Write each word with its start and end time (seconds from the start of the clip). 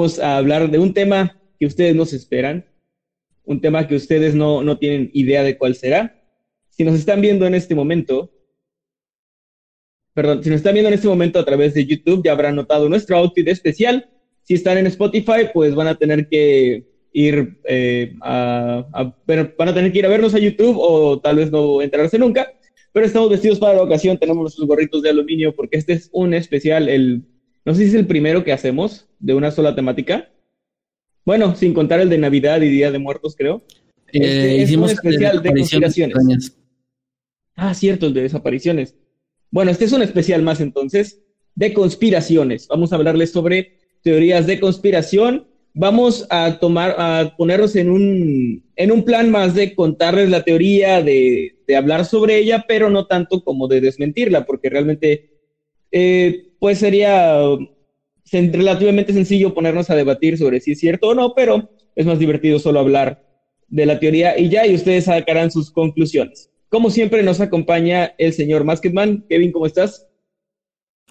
Vamos 0.00 0.18
a 0.18 0.38
hablar 0.38 0.70
de 0.70 0.78
un 0.78 0.94
tema 0.94 1.30
que 1.58 1.66
ustedes 1.66 1.94
nos 1.94 2.14
esperan, 2.14 2.64
un 3.44 3.60
tema 3.60 3.86
que 3.86 3.94
ustedes 3.96 4.34
no, 4.34 4.62
no 4.62 4.78
tienen 4.78 5.10
idea 5.12 5.42
de 5.42 5.58
cuál 5.58 5.74
será. 5.74 6.10
Si 6.70 6.84
nos 6.84 6.94
están 6.94 7.20
viendo 7.20 7.46
en 7.46 7.52
este 7.52 7.74
momento, 7.74 8.30
perdón, 10.14 10.42
si 10.42 10.48
nos 10.48 10.56
están 10.56 10.72
viendo 10.72 10.88
en 10.88 10.94
este 10.94 11.06
momento 11.06 11.38
a 11.38 11.44
través 11.44 11.74
de 11.74 11.84
YouTube, 11.84 12.22
ya 12.24 12.32
habrán 12.32 12.56
notado 12.56 12.88
nuestro 12.88 13.18
outfit 13.18 13.46
especial. 13.48 14.02
Si 14.40 14.54
están 14.54 14.78
en 14.78 14.86
Spotify, 14.86 15.50
pues 15.52 15.74
van 15.74 15.88
a 15.88 15.94
tener 15.94 16.26
que 16.26 16.82
ir 17.12 17.58
eh, 17.64 18.14
a, 18.22 18.82
a- 18.94 19.14
bueno, 19.26 19.50
van 19.58 19.68
a 19.68 19.74
tener 19.74 19.92
que 19.92 19.98
ir 19.98 20.06
a 20.06 20.08
vernos 20.08 20.34
a 20.34 20.38
YouTube 20.38 20.76
o 20.78 21.20
tal 21.20 21.36
vez 21.36 21.50
no 21.52 21.82
enterarse 21.82 22.18
nunca. 22.18 22.48
Pero 22.90 23.04
estamos 23.04 23.28
vestidos 23.28 23.58
para 23.58 23.74
la 23.74 23.82
ocasión, 23.82 24.16
tenemos 24.16 24.40
nuestros 24.40 24.66
gorritos 24.66 25.02
de 25.02 25.10
aluminio 25.10 25.52
porque 25.52 25.76
este 25.76 25.92
es 25.92 26.08
un 26.10 26.32
especial, 26.32 26.88
el 26.88 27.22
no 27.64 27.74
sé 27.74 27.82
si 27.82 27.88
es 27.88 27.94
el 27.94 28.06
primero 28.06 28.44
que 28.44 28.52
hacemos 28.52 29.06
de 29.18 29.34
una 29.34 29.50
sola 29.50 29.74
temática. 29.74 30.30
Bueno, 31.24 31.54
sin 31.54 31.74
contar 31.74 32.00
el 32.00 32.08
de 32.08 32.18
Navidad 32.18 32.60
y 32.62 32.68
Día 32.68 32.90
de 32.90 32.98
Muertos, 32.98 33.36
creo. 33.36 33.62
Este 34.06 34.56
Eh, 34.56 34.62
es 34.62 34.68
hicimos 34.68 34.90
un 34.90 34.96
especial 34.96 35.42
de 35.42 35.50
conspiraciones. 35.50 36.16
extrañas. 36.16 36.56
Ah, 37.54 37.74
cierto, 37.74 38.06
el 38.06 38.14
de 38.14 38.22
desapariciones. 38.22 38.94
Bueno, 39.50 39.70
este 39.70 39.84
es 39.84 39.92
un 39.92 40.02
especial 40.02 40.42
más 40.42 40.60
entonces 40.60 41.20
de 41.54 41.72
conspiraciones. 41.74 42.66
Vamos 42.68 42.92
a 42.92 42.96
hablarles 42.96 43.30
sobre 43.32 43.78
teorías 44.02 44.46
de 44.46 44.58
conspiración. 44.58 45.46
Vamos 45.74 46.26
a 46.30 46.58
tomar, 46.58 46.96
a 46.98 47.34
ponernos 47.36 47.76
en 47.76 47.90
un, 47.90 48.64
en 48.74 48.90
un 48.90 49.04
plan 49.04 49.30
más 49.30 49.54
de 49.54 49.74
contarles 49.74 50.28
la 50.30 50.42
teoría, 50.42 51.02
de, 51.02 51.56
de 51.66 51.76
hablar 51.76 52.04
sobre 52.06 52.38
ella, 52.38 52.64
pero 52.66 52.90
no 52.90 53.06
tanto 53.06 53.44
como 53.44 53.68
de 53.68 53.80
desmentirla, 53.80 54.46
porque 54.46 54.68
realmente, 54.70 55.30
eh, 55.92 56.49
pues 56.60 56.78
sería 56.78 57.40
relativamente 58.30 59.12
sencillo 59.12 59.52
ponernos 59.52 59.90
a 59.90 59.96
debatir 59.96 60.38
sobre 60.38 60.60
si 60.60 60.72
es 60.72 60.78
cierto 60.78 61.08
o 61.08 61.14
no, 61.14 61.34
pero 61.34 61.70
es 61.96 62.06
más 62.06 62.20
divertido 62.20 62.60
solo 62.60 62.78
hablar 62.78 63.26
de 63.66 63.86
la 63.86 63.98
teoría 63.98 64.38
y 64.38 64.48
ya, 64.48 64.66
y 64.66 64.74
ustedes 64.74 65.06
sacarán 65.06 65.50
sus 65.50 65.72
conclusiones. 65.72 66.50
Como 66.68 66.90
siempre, 66.90 67.24
nos 67.24 67.40
acompaña 67.40 68.12
el 68.18 68.32
señor 68.32 68.64
Masketman. 68.64 69.24
Kevin, 69.28 69.50
¿cómo 69.50 69.66
estás? 69.66 70.06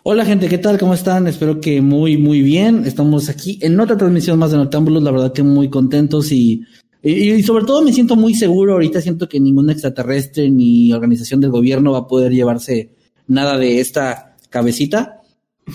Hola 0.03 0.23
gente, 0.23 0.47
¿qué 0.47 0.57
tal? 0.57 0.77
¿Cómo 0.77 0.93
están? 0.93 1.27
Espero 1.27 1.59
que 1.59 1.81
muy, 1.81 2.17
muy 2.17 2.41
bien. 2.41 2.85
Estamos 2.85 3.27
aquí 3.27 3.59
en 3.61 3.77
otra 3.79 3.97
transmisión 3.97 4.39
más 4.39 4.51
de 4.51 4.57
Noctámbulos, 4.57 5.03
la 5.03 5.11
verdad 5.11 5.33
que 5.33 5.43
muy 5.43 5.69
contentos 5.69 6.31
y, 6.31 6.63
y 7.03 7.43
sobre 7.43 7.65
todo 7.65 7.81
me 7.81 7.91
siento 7.91 8.15
muy 8.15 8.33
seguro. 8.35 8.73
Ahorita 8.73 9.01
siento 9.01 9.27
que 9.27 9.39
ningún 9.41 9.69
extraterrestre 9.69 10.49
ni 10.49 10.93
organización 10.93 11.41
del 11.41 11.51
gobierno 11.51 11.91
va 11.91 11.99
a 11.99 12.07
poder 12.07 12.31
llevarse 12.31 12.91
nada 13.27 13.57
de 13.57 13.81
esta 13.81 14.37
cabecita. 14.49 15.18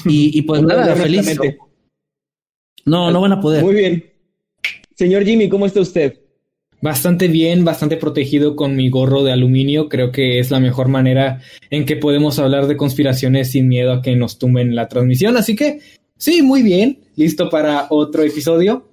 Y, 0.04 0.38
y 0.38 0.42
pues 0.42 0.62
nada, 0.62 0.94
feliz. 0.96 1.38
No, 2.84 3.10
no 3.10 3.20
van 3.20 3.32
a 3.32 3.40
poder. 3.40 3.62
Muy 3.62 3.74
bien. 3.74 4.12
Señor 4.94 5.24
Jimmy, 5.24 5.48
¿cómo 5.48 5.66
está 5.66 5.80
usted? 5.80 6.20
Bastante 6.80 7.28
bien, 7.28 7.64
bastante 7.64 7.96
protegido 7.96 8.56
con 8.56 8.76
mi 8.76 8.90
gorro 8.90 9.24
de 9.24 9.32
aluminio. 9.32 9.88
Creo 9.88 10.12
que 10.12 10.38
es 10.38 10.50
la 10.50 10.60
mejor 10.60 10.88
manera 10.88 11.40
en 11.70 11.86
que 11.86 11.96
podemos 11.96 12.38
hablar 12.38 12.66
de 12.66 12.76
conspiraciones 12.76 13.50
sin 13.50 13.68
miedo 13.68 13.92
a 13.92 14.02
que 14.02 14.14
nos 14.16 14.38
tumben 14.38 14.74
la 14.74 14.88
transmisión. 14.88 15.36
Así 15.36 15.56
que 15.56 15.80
sí, 16.18 16.42
muy 16.42 16.62
bien. 16.62 17.00
Listo 17.16 17.48
para 17.48 17.86
otro 17.90 18.22
episodio. 18.22 18.86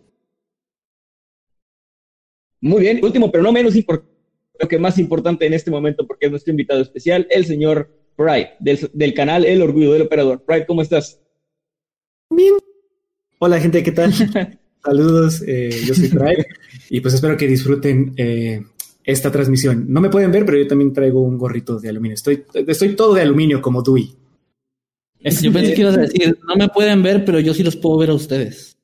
Muy 2.62 2.82
bien. 2.82 3.00
Último, 3.04 3.32
pero 3.32 3.44
no 3.44 3.52
menos 3.52 3.76
importante, 3.76 4.12
lo 4.60 4.68
que 4.68 4.80
más 4.80 4.98
importante 4.98 5.46
en 5.46 5.54
este 5.54 5.72
momento, 5.72 6.08
porque 6.08 6.28
es 6.28 6.32
nuestro 6.32 6.52
invitado 6.52 6.82
especial, 6.82 7.28
el 7.30 7.46
señor 7.46 8.01
Pride, 8.16 8.52
del, 8.60 8.90
del 8.94 9.14
canal 9.14 9.46
El 9.46 9.62
Orgullo 9.62 9.94
del 9.94 10.04
Operador. 10.04 10.44
Pride, 10.44 10.66
¿cómo 10.66 10.82
estás? 10.82 11.20
Hola 13.40 13.60
gente, 13.60 13.84
¿qué 13.84 13.92
tal? 13.92 14.14
Saludos, 14.84 15.44
eh, 15.46 15.70
yo 15.86 15.94
soy 15.94 16.08
Pride 16.08 16.46
y 16.90 17.02
pues 17.02 17.14
espero 17.14 17.38
que 17.38 17.48
disfruten 17.48 18.14
eh, 18.18 18.64
esta 19.04 19.32
transmisión. 19.32 19.86
No 19.88 20.02
me 20.02 20.10
pueden 20.10 20.32
ver, 20.32 20.46
pero 20.46 20.58
yo 20.58 20.68
también 20.68 20.94
traigo 20.94 21.22
un 21.22 21.38
gorrito 21.38 21.80
de 21.80 21.90
aluminio. 21.90 22.16
Estoy, 22.16 22.46
estoy 22.54 22.96
todo 22.96 23.14
de 23.14 23.22
aluminio 23.22 23.62
como 23.62 23.82
Dewey. 23.82 24.16
Yo 25.20 25.54
pensé 25.54 25.74
que 25.74 25.82
ibas 25.82 25.98
a 25.98 26.02
decir, 26.02 26.38
no 26.48 26.56
me 26.56 26.68
pueden 26.70 27.04
ver, 27.04 27.24
pero 27.24 27.40
yo 27.40 27.54
sí 27.54 27.64
los 27.64 27.76
puedo 27.76 27.98
ver 27.98 28.10
a 28.10 28.16
ustedes. 28.16 28.76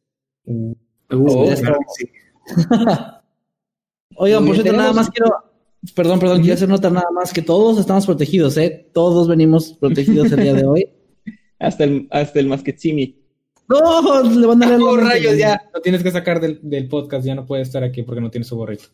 Uh, 0.45 0.75
Oh, 1.09 1.53
claro 1.55 1.79
sí. 1.97 2.09
Oigan, 4.19 4.45
por 4.45 4.53
bien, 4.53 4.63
cierto, 4.63 4.81
nada 4.81 4.93
más 4.93 5.09
quiero. 5.09 5.31
Perdón, 5.95 6.19
perdón, 6.19 6.39
quiero 6.41 6.55
hacer 6.55 6.67
nota 6.69 6.89
nada 6.89 7.07
más 7.13 7.31
que 7.31 7.41
todos 7.41 7.77
estamos 7.79 8.05
protegidos, 8.05 8.57
¿eh? 8.57 8.89
Todos 8.93 9.27
venimos 9.27 9.73
protegidos 9.73 10.31
el 10.31 10.41
día 10.43 10.53
de 10.53 10.65
hoy. 10.65 10.87
Hasta 11.59 11.85
el, 11.85 12.07
hasta 12.11 12.39
el 12.39 12.47
Masquetsimi. 12.47 13.15
¡No! 13.67 14.23
Le 14.23 14.45
van 14.45 14.63
a 14.63 14.69
dar 14.69 14.79
¡Oh, 14.79 14.95
la 14.95 15.01
mente. 15.03 15.09
rayos! 15.15 15.37
Ya 15.37 15.59
lo 15.73 15.81
tienes 15.81 16.03
que 16.03 16.11
sacar 16.11 16.39
del, 16.39 16.59
del 16.61 16.87
podcast. 16.87 17.25
Ya 17.25 17.33
no 17.35 17.45
puede 17.47 17.63
estar 17.63 17.83
aquí 17.83 18.03
porque 18.03 18.21
no 18.21 18.29
tiene 18.29 18.45
su 18.45 18.55
gorrito. 18.55 18.85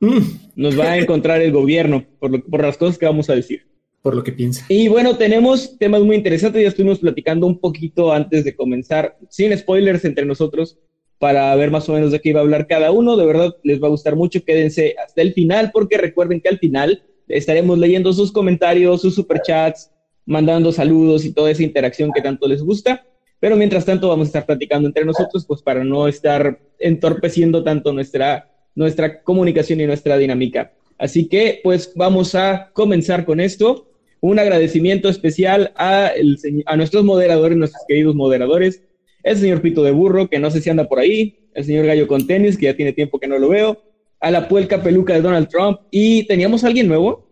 Mm, 0.00 0.18
Nos 0.56 0.78
va 0.78 0.90
a 0.92 0.98
encontrar 0.98 1.40
el 1.40 1.52
gobierno 1.52 2.04
por, 2.18 2.32
lo- 2.32 2.42
por 2.44 2.62
las 2.62 2.76
cosas 2.76 2.98
que 2.98 3.06
vamos 3.06 3.30
a 3.30 3.34
decir. 3.36 3.62
por 4.02 4.16
lo 4.16 4.24
que 4.24 4.32
piensa. 4.32 4.66
Y 4.68 4.88
bueno, 4.88 5.16
tenemos 5.16 5.78
temas 5.78 6.02
muy 6.02 6.16
interesantes. 6.16 6.60
Ya 6.62 6.68
estuvimos 6.68 6.98
platicando 6.98 7.46
un 7.46 7.60
poquito 7.60 8.12
antes 8.12 8.44
de 8.44 8.56
comenzar, 8.56 9.16
sin 9.30 9.56
spoilers 9.56 10.04
entre 10.04 10.26
nosotros, 10.26 10.76
para 11.22 11.54
ver 11.54 11.70
más 11.70 11.88
o 11.88 11.92
menos 11.92 12.10
de 12.10 12.20
qué 12.20 12.30
iba 12.30 12.40
a 12.40 12.42
hablar 12.42 12.66
cada 12.66 12.90
uno. 12.90 13.16
De 13.16 13.24
verdad, 13.24 13.54
les 13.62 13.80
va 13.80 13.86
a 13.86 13.90
gustar 13.90 14.16
mucho. 14.16 14.44
Quédense 14.44 14.96
hasta 14.98 15.22
el 15.22 15.32
final, 15.32 15.70
porque 15.72 15.96
recuerden 15.96 16.40
que 16.40 16.48
al 16.48 16.58
final 16.58 17.04
estaremos 17.28 17.78
leyendo 17.78 18.12
sus 18.12 18.32
comentarios, 18.32 19.02
sus 19.02 19.14
superchats, 19.14 19.92
mandando 20.26 20.72
saludos 20.72 21.24
y 21.24 21.32
toda 21.32 21.52
esa 21.52 21.62
interacción 21.62 22.10
que 22.12 22.22
tanto 22.22 22.48
les 22.48 22.60
gusta. 22.60 23.06
Pero 23.38 23.54
mientras 23.54 23.84
tanto, 23.84 24.08
vamos 24.08 24.26
a 24.26 24.30
estar 24.30 24.46
platicando 24.46 24.88
entre 24.88 25.04
nosotros, 25.04 25.46
pues 25.46 25.62
para 25.62 25.84
no 25.84 26.08
estar 26.08 26.58
entorpeciendo 26.80 27.62
tanto 27.62 27.92
nuestra, 27.92 28.50
nuestra 28.74 29.22
comunicación 29.22 29.80
y 29.80 29.86
nuestra 29.86 30.18
dinámica. 30.18 30.72
Así 30.98 31.28
que, 31.28 31.60
pues 31.62 31.92
vamos 31.94 32.34
a 32.34 32.70
comenzar 32.72 33.24
con 33.24 33.38
esto 33.38 33.86
un 34.18 34.40
agradecimiento 34.40 35.08
especial 35.08 35.72
a, 35.76 36.08
el 36.08 36.36
a 36.66 36.76
nuestros 36.76 37.04
moderadores, 37.04 37.56
nuestros 37.56 37.84
queridos 37.86 38.16
moderadores, 38.16 38.82
el 39.22 39.36
señor 39.36 39.62
Pito 39.62 39.82
de 39.82 39.90
Burro, 39.90 40.28
que 40.28 40.38
no 40.38 40.50
sé 40.50 40.60
si 40.60 40.70
anda 40.70 40.88
por 40.88 40.98
ahí, 40.98 41.48
el 41.54 41.64
señor 41.64 41.86
Gallo 41.86 42.06
con 42.06 42.26
tenis, 42.26 42.56
que 42.56 42.66
ya 42.66 42.76
tiene 42.76 42.92
tiempo 42.92 43.18
que 43.18 43.28
no 43.28 43.38
lo 43.38 43.48
veo, 43.48 43.82
a 44.20 44.30
la 44.30 44.48
puelca 44.48 44.82
peluca 44.82 45.14
de 45.14 45.22
Donald 45.22 45.48
Trump, 45.48 45.80
y 45.90 46.26
teníamos 46.26 46.64
a 46.64 46.68
alguien 46.68 46.88
nuevo. 46.88 47.28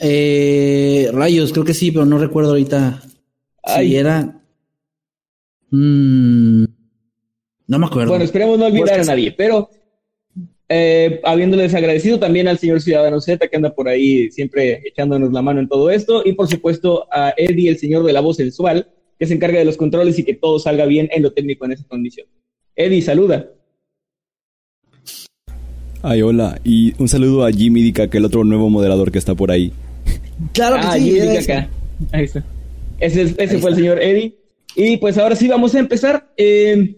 Eh, 0.00 1.08
rayos, 1.12 1.52
creo 1.52 1.64
que 1.64 1.74
sí, 1.74 1.90
pero 1.90 2.04
no 2.04 2.18
recuerdo 2.18 2.50
ahorita 2.50 3.02
Ay. 3.62 3.88
si 3.88 3.96
era. 3.96 4.42
Mm, 5.70 6.64
no 7.66 7.78
me 7.78 7.86
acuerdo. 7.86 8.10
Bueno, 8.10 8.24
esperemos 8.24 8.58
no 8.58 8.66
olvidar 8.66 9.00
a 9.00 9.04
nadie, 9.04 9.32
pero 9.32 9.68
eh, 10.68 11.20
habiéndoles 11.24 11.74
agradecido 11.74 12.18
también 12.18 12.46
al 12.46 12.58
señor 12.58 12.80
Ciudadano 12.80 13.20
Z, 13.20 13.48
que 13.48 13.56
anda 13.56 13.74
por 13.74 13.88
ahí 13.88 14.30
siempre 14.30 14.82
echándonos 14.84 15.32
la 15.32 15.42
mano 15.42 15.60
en 15.60 15.68
todo 15.68 15.90
esto, 15.90 16.22
y 16.24 16.32
por 16.32 16.48
supuesto 16.48 17.06
a 17.10 17.34
Eddie, 17.36 17.70
el 17.70 17.78
señor 17.78 18.04
de 18.04 18.12
la 18.12 18.20
voz 18.20 18.36
sensual, 18.36 18.88
que 19.18 19.26
se 19.26 19.34
encarga 19.34 19.58
de 19.58 19.64
los 19.64 19.76
controles 19.76 20.18
y 20.18 20.24
que 20.24 20.34
todo 20.34 20.58
salga 20.58 20.86
bien 20.86 21.08
en 21.12 21.22
lo 21.22 21.32
técnico 21.32 21.64
en 21.64 21.72
esa 21.72 21.84
condición. 21.84 22.26
Eddie, 22.76 23.02
saluda. 23.02 23.50
Ay, 26.02 26.22
hola. 26.22 26.60
Y 26.64 26.94
un 27.02 27.08
saludo 27.08 27.44
a 27.44 27.50
Jimmy 27.50 27.82
Dica, 27.82 28.08
que 28.08 28.18
el 28.18 28.24
otro 28.24 28.44
nuevo 28.44 28.70
moderador 28.70 29.10
que 29.10 29.18
está 29.18 29.34
por 29.34 29.50
ahí. 29.50 29.72
claro 30.52 30.76
que 30.76 30.82
ah, 30.86 30.92
sí. 30.94 31.12
Jimmy 31.12 31.36
Dica. 31.38 31.68
Ahí 32.12 32.24
está. 32.24 32.44
Ese, 33.00 33.22
es- 33.22 33.34
ese 33.38 33.56
Ahí 33.56 33.60
fue 33.60 33.70
el 33.70 33.76
señor 33.76 34.00
Eddie. 34.00 34.36
Y 34.76 34.96
pues 34.98 35.18
ahora 35.18 35.34
sí 35.34 35.48
vamos 35.48 35.74
a 35.74 35.80
empezar. 35.80 36.32
Eh, 36.36 36.94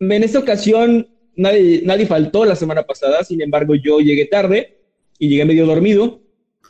en 0.00 0.22
esta 0.22 0.38
ocasión 0.38 1.08
nadie, 1.34 1.82
nadie 1.84 2.06
faltó 2.06 2.44
la 2.44 2.56
semana 2.56 2.82
pasada, 2.84 3.24
sin 3.24 3.40
embargo 3.40 3.74
yo 3.74 4.00
llegué 4.00 4.26
tarde 4.26 4.76
y 5.18 5.28
llegué 5.28 5.44
medio 5.44 5.66
dormido. 5.66 6.20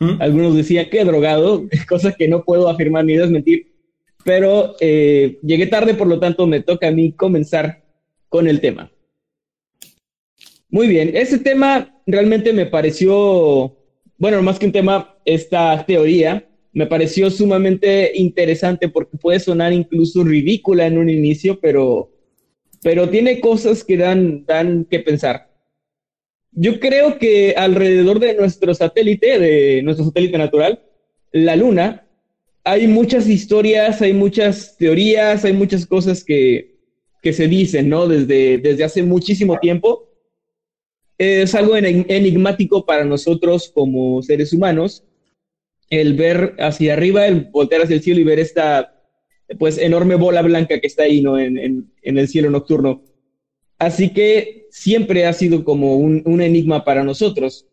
¿Mm? 0.01 0.21
Algunos 0.23 0.55
decían 0.57 0.89
que 0.91 1.05
drogado, 1.05 1.67
cosa 1.89 2.13
que 2.13 2.29
no 2.29 2.45
puedo 2.45 2.69
afirmar 2.69 3.05
ni 3.05 3.17
desmentir, 3.17 3.68
pero 4.29 4.77
eh, 4.79 5.39
llegué 5.43 5.69
tarde, 5.69 5.95
por 5.95 6.07
lo 6.07 6.21
tanto 6.21 6.47
me 6.47 6.61
toca 6.61 6.89
a 6.89 6.91
mí 6.91 7.13
comenzar 7.13 7.83
con 8.29 8.47
el 8.47 8.61
tema. 8.61 8.93
Muy 10.69 10.87
bien, 10.87 11.17
ese 11.17 11.39
tema 11.39 11.99
realmente 12.07 12.53
me 12.53 12.67
pareció, 12.67 13.75
bueno, 14.19 14.43
más 14.43 14.59
que 14.59 14.67
un 14.67 14.73
tema, 14.73 15.17
esta 15.25 15.83
teoría 15.87 16.47
me 16.75 16.87
pareció 16.87 17.31
sumamente 17.31 18.13
interesante 18.17 18.91
porque 18.91 19.17
puede 19.17 19.41
sonar 19.41 19.73
incluso 19.73 20.23
ridícula 20.23 20.87
en 20.87 20.99
un 20.99 21.09
inicio, 21.09 21.59
pero, 21.59 22.13
pero 22.83 23.09
tiene 23.09 23.41
cosas 23.41 23.83
que 23.83 23.97
dan, 23.97 24.45
dan 24.45 24.85
que 24.91 24.99
pensar. 24.99 25.51
Yo 26.53 26.79
creo 26.81 27.17
que 27.17 27.55
alrededor 27.57 28.19
de 28.19 28.35
nuestro 28.35 28.75
satélite, 28.75 29.39
de 29.39 29.83
nuestro 29.83 30.05
satélite 30.05 30.37
natural, 30.37 30.83
la 31.33 31.57
Luna, 31.57 32.08
hay 32.71 32.87
muchas 32.87 33.27
historias, 33.29 34.03
hay 34.03 34.13
muchas 34.13 34.77
teorías, 34.77 35.45
hay 35.45 35.53
muchas 35.55 35.87
cosas 35.87 36.23
que, 36.23 36.67
que 37.23 37.33
se 37.33 37.49
dicen, 37.49 37.89
¿no? 37.89 38.07
Desde, 38.07 38.59
desde 38.59 38.85
hace 38.85 39.03
muchísimo 39.03 39.57
tiempo. 39.59 40.05
Es 41.17 41.55
algo 41.55 41.77
enig- 41.77 42.05
enigmático 42.09 42.85
para 42.85 43.05
nosotros 43.05 43.71
como 43.73 44.23
seres 44.23 44.53
humanos 44.53 45.03
el 45.91 46.13
ver 46.13 46.55
hacia 46.59 46.93
arriba, 46.93 47.27
el 47.27 47.47
voltear 47.51 47.83
hacia 47.83 47.97
el 47.97 48.03
cielo 48.03 48.21
y 48.21 48.25
ver 48.25 48.39
esta 48.39 48.93
pues 49.59 49.79
enorme 49.79 50.17
bola 50.17 50.43
blanca 50.43 50.79
que 50.79 50.87
está 50.87 51.05
ahí, 51.05 51.23
¿no? 51.23 51.39
En, 51.39 51.57
en, 51.57 51.91
en 52.03 52.19
el 52.19 52.29
cielo 52.29 52.51
nocturno. 52.51 53.01
Así 53.79 54.11
que 54.11 54.67
siempre 54.71 55.25
ha 55.25 55.33
sido 55.33 55.65
como 55.65 55.97
un, 55.97 56.21
un 56.27 56.43
enigma 56.43 56.85
para 56.85 57.03
nosotros. 57.03 57.65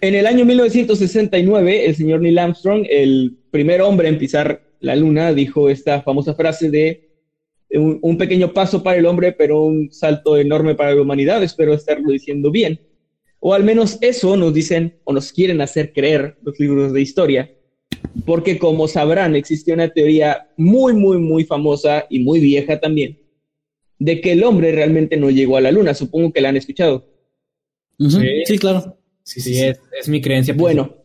En 0.00 0.14
el 0.14 0.26
año 0.26 0.44
1969, 0.44 1.86
el 1.86 1.96
señor 1.96 2.20
Neil 2.20 2.38
Armstrong, 2.38 2.86
el 2.88 3.36
primer 3.52 3.82
hombre 3.82 4.08
en 4.08 4.18
pisar 4.18 4.62
la 4.80 4.96
luna, 4.96 5.32
dijo 5.32 5.68
esta 5.68 6.02
famosa 6.02 6.34
frase 6.34 6.70
de 6.70 7.08
un, 7.70 8.00
un 8.02 8.18
pequeño 8.18 8.52
paso 8.52 8.82
para 8.82 8.96
el 8.96 9.06
hombre, 9.06 9.30
pero 9.30 9.62
un 9.62 9.92
salto 9.92 10.36
enorme 10.36 10.74
para 10.74 10.94
la 10.94 11.02
humanidad. 11.02 11.42
Espero 11.42 11.72
estarlo 11.74 12.10
diciendo 12.10 12.50
bien. 12.50 12.80
O 13.38 13.54
al 13.54 13.62
menos 13.62 13.98
eso 14.00 14.36
nos 14.36 14.54
dicen 14.54 14.98
o 15.04 15.12
nos 15.12 15.32
quieren 15.32 15.60
hacer 15.60 15.92
creer 15.92 16.36
los 16.42 16.58
libros 16.58 16.92
de 16.92 17.02
historia. 17.02 17.50
Porque 18.24 18.58
como 18.58 18.88
sabrán, 18.88 19.36
existe 19.36 19.72
una 19.72 19.88
teoría 19.88 20.48
muy, 20.56 20.94
muy, 20.94 21.18
muy 21.18 21.44
famosa 21.44 22.04
y 22.08 22.20
muy 22.20 22.40
vieja 22.40 22.78
también, 22.78 23.18
de 23.98 24.20
que 24.20 24.32
el 24.32 24.44
hombre 24.44 24.72
realmente 24.72 25.16
no 25.16 25.30
llegó 25.30 25.56
a 25.56 25.60
la 25.60 25.70
luna. 25.70 25.94
Supongo 25.94 26.32
que 26.32 26.40
la 26.40 26.48
han 26.48 26.56
escuchado. 26.56 27.06
Sí. 27.98 28.42
Sí, 28.46 28.58
claro. 28.58 28.96
Sí, 29.22 29.40
Sí, 29.40 29.60
es, 29.60 29.78
es 30.00 30.08
mi 30.08 30.20
creencia. 30.20 30.54
Bueno, 30.54 31.01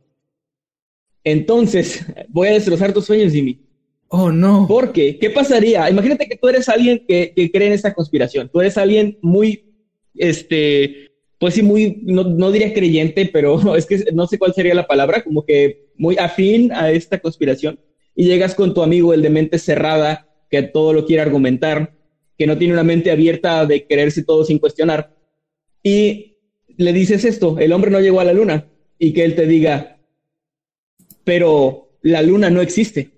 entonces 1.31 2.05
voy 2.29 2.49
a 2.49 2.53
destrozar 2.53 2.93
tus 2.93 3.05
sueños, 3.05 3.33
Jimmy. 3.33 3.59
Oh, 4.09 4.31
no. 4.31 4.65
Porque, 4.67 5.17
¿qué 5.19 5.29
pasaría? 5.29 5.89
Imagínate 5.89 6.27
que 6.27 6.37
tú 6.37 6.47
eres 6.47 6.69
alguien 6.69 7.03
que, 7.07 7.33
que 7.35 7.51
cree 7.51 7.67
en 7.67 7.73
esta 7.73 7.93
conspiración. 7.93 8.49
Tú 8.51 8.61
eres 8.61 8.77
alguien 8.77 9.17
muy, 9.21 9.65
este, 10.15 11.11
pues 11.39 11.55
sí, 11.55 11.61
muy, 11.61 11.99
no, 12.03 12.23
no 12.23 12.51
diría 12.51 12.73
creyente, 12.73 13.29
pero 13.31 13.75
es 13.75 13.85
que 13.85 14.05
no 14.13 14.27
sé 14.27 14.37
cuál 14.37 14.53
sería 14.53 14.73
la 14.73 14.87
palabra, 14.87 15.23
como 15.23 15.45
que 15.45 15.89
muy 15.95 16.17
afín 16.17 16.71
a 16.71 16.91
esta 16.91 17.19
conspiración. 17.19 17.79
Y 18.15 18.25
llegas 18.25 18.55
con 18.55 18.73
tu 18.73 18.81
amigo, 18.81 19.13
el 19.13 19.21
de 19.21 19.29
mente 19.29 19.59
cerrada, 19.59 20.27
que 20.49 20.63
todo 20.63 20.93
lo 20.93 21.05
quiere 21.05 21.21
argumentar, 21.21 21.93
que 22.37 22.47
no 22.47 22.57
tiene 22.57 22.73
una 22.73 22.83
mente 22.83 23.11
abierta 23.11 23.65
de 23.65 23.85
creerse 23.85 24.23
todo 24.23 24.45
sin 24.45 24.59
cuestionar. 24.59 25.11
Y 25.83 26.37
le 26.77 26.93
dices 26.93 27.25
esto, 27.25 27.59
el 27.59 27.73
hombre 27.73 27.91
no 27.91 27.99
llegó 27.99 28.19
a 28.19 28.23
la 28.23 28.33
luna. 28.33 28.69
Y 28.97 29.13
que 29.13 29.25
él 29.25 29.35
te 29.35 29.45
diga, 29.45 29.96
pero 31.27 31.89
la 32.03 32.21
luna 32.21 32.49
no 32.49 32.61
existe. 32.61 33.09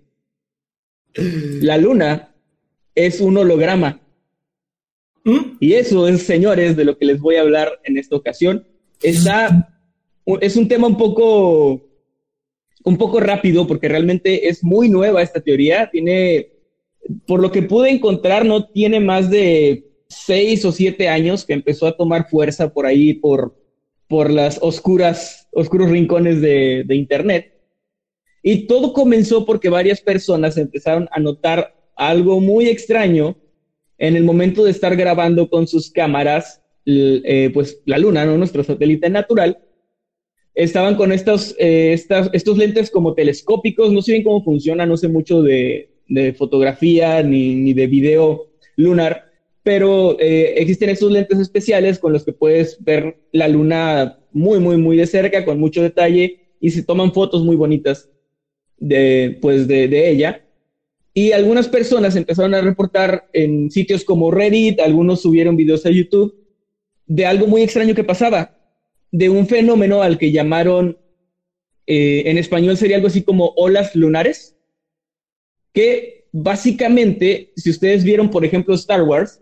La 1.14 1.78
luna 1.78 2.34
es 2.96 3.22
un 3.22 3.38
holograma. 3.38 4.02
¿Mm? 5.24 5.58
Y 5.60 5.74
eso 5.74 6.08
es, 6.08 6.24
señores, 6.24 6.76
de 6.76 6.86
lo 6.86 6.98
que 6.98 7.06
les 7.06 7.20
voy 7.20 7.36
a 7.36 7.42
hablar 7.42 7.80
en 7.84 8.00
esta 8.00 8.16
ocasión. 8.16 8.66
Está, 9.04 9.80
es 10.42 10.56
un 10.56 10.68
tema 10.68 10.88
un 10.88 10.98
poco, 10.98 11.88
un 12.84 12.98
poco 12.98 13.20
rápido 13.20 13.68
porque 13.68 13.88
realmente 13.88 14.50
es 14.50 14.64
muy 14.64 14.90
nueva 14.90 15.22
esta 15.22 15.42
teoría. 15.42 15.92
Tiene, 15.92 16.54
por 17.28 17.40
lo 17.40 17.52
que 17.52 17.62
pude 17.62 17.92
encontrar, 17.92 18.44
no 18.44 18.70
tiene 18.70 19.00
más 19.00 19.30
de 19.30 19.88
seis 20.08 20.66
o 20.66 20.72
siete 20.72 21.10
años 21.10 21.46
que 21.46 21.54
empezó 21.54 21.86
a 21.86 21.96
tomar 21.96 22.28
fuerza 22.28 22.74
por 22.74 22.88
ahí, 22.88 23.14
por, 23.14 23.56
por 24.08 24.32
las 24.32 24.58
oscuras, 24.64 25.48
oscuros 25.52 25.92
rincones 25.92 26.42
de, 26.42 26.86
de 26.88 26.96
Internet. 26.96 27.59
Y 28.42 28.68
todo 28.68 28.94
comenzó 28.94 29.46
porque 29.46 29.70
varias 29.70 30.02
personas 30.02 30.58
empezaron 30.58 31.08
a 31.12 31.20
notar 31.20 31.74
algo 31.96 32.40
muy 32.40 32.68
extraño 32.68 33.38
en 33.98 34.16
el 34.16 34.24
momento 34.24 34.64
de 34.64 34.72
estar 34.72 34.96
grabando 34.96 35.48
con 35.50 35.68
sus 35.68 35.92
cámaras, 35.92 36.62
eh, 36.86 37.52
pues 37.54 37.82
la 37.86 37.98
luna, 37.98 38.26
¿no? 38.26 38.38
Nuestro 38.38 38.64
satélite 38.64 39.10
natural. 39.10 39.58
Estaban 40.54 40.96
con 40.96 41.12
estos, 41.12 41.54
eh, 41.60 41.94
estas- 41.94 42.30
estos 42.34 42.58
lentes 42.58 42.90
como 42.90 43.14
telescópicos, 43.14 43.92
no 43.92 44.02
sé 44.02 44.14
bien 44.14 44.24
cómo 44.24 44.42
funciona, 44.42 44.86
no 44.86 44.98
sé 44.98 45.08
mucho 45.08 45.42
de, 45.42 45.88
fotografía 46.38 47.22
ni, 47.22 47.54
ni 47.54 47.74
de 47.74 47.86
video 47.86 48.48
lunar, 48.76 49.26
pero 49.62 50.20
eh, 50.20 50.56
existen 50.58 50.90
estos 50.90 51.12
lentes 51.12 51.38
especiales 51.38 52.00
con 52.00 52.12
los 52.14 52.26
que 52.26 52.34
puedes 52.34 52.84
ver 52.84 53.20
la 53.32 53.48
luna 53.48 54.18
muy, 54.32 54.60
muy, 54.60 54.78
muy 54.78 54.98
de 54.98 55.06
cerca, 55.06 55.46
con 55.46 55.60
mucho 55.60 55.84
detalle, 55.84 56.40
y 56.60 56.72
se 56.72 56.82
toman 56.82 57.14
fotos 57.14 57.44
muy 57.44 57.56
bonitas 57.56 58.10
de, 58.80 59.38
pues, 59.42 59.68
de, 59.68 59.88
de 59.88 60.10
ella. 60.10 60.46
Y 61.14 61.32
algunas 61.32 61.68
personas 61.68 62.16
empezaron 62.16 62.54
a 62.54 62.62
reportar 62.62 63.30
en 63.34 63.70
sitios 63.72 64.04
como 64.04 64.32
Reddit, 64.32 64.80
algunos 64.80 65.22
subieron 65.22 65.56
videos 65.56 65.86
a 65.86 65.90
YouTube, 65.90 66.36
de 67.06 67.26
algo 67.26 67.48
muy 67.48 67.62
extraño 67.62 67.96
que 67.96 68.04
pasaba, 68.04 68.56
de 69.12 69.30
un 69.30 69.48
fenómeno 69.48 70.02
al 70.02 70.18
que 70.18 70.32
llamaron, 70.32 70.98
eh, 71.88 72.24
en 72.26 72.38
español 72.38 72.78
sería 72.78 72.98
algo 72.98 73.08
así 73.08 73.24
como 73.24 73.54
olas 73.58 73.96
lunares, 73.96 74.56
que 75.74 76.28
básicamente, 76.32 77.52
si 77.56 77.72
ustedes 77.72 78.04
vieron, 78.04 78.30
por 78.30 78.46
ejemplo, 78.46 78.76
Star 78.76 79.02
Wars, 79.02 79.42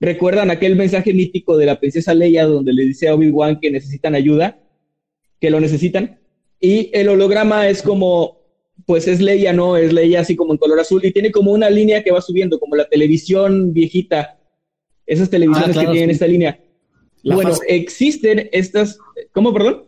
recuerdan 0.00 0.50
aquel 0.50 0.76
mensaje 0.76 1.14
mítico 1.14 1.56
de 1.56 1.66
la 1.66 1.78
princesa 1.78 2.12
Leia 2.12 2.44
donde 2.44 2.72
le 2.72 2.84
dice 2.84 3.08
a 3.08 3.14
Obi-Wan 3.14 3.60
que 3.60 3.70
necesitan 3.70 4.14
ayuda, 4.14 4.58
que 5.40 5.50
lo 5.50 5.60
necesitan, 5.60 6.18
y 6.60 6.90
el 6.92 7.08
holograma 7.08 7.68
es 7.68 7.82
como, 7.82 8.38
pues 8.86 9.06
es 9.08 9.20
Leia, 9.20 9.52
¿no? 9.52 9.76
Es 9.76 9.92
Leia 9.92 10.20
así 10.20 10.36
como 10.36 10.52
en 10.52 10.58
color 10.58 10.80
azul 10.80 11.04
y 11.04 11.12
tiene 11.12 11.30
como 11.30 11.52
una 11.52 11.70
línea 11.70 12.02
que 12.02 12.10
va 12.12 12.20
subiendo, 12.20 12.58
como 12.58 12.76
la 12.76 12.88
televisión 12.88 13.72
viejita, 13.72 14.38
esas 15.06 15.30
televisiones 15.30 15.70
Ah, 15.70 15.72
claro, 15.72 15.88
que 15.88 15.92
tienen 15.92 16.10
sí. 16.10 16.14
esta 16.14 16.26
línea. 16.26 16.60
La 17.22 17.34
bueno, 17.36 17.50
fase. 17.50 17.64
existen 17.68 18.48
estas, 18.52 18.98
¿cómo, 19.32 19.52
perdón? 19.52 19.84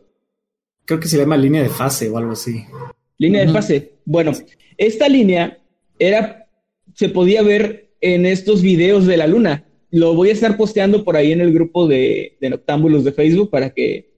Creo 0.85 1.01
que 1.01 1.09
se 1.09 1.19
llama 1.19 1.37
línea 1.37 1.63
de 1.63 1.69
fase 1.69 2.09
o 2.09 2.17
algo 2.19 2.33
así. 2.33 2.65
Línea 3.19 3.45
de 3.45 3.53
fase. 3.53 3.93
Bueno, 4.05 4.33
esta 4.77 5.09
línea 5.09 5.59
era, 5.99 6.49
se 6.95 7.09
podía 7.09 7.43
ver 7.43 7.91
en 8.01 8.27
estos 8.27 8.63
videos 8.63 9.07
de 9.07 9.17
la 9.17 9.27
luna. 9.27 9.65
Lo 9.91 10.15
voy 10.15 10.29
a 10.29 10.33
estar 10.33 10.57
posteando 10.57 11.05
por 11.05 11.17
ahí 11.17 11.33
en 11.33 11.41
el 11.41 11.53
grupo 11.53 11.87
de, 11.89 12.37
de 12.41 12.51
Noctámbulos 12.51 13.05
de 13.05 13.13
Facebook 13.13 13.51
para 13.51 13.71
que, 13.71 14.16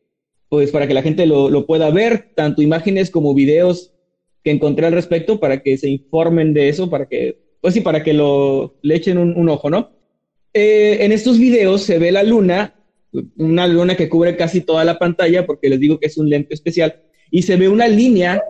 pues, 0.49 0.71
para 0.71 0.87
que 0.87 0.95
la 0.95 1.02
gente 1.02 1.26
lo, 1.26 1.50
lo 1.50 1.67
pueda 1.67 1.90
ver, 1.90 2.31
tanto 2.35 2.62
imágenes 2.62 3.11
como 3.11 3.35
videos 3.35 3.93
que 4.43 4.50
encontré 4.50 4.87
al 4.87 4.93
respecto 4.93 5.40
para 5.40 5.62
que 5.62 5.76
se 5.76 5.88
informen 5.88 6.55
de 6.55 6.69
eso, 6.69 6.88
para 6.88 7.07
que, 7.07 7.38
pues 7.61 7.75
sí, 7.75 7.81
para 7.81 8.02
que 8.02 8.12
lo, 8.12 8.76
le 8.83 8.95
echen 8.95 9.19
un, 9.19 9.37
un 9.37 9.49
ojo, 9.49 9.69
¿no? 9.69 9.90
Eh, 10.55 10.99
en 11.05 11.12
estos 11.12 11.38
videos 11.38 11.83
se 11.83 11.99
ve 11.99 12.12
la 12.12 12.23
luna, 12.23 12.75
una 13.37 13.67
luna 13.67 13.97
que 13.97 14.09
cubre 14.09 14.37
casi 14.37 14.61
toda 14.61 14.85
la 14.85 14.99
pantalla, 14.99 15.47
porque 15.47 15.69
les 15.69 15.81
digo 15.81 15.99
que 15.99 16.07
es 16.07 16.17
un 16.17 16.31
lente 16.31 16.55
especial, 16.55 17.02
y 17.31 17.43
se 17.43 17.57
ve 17.57 17.69
una 17.69 17.88
línea 17.88 18.43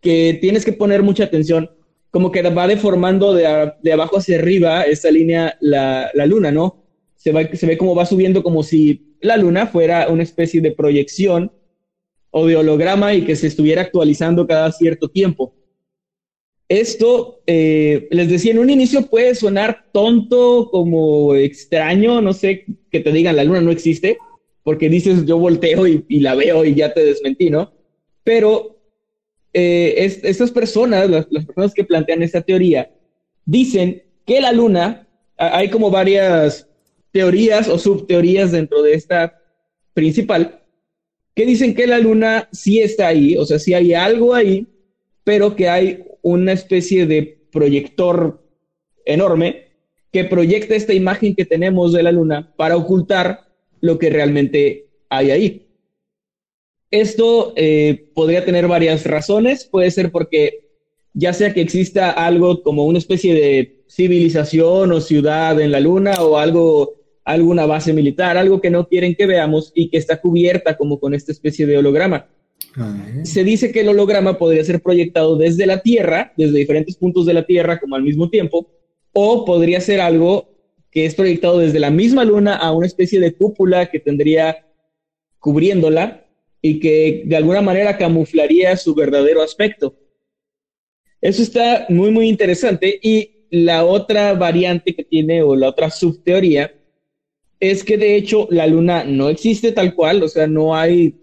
que 0.00 0.38
tienes 0.40 0.64
que 0.64 0.72
poner 0.72 1.02
mucha 1.02 1.24
atención, 1.24 1.70
como 2.10 2.30
que 2.30 2.42
va 2.42 2.66
deformando 2.66 3.32
de, 3.32 3.72
de 3.82 3.92
abajo 3.92 4.18
hacia 4.18 4.38
arriba 4.38 4.82
esta 4.82 5.10
línea 5.10 5.56
la, 5.60 6.10
la 6.14 6.26
luna, 6.26 6.50
¿no? 6.50 6.84
Se, 7.16 7.32
va, 7.32 7.42
se 7.52 7.66
ve 7.66 7.78
como 7.78 7.94
va 7.94 8.06
subiendo 8.06 8.42
como 8.42 8.62
si 8.62 9.13
la 9.24 9.36
luna 9.36 9.66
fuera 9.66 10.08
una 10.08 10.22
especie 10.22 10.60
de 10.60 10.72
proyección 10.72 11.50
o 12.30 12.46
de 12.46 12.56
holograma 12.56 13.14
y 13.14 13.24
que 13.24 13.36
se 13.36 13.46
estuviera 13.46 13.82
actualizando 13.82 14.46
cada 14.46 14.70
cierto 14.72 15.08
tiempo. 15.08 15.52
Esto, 16.68 17.40
eh, 17.46 18.08
les 18.10 18.28
decía, 18.28 18.52
en 18.52 18.58
un 18.58 18.70
inicio 18.70 19.02
puede 19.02 19.34
sonar 19.34 19.76
tonto, 19.92 20.68
como 20.70 21.34
extraño, 21.34 22.20
no 22.22 22.32
sé, 22.32 22.64
que 22.90 23.00
te 23.00 23.12
digan 23.12 23.36
la 23.36 23.44
luna 23.44 23.60
no 23.60 23.70
existe, 23.70 24.16
porque 24.62 24.88
dices 24.88 25.26
yo 25.26 25.38
volteo 25.38 25.86
y, 25.86 26.02
la 26.20 26.34
veo 26.34 26.64
y 26.64 26.74
ya 26.74 26.92
te 26.92 27.04
desmentí, 27.04 27.50
¿no? 27.50 27.70
Pero 28.24 28.78
eh, 29.52 29.94
es- 29.98 30.24
estas 30.24 30.50
personas, 30.50 31.08
las, 31.10 31.26
las 31.30 31.44
personas 31.46 31.72
que 31.74 31.84
plantean 31.84 32.22
esta 32.22 32.40
teoría, 32.42 32.88
dicen 33.44 34.02
que 34.26 34.40
la 34.40 34.52
luna, 34.52 35.06
hay 35.36 35.68
como 35.70 35.90
varias 35.90 36.66
teorías 37.14 37.68
o 37.68 37.78
subteorías 37.78 38.50
dentro 38.50 38.82
de 38.82 38.94
esta 38.94 39.40
principal, 39.94 40.64
que 41.32 41.46
dicen 41.46 41.72
que 41.72 41.86
la 41.86 42.00
luna 42.00 42.48
sí 42.50 42.80
está 42.80 43.06
ahí, 43.06 43.36
o 43.36 43.46
sea, 43.46 43.60
sí 43.60 43.72
hay 43.72 43.94
algo 43.94 44.34
ahí, 44.34 44.66
pero 45.22 45.54
que 45.54 45.68
hay 45.68 46.04
una 46.22 46.50
especie 46.50 47.06
de 47.06 47.46
proyector 47.52 48.42
enorme 49.04 49.68
que 50.10 50.24
proyecta 50.24 50.74
esta 50.74 50.92
imagen 50.92 51.36
que 51.36 51.44
tenemos 51.44 51.92
de 51.92 52.02
la 52.02 52.10
luna 52.10 52.52
para 52.56 52.76
ocultar 52.76 53.46
lo 53.80 53.96
que 53.96 54.10
realmente 54.10 54.88
hay 55.08 55.30
ahí. 55.30 55.68
Esto 56.90 57.52
eh, 57.54 58.10
podría 58.12 58.44
tener 58.44 58.66
varias 58.66 59.06
razones, 59.06 59.66
puede 59.66 59.92
ser 59.92 60.10
porque 60.10 60.68
ya 61.12 61.32
sea 61.32 61.54
que 61.54 61.60
exista 61.60 62.10
algo 62.10 62.64
como 62.64 62.86
una 62.86 62.98
especie 62.98 63.34
de 63.34 63.84
civilización 63.88 64.90
o 64.90 65.00
ciudad 65.00 65.60
en 65.60 65.70
la 65.70 65.78
luna 65.78 66.14
o 66.20 66.38
algo 66.38 67.03
alguna 67.24 67.66
base 67.66 67.92
militar, 67.92 68.36
algo 68.36 68.60
que 68.60 68.70
no 68.70 68.86
quieren 68.86 69.14
que 69.14 69.26
veamos 69.26 69.72
y 69.74 69.88
que 69.88 69.96
está 69.96 70.20
cubierta 70.20 70.76
como 70.76 71.00
con 71.00 71.14
esta 71.14 71.32
especie 71.32 71.66
de 71.66 71.78
holograma. 71.78 72.28
Se 73.22 73.44
dice 73.44 73.72
que 73.72 73.80
el 73.80 73.88
holograma 73.88 74.36
podría 74.36 74.64
ser 74.64 74.82
proyectado 74.82 75.36
desde 75.36 75.66
la 75.66 75.80
Tierra, 75.80 76.32
desde 76.36 76.58
diferentes 76.58 76.96
puntos 76.96 77.24
de 77.24 77.34
la 77.34 77.46
Tierra 77.46 77.80
como 77.80 77.96
al 77.96 78.02
mismo 78.02 78.28
tiempo, 78.28 78.68
o 79.12 79.44
podría 79.44 79.80
ser 79.80 80.00
algo 80.00 80.50
que 80.90 81.06
es 81.06 81.14
proyectado 81.14 81.58
desde 81.58 81.80
la 81.80 81.90
misma 81.90 82.24
luna 82.24 82.56
a 82.56 82.72
una 82.72 82.86
especie 82.86 83.20
de 83.20 83.34
cúpula 83.34 83.86
que 83.86 84.00
tendría 84.00 84.66
cubriéndola 85.38 86.26
y 86.60 86.78
que 86.80 87.22
de 87.26 87.36
alguna 87.36 87.62
manera 87.62 87.96
camuflaría 87.96 88.76
su 88.76 88.94
verdadero 88.94 89.42
aspecto. 89.42 89.96
Eso 91.20 91.42
está 91.42 91.86
muy, 91.88 92.10
muy 92.10 92.28
interesante. 92.28 92.98
Y 93.02 93.46
la 93.50 93.84
otra 93.84 94.34
variante 94.34 94.94
que 94.94 95.04
tiene 95.04 95.42
o 95.42 95.54
la 95.56 95.68
otra 95.68 95.90
subteoría 95.90 96.72
es 97.60 97.84
que 97.84 97.96
de 97.96 98.16
hecho 98.16 98.46
la 98.50 98.66
luna 98.66 99.04
no 99.04 99.28
existe 99.28 99.72
tal 99.72 99.94
cual, 99.94 100.22
o 100.22 100.28
sea, 100.28 100.46
no 100.46 100.76
hay, 100.76 101.14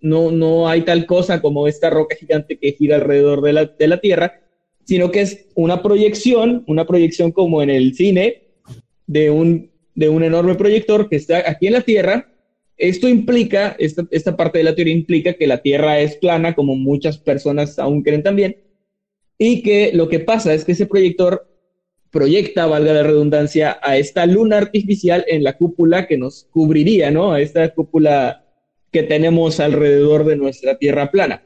no, 0.00 0.30
no 0.30 0.68
hay 0.68 0.82
tal 0.82 1.06
cosa 1.06 1.40
como 1.40 1.66
esta 1.66 1.90
roca 1.90 2.16
gigante 2.16 2.58
que 2.58 2.72
gira 2.72 2.96
alrededor 2.96 3.42
de 3.42 3.52
la, 3.52 3.64
de 3.66 3.88
la 3.88 4.00
Tierra, 4.00 4.40
sino 4.84 5.10
que 5.10 5.20
es 5.20 5.46
una 5.54 5.82
proyección, 5.82 6.64
una 6.66 6.86
proyección 6.86 7.32
como 7.32 7.62
en 7.62 7.70
el 7.70 7.94
cine, 7.94 8.44
de 9.06 9.30
un, 9.30 9.70
de 9.94 10.08
un 10.08 10.22
enorme 10.22 10.54
proyector 10.54 11.08
que 11.08 11.16
está 11.16 11.42
aquí 11.50 11.66
en 11.66 11.72
la 11.72 11.80
Tierra. 11.80 12.32
Esto 12.76 13.08
implica, 13.08 13.74
esta, 13.78 14.06
esta 14.10 14.36
parte 14.36 14.58
de 14.58 14.64
la 14.64 14.74
teoría 14.74 14.94
implica 14.94 15.32
que 15.34 15.46
la 15.46 15.58
Tierra 15.58 15.98
es 16.00 16.16
plana, 16.16 16.54
como 16.54 16.76
muchas 16.76 17.18
personas 17.18 17.78
aún 17.78 18.02
creen 18.02 18.22
también, 18.22 18.56
y 19.36 19.62
que 19.62 19.90
lo 19.92 20.08
que 20.08 20.20
pasa 20.20 20.54
es 20.54 20.64
que 20.64 20.72
ese 20.72 20.86
proyector 20.86 21.47
proyecta, 22.10 22.66
valga 22.66 22.92
la 22.92 23.02
redundancia, 23.02 23.78
a 23.82 23.96
esta 23.96 24.26
luna 24.26 24.58
artificial 24.58 25.24
en 25.28 25.44
la 25.44 25.56
cúpula 25.56 26.06
que 26.06 26.16
nos 26.16 26.46
cubriría, 26.50 27.10
¿no? 27.10 27.32
A 27.32 27.40
esta 27.40 27.68
cúpula 27.70 28.44
que 28.90 29.02
tenemos 29.02 29.60
alrededor 29.60 30.24
de 30.24 30.36
nuestra 30.36 30.78
Tierra 30.78 31.10
plana. 31.10 31.44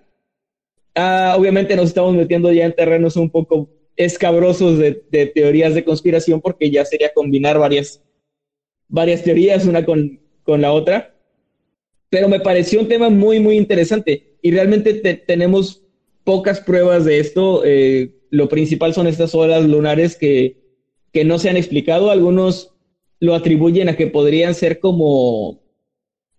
Ah, 0.94 1.34
obviamente 1.38 1.74
nos 1.74 1.86
estamos 1.86 2.14
metiendo 2.14 2.52
ya 2.52 2.66
en 2.66 2.74
terrenos 2.74 3.16
un 3.16 3.30
poco 3.30 3.68
escabrosos 3.96 4.78
de, 4.78 4.92
teorías 5.34 5.74
de 5.74 5.84
conspiración 5.84 6.40
porque 6.40 6.70
ya 6.70 6.84
sería 6.84 7.12
combinar 7.12 7.58
varias, 7.58 8.02
varias 8.88 9.22
teorías 9.22 9.66
una 9.66 9.84
con, 9.84 10.20
con 10.42 10.60
la 10.60 10.72
otra. 10.72 11.14
Pero 12.10 12.28
me 12.28 12.40
pareció 12.40 12.80
un 12.80 12.88
tema 12.88 13.08
muy, 13.08 13.40
muy 13.40 13.56
interesante 13.56 14.36
y 14.42 14.50
realmente 14.50 14.92
tenemos 15.26 15.82
pocas 16.24 16.60
pruebas 16.60 17.04
de 17.04 17.18
esto. 17.18 17.62
Eh, 17.64 18.10
lo 18.32 18.48
principal 18.48 18.94
son 18.94 19.06
estas 19.06 19.34
olas 19.34 19.62
lunares 19.68 20.16
que, 20.16 20.56
que 21.12 21.22
no 21.22 21.38
se 21.38 21.50
han 21.50 21.58
explicado. 21.58 22.10
Algunos 22.10 22.72
lo 23.20 23.34
atribuyen 23.34 23.90
a 23.90 23.96
que 23.96 24.06
podrían 24.06 24.54
ser 24.54 24.80
como 24.80 25.62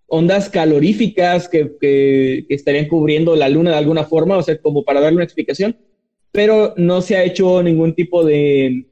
ondas 0.07 0.49
caloríficas 0.49 1.47
que, 1.47 1.77
que, 1.79 2.45
estarían 2.49 2.87
cubriendo 2.87 3.35
la 3.35 3.47
luna 3.47 3.69
de 3.71 3.77
alguna 3.77 4.05
forma, 4.05 4.37
o 4.37 4.41
sea, 4.41 4.57
como 4.57 4.83
para 4.83 5.01
darle 5.01 5.17
una 5.17 5.23
explicación, 5.23 5.77
pero 6.31 6.73
no 6.77 7.01
se 7.01 7.15
ha 7.15 7.23
hecho 7.23 7.61
ningún 7.61 7.93
tipo 7.93 8.25
de 8.25 8.87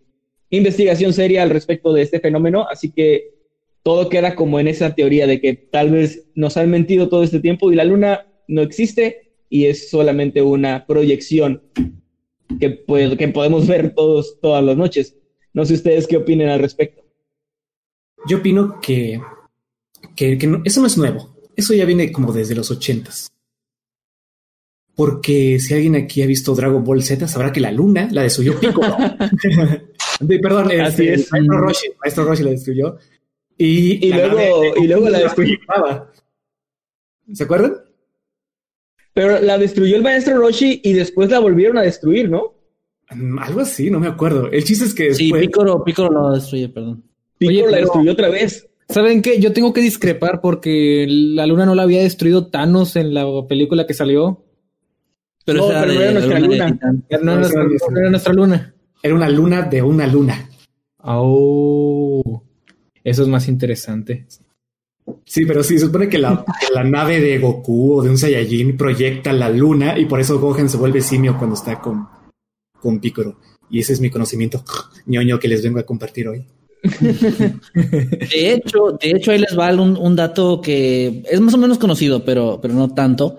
investigación 0.52 1.12
seria 1.12 1.42
al 1.42 1.50
respecto 1.50 1.94
de 1.94 2.04
este 2.04 2.20
fenómeno, 2.20 2.68
así 2.70 2.92
que 2.92 3.34
todo 3.82 4.10
queda 4.10 4.36
como 4.36 4.60
en 4.60 4.68
esa 4.68 4.94
teoría 4.94 5.26
de 5.26 5.42
que 5.42 5.56
tal 5.56 5.90
vez 5.90 6.28
nos 6.36 6.56
han 6.56 6.70
mentido 6.70 7.10
todo 7.10 7.24
este 7.24 7.40
tiempo 7.40 7.72
y 7.72 7.76
la 7.76 7.84
luna 7.84 8.28
no 8.48 8.62
existe 8.62 9.34
y 9.50 9.66
es 9.66 9.90
solamente 9.90 10.44
una 10.44 10.86
proyección 10.86 11.64
que, 12.60 12.84
que 13.18 13.28
podemos 13.30 13.68
ver 13.68 13.94
todos 13.94 14.40
todas 14.40 14.64
las 14.64 14.78
noches. 14.78 15.16
No 15.54 15.66
sé 15.66 15.74
ustedes 15.74 16.08
qué 16.08 16.18
opinen 16.18 16.50
al 16.50 16.60
respecto. 16.60 17.04
Yo 18.28 18.38
opino 18.38 18.80
que, 18.82 19.22
que, 20.16 20.38
eso 20.66 20.82
no 20.82 20.88
es 20.88 20.98
nuevo. 20.98 21.36
Eso 21.56 21.74
ya 21.74 21.86
viene 21.86 22.12
como 22.12 22.32
desde 22.32 22.56
los 22.56 22.72
ochentas. 22.72 23.32
Porque 24.96 25.60
si 25.60 25.74
alguien 25.74 25.96
aquí 25.96 26.22
ha 26.22 26.28
visto 26.28 26.54
Dragon 26.54 26.84
Ball 26.84 27.04
Z, 27.04 27.28
sabrá 27.28 27.52
que 27.52 27.60
la 27.60 27.72
luna 27.72 28.08
la 28.12 28.24
destruyó 28.24 28.60
Piccolo. 28.60 28.96
Perdón, 30.42 30.72
este, 30.72 31.14
es. 31.14 31.32
Maestro 31.32 31.58
Roshi, 31.58 31.88
Maestro 32.00 32.24
Roshi 32.26 32.44
la 32.44 32.52
destruyó. 32.52 32.98
Y, 33.58 34.08
y 34.08 34.14
luego, 34.14 34.76
y 34.76 34.88
luego 34.88 35.10
la 35.10 35.20
destruyó. 35.20 35.58
¿Se 37.34 37.44
acuerdan? 37.44 37.78
Pero 39.14 39.42
la 39.42 39.58
destruyó 39.58 39.96
el 39.96 40.04
maestro 40.04 40.38
Roshi 40.38 40.82
y 40.84 40.94
después 40.94 41.30
la 41.30 41.40
volvieron 41.40 41.78
a 41.78 41.82
destruir, 41.82 42.30
¿no? 42.30 42.54
Mm, 43.12 43.40
algo 43.40 43.62
así, 43.62 43.90
no 43.90 44.00
me 44.00 44.08
acuerdo. 44.08 44.50
El 44.52 44.64
chiste 44.64 44.86
es 44.86 44.94
que 44.94 45.04
después... 45.10 45.42
Sí, 45.42 45.48
Piccolo, 45.48 45.84
Piccolo 45.84 46.30
la 46.30 46.36
destruye, 46.36 46.70
perdón. 46.70 47.04
Piccolo 47.38 47.72
la 47.72 47.78
destruyó 47.78 48.12
otra 48.12 48.30
vez. 48.30 48.68
¿Saben 48.88 49.22
qué? 49.22 49.40
Yo 49.40 49.54
tengo 49.54 49.74
que 49.74 49.82
discrepar 49.82 50.42
porque 50.42 51.06
la 51.08 51.46
luna 51.46 51.66
no 51.66 51.76
la 51.76 51.84
había 51.84 52.02
destruido 52.02 52.48
Thanos 52.48 52.96
en 52.96 53.14
la 53.14 53.26
película 53.48 53.88
que 53.88 53.94
salió. 53.94 54.46
Pero, 55.46 55.60
no, 55.60 55.68
pero 55.68 55.92
era 55.94 56.12
nuestra 56.12 56.40
luna. 56.40 56.80
Era, 57.10 57.24
nuestra, 57.24 58.34
luna. 58.34 58.76
Era 59.02 59.16
una 59.16 59.30
luna 59.30 59.62
de 59.64 59.82
una 59.82 60.08
luna. 60.08 60.50
Oh, 60.98 62.44
eso 63.04 63.24
es 63.24 63.28
más 63.28 63.48
interesante. 63.48 64.28
Sí, 65.32 65.46
pero 65.46 65.64
sí, 65.64 65.80
se 65.80 65.86
supone 65.86 66.10
que 66.10 66.18
la, 66.18 66.44
la, 66.76 66.84
nave 66.84 67.22
de 67.22 67.40
Goku 67.40 67.94
o 67.94 68.04
de 68.04 68.10
un 68.10 68.18
Saiyajin 68.18 68.76
proyecta 68.76 69.32
la 69.32 69.48
luna 69.48 69.98
y 69.98 70.04
por 70.04 70.20
eso 70.20 70.42
Gohan 70.42 70.68
se 70.68 70.76
vuelve 70.76 71.00
simio 71.00 71.38
cuando 71.38 71.56
está 71.56 71.80
con, 71.80 72.06
con 72.82 73.00
Piccolo. 73.00 73.38
Y 73.70 73.80
ese 73.80 73.94
es 73.94 74.02
mi 74.02 74.10
conocimiento 74.10 74.62
ñoño 75.06 75.40
que 75.40 75.48
les 75.48 75.64
vengo 75.64 75.80
a 75.80 75.84
compartir 75.84 76.28
hoy. 76.28 76.46
de 77.00 78.52
hecho, 78.52 78.98
de 79.00 79.12
hecho, 79.12 79.32
ahí 79.32 79.40
les 79.40 79.58
va 79.58 79.74
un, 79.74 79.96
un, 79.96 80.18
dato 80.18 80.60
que 80.60 81.24
es 81.32 81.40
más 81.40 81.54
o 81.54 81.58
menos 81.58 81.78
conocido, 81.78 82.26
pero, 82.26 82.60
pero 82.62 82.74
no 82.74 82.94
tanto. 82.94 83.38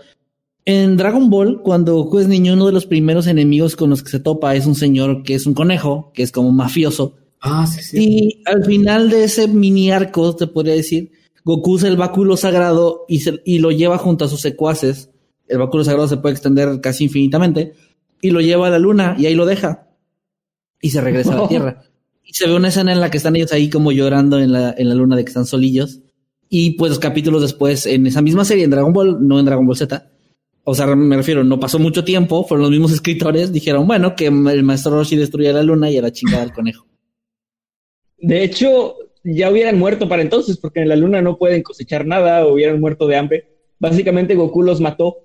En 0.65 0.97
Dragon 0.97 1.29
Ball, 1.29 1.61
cuando 1.61 1.97
Goku 1.97 2.21
es 2.21 2.27
niño, 2.27 2.55
uno 2.55 2.69
de 2.69 2.73
los 2.73 2.87
primeros 2.87 3.27
enemigos 3.27 3.77
con 3.77 3.91
los 3.91 4.03
que 4.03 4.13
se 4.13 4.21
topa 4.21 4.57
es 4.57 4.65
un 4.65 4.77
señor 4.77 5.25
que 5.25 5.35
es 5.35 5.45
un 5.45 5.53
conejo, 5.53 6.11
que 6.15 6.23
es 6.23 6.33
como 6.33 6.53
mafioso. 6.53 7.17
Ah, 7.43 7.67
sí, 7.67 7.83
sí. 7.83 7.97
Y 8.01 8.43
al 8.47 8.65
final 8.65 9.11
de 9.11 9.25
ese 9.25 9.47
mini 9.47 9.91
arco, 9.91 10.35
te 10.35 10.47
podría 10.47 10.73
decir, 10.73 11.13
Goku 11.45 11.73
usa 11.73 11.89
el 11.89 11.97
báculo 11.97 12.37
sagrado 12.37 13.05
y, 13.09 13.23
y 13.45 13.59
lo 13.59 13.71
lleva 13.71 13.99
junto 13.99 14.25
a 14.25 14.29
sus 14.29 14.41
secuaces. 14.41 15.11
El 15.49 15.59
báculo 15.59 15.85
sagrado 15.85 16.09
se 16.09 16.17
puede 16.17 16.35
extender 16.35 16.81
casi 16.81 17.05
infinitamente 17.05 17.75
y 18.21 18.31
lo 18.31 18.41
lleva 18.41 18.69
a 18.69 18.71
la 18.71 18.79
luna 18.79 19.17
y 19.19 19.27
ahí 19.27 19.35
lo 19.35 19.47
deja 19.47 19.89
y 20.81 20.91
se 20.91 21.01
regresa 21.01 21.35
a 21.35 21.43
la 21.43 21.49
Tierra. 21.49 21.83
Y 22.25 22.35
se 22.35 22.47
ve 22.47 22.55
una 22.55 22.69
escena 22.69 22.93
en 22.93 23.01
la 23.01 23.11
que 23.11 23.17
están 23.17 23.37
ellos 23.37 23.53
ahí 23.53 23.69
como 23.69 23.93
llorando 23.93 24.39
en 24.39 24.53
la, 24.53 24.75
en 24.77 24.89
la 24.89 24.95
luna 24.95 25.17
de 25.17 25.25
que 25.25 25.29
están 25.29 25.47
solillos. 25.47 26.01
Y 26.49 26.73
pues 26.73 26.99
capítulos 26.99 27.43
después, 27.43 27.87
en 27.87 28.07
esa 28.07 28.23
misma 28.23 28.45
serie, 28.45 28.65
en 28.65 28.71
Dragon 28.71 28.93
Ball, 28.93 29.27
no 29.27 29.39
en 29.39 29.47
Dragon 29.47 29.67
Ball 29.67 29.77
Z, 29.77 30.11
o 30.65 30.75
sea, 30.75 30.87
me 30.95 31.17
refiero, 31.17 31.43
no 31.43 31.59
pasó 31.59 31.79
mucho 31.79 32.05
tiempo, 32.05 32.45
fueron 32.45 32.63
los 32.63 32.71
mismos 32.71 32.93
escritores, 32.93 33.53
dijeron, 33.53 33.87
bueno, 33.87 34.15
que 34.15 34.27
el 34.27 34.63
maestro 34.63 34.93
Roshi 34.93 35.17
destruya 35.17 35.53
la 35.53 35.63
luna 35.63 35.91
y 35.91 35.97
era 35.97 36.13
chingada 36.13 36.45
el 36.45 36.53
conejo. 36.53 36.87
De 38.19 38.45
hecho, 38.45 38.95
ya 39.25 39.51
hubieran 39.51 39.79
muerto 39.79 40.09
para 40.09 40.23
entonces, 40.23 40.57
porque 40.57 40.81
en 40.81 40.89
la 40.89 40.97
luna 40.97 41.23
no 41.23 41.39
pueden 41.39 41.63
cosechar 41.63 42.07
nada, 42.07 42.45
o 42.47 42.55
hubieran 42.55 42.81
muerto 42.81 43.07
de 43.07 43.17
hambre. 43.17 43.49
Básicamente 43.79 44.35
Goku 44.35 44.63
los 44.63 44.81
mató. 44.81 45.19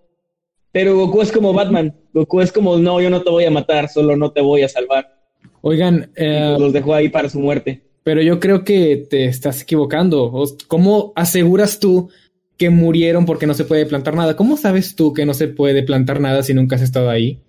Pero 0.72 0.96
Goku 0.96 1.22
es 1.22 1.32
como 1.32 1.54
Batman. 1.54 1.96
Goku 2.14 2.42
es 2.42 2.52
como, 2.52 2.78
no, 2.78 3.02
yo 3.02 3.10
no 3.10 3.22
te 3.24 3.30
voy 3.30 3.46
a 3.46 3.52
matar, 3.52 3.90
solo 3.90 4.16
no 4.16 4.32
te 4.32 4.42
voy 4.42 4.64
a 4.64 4.70
salvar. 4.70 5.18
Oigan, 5.62 6.12
eh, 6.16 6.56
los 6.60 6.74
dejó 6.74 6.94
ahí 6.94 7.10
para 7.10 7.30
su 7.30 7.40
muerte. 7.40 7.82
Pero 8.04 8.22
yo 8.22 8.40
creo 8.40 8.64
que 8.64 9.08
te 9.10 9.26
estás 9.26 9.62
equivocando. 9.62 10.32
¿Cómo 10.68 11.14
aseguras 11.16 11.80
tú 11.80 12.10
que 12.58 12.70
murieron 12.70 13.26
porque 13.26 13.48
no 13.48 13.54
se 13.54 13.66
puede 13.66 13.86
plantar 13.86 14.16
nada? 14.16 14.36
¿Cómo 14.36 14.56
sabes 14.58 14.96
tú 14.96 15.14
que 15.14 15.26
no 15.26 15.34
se 15.34 15.48
puede 15.48 15.84
plantar 15.84 16.20
nada 16.20 16.44
si 16.44 16.54
nunca 16.54 16.76
has 16.76 16.82
estado 16.82 17.10
ahí? 17.10 17.42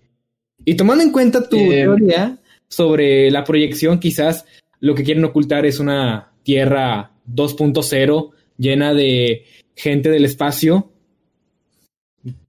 Y 0.65 0.75
tomando 0.75 1.05
en 1.05 1.13
cuenta 1.13 1.49
tu 1.49 1.59
eh, 1.59 1.83
teoría 1.83 2.39
sobre 2.69 3.31
la 3.31 3.45
proyección, 3.45 4.01
quizás 4.01 4.45
lo 4.81 4.95
que 4.95 5.05
quieren 5.05 5.25
ocultar 5.25 5.65
es 5.65 5.81
una 5.81 6.33
Tierra 6.49 7.13
2.0 7.31 8.31
llena 8.57 8.95
de 8.95 9.45
gente 9.77 10.09
del 10.09 10.25
espacio, 10.25 10.91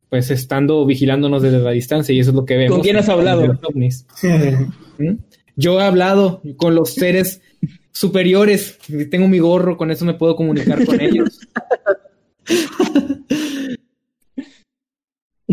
pues 0.07 0.31
estando 0.31 0.85
vigilándonos 0.85 1.41
desde 1.41 1.59
la 1.59 1.71
distancia 1.71 2.15
y 2.15 2.21
eso 2.21 2.29
es 2.29 2.35
lo 2.37 2.45
que 2.45 2.55
vemos. 2.55 2.77
¿Con 2.77 2.81
quién 2.81 2.95
has 2.95 3.09
hablado? 3.09 3.45
¿Mm? 4.99 5.15
Yo 5.57 5.81
he 5.81 5.83
hablado 5.83 6.41
con 6.55 6.75
los 6.75 6.93
seres 6.93 7.41
superiores. 7.91 8.79
Tengo 9.11 9.27
mi 9.27 9.39
gorro, 9.39 9.75
con 9.75 9.91
eso 9.91 10.05
me 10.05 10.13
puedo 10.13 10.37
comunicar 10.37 10.85
con 10.85 11.01
ellos. 11.01 11.37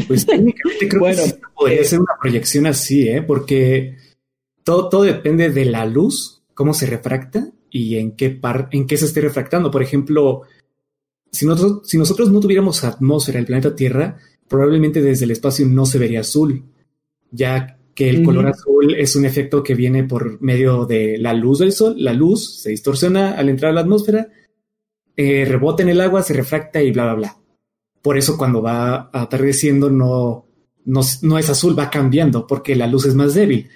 Pues 0.07 0.26
técnicamente 0.26 0.88
creo 0.91 1.07
que 1.07 1.41
podría 1.55 1.83
ser 1.83 2.00
una 2.00 2.12
proyección 2.21 2.67
así, 2.67 3.09
¿eh? 3.09 3.23
Porque 3.23 3.97
todo, 4.62 4.91
todo 4.91 5.05
depende 5.05 5.49
de 5.49 5.65
la 5.65 5.87
luz, 5.87 6.43
cómo 6.53 6.75
se 6.75 6.85
refracta 6.85 7.50
y 7.76 7.99
en 7.99 8.12
qué, 8.12 8.30
par, 8.30 8.68
en 8.73 8.87
qué 8.87 8.97
se 8.97 9.04
esté 9.04 9.21
refractando. 9.21 9.71
Por 9.71 9.83
ejemplo, 9.83 10.42
si 11.30 11.45
nosotros, 11.45 11.88
si 11.88 11.99
nosotros 11.99 12.30
no 12.30 12.40
tuviéramos 12.40 12.85
atmósfera 12.85 13.38
el 13.38 13.45
planeta 13.45 13.76
Tierra, 13.76 14.18
probablemente 14.49 15.02
desde 15.02 15.26
el 15.26 15.33
espacio 15.33 15.66
no 15.66 15.85
se 15.85 15.99
vería 15.99 16.21
azul, 16.21 16.64
ya 17.30 17.78
que 17.95 18.09
el 18.09 18.23
color 18.23 18.47
azul 18.47 18.95
es 18.95 19.16
un 19.16 19.25
efecto 19.25 19.62
que 19.62 19.75
viene 19.75 20.04
por 20.04 20.40
medio 20.42 20.85
de 20.85 21.16
la 21.18 21.33
luz 21.33 21.59
del 21.59 21.73
sol. 21.73 21.95
La 21.99 22.12
luz 22.12 22.61
se 22.61 22.71
distorsiona 22.71 23.33
al 23.33 23.49
entrar 23.49 23.71
a 23.71 23.75
la 23.75 23.80
atmósfera, 23.83 24.28
eh, 25.16 25.45
rebota 25.47 25.83
en 25.83 25.90
el 25.90 26.00
agua, 26.00 26.23
se 26.23 26.35
refracta 26.35 26.83
y 26.83 26.92
bla, 26.92 27.04
bla, 27.04 27.14
bla. 27.14 27.37
Por 28.02 28.16
eso 28.16 28.37
cuando 28.37 28.62
va 28.62 29.11
atardeciendo 29.12 29.90
no, 29.90 30.47
no, 30.85 31.00
no 31.23 31.38
es 31.38 31.50
azul, 31.50 31.78
va 31.78 31.90
cambiando 31.90 32.47
porque 32.47 32.76
la 32.76 32.87
luz 32.87 33.06
es 33.06 33.14
más 33.14 33.35
débil. 33.35 33.68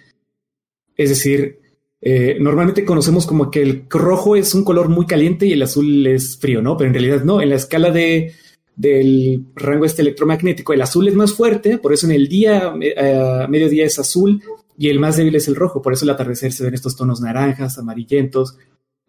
Es 0.97 1.09
decir, 1.09 1.60
eh, 2.03 2.39
normalmente 2.41 2.85
conocemos 2.85 3.27
como 3.27 3.51
que 3.51 3.63
el 3.63 3.85
rojo 3.91 4.35
es 4.35 4.55
un 4.55 4.65
color 4.65 4.89
muy 4.89 5.07
caliente 5.07 5.47
y 5.47 5.53
el 5.53 5.63
azul 5.63 6.07
es 6.07 6.39
frío, 6.39 6.63
¿no? 6.63 6.77
Pero 6.77 6.89
en 6.89 6.95
realidad 6.95 7.25
no. 7.25 7.43
En 7.43 7.51
la 7.51 7.57
escala 7.57 7.91
de, 7.91 8.33
del 8.75 9.45
rango 9.55 9.85
este 9.85 10.03
electromagnético, 10.03 10.73
el 10.73 10.83
azul 10.83 11.09
es 11.09 11.15
más 11.15 11.35
fuerte, 11.35 11.79
por 11.79 11.93
eso 11.93 12.07
en 12.07 12.13
el 12.13 12.29
día, 12.29 12.73
eh, 12.81 13.47
mediodía 13.49 13.85
es 13.85 13.99
azul 13.99 14.43
y 14.79 14.89
el 14.89 14.99
más 14.99 15.19
débil 15.19 15.35
es 15.35 15.49
el 15.49 15.57
rojo. 15.57 15.83
Por 15.83 15.93
eso 15.93 16.05
el 16.05 16.11
atardecer 16.11 16.53
se 16.53 16.65
ven 16.65 16.75
estos 16.75 16.97
tonos 16.97 17.21
naranjas, 17.21 17.79
amarillentos 17.79 18.57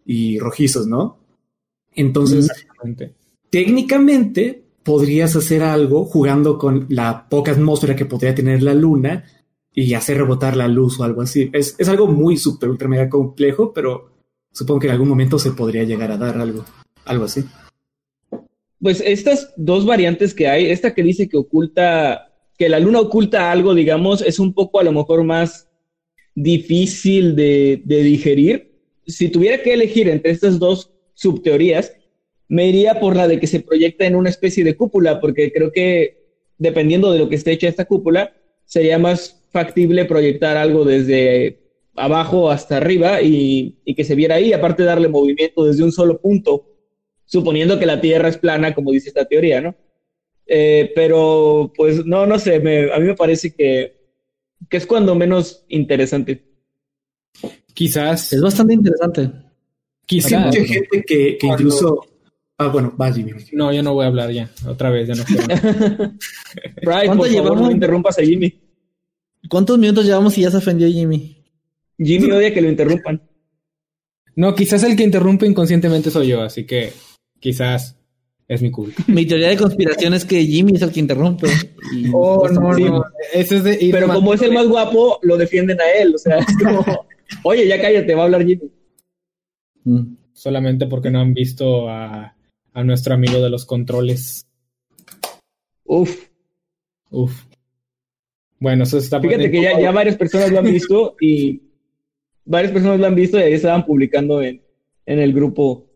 y 0.04 0.38
rojizos, 0.38 0.86
¿no? 0.86 1.18
Entonces, 1.94 2.50
técnicamente 3.48 4.64
podrías 4.82 5.34
hacer 5.36 5.62
algo 5.62 6.04
jugando 6.04 6.58
con 6.58 6.86
la 6.88 7.28
poca 7.28 7.52
atmósfera 7.52 7.96
que 7.96 8.04
podría 8.04 8.34
tener 8.34 8.62
la 8.62 8.74
luna 8.74 9.24
y 9.74 9.94
hacer 9.94 10.18
rebotar 10.18 10.56
la 10.56 10.68
luz 10.68 11.00
o 11.00 11.04
algo 11.04 11.22
así. 11.22 11.50
Es, 11.52 11.74
es 11.78 11.88
algo 11.88 12.06
muy 12.06 12.36
súper, 12.36 12.68
ultra 12.68 13.08
complejo, 13.08 13.72
pero 13.72 14.10
supongo 14.50 14.80
que 14.80 14.86
en 14.86 14.92
algún 14.92 15.08
momento 15.08 15.38
se 15.38 15.52
podría 15.52 15.84
llegar 15.84 16.10
a 16.10 16.18
dar 16.18 16.38
algo, 16.38 16.64
algo 17.04 17.24
así. 17.24 17.44
Pues 18.80 19.02
estas 19.04 19.52
dos 19.56 19.86
variantes 19.86 20.34
que 20.34 20.48
hay, 20.48 20.66
esta 20.66 20.92
que 20.92 21.02
dice 21.02 21.28
que 21.28 21.36
oculta, 21.36 22.32
que 22.58 22.68
la 22.68 22.80
luna 22.80 23.00
oculta 23.00 23.50
algo, 23.50 23.74
digamos, 23.74 24.22
es 24.22 24.38
un 24.38 24.52
poco 24.52 24.80
a 24.80 24.84
lo 24.84 24.92
mejor 24.92 25.24
más 25.24 25.68
difícil 26.34 27.36
de, 27.36 27.80
de 27.84 28.02
digerir. 28.02 28.72
Si 29.06 29.28
tuviera 29.28 29.62
que 29.62 29.72
elegir 29.72 30.08
entre 30.08 30.32
estas 30.32 30.58
dos 30.58 30.92
subteorías, 31.14 31.92
me 32.48 32.68
iría 32.68 33.00
por 33.00 33.16
la 33.16 33.28
de 33.28 33.40
que 33.40 33.46
se 33.46 33.60
proyecta 33.60 34.04
en 34.04 34.16
una 34.16 34.30
especie 34.30 34.64
de 34.64 34.76
cúpula, 34.76 35.20
porque 35.20 35.52
creo 35.52 35.72
que 35.72 36.22
dependiendo 36.58 37.10
de 37.12 37.18
lo 37.18 37.28
que 37.28 37.36
esté 37.36 37.52
hecha 37.52 37.68
esta 37.68 37.86
cúpula, 37.86 38.34
sería 38.64 38.98
más 38.98 39.41
factible 39.52 40.04
proyectar 40.04 40.56
algo 40.56 40.84
desde 40.84 41.58
abajo 41.94 42.50
hasta 42.50 42.78
arriba 42.78 43.20
y, 43.22 43.78
que 43.94 44.04
se 44.04 44.14
viera 44.14 44.36
ahí, 44.36 44.52
aparte 44.52 44.82
de 44.82 44.88
darle 44.88 45.08
movimiento 45.08 45.64
desde 45.64 45.82
un 45.82 45.92
solo 45.92 46.20
punto, 46.20 46.66
suponiendo 47.24 47.78
que 47.78 47.86
la 47.86 48.00
Tierra 48.00 48.28
es 48.28 48.38
plana, 48.38 48.74
como 48.74 48.92
dice 48.92 49.08
esta 49.08 49.26
teoría, 49.26 49.60
¿no? 49.60 49.74
Eh, 50.46 50.90
pero, 50.94 51.72
pues, 51.76 52.04
no, 52.04 52.26
no 52.26 52.38
sé, 52.38 52.56
a 52.56 52.98
mí 52.98 53.06
me 53.06 53.14
parece 53.14 53.54
que, 53.54 53.96
que 54.68 54.76
es 54.76 54.86
cuando 54.86 55.14
menos 55.14 55.64
interesante. 55.68 56.42
Quizás. 57.74 58.32
Es 58.32 58.40
bastante 58.40 58.74
interesante. 58.74 59.30
Quizás. 60.04 60.32
Hay 60.32 60.60
mucha 60.60 60.64
gente 60.64 61.04
que, 61.06 61.38
que 61.38 61.46
incluso 61.46 62.06
Ah, 62.62 62.68
bueno, 62.68 62.94
va 63.00 63.12
Jimmy. 63.12 63.32
No, 63.52 63.72
yo 63.72 63.82
no 63.82 63.94
voy 63.94 64.04
a 64.04 64.08
hablar 64.08 64.30
ya. 64.30 64.48
Otra 64.66 64.90
vez, 64.90 65.08
ya 65.08 65.14
no 65.14 65.24
quiero. 65.24 65.44
¿Cuánto 66.84 67.26
llevamos? 67.26 67.60
no 67.60 67.70
interrumpas 67.70 68.18
a 68.18 68.22
Jimmy. 68.22 68.54
¿Cuántos 69.48 69.78
minutos 69.78 70.04
llevamos 70.04 70.36
y 70.38 70.42
ya 70.42 70.50
se 70.50 70.58
ofendió 70.58 70.88
Jimmy? 70.88 71.44
Jimmy 71.98 72.30
odia 72.30 72.52
que 72.52 72.60
lo 72.60 72.68
interrumpan. 72.68 73.22
No, 74.34 74.54
quizás 74.54 74.82
el 74.84 74.96
que 74.96 75.02
interrumpe 75.02 75.46
inconscientemente 75.46 76.10
soy 76.10 76.28
yo, 76.28 76.42
así 76.42 76.64
que 76.64 76.92
quizás 77.38 77.98
es 78.48 78.62
mi 78.62 78.70
culpa. 78.70 79.02
Mi 79.08 79.26
teoría 79.26 79.48
de 79.48 79.56
conspiración 79.56 80.14
es 80.14 80.24
que 80.24 80.44
Jimmy 80.44 80.76
es 80.76 80.82
el 80.82 80.92
que 80.92 81.00
interrumpe. 81.00 81.48
oh, 82.12 82.48
no, 82.48 82.72
no. 82.72 83.04
Eso 83.32 83.56
es 83.56 83.64
de 83.64 83.88
Pero 83.90 84.08
como 84.08 84.34
es 84.34 84.42
el 84.42 84.52
más 84.52 84.66
guapo, 84.68 85.18
lo 85.22 85.36
defienden 85.36 85.80
a 85.80 85.90
él. 86.00 86.14
O 86.14 86.18
sea, 86.18 86.38
es 86.38 86.56
como, 86.58 86.84
oye, 87.44 87.66
ya 87.66 87.80
cállate, 87.80 88.14
va 88.14 88.22
a 88.22 88.24
hablar 88.24 88.46
Jimmy. 88.46 88.70
Mm. 89.84 90.16
Solamente 90.32 90.86
porque 90.86 91.10
no 91.10 91.20
han 91.20 91.34
visto 91.34 91.88
a 91.88 92.34
a 92.74 92.84
nuestro 92.84 93.14
amigo 93.14 93.40
de 93.40 93.50
los 93.50 93.66
controles. 93.66 94.46
Uf. 95.84 96.28
Uf. 97.10 97.44
Bueno, 98.62 98.84
eso 98.84 98.98
está 98.98 99.20
Fíjate 99.20 99.50
que 99.50 99.60
ya, 99.60 99.80
ya, 99.80 99.90
varias 99.90 100.16
personas 100.16 100.52
lo 100.52 100.60
han 100.60 100.66
visto 100.66 101.16
y 101.20 101.62
varias 102.44 102.72
personas 102.72 103.00
lo 103.00 103.06
han 103.08 103.16
visto 103.16 103.36
y 103.36 103.42
ahí 103.42 103.54
estaban 103.54 103.84
publicando 103.84 104.40
en, 104.40 104.62
en 105.04 105.18
el 105.18 105.32
grupo 105.32 105.90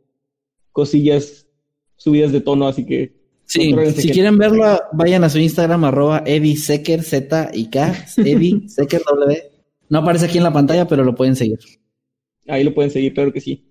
cosillas 0.73 1.47
subidas 1.95 2.33
de 2.33 2.41
tono, 2.41 2.67
así 2.67 2.85
que. 2.85 3.15
Sí, 3.45 3.73
si 3.95 4.11
quieren 4.11 4.37
verlo, 4.37 4.81
vayan 4.93 5.23
a 5.23 5.29
su 5.29 5.39
Instagram, 5.39 5.85
arroba 5.85 6.25
Secker, 6.27 7.05
Z 7.05 7.53
y 7.55 7.71
K, 7.71 8.05
Eddie 8.17 8.63
Secker 8.69 9.01
W. 9.09 9.43
No 9.89 10.01
aparece 10.01 10.27
aquí 10.27 10.39
en 10.39 10.45
la 10.45 10.53
pantalla, 10.53 10.89
pero 10.89 11.05
lo 11.05 11.15
pueden 11.15 11.37
seguir. 11.37 11.61
Ahí 12.49 12.65
lo 12.65 12.75
pueden 12.75 12.91
seguir, 12.91 13.15
claro 13.15 13.33
que 13.33 13.41
sí. 13.41 13.65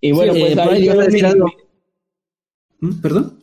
Y 0.00 0.12
bueno, 0.12 0.32
pues 0.32 0.56
eh, 0.56 0.60
ahí 0.62 0.88
a 0.88 0.94
decir 0.94 1.26
algo. 1.26 1.52
¿Mm? 2.80 3.02
¿Perdón? 3.02 3.41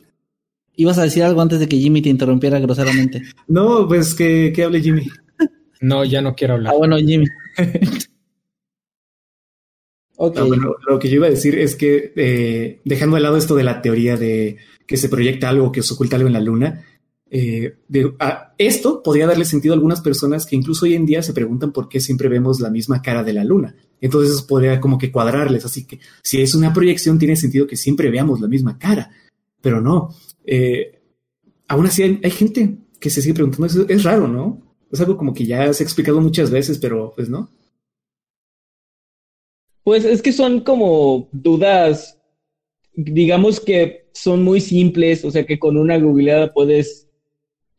Ibas 0.76 0.98
a 0.98 1.02
decir 1.02 1.22
algo 1.22 1.40
antes 1.40 1.58
de 1.60 1.68
que 1.68 1.76
Jimmy 1.76 2.02
te 2.02 2.08
interrumpiera 2.08 2.58
groseramente. 2.58 3.22
No, 3.48 3.86
pues 3.88 4.14
que, 4.14 4.52
que 4.54 4.64
hable 4.64 4.80
Jimmy. 4.80 5.08
No, 5.82 6.04
ya 6.04 6.20
no 6.20 6.34
quiero 6.34 6.54
hablar. 6.54 6.74
Ah, 6.74 6.76
bueno, 6.76 6.98
Jimmy. 6.98 7.24
okay. 10.16 10.46
bueno, 10.46 10.74
lo 10.86 10.98
que 10.98 11.08
yo 11.08 11.16
iba 11.16 11.26
a 11.26 11.30
decir 11.30 11.58
es 11.58 11.74
que, 11.74 12.12
eh, 12.16 12.80
dejando 12.84 13.16
de 13.16 13.22
lado 13.22 13.38
esto 13.38 13.54
de 13.54 13.64
la 13.64 13.80
teoría 13.80 14.18
de 14.18 14.58
que 14.86 14.98
se 14.98 15.08
proyecta 15.08 15.48
algo, 15.48 15.72
que 15.72 15.82
se 15.82 15.94
oculta 15.94 16.16
algo 16.16 16.26
en 16.28 16.34
la 16.34 16.40
luna, 16.40 16.84
eh, 17.32 17.76
esto 18.58 19.02
podría 19.04 19.28
darle 19.28 19.44
sentido 19.44 19.72
a 19.72 19.76
algunas 19.76 20.00
personas 20.00 20.46
que 20.46 20.56
incluso 20.56 20.84
hoy 20.84 20.94
en 20.94 21.06
día 21.06 21.22
se 21.22 21.32
preguntan 21.32 21.72
por 21.72 21.88
qué 21.88 22.00
siempre 22.00 22.28
vemos 22.28 22.60
la 22.60 22.70
misma 22.70 23.00
cara 23.00 23.22
de 23.22 23.32
la 23.32 23.44
luna. 23.44 23.74
Entonces 24.00 24.34
eso 24.34 24.46
podría 24.46 24.80
como 24.80 24.98
que 24.98 25.12
cuadrarles. 25.12 25.64
Así 25.64 25.86
que 25.86 26.00
si 26.22 26.42
es 26.42 26.54
una 26.54 26.72
proyección, 26.72 27.18
tiene 27.18 27.36
sentido 27.36 27.66
que 27.66 27.76
siempre 27.76 28.10
veamos 28.10 28.40
la 28.40 28.48
misma 28.48 28.78
cara. 28.78 29.10
Pero 29.60 29.80
no. 29.80 30.14
Eh, 30.44 31.00
aún 31.68 31.86
así 31.86 32.02
hay, 32.22 32.30
gente 32.30 32.78
que 32.98 33.10
se 33.10 33.22
sigue 33.22 33.34
preguntando. 33.34 33.66
Eso 33.66 33.86
es 33.88 34.04
raro, 34.04 34.28
¿no? 34.28 34.76
Es 34.90 35.00
algo 35.00 35.16
como 35.16 35.34
que 35.34 35.46
ya 35.46 35.72
se 35.72 35.82
ha 35.82 35.86
explicado 35.86 36.20
muchas 36.20 36.50
veces, 36.50 36.78
pero 36.78 37.12
pues 37.14 37.28
no. 37.28 37.50
Pues 39.82 40.04
es 40.04 40.22
que 40.22 40.32
son 40.32 40.60
como 40.60 41.28
dudas, 41.32 42.18
digamos 42.94 43.60
que 43.60 44.10
son 44.12 44.42
muy 44.42 44.60
simples, 44.60 45.24
o 45.24 45.30
sea 45.30 45.46
que 45.46 45.58
con 45.58 45.76
una 45.76 45.98
googleada 45.98 46.52
puedes 46.52 47.10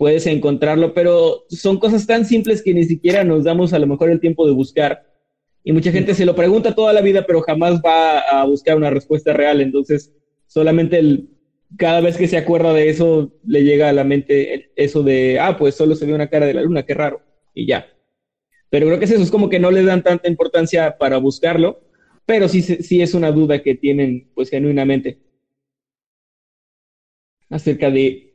puedes 0.01 0.25
encontrarlo, 0.25 0.95
pero 0.95 1.45
son 1.49 1.77
cosas 1.77 2.07
tan 2.07 2.25
simples 2.25 2.63
que 2.63 2.73
ni 2.73 2.85
siquiera 2.85 3.23
nos 3.23 3.43
damos 3.43 3.71
a 3.71 3.77
lo 3.77 3.85
mejor 3.85 4.09
el 4.09 4.19
tiempo 4.19 4.47
de 4.47 4.51
buscar. 4.51 5.05
Y 5.63 5.73
mucha 5.73 5.91
gente 5.91 6.15
se 6.15 6.25
lo 6.25 6.35
pregunta 6.35 6.73
toda 6.73 6.91
la 6.91 7.01
vida, 7.01 7.23
pero 7.27 7.41
jamás 7.41 7.79
va 7.85 8.17
a 8.17 8.43
buscar 8.45 8.77
una 8.77 8.89
respuesta 8.89 9.31
real. 9.31 9.61
Entonces, 9.61 10.11
solamente 10.47 10.97
el, 10.97 11.29
cada 11.77 12.01
vez 12.01 12.17
que 12.17 12.27
se 12.27 12.37
acuerda 12.37 12.73
de 12.73 12.89
eso, 12.89 13.31
le 13.45 13.63
llega 13.63 13.89
a 13.89 13.93
la 13.93 14.03
mente 14.03 14.71
eso 14.75 15.03
de, 15.03 15.39
ah, 15.39 15.57
pues 15.57 15.75
solo 15.75 15.95
se 15.95 16.05
ve 16.05 16.13
una 16.13 16.29
cara 16.29 16.45
de 16.45 16.53
la 16.53 16.61
luna, 16.61 16.83
qué 16.83 16.93
raro. 16.93 17.21
Y 17.53 17.65
ya. 17.65 17.87
Pero 18.69 18.87
creo 18.87 18.99
que 18.99 19.05
es 19.05 19.11
eso, 19.11 19.23
es 19.23 19.31
como 19.31 19.49
que 19.49 19.59
no 19.59 19.71
le 19.71 19.83
dan 19.83 20.03
tanta 20.03 20.29
importancia 20.29 20.97
para 20.97 21.17
buscarlo, 21.17 21.81
pero 22.25 22.47
sí, 22.47 22.61
sí 22.61 23.01
es 23.01 23.13
una 23.13 23.31
duda 23.31 23.61
que 23.61 23.75
tienen, 23.75 24.29
pues 24.33 24.49
genuinamente, 24.49 25.19
acerca 27.49 27.91
de 27.91 28.33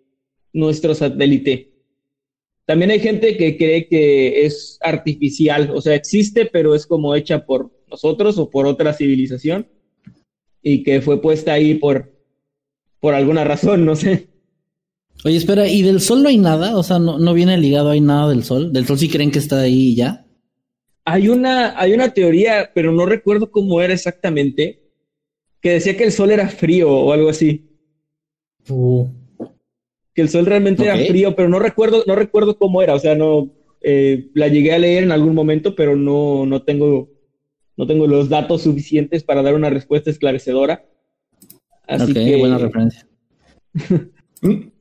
nuestro 0.53 0.95
satélite. 0.95 1.73
También 2.67 2.91
hay 2.91 3.01
gente 3.01 3.37
que 3.37 3.57
cree 3.57 3.87
que 3.87 4.45
es 4.45 4.79
artificial, 4.83 5.71
o 5.73 5.81
sea, 5.81 5.95
existe, 5.95 6.47
pero 6.47 6.75
es 6.75 6.85
como 6.85 7.15
hecha 7.15 7.47
por 7.47 7.71
nosotros 7.89 8.39
o 8.39 8.51
por 8.51 8.67
otra 8.67 8.93
civilización 8.93 9.69
y 10.63 10.83
que 10.83 11.01
fue 11.01 11.23
puesta 11.23 11.53
ahí 11.53 11.75
por, 11.77 12.16
por 13.01 13.15
alguna 13.15 13.45
razón, 13.45 13.85
no 13.85 13.97
sé. 13.97 14.29
Oye, 15.25 15.37
espera, 15.37 15.69
¿y 15.69 15.83
del 15.83 16.01
sol 16.01 16.23
no 16.23 16.29
hay 16.29 16.39
nada? 16.39 16.77
O 16.77 16.83
sea, 16.83 16.99
no, 16.99 17.19
no 17.19 17.35
viene 17.35 17.57
ligado, 17.59 17.91
hay 17.91 18.01
nada 18.01 18.29
del 18.29 18.45
sol. 18.45 18.73
¿Del 18.73 18.87
sol 18.87 18.99
sí 18.99 19.09
creen 19.09 19.31
que 19.31 19.39
está 19.39 19.61
ahí 19.61 19.95
ya? 19.95 20.27
Hay 21.05 21.29
una, 21.29 21.79
hay 21.81 21.93
una 21.93 22.13
teoría, 22.13 22.71
pero 22.75 22.93
no 22.93 23.07
recuerdo 23.07 23.51
cómo 23.51 23.81
era 23.81 23.95
exactamente, 23.95 24.83
que 25.61 25.71
decía 25.71 25.97
que 25.97 26.05
el 26.05 26.13
sol 26.13 26.31
era 26.31 26.49
frío 26.49 26.91
o 26.91 27.13
algo 27.13 27.29
así. 27.29 27.69
Uh 28.69 29.07
que 30.15 30.23
el 30.23 30.31
sol 30.31 30.47
realmente 30.47 30.83
era 30.83 30.97
frío, 30.97 31.37
pero 31.37 31.49
no 31.51 31.59
recuerdo, 31.59 32.03
no 32.07 32.15
recuerdo 32.15 32.57
cómo 32.57 32.81
era, 32.81 32.95
o 32.95 32.99
sea, 32.99 33.15
no, 33.15 33.51
Eh, 33.89 34.31
la 34.35 34.49
llegué 34.49 34.73
a 34.73 34.79
leer 34.79 35.05
en 35.05 35.13
algún 35.13 35.35
momento, 35.35 35.75
pero 35.77 35.95
no, 35.95 36.45
no, 36.47 36.63
tengo, 36.63 37.09
no 37.77 37.87
tengo 37.87 38.07
los 38.07 38.29
datos 38.29 38.63
suficientes 38.63 39.23
para 39.23 39.43
dar 39.43 39.55
una 39.55 39.71
respuesta 39.71 40.11
esclarecedora. 40.11 40.85
Así 41.87 42.13
que, 42.13 42.37
buena 42.37 42.59
referencia. 42.59 43.07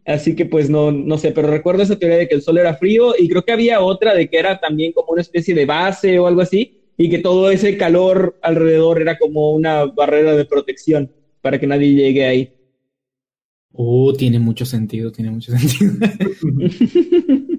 Así 0.06 0.36
que 0.36 0.46
pues 0.46 0.70
no, 0.70 0.92
no 0.92 1.18
sé, 1.18 1.32
pero 1.32 1.48
recuerdo 1.48 1.82
esa 1.84 1.98
teoría 1.98 2.18
de 2.18 2.28
que 2.28 2.36
el 2.36 2.44
sol 2.44 2.58
era 2.60 2.76
frío 2.76 3.16
y 3.18 3.28
creo 3.28 3.44
que 3.44 3.52
había 3.52 3.82
otra 3.82 4.14
de 4.14 4.30
que 4.30 4.38
era 4.38 4.60
también 4.60 4.92
como 4.92 5.14
una 5.14 5.22
especie 5.22 5.56
de 5.56 5.66
base 5.66 6.20
o 6.20 6.28
algo 6.28 6.42
así 6.42 6.82
y 6.98 7.10
que 7.10 7.18
todo 7.18 7.50
ese 7.50 7.76
calor 7.78 8.38
alrededor 8.42 9.02
era 9.02 9.18
como 9.18 9.52
una 9.52 9.86
barrera 9.86 10.36
de 10.36 10.46
protección 10.46 11.12
para 11.42 11.60
que 11.60 11.68
nadie 11.68 11.94
llegue 11.94 12.26
ahí. 12.26 12.54
Oh, 13.74 14.14
tiene 14.14 14.40
mucho 14.40 14.66
sentido, 14.66 15.12
tiene 15.12 15.32
mucho 15.32 15.52
sentido. 15.58 15.92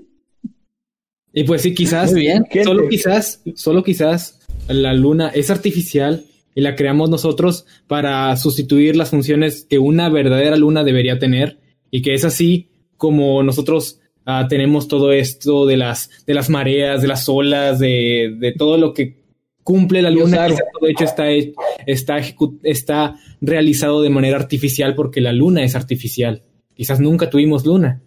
y 1.32 1.44
pues 1.44 1.62
sí, 1.62 1.74
quizás, 1.74 2.14
bien, 2.14 2.46
solo 2.64 2.88
quizás, 2.88 3.42
solo 3.54 3.82
quizás 3.82 4.40
la 4.68 4.94
luna 4.94 5.28
es 5.28 5.50
artificial 5.50 6.24
y 6.56 6.62
la 6.62 6.74
creamos 6.74 7.10
nosotros 7.10 7.66
para 7.86 8.34
sustituir 8.36 8.96
las 8.96 9.10
funciones 9.10 9.66
que 9.68 9.78
una 9.78 10.08
verdadera 10.08 10.56
luna 10.56 10.82
debería 10.82 11.18
tener 11.20 11.60
y 11.90 12.02
que 12.02 12.14
es 12.14 12.24
así 12.24 12.70
como 12.96 13.42
nosotros 13.42 14.00
ah, 14.24 14.46
tenemos 14.48 14.88
todo 14.88 15.12
esto 15.12 15.66
de 15.66 15.76
las, 15.76 16.24
de 16.26 16.32
las 16.32 16.48
mareas, 16.48 17.02
de 17.02 17.08
las 17.08 17.28
olas, 17.28 17.78
de, 17.78 18.34
de 18.40 18.52
todo 18.52 18.78
lo 18.78 18.94
que 18.94 19.26
cumple 19.62 20.00
la 20.00 20.10
luna. 20.10 20.48
todo 20.48 20.88
hecho 20.88 21.04
está, 21.04 21.28
está, 21.30 22.18
está 22.62 23.16
realizado 23.42 24.00
de 24.00 24.08
manera 24.08 24.38
artificial 24.38 24.94
porque 24.94 25.20
la 25.20 25.32
luna 25.32 25.62
es 25.62 25.76
artificial. 25.76 26.42
Quizás 26.74 27.00
nunca 27.00 27.28
tuvimos 27.28 27.66
luna. 27.66 28.02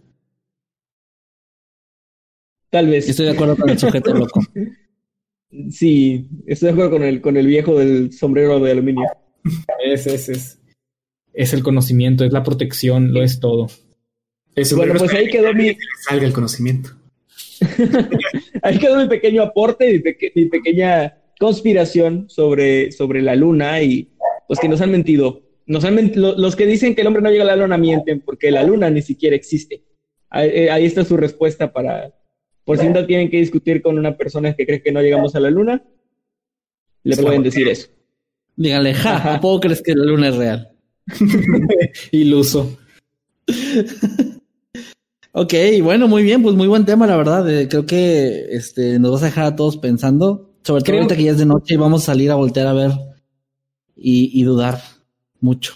Tal 2.72 2.88
vez. 2.88 3.10
Estoy 3.10 3.28
de 3.28 3.34
acuerdo 3.34 3.56
con 3.56 3.70
el 3.70 3.78
sujeto 3.78 4.12
loco. 4.16 4.42
Sí, 5.72 6.28
estoy 6.46 6.68
de 6.68 6.74
acuerdo 6.74 6.92
con 6.92 7.04
el, 7.04 7.22
con 7.22 7.38
el 7.38 7.48
viejo 7.48 7.78
del 7.78 8.14
sombrero 8.14 8.60
de 8.60 8.72
aluminio. 8.72 9.08
Es, 9.84 10.06
es, 10.08 10.30
es. 10.30 10.60
Es 11.34 11.54
el 11.54 11.64
conocimiento, 11.64 12.26
es 12.26 12.34
la 12.34 12.44
protección, 12.44 13.14
lo 13.14 13.24
es 13.24 13.40
todo. 13.40 13.68
bueno, 14.76 14.94
pues 14.98 15.14
ahí 15.14 15.28
quedó 15.30 15.54
mi. 15.54 15.76
Salga 16.08 16.26
el 16.26 16.34
conocimiento. 16.34 16.92
ahí 18.64 18.78
quedó 18.78 18.98
mi 18.98 19.08
pequeño 19.08 19.42
aporte, 19.44 19.92
mi, 19.92 20.02
mi 20.36 20.50
pequeña 20.50 21.20
conspiración 21.40 22.30
sobre, 22.30 22.92
sobre 22.92 23.22
la 23.22 23.36
luna 23.36 23.82
y 23.82 24.12
pues 24.48 24.60
que 24.60 24.68
nos 24.68 24.82
han 24.82 24.92
mentido. 24.92 25.42
Nos 25.66 25.86
han 25.86 26.12
los 26.16 26.56
que 26.56 26.66
dicen 26.66 26.96
que 26.96 27.02
el 27.02 27.08
hombre 27.08 27.22
no 27.22 27.30
llega 27.30 27.44
a 27.44 27.48
la 27.48 27.56
luna 27.56 27.78
mienten 27.78 28.22
porque 28.22 28.52
la 28.52 28.64
luna 28.64 28.90
ni 28.90 29.02
siquiera 29.02 29.36
existe. 29.36 29.84
Ahí, 30.30 30.50
eh, 30.50 30.86
está 30.86 31.06
su 31.06 31.16
respuesta 31.16 31.72
para, 31.72 32.14
por 32.70 32.78
si 32.78 32.88
no 32.88 33.04
tienen 33.04 33.32
que 33.32 33.38
discutir 33.38 33.82
con 33.82 33.98
una 33.98 34.16
persona 34.16 34.54
que 34.54 34.64
cree 34.64 34.84
que 34.84 34.92
no 34.92 35.02
llegamos 35.02 35.36
a 35.36 35.40
la 35.40 35.50
luna, 35.50 35.84
le 37.02 37.18
pueden 37.18 37.42
decir 37.42 37.68
eso. 37.68 37.88
Díganle, 38.56 38.94
ja, 38.94 39.34
¿a 39.34 39.60
crees 39.60 39.82
que 39.82 39.96
la 39.96 40.06
luna 40.06 40.28
es 40.28 40.36
real? 40.36 40.70
Iluso. 42.12 42.78
ok, 45.32 45.54
bueno, 45.82 46.08
muy 46.08 46.22
bien, 46.22 46.44
pues 46.44 46.54
muy 46.54 46.68
buen 46.68 46.86
tema, 46.86 47.08
la 47.08 47.18
verdad. 47.18 47.50
Eh, 47.50 47.68
creo 47.68 47.88
que 47.88 48.46
este, 48.52 49.00
nos 49.00 49.14
vas 49.14 49.24
a 49.24 49.26
dejar 49.26 49.46
a 49.46 49.56
todos 49.56 49.78
pensando. 49.78 50.54
Sobre 50.62 50.84
todo 50.84 50.98
ahorita 50.98 51.16
que 51.16 51.24
ya 51.24 51.32
es 51.32 51.40
de 51.40 51.48
noche 51.48 51.74
y 51.74 51.78
vamos 51.78 52.04
a 52.04 52.06
salir 52.06 52.30
a 52.30 52.36
voltear 52.36 52.68
a 52.68 52.74
ver 52.74 52.92
y, 53.96 54.44
dudar 54.44 54.80
mucho. 55.40 55.74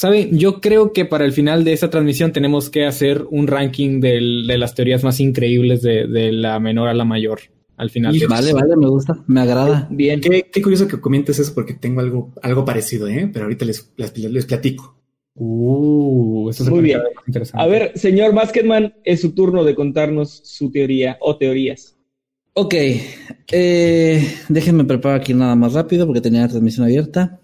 ¿Sabe? 0.00 0.30
Yo 0.32 0.62
creo 0.62 0.94
que 0.94 1.04
para 1.04 1.26
el 1.26 1.32
final 1.34 1.62
de 1.62 1.74
esta 1.74 1.90
transmisión 1.90 2.32
tenemos 2.32 2.70
que 2.70 2.86
hacer 2.86 3.26
un 3.30 3.46
ranking 3.46 4.00
de 4.00 4.56
las 4.56 4.74
teorías 4.74 5.04
más 5.04 5.20
increíbles 5.20 5.82
de, 5.82 6.32
la 6.32 6.58
menor 6.58 6.88
a 6.88 6.94
la 6.94 7.04
mayor. 7.04 7.40
Al 7.76 7.90
final. 7.90 8.18
vale, 8.26 8.54
vale, 8.54 8.76
me 8.78 8.88
gusta, 8.88 9.22
me 9.26 9.42
agrada. 9.42 9.86
Bien. 9.90 10.22
Qué, 10.22 10.62
curioso 10.62 10.88
que 10.88 10.98
comentes 10.98 11.38
eso 11.38 11.52
porque 11.54 11.74
tengo 11.74 12.00
algo, 12.00 12.32
algo 12.40 12.64
parecido, 12.64 13.08
¿eh? 13.08 13.28
Pero 13.30 13.44
ahorita 13.44 13.66
les, 13.66 13.92
les, 13.98 14.46
platico. 14.46 14.96
Uh, 15.34 16.48
eso 16.48 16.62
es 16.62 16.70
muy 16.70 16.80
bien. 16.80 17.00
A 17.52 17.66
ver, 17.66 17.92
señor 17.94 18.34
Basketman, 18.34 18.94
es 19.04 19.20
su 19.20 19.32
turno 19.32 19.64
de 19.64 19.74
contarnos 19.74 20.30
su 20.44 20.70
teoría 20.70 21.18
o 21.20 21.36
teorías. 21.36 21.94
Ok, 22.54 22.74
eh, 23.52 24.34
déjenme 24.48 24.84
preparar 24.84 25.20
aquí 25.20 25.34
nada 25.34 25.54
más 25.56 25.74
rápido 25.74 26.06
porque 26.06 26.22
tenía 26.22 26.40
la 26.40 26.48
transmisión 26.48 26.86
abierta. 26.86 27.39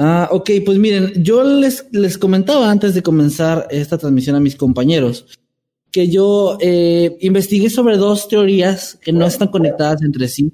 Ah, 0.00 0.28
ok, 0.30 0.50
pues 0.64 0.78
miren, 0.78 1.12
yo 1.24 1.42
les, 1.42 1.86
les 1.90 2.16
comentaba 2.16 2.70
antes 2.70 2.94
de 2.94 3.02
comenzar 3.02 3.66
esta 3.68 3.98
transmisión 3.98 4.36
a 4.36 4.40
mis 4.40 4.54
compañeros 4.54 5.26
que 5.90 6.08
yo 6.08 6.56
eh, 6.60 7.16
investigué 7.20 7.68
sobre 7.68 7.96
dos 7.96 8.28
teorías 8.28 8.96
que 9.02 9.12
no 9.12 9.26
están 9.26 9.48
conectadas 9.48 10.02
entre 10.02 10.28
sí, 10.28 10.52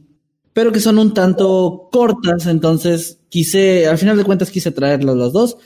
pero 0.55 0.73
que 0.73 0.81
son 0.81 0.99
un 0.99 1.13
tanto 1.13 1.89
cortas, 1.93 2.47
entonces 2.47 3.19
quise, 3.29 3.87
al 3.87 3.99
final 3.99 4.17
de 4.17 4.25
cuentas 4.25 4.51
quise 4.51 4.71
traerlas 4.71 5.17
las 5.17 5.33
dos. 5.33 5.59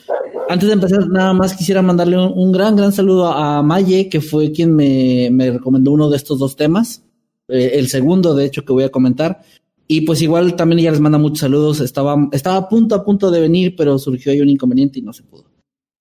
Antes 0.49 0.67
de 0.67 0.73
empezar, 0.73 1.09
nada 1.09 1.33
más 1.35 1.55
quisiera 1.55 1.81
mandarle 1.81 2.19
un, 2.19 2.51
gran, 2.51 2.75
gran 2.75 2.93
saludo 2.93 3.27
a 3.27 3.63
Maye, 3.63 4.09
que 4.09 4.23
fue 4.23 4.51
quien 4.51 4.75
me, 4.75 5.29
me 5.31 5.53
recomendó 5.53 5.93
uno 5.93 6.11
de 6.11 6.17
estos 6.17 6.39
dos 6.39 6.57
temas. 6.57 7.05
Eh, 7.49 7.73
el 7.75 7.89
segundo, 7.89 8.35
de 8.35 8.47
hecho, 8.47 8.65
que 8.65 8.73
voy 8.73 8.85
a 8.85 8.89
comentar. 8.91 9.43
Y 9.91 10.03
pues 10.03 10.21
igual 10.21 10.55
también 10.55 10.81
ella 10.81 10.91
les 10.91 11.01
manda 11.01 11.17
muchos 11.17 11.41
saludos. 11.41 11.81
Estaba, 11.81 12.29
estaba 12.33 12.57
a 12.57 12.69
punto, 12.69 12.95
a 12.95 13.03
punto 13.03 13.31
de 13.31 13.41
venir, 13.41 13.75
pero 13.75 13.99
surgió 13.99 14.31
ahí 14.31 14.41
un 14.41 14.51
inconveniente 14.51 14.99
y 14.99 15.03
no 15.03 15.15
se 15.15 15.23
pudo. 15.23 15.47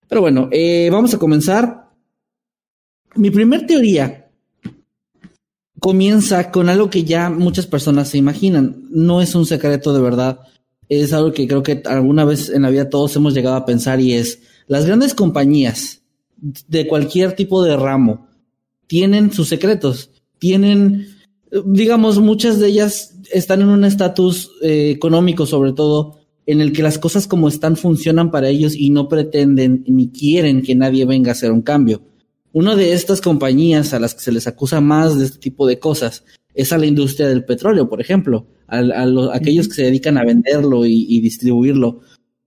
Pero 0.10 0.20
bueno, 0.22 0.50
eh, 0.52 0.90
vamos 0.92 1.14
a 1.14 1.18
comenzar. 1.18 1.88
Mi 3.16 3.32
primer 3.32 3.66
teoría 3.66 4.30
comienza 5.80 6.52
con 6.52 6.68
algo 6.68 6.90
que 6.90 7.06
ya 7.06 7.30
muchas 7.30 7.66
personas 7.66 8.10
se 8.10 8.18
imaginan. 8.18 8.88
No 8.90 9.22
es 9.22 9.34
un 9.36 9.46
secreto 9.46 9.94
de 9.94 10.02
verdad. 10.02 10.42
Es 10.90 11.14
algo 11.14 11.32
que 11.32 11.48
creo 11.48 11.64
que 11.64 11.82
alguna 11.86 12.26
vez 12.26 12.50
en 12.50 12.64
la 12.64 12.70
vida 12.70 12.90
todos 12.90 13.16
hemos 13.16 13.34
llegado 13.34 13.56
a 13.56 13.66
pensar 13.66 14.02
y 14.02 14.14
es 14.14 14.40
las 14.68 14.86
grandes 14.86 15.14
compañías 15.14 16.02
de 16.36 16.88
cualquier 16.88 17.34
tipo 17.34 17.64
de 17.64 17.78
ramo 17.78 18.28
tienen 18.86 19.32
sus 19.32 19.50
secretos, 19.50 20.12
tienen 20.40 21.17
digamos, 21.66 22.20
muchas 22.20 22.60
de 22.60 22.68
ellas 22.68 23.16
están 23.32 23.62
en 23.62 23.70
un 23.70 23.86
estatus 23.86 24.52
eh, 24.62 24.92
económico, 24.92 25.46
sobre 25.46 25.74
todo, 25.74 26.20
en 26.46 26.62
el 26.62 26.72
que 26.72 26.84
las 26.84 26.98
cosas 26.98 27.28
como 27.28 27.48
están 27.48 27.76
funcionan 27.76 28.32
para 28.32 28.50
ellos 28.50 28.76
y 28.76 28.90
no 28.90 29.10
pretenden 29.10 29.84
ni 29.88 30.10
quieren 30.10 30.62
que 30.62 30.76
nadie 30.76 31.06
venga 31.06 31.32
a 31.32 31.34
hacer 31.34 31.52
un 31.52 31.62
cambio. 31.62 32.02
Una 32.54 32.76
de 32.76 32.94
estas 32.94 33.22
compañías 33.22 33.94
a 33.94 34.00
las 34.00 34.16
que 34.16 34.22
se 34.22 34.32
les 34.32 34.48
acusa 34.48 34.82
más 34.82 35.18
de 35.18 35.26
este 35.26 35.40
tipo 35.40 35.68
de 35.68 35.80
cosas 35.80 36.24
es 36.54 36.74
a 36.74 36.78
la 36.78 36.86
industria 36.86 37.28
del 37.28 37.46
petróleo, 37.46 37.88
por 37.88 38.02
ejemplo, 38.02 38.48
a, 38.68 38.82
aquellos 39.34 39.68
que 39.68 39.76
se 39.76 39.84
dedican 39.84 40.18
a 40.18 40.24
venderlo 40.24 40.86
y, 40.86 41.06
y 41.08 41.20
distribuirlo. 41.20 42.00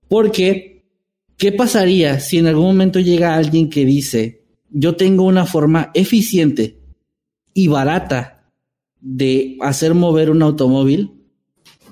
Porque, 0.09 0.85
¿qué 1.37 1.53
pasaría 1.53 2.19
si 2.19 2.39
en 2.39 2.49
algún 2.49 2.65
momento 2.65 2.99
llega 2.99 3.37
alguien 3.37 3.71
que 3.71 3.85
dice, 3.85 4.43
yo 4.71 4.97
tengo 4.97 5.25
una 5.25 5.47
forma 5.47 5.91
eficiente 5.95 6.81
y 7.55 7.69
barata 7.69 8.39
de 9.01 9.57
hacer 9.61 9.95
mover 9.95 10.31
un 10.31 10.43
automóvil 10.43 11.13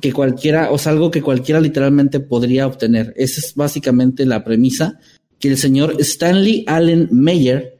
que 0.01 0.13
cualquiera, 0.13 0.71
o 0.71 0.79
sea, 0.79 0.93
algo 0.93 1.11
que 1.11 1.23
cualquiera 1.23 1.61
literalmente 1.61 2.21
podría 2.21 2.67
obtener. 2.67 3.15
Esa 3.17 3.41
es 3.41 3.55
básicamente 3.55 4.27
la 4.27 4.45
premisa 4.45 4.99
que 5.39 5.49
el 5.49 5.59
señor 5.59 5.97
Stanley 5.99 6.65
Allen 6.67 7.09
Meyer 7.11 7.79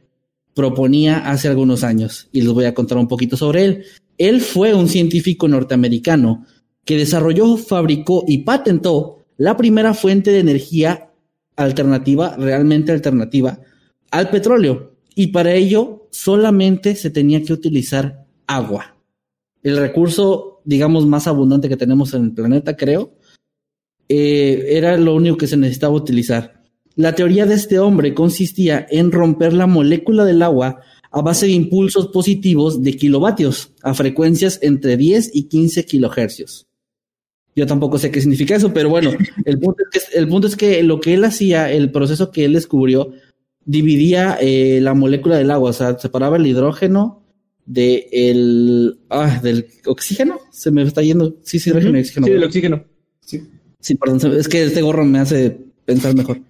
proponía 0.53 1.29
hace 1.29 1.47
algunos 1.47 1.83
años. 1.83 2.27
Y 2.31 2.41
les 2.41 2.51
voy 2.51 2.65
a 2.65 2.73
contar 2.73 2.97
un 2.97 3.07
poquito 3.07 3.37
sobre 3.37 3.65
él. 3.65 3.83
Él 4.17 4.41
fue 4.41 4.73
un 4.73 4.89
científico 4.89 5.47
norteamericano 5.47 6.45
que 6.83 6.97
desarrolló, 6.97 7.55
fabricó 7.57 8.25
y 8.27 8.39
patentó 8.39 9.19
la 9.37 9.55
primera 9.55 9.93
fuente 9.93 10.31
de 10.31 10.39
energía 10.39 11.11
alternativa, 11.55 12.35
realmente 12.37 12.91
alternativa, 12.91 13.59
al 14.11 14.29
petróleo. 14.29 14.95
Y 15.15 15.27
para 15.27 15.53
ello 15.53 16.07
solamente 16.11 16.95
se 16.95 17.09
tenía 17.09 17.41
que 17.43 17.53
utilizar 17.53 18.25
agua 18.47 18.98
el 19.63 19.77
recurso, 19.77 20.61
digamos, 20.63 21.05
más 21.05 21.27
abundante 21.27 21.69
que 21.69 21.77
tenemos 21.77 22.13
en 22.13 22.25
el 22.25 22.31
planeta, 22.33 22.75
creo, 22.75 23.13
eh, 24.07 24.65
era 24.69 24.97
lo 24.97 25.15
único 25.15 25.37
que 25.37 25.47
se 25.47 25.57
necesitaba 25.57 25.93
utilizar. 25.93 26.63
La 26.95 27.15
teoría 27.15 27.45
de 27.45 27.55
este 27.55 27.79
hombre 27.79 28.13
consistía 28.13 28.85
en 28.89 29.11
romper 29.11 29.53
la 29.53 29.67
molécula 29.67 30.25
del 30.25 30.41
agua 30.41 30.81
a 31.11 31.21
base 31.21 31.47
de 31.47 31.53
impulsos 31.53 32.07
positivos 32.07 32.83
de 32.83 32.95
kilovatios 32.95 33.73
a 33.81 33.93
frecuencias 33.93 34.59
entre 34.61 34.97
10 34.97 35.31
y 35.33 35.47
15 35.47 35.85
kilohercios. 35.85 36.67
Yo 37.55 37.65
tampoco 37.65 37.97
sé 37.97 38.11
qué 38.11 38.21
significa 38.21 38.55
eso, 38.55 38.73
pero 38.73 38.89
bueno, 38.89 39.11
el 39.45 39.59
punto 39.59 39.83
es 39.91 40.05
que, 40.05 40.17
el 40.17 40.27
punto 40.27 40.47
es 40.47 40.55
que 40.55 40.83
lo 40.83 40.99
que 40.99 41.15
él 41.15 41.23
hacía, 41.25 41.71
el 41.71 41.91
proceso 41.91 42.31
que 42.31 42.45
él 42.45 42.53
descubrió, 42.53 43.11
dividía 43.65 44.37
eh, 44.39 44.79
la 44.81 44.93
molécula 44.93 45.37
del 45.37 45.51
agua, 45.51 45.71
o 45.71 45.73
sea, 45.73 45.97
separaba 45.99 46.37
el 46.37 46.47
hidrógeno 46.47 47.18
de 47.69 48.09
el 48.11 48.99
ah, 49.11 49.39
del 49.43 49.67
oxígeno, 49.85 50.39
se 50.51 50.71
me 50.71 50.81
está 50.81 51.03
yendo. 51.03 51.37
Sí, 51.43 51.59
sí, 51.59 51.69
oxígeno. 51.69 52.03
Sí, 52.03 52.33
del 52.33 52.43
oxígeno. 52.43 52.83
Sí. 53.23 53.47
sí, 53.79 53.93
perdón, 53.93 54.35
es 54.35 54.47
que 54.47 54.63
este 54.63 54.81
gorro 54.81 55.05
me 55.05 55.19
hace 55.19 55.55
pensar 55.85 56.15
mejor. 56.15 56.41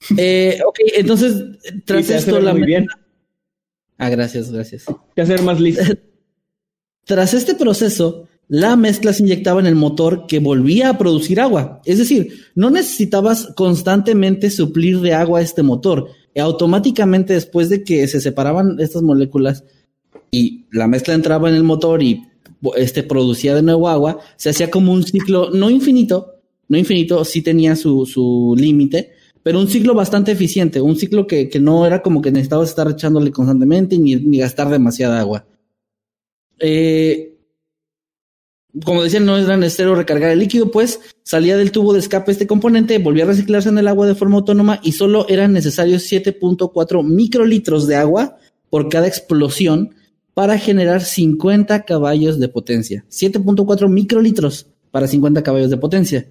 eh, 0.16 0.60
ok, 0.64 0.78
entonces, 0.94 1.34
tras 1.84 2.08
esto 2.10 2.40
la 2.40 2.52
muy 2.54 2.64
bien. 2.64 2.86
Ah, 3.98 4.08
gracias, 4.08 4.52
gracias. 4.52 4.84
Te 5.16 5.22
hacer 5.22 5.42
más 5.42 5.60
listo. 5.60 5.82
Tras 7.04 7.34
este 7.34 7.54
proceso, 7.54 8.26
la 8.48 8.74
mezcla 8.74 9.12
se 9.12 9.22
inyectaba 9.22 9.60
en 9.60 9.66
el 9.66 9.76
motor 9.76 10.26
que 10.26 10.40
volvía 10.40 10.90
a 10.90 10.98
producir 10.98 11.40
agua. 11.40 11.80
Es 11.84 11.98
decir, 11.98 12.46
no 12.56 12.68
necesitabas 12.68 13.52
constantemente 13.54 14.50
suplir 14.50 15.00
de 15.00 15.14
agua 15.14 15.38
a 15.38 15.42
este 15.42 15.62
motor. 15.62 16.08
Automáticamente 16.36 17.32
después 17.32 17.68
de 17.68 17.84
que 17.84 18.06
se 18.08 18.20
separaban 18.20 18.80
estas 18.80 19.02
moléculas 19.02 19.62
y 20.30 20.64
la 20.70 20.86
mezcla 20.86 21.14
entraba 21.14 21.48
en 21.48 21.54
el 21.54 21.62
motor 21.62 22.02
y 22.02 22.22
este 22.76 23.02
producía 23.02 23.54
de 23.54 23.62
nuevo 23.62 23.88
agua, 23.88 24.18
se 24.36 24.50
hacía 24.50 24.70
como 24.70 24.92
un 24.92 25.04
ciclo 25.04 25.50
no 25.50 25.70
infinito, 25.70 26.34
no 26.68 26.78
infinito, 26.78 27.24
sí 27.24 27.42
tenía 27.42 27.76
su, 27.76 28.06
su 28.06 28.54
límite, 28.58 29.12
pero 29.42 29.60
un 29.60 29.68
ciclo 29.68 29.94
bastante 29.94 30.32
eficiente, 30.32 30.80
un 30.80 30.96
ciclo 30.96 31.26
que, 31.26 31.48
que, 31.48 31.60
no 31.60 31.86
era 31.86 32.02
como 32.02 32.20
que 32.20 32.32
necesitabas 32.32 32.70
estar 32.70 32.90
echándole 32.90 33.30
constantemente 33.30 33.98
ni, 33.98 34.38
gastar 34.38 34.68
demasiada 34.70 35.20
agua. 35.20 35.46
Eh, 36.58 37.36
como 38.84 39.02
decían, 39.02 39.24
no 39.24 39.38
era 39.38 39.56
necesario 39.56 39.94
recargar 39.94 40.32
el 40.32 40.40
líquido, 40.40 40.70
pues 40.70 41.00
salía 41.22 41.56
del 41.56 41.72
tubo 41.72 41.92
de 41.92 42.00
escape 42.00 42.32
este 42.32 42.46
componente, 42.46 42.98
volvía 42.98 43.24
a 43.24 43.28
reciclarse 43.28 43.68
en 43.68 43.78
el 43.78 43.88
agua 43.88 44.06
de 44.06 44.14
forma 44.14 44.36
autónoma 44.36 44.80
y 44.82 44.92
solo 44.92 45.26
eran 45.28 45.52
necesarios 45.52 46.10
7.4 46.10 47.02
microlitros 47.04 47.86
de 47.86 47.96
agua 47.96 48.36
por 48.68 48.88
cada 48.88 49.06
explosión 49.06 49.94
para 50.36 50.58
generar 50.58 51.02
50 51.02 51.86
caballos 51.86 52.38
de 52.38 52.50
potencia. 52.50 53.06
7.4 53.10 53.88
microlitros 53.88 54.66
para 54.90 55.06
50 55.06 55.42
caballos 55.42 55.70
de 55.70 55.78
potencia. 55.78 56.28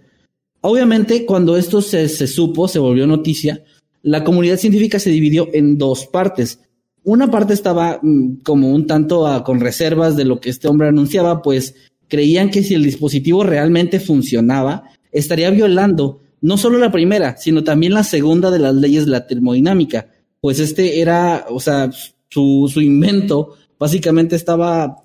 Obviamente, 0.62 1.26
cuando 1.26 1.58
esto 1.58 1.82
se, 1.82 2.08
supo, 2.28 2.68
se 2.68 2.78
volvió 2.78 3.08
noticia, 3.08 3.64
la 4.04 4.24
comunidad 4.24 4.58
científica 4.58 5.00
se 5.00 5.10
dividió 5.10 5.50
en 5.54 5.80
dos 5.80 6.06
partes. 6.06 6.60
Una 7.04 7.32
parte 7.32 7.56
estaba 7.56 8.00
mm, 8.00 8.44
como 8.44 8.70
un 8.70 8.86
tanto 8.86 9.26
a, 9.26 9.44
con 9.44 9.60
reservas 9.60 10.16
de 10.16 10.26
lo 10.26 10.40
que 10.40 10.52
este 10.52 10.68
hombre 10.68 10.88
anunciaba, 10.88 11.42
pues 11.42 11.74
creían 12.08 12.52
que 12.52 12.62
si 12.62 12.76
el 12.76 12.84
dispositivo 12.84 13.44
realmente 13.44 14.00
funcionaba, 14.00 14.84
estaría 15.12 15.50
violando 15.50 16.22
no 16.42 16.58
solo 16.58 16.78
la 16.78 16.92
primera, 16.92 17.38
sino 17.38 17.64
también 17.64 17.96
la 17.96 18.04
segunda 18.04 18.52
de 18.52 18.60
las 18.60 18.76
leyes 18.76 19.06
de 19.06 19.12
la 19.12 19.26
termodinámica, 19.26 20.10
pues 20.42 20.60
este 20.60 21.00
era, 21.00 21.48
o 21.50 21.60
sea, 21.60 21.90
su, 22.30 22.70
su 22.72 22.82
invento 22.82 23.56
básicamente 23.80 24.36
estaba, 24.36 25.04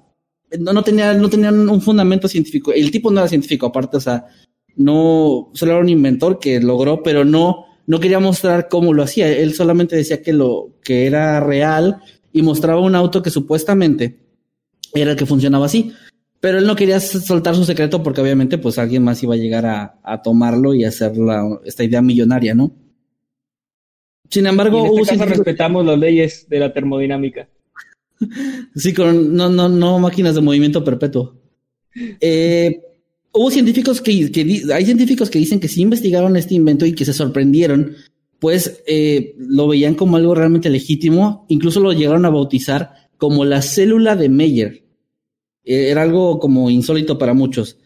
no, 0.59 0.72
no, 0.72 0.83
tenía, 0.83 1.14
no 1.14 1.28
tenía 1.28 1.50
un 1.50 1.80
fundamento 1.80 2.28
científico, 2.28 2.72
el 2.72 2.90
tipo 2.90 3.11
no 3.11 3.20
era 3.20 3.28
científico 3.28 3.66
aparte, 3.66 3.96
o 3.96 4.00
sea, 4.00 4.26
no, 4.76 5.50
solo 5.54 5.72
era 5.72 5.80
un 5.80 5.88
inventor 5.88 6.38
que 6.38 6.61
logró, 6.61 7.02
pero 7.02 7.24
no, 7.24 7.66
no 7.87 8.00
quería 8.00 8.20
mostrar 8.20 8.68
cómo 8.68 8.94
lo 8.94 9.02
hacía, 9.02 9.28
él 9.28 9.54
solamente 9.54 9.96
decía 9.96 10.22
que 10.22 10.33
lo, 10.33 10.78
que 10.83 11.06
era 11.06 11.40
real 11.40 12.00
y 12.33 12.42
mostraba 12.42 12.80
un 12.80 12.94
auto 12.94 13.22
que 13.22 13.30
supuestamente 13.30 14.20
era 14.94 15.12
el 15.12 15.16
que 15.16 15.26
funcionaba 15.26 15.66
así. 15.66 15.92
Pero 16.40 16.59
él 16.59 16.66
no 16.66 16.74
quería 16.74 17.00
soltar 17.00 17.54
su 17.54 17.64
secreto 17.64 18.02
porque 18.02 18.22
obviamente 18.22 18.56
pues 18.56 18.78
alguien 18.78 19.04
más 19.04 19.22
iba 19.22 19.35
a 19.35 19.38
llegar 19.38 19.66
a, 19.66 20.00
a 20.02 20.22
tomarlo 20.22 20.72
y 20.74 20.85
hacer 20.85 21.16
la, 21.18 21.61
esta 21.66 21.85
idea 21.85 22.00
millonaria, 22.00 22.54
¿no? 22.54 22.72
Sin 24.30 24.46
embargo, 24.46 24.87
en 24.87 25.00
este 25.00 25.18
caso 25.18 25.30
respetamos 25.30 25.85
las 25.85 25.98
leyes 25.98 26.48
de 26.48 26.61
la 26.61 26.72
termodinámica. 26.72 27.48
Sí, 28.74 28.92
con 28.92 29.35
no, 29.35 29.48
no, 29.48 29.68
no 29.68 29.98
máquinas 29.98 30.35
de 30.35 30.40
movimiento 30.40 30.85
perpetuo. 30.85 31.40
Eh, 32.20 32.80
hubo 33.33 33.50
científicos 33.50 34.00
que, 34.00 34.11
hay 34.72 34.85
científicos 34.85 35.30
que 35.30 35.38
dicen 35.38 35.61
que 35.61 35.68
sí 35.68 35.83
investigaron 35.83 36.37
este 36.37 36.54
invento 36.54 36.87
y 36.87 36.94
que 36.94 37.04
se 37.04 37.12
sorprendieron, 37.12 37.94
pues 38.38 38.83
eh, 38.87 39.35
lo 39.38 39.68
veían 39.68 39.94
como 39.94 40.16
algo 40.16 40.35
realmente 40.35 40.70
legítimo, 40.70 41.46
incluso 41.48 41.80
lo 41.80 41.92
llegaron 41.92 42.24
a 42.24 42.30
bautizar 42.30 43.11
como 43.16 43.44
la 43.44 43.62
célula 43.62 44.16
de 44.16 44.28
Meyer. 44.28 44.85
Eh, 45.64 45.90
era 45.90 46.02
algo 46.02 46.38
como 46.38 46.70
insólito 46.70 47.18
para 47.18 47.35
muchos. 47.35 47.78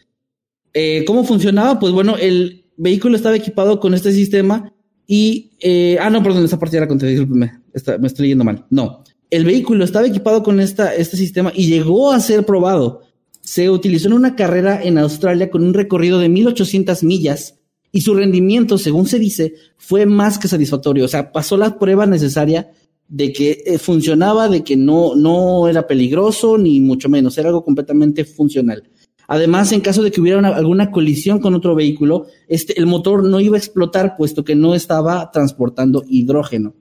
¿Cómo 1.07 1.23
funcionaba? 1.23 1.79
Pues 1.79 1.93
bueno, 1.93 2.17
el 2.17 2.65
vehículo 2.77 3.15
estaba 3.15 3.37
equipado 3.37 3.79
con 3.79 3.95
este 3.95 4.11
sistema 4.11 4.73
y... 5.07 5.53
Ah, 6.01 6.11
no, 6.11 6.21
perdón, 6.21 6.45
esa 6.45 6.59
parte 6.59 6.77
era 6.77 6.89
con 6.89 6.99
discúlpeme, 6.99 7.61
me 8.01 8.07
estoy 8.09 8.25
leyendo 8.25 8.43
mal. 8.43 8.67
No, 8.71 9.05
el 9.35 9.45
vehículo 9.45 9.85
estaba 9.85 10.07
equipado 10.07 10.45
con 10.45 10.61
esta, 10.61 10.95
este 10.95 11.17
sistema 11.17 11.53
y 11.53 11.67
llegó 11.67 12.13
a 12.13 12.21
ser 12.21 12.47
probado. 12.47 13.01
Se 13.41 13.69
utilizó 13.69 14.07
en 14.07 14.15
una 14.15 14.37
carrera 14.37 14.81
en 14.81 14.97
Australia 14.97 15.51
con 15.51 15.65
un 15.65 15.75
recorrido 15.75 16.21
de 16.21 16.29
1800 16.29 17.03
millas 17.03 17.57
y 17.91 18.03
su 18.03 18.15
rendimiento, 18.15 18.79
según 18.79 19.07
se 19.07 19.19
dice, 19.19 19.55
fue 19.77 20.07
más 20.07 20.39
que 20.39 20.47
satisfactorio. 20.47 21.05
O 21.05 21.09
sea, 21.09 21.33
pasó 21.33 21.57
la 21.57 21.81
prueba 21.81 22.07
necesaria 22.07 22.71
de 23.09 23.33
que 23.33 23.63
eh, 23.67 23.79
funcionaba, 23.79 24.49
de 24.49 24.63
que 24.63 24.77
no, 24.77 25.17
no 25.17 25.67
era 25.67 25.89
peligroso, 25.89 26.57
ni 26.57 26.81
mucho 26.81 27.09
menos, 27.09 27.37
era 27.37 27.49
algo 27.49 27.65
completamente 27.65 28.25
funcional. 28.25 28.85
Además, 29.27 29.73
en 29.73 29.81
caso 29.81 30.05
de 30.05 30.13
que 30.13 30.21
hubiera 30.21 30.39
alguna 30.47 30.93
colisión 30.93 31.41
con 31.41 31.55
otro 31.55 31.75
vehículo, 31.75 32.27
este, 32.47 32.79
el 32.79 32.87
motor 32.87 33.25
no 33.25 33.41
iba 33.41 33.57
a 33.57 33.59
explotar, 33.59 34.17
puesto 34.17 34.45
que 34.45 34.55
no 34.55 34.77
estaba 34.77 35.33
transportando 35.33 36.05
hidrógeno. 36.07 36.75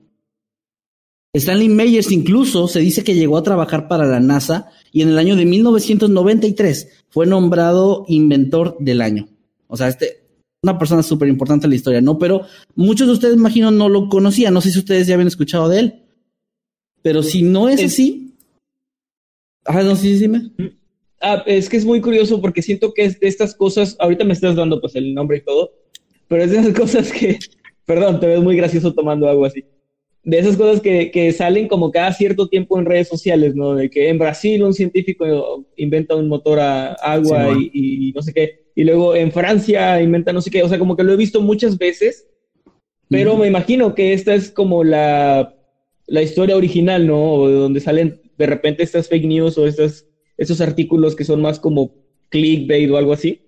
Stanley 1.34 1.68
Meyers 1.68 2.12
incluso 2.12 2.68
se 2.68 2.78
dice 2.80 3.02
que 3.02 3.14
llegó 3.14 3.36
a 3.36 3.42
trabajar 3.42 3.88
para 3.88 4.06
la 4.06 4.20
NASA 4.20 4.70
y 4.92 5.02
en 5.02 5.08
el 5.08 5.18
año 5.18 5.34
de 5.34 5.44
1993 5.44 7.04
fue 7.08 7.26
nombrado 7.26 8.04
inventor 8.08 8.76
del 8.78 9.00
año. 9.00 9.28
O 9.66 9.76
sea, 9.76 9.88
este, 9.88 10.24
una 10.62 10.78
persona 10.78 11.02
súper 11.02 11.28
importante 11.28 11.66
en 11.66 11.70
la 11.70 11.76
historia, 11.76 12.00
¿no? 12.00 12.18
Pero 12.18 12.42
muchos 12.76 13.08
de 13.08 13.14
ustedes, 13.14 13.36
imagino, 13.36 13.72
no 13.72 13.88
lo 13.88 14.08
conocían. 14.08 14.54
No 14.54 14.60
sé 14.60 14.70
si 14.70 14.78
ustedes 14.78 15.08
ya 15.08 15.14
habían 15.14 15.26
escuchado 15.26 15.68
de 15.68 15.80
él. 15.80 16.02
Pero 17.02 17.22
si 17.22 17.42
no 17.42 17.68
es, 17.68 17.82
así. 17.82 18.34
Ah, 19.64 19.82
no, 19.82 19.96
sí, 19.96 20.14
dime. 20.14 20.52
Ah, 21.20 21.42
es 21.46 21.68
que 21.68 21.76
es 21.76 21.84
muy 21.84 22.00
curioso 22.00 22.40
porque 22.40 22.62
siento 22.62 22.94
que 22.94 23.04
es 23.04 23.18
de 23.18 23.26
estas 23.26 23.54
cosas. 23.54 23.96
Ahorita 23.98 24.24
me 24.24 24.32
estás 24.32 24.54
dando 24.54 24.80
pues 24.80 24.94
el 24.94 25.12
nombre 25.12 25.38
y 25.38 25.44
todo. 25.44 25.72
Pero 26.28 26.44
es 26.44 26.50
de 26.52 26.58
esas 26.58 26.74
cosas 26.74 27.10
que. 27.10 27.38
Perdón, 27.84 28.20
te 28.20 28.26
ves 28.28 28.40
muy 28.40 28.56
gracioso 28.56 28.94
tomando 28.94 29.28
algo 29.28 29.44
así. 29.44 29.64
De 30.24 30.38
esas 30.38 30.56
cosas 30.56 30.80
que, 30.80 31.10
que 31.10 31.32
salen 31.32 31.68
como 31.68 31.90
cada 31.90 32.12
cierto 32.12 32.48
tiempo 32.48 32.78
en 32.78 32.86
redes 32.86 33.08
sociales, 33.08 33.54
¿no? 33.54 33.74
De 33.74 33.90
que 33.90 34.08
en 34.08 34.18
Brasil 34.18 34.62
un 34.62 34.72
científico 34.72 35.66
inventa 35.76 36.16
un 36.16 36.28
motor 36.28 36.60
a 36.60 36.94
agua 36.94 37.56
y, 37.58 38.08
y 38.08 38.12
no 38.12 38.22
sé 38.22 38.32
qué. 38.32 38.64
Y 38.74 38.84
luego 38.84 39.14
en 39.14 39.30
Francia 39.32 40.00
inventa 40.00 40.32
no 40.32 40.40
sé 40.40 40.50
qué. 40.50 40.62
O 40.62 40.68
sea, 40.68 40.78
como 40.78 40.96
que 40.96 41.04
lo 41.04 41.12
he 41.12 41.16
visto 41.16 41.40
muchas 41.40 41.76
veces. 41.76 42.26
Pero 43.10 43.36
me 43.36 43.46
imagino 43.46 43.94
que 43.94 44.14
esta 44.14 44.34
es 44.34 44.50
como 44.50 44.82
la 44.82 45.54
la 46.06 46.22
historia 46.22 46.56
original, 46.56 47.06
¿no? 47.06 47.32
O 47.34 47.48
de 47.48 47.54
donde 47.54 47.80
salen 47.80 48.20
de 48.36 48.46
repente 48.46 48.82
estas 48.82 49.08
fake 49.08 49.26
news 49.26 49.56
o 49.58 49.66
estos, 49.66 50.06
estos 50.36 50.60
artículos 50.60 51.14
que 51.14 51.24
son 51.24 51.40
más 51.40 51.58
como 51.58 51.94
clickbait 52.28 52.90
o 52.90 52.96
algo 52.96 53.12
así. 53.12 53.42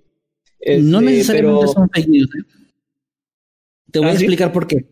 no 0.81 1.01
este, 1.01 1.11
necesariamente 1.11 1.69
son 1.69 1.91
fake 1.91 2.09
news. 2.09 2.31
¿eh? 2.35 2.43
Te 3.91 3.99
voy 3.99 4.09
a 4.09 4.13
¿Ah, 4.13 4.15
explicar 4.15 4.53
por 4.53 4.67
qué. 4.67 4.85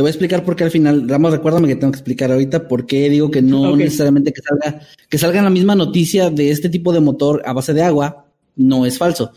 Te 0.00 0.02
voy 0.02 0.08
a 0.08 0.12
explicar 0.12 0.46
por 0.46 0.56
qué 0.56 0.64
al 0.64 0.70
final, 0.70 1.06
Ramos, 1.06 1.30
recuérdame 1.30 1.68
que 1.68 1.76
tengo 1.76 1.92
que 1.92 1.98
explicar 1.98 2.32
ahorita 2.32 2.68
por 2.68 2.86
qué 2.86 3.10
digo 3.10 3.30
que 3.30 3.42
no 3.42 3.76
necesariamente 3.76 4.32
que 4.32 4.40
salga, 4.40 4.80
que 5.10 5.18
salga 5.18 5.42
la 5.42 5.50
misma 5.50 5.74
noticia 5.74 6.30
de 6.30 6.50
este 6.50 6.70
tipo 6.70 6.90
de 6.94 7.00
motor 7.00 7.42
a 7.44 7.52
base 7.52 7.74
de 7.74 7.82
agua, 7.82 8.24
no 8.56 8.86
es 8.86 8.96
falso. 8.96 9.32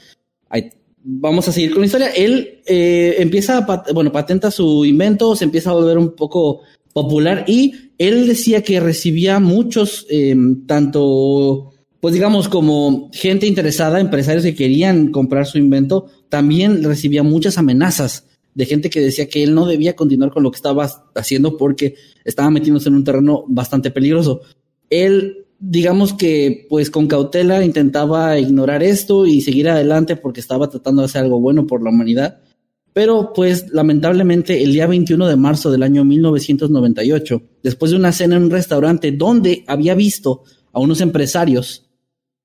vamos 1.04 1.50
a 1.50 1.52
seguir 1.52 1.72
con 1.72 1.82
la 1.82 1.88
historia. 1.88 2.12
Él 2.12 2.62
eh, 2.66 3.16
empieza, 3.20 3.58
a, 3.58 3.84
bueno, 3.94 4.14
patenta 4.14 4.52
su 4.52 4.86
invento, 4.86 5.36
se 5.36 5.44
empieza 5.44 5.72
a 5.72 5.74
volver 5.74 5.98
un 5.98 6.16
poco 6.16 6.62
popular 6.94 7.44
y 7.46 7.92
él 7.98 8.26
decía 8.26 8.64
que 8.64 8.80
recibía 8.80 9.42
muchos, 9.42 10.08
eh, 10.10 10.34
tanto, 10.66 11.74
pues 12.00 12.14
digamos, 12.14 12.48
como 12.48 13.10
gente 13.12 13.48
interesada, 13.48 14.00
empresarios 14.00 14.46
que 14.46 14.56
querían 14.56 15.12
comprar 15.12 15.46
su 15.46 15.58
invento, 15.58 16.06
también 16.30 16.86
recibía 16.86 17.22
muchas 17.22 17.58
amenazas 17.58 18.28
de 18.56 18.66
gente 18.66 18.90
que 18.90 19.02
decía 19.02 19.28
que 19.28 19.44
él 19.44 19.54
no 19.54 19.66
debía 19.66 19.96
continuar 19.96 20.32
con 20.32 20.44
lo 20.44 20.52
que 20.52 20.58
estaba 20.58 20.90
haciendo 21.16 21.58
porque 21.58 21.96
estaba 22.24 22.50
metiéndose 22.50 22.90
en 22.90 22.96
un 22.96 23.04
terreno 23.04 23.46
bastante 23.48 23.92
peligroso. 23.92 24.42
Él, 24.90 25.46
digamos 25.60 26.14
que, 26.14 26.68
pues 26.70 26.90
con 26.90 27.08
cautela 27.08 27.64
intentaba 27.66 28.38
ignorar 28.40 28.84
esto 28.84 29.26
y 29.26 29.42
seguir 29.42 29.70
adelante 29.70 30.16
porque 30.16 30.40
estaba 30.40 30.70
tratando 30.70 31.02
de 31.02 31.06
hacer 31.06 31.24
algo 31.24 31.40
bueno 31.40 31.66
por 31.68 31.84
la 31.84 31.90
humanidad 31.90 32.40
pero 32.94 33.34
pues 33.34 33.72
lamentablemente 33.72 34.64
el 34.64 34.72
día 34.72 34.86
21 34.86 35.28
de 35.28 35.36
marzo 35.36 35.72
del 35.72 35.84
año 35.84 36.06
1998, 36.06 37.42
después 37.64 37.92
de 37.92 37.98
una 37.98 38.12
cena 38.12 38.38
en 38.38 38.44
un 38.44 38.52
restaurante 38.52 39.12
donde 39.12 39.64
había 39.68 39.96
visto 39.96 40.44
a 40.72 40.80
unos 40.80 41.02
empresarios, 41.02 41.90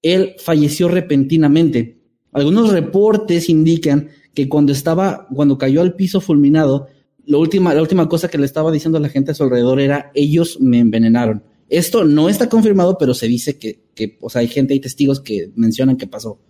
él 0.01 0.35
falleció 0.39 0.89
repentinamente. 0.89 2.01
Algunos 2.33 2.73
reportes 2.73 3.51
indican 3.51 4.09
que 4.35 4.49
cuando 4.49 4.73
estaba, 4.73 5.27
cuando 5.35 5.59
cayó 5.59 5.81
al 5.81 5.95
piso 5.95 6.21
fulminado, 6.21 6.89
la 7.25 7.39
última, 7.39 7.75
la 7.75 7.83
última 7.83 8.09
cosa 8.09 8.29
que 8.29 8.39
le 8.39 8.47
estaba 8.47 8.73
diciendo 8.73 8.99
a 8.99 9.01
la 9.01 9.09
gente 9.09 9.33
a 9.33 9.35
su 9.35 9.45
alrededor 9.45 9.81
era 9.81 10.11
ellos 10.15 10.59
me 10.61 10.79
envenenaron. 10.79 11.43
Esto 11.69 12.05
no 12.05 12.29
está 12.29 12.49
confirmado, 12.49 12.97
pero 12.97 13.13
se 13.13 13.29
dice 13.29 13.59
que, 13.59 13.81
que 13.95 14.17
o 14.23 14.31
sea, 14.31 14.41
hay 14.41 14.49
gente, 14.49 14.73
hay 14.73 14.81
testigos 14.81 15.21
que 15.21 15.51
mencionan 15.55 15.99
que 15.99 16.07
pasó. 16.07 16.41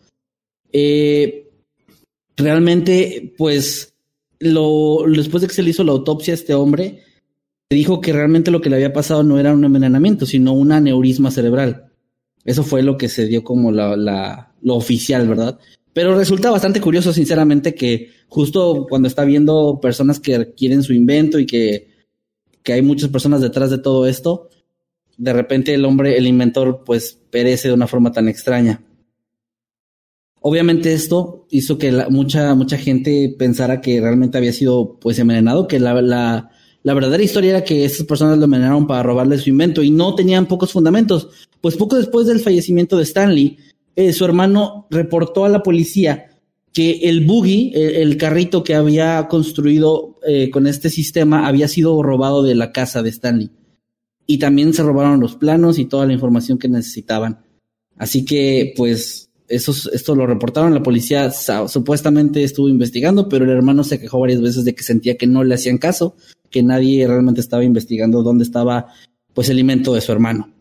Eh, 0.72 1.50
realmente, 2.36 3.34
pues, 3.36 3.94
lo, 4.38 5.04
después 5.08 5.40
de 5.40 5.48
que 5.48 5.54
se 5.54 5.62
le 5.62 5.70
hizo 5.70 5.82
la 5.82 5.92
autopsia 5.92 6.32
a 6.32 6.36
este 6.36 6.54
hombre, 6.54 7.02
se 7.68 7.76
dijo 7.76 8.00
que 8.00 8.12
realmente 8.12 8.50
lo 8.50 8.60
que 8.60 8.70
le 8.70 8.76
había 8.76 8.92
pasado 8.92 9.22
no 9.24 9.38
era 9.40 9.52
un 9.52 9.64
envenenamiento, 9.64 10.24
sino 10.26 10.52
un 10.52 10.70
aneurisma 10.70 11.30
cerebral. 11.30 11.92
Eso 12.44 12.62
fue 12.62 12.82
lo 12.82 12.96
que 12.96 13.08
se 13.08 13.26
dio 13.26 13.42
como 13.42 13.72
la, 13.72 13.96
la, 13.96 14.54
lo 14.62 14.76
oficial, 14.76 15.28
¿verdad? 15.28 15.58
Pero 15.92 16.16
resulta 16.16 16.50
bastante 16.50 16.80
curioso, 16.80 17.12
sinceramente, 17.12 17.74
que 17.74 18.10
justo 18.28 18.86
cuando 18.88 19.08
está 19.08 19.24
viendo 19.24 19.80
personas 19.80 20.20
que 20.20 20.54
quieren 20.54 20.82
su 20.82 20.92
invento 20.92 21.38
y 21.38 21.46
que, 21.46 21.88
que 22.62 22.72
hay 22.74 22.82
muchas 22.82 23.10
personas 23.10 23.40
detrás 23.40 23.70
de 23.70 23.78
todo 23.78 24.06
esto, 24.06 24.50
de 25.16 25.32
repente 25.32 25.74
el 25.74 25.84
hombre, 25.84 26.16
el 26.16 26.26
inventor, 26.26 26.82
pues 26.84 27.18
perece 27.30 27.68
de 27.68 27.74
una 27.74 27.86
forma 27.86 28.12
tan 28.12 28.28
extraña. 28.28 28.82
Obviamente 30.40 30.92
esto 30.92 31.46
hizo 31.50 31.78
que 31.78 31.90
mucha, 32.10 32.54
mucha 32.54 32.78
gente 32.78 33.34
pensara 33.36 33.80
que 33.80 34.00
realmente 34.00 34.38
había 34.38 34.52
sido 34.52 34.96
pues 35.00 35.18
envenenado, 35.18 35.66
que 35.66 35.80
la, 35.80 36.00
la, 36.00 36.50
la 36.84 36.94
verdadera 36.94 37.22
historia 37.22 37.50
era 37.50 37.64
que 37.64 37.84
esas 37.84 38.06
personas 38.06 38.38
lo 38.38 38.44
envenenaron 38.44 38.86
para 38.86 39.02
robarle 39.02 39.38
su 39.38 39.50
invento 39.50 39.82
y 39.82 39.90
no 39.90 40.14
tenían 40.14 40.46
pocos 40.46 40.72
fundamentos. 40.72 41.28
Pues 41.60 41.76
poco 41.76 41.96
después 41.96 42.26
del 42.28 42.38
fallecimiento 42.38 42.96
de 42.96 43.02
Stanley, 43.02 43.58
eh, 43.98 44.12
su 44.12 44.24
hermano 44.24 44.86
reportó 44.90 45.44
a 45.44 45.48
la 45.48 45.64
policía 45.64 46.30
que 46.72 47.00
el 47.08 47.24
buggy, 47.24 47.72
el, 47.74 48.16
carrito 48.16 48.62
que 48.62 48.76
había 48.76 49.26
construido 49.26 50.20
eh, 50.24 50.50
con 50.50 50.68
este 50.68 50.88
sistema, 50.88 51.48
había 51.48 51.66
sido 51.66 52.00
robado 52.00 52.44
de 52.44 52.54
la 52.54 52.70
casa 52.70 53.02
de 53.02 53.10
Stanley. 53.10 53.50
Y 54.24 54.38
también 54.38 54.72
se 54.72 54.84
robaron 54.84 55.18
los 55.18 55.34
planos 55.34 55.80
y 55.80 55.86
toda 55.86 56.06
la 56.06 56.12
información 56.12 56.58
que 56.58 56.68
necesitaban. 56.68 57.40
Así 57.96 58.24
que, 58.24 58.72
pues, 58.76 59.32
esto 59.48 60.14
lo 60.14 60.28
reportaron, 60.28 60.74
la 60.74 60.82
policía 60.84 61.32
supuestamente 61.32 62.44
estuvo 62.44 62.68
investigando, 62.68 63.28
pero 63.28 63.46
el 63.46 63.50
hermano 63.50 63.82
se 63.82 63.98
quejó 63.98 64.20
varias 64.20 64.40
veces 64.40 64.64
de 64.64 64.76
que 64.76 64.84
sentía 64.84 65.16
que 65.16 65.26
no 65.26 65.42
le 65.42 65.56
hacían 65.56 65.78
caso, 65.78 66.14
que 66.50 66.62
nadie 66.62 67.04
realmente 67.08 67.40
estaba 67.40 67.64
investigando 67.64 68.22
dónde 68.22 68.44
estaba 68.44 68.86
pues 69.34 69.48
el 69.48 69.58
invento 69.58 69.92
de 69.92 70.02
su 70.02 70.12
hermano. 70.12 70.52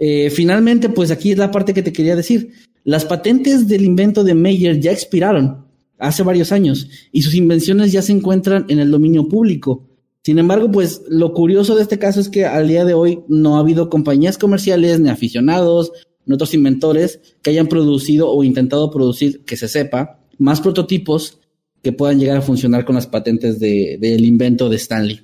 Eh, 0.00 0.30
finalmente, 0.30 0.88
pues 0.88 1.12
aquí 1.12 1.30
es 1.30 1.38
la 1.38 1.52
parte 1.52 1.72
que 1.72 1.82
te 1.82 1.92
quería 1.92 2.16
decir. 2.16 2.52
Las 2.82 3.04
patentes 3.04 3.68
del 3.68 3.84
invento 3.84 4.24
de 4.24 4.34
Meyer 4.34 4.80
ya 4.80 4.90
expiraron 4.90 5.66
hace 5.98 6.24
varios 6.24 6.50
años 6.50 6.88
y 7.12 7.22
sus 7.22 7.36
invenciones 7.36 7.92
ya 7.92 8.02
se 8.02 8.10
encuentran 8.10 8.64
en 8.68 8.80
el 8.80 8.90
dominio 8.90 9.28
público. 9.28 9.86
Sin 10.24 10.38
embargo, 10.38 10.70
pues 10.70 11.02
lo 11.08 11.32
curioso 11.32 11.76
de 11.76 11.82
este 11.82 11.98
caso 11.98 12.20
es 12.20 12.28
que 12.28 12.44
al 12.46 12.66
día 12.66 12.84
de 12.84 12.94
hoy 12.94 13.20
no 13.28 13.56
ha 13.56 13.60
habido 13.60 13.88
compañías 13.88 14.38
comerciales 14.38 14.98
ni 14.98 15.08
aficionados 15.08 15.92
otros 16.34 16.54
inventores 16.54 17.20
que 17.42 17.50
hayan 17.50 17.66
producido 17.66 18.30
o 18.30 18.44
intentado 18.44 18.90
producir, 18.90 19.44
que 19.44 19.56
se 19.56 19.68
sepa, 19.68 20.20
más 20.38 20.60
prototipos 20.60 21.38
que 21.82 21.92
puedan 21.92 22.18
llegar 22.18 22.36
a 22.36 22.42
funcionar 22.42 22.84
con 22.84 22.94
las 22.94 23.06
patentes 23.06 23.58
del 23.58 24.24
invento 24.24 24.68
de 24.68 24.76
Stanley. 24.76 25.20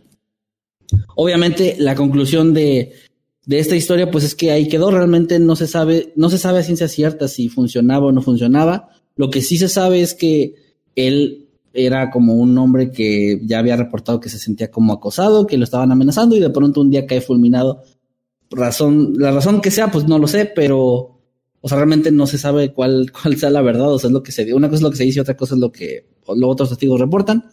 Obviamente, 1.17 1.77
la 1.79 1.95
conclusión 1.95 2.55
de, 2.55 2.93
de, 3.47 3.59
esta 3.59 3.77
historia, 3.77 4.11
pues 4.11 4.25
es 4.25 4.35
que 4.35 4.51
ahí 4.51 4.69
quedó. 4.69 4.91
Realmente 4.91 5.39
no 5.39 5.57
se 5.57 5.67
sabe, 5.67 6.13
no 6.17 6.29
se 6.29 6.39
sabe 6.39 6.59
a 6.59 6.63
ciencia 6.63 6.89
cierta 6.89 7.29
si 7.29 7.49
funcionaba 7.49 8.07
o 8.07 8.13
no 8.13 8.21
funcionaba. 8.23 8.91
Lo 9.15 9.31
que 9.31 9.41
sí 9.41 9.57
se 9.57 9.69
sabe 9.69 10.03
es 10.03 10.15
que 10.15 10.55
él 10.95 11.49
era 11.73 12.11
como 12.11 12.35
un 12.35 12.57
hombre 12.59 12.91
que 12.91 13.41
ya 13.45 13.59
había 13.59 13.77
reportado 13.77 14.21
que 14.21 14.29
se 14.29 14.39
sentía 14.39 14.71
como 14.71 14.93
acosado, 14.93 15.47
que 15.47 15.59
lo 15.59 15.65
estaban 15.65 15.93
amenazando 15.93 16.37
y 16.37 16.41
de 16.41 16.51
pronto 16.51 16.81
un 16.81 16.91
día 16.91 17.07
cae 17.07 17.21
fulminado 17.21 17.83
razón, 18.51 19.15
la 19.19 19.33
razón 19.33 19.61
que 19.61 19.71
sea, 19.71 19.91
pues 19.91 20.07
no 20.07 20.19
lo 20.19 20.27
sé, 20.27 20.51
pero, 20.55 21.21
o 21.61 21.69
sea, 21.69 21.77
realmente 21.77 22.11
no 22.11 22.27
se 22.27 22.39
sabe 22.39 22.73
cuál, 22.73 23.11
cuál 23.23 23.37
sea 23.37 23.51
la 23.51 23.63
verdad, 23.63 23.93
o 23.93 23.99
sea, 23.99 24.09
es 24.09 24.15
lo 24.15 24.23
que 24.23 24.33
se 24.33 24.53
una 24.55 24.69
cosa 24.69 24.77
es 24.77 24.83
lo 24.83 24.91
que 24.91 24.97
se 24.97 25.05
dice 25.05 25.19
y 25.19 25.23
otra 25.23 25.37
cosa 25.37 25.55
es 25.55 25.61
lo 25.61 25.73
que 25.73 26.07
los 26.29 26.51
otros 26.51 26.71
testigos 26.71 27.01
reportan. 27.01 27.45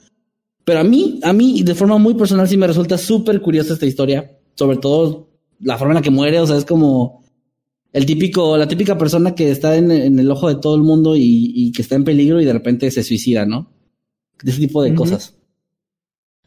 Pero 0.65 0.79
a 0.79 0.83
mí, 0.83 1.19
a 1.23 1.33
mí, 1.33 1.61
de 1.63 1.75
forma 1.75 1.97
muy 1.97 2.13
personal, 2.13 2.47
sí 2.47 2.55
me 2.55 2.67
resulta 2.67 2.97
súper 2.97 3.41
curiosa 3.41 3.73
esta 3.73 3.85
historia, 3.85 4.39
sobre 4.55 4.77
todo 4.77 5.32
la 5.63 5.77
forma 5.77 5.93
en 5.93 5.95
la 5.95 6.01
que 6.01 6.11
muere, 6.11 6.39
o 6.39 6.47
sea, 6.47 6.57
es 6.57 6.65
como 6.65 7.23
el 7.91 8.05
típico, 8.05 8.57
la 8.57 8.67
típica 8.67 8.97
persona 8.97 9.35
que 9.35 9.51
está 9.51 9.77
en, 9.77 9.91
el 9.91 10.31
ojo 10.31 10.49
de 10.49 10.59
todo 10.59 10.75
el 10.75 10.81
mundo 10.81 11.13
y, 11.15 11.71
que 11.75 11.83
está 11.83 11.95
en 11.95 12.03
peligro 12.03 12.41
y 12.41 12.45
de 12.45 12.53
repente 12.53 12.89
se 12.91 13.03
suicida, 13.03 13.45
¿no? 13.45 13.71
De 14.41 14.51
ese 14.51 14.61
tipo 14.61 14.81
de 14.81 14.95
cosas. 14.95 15.37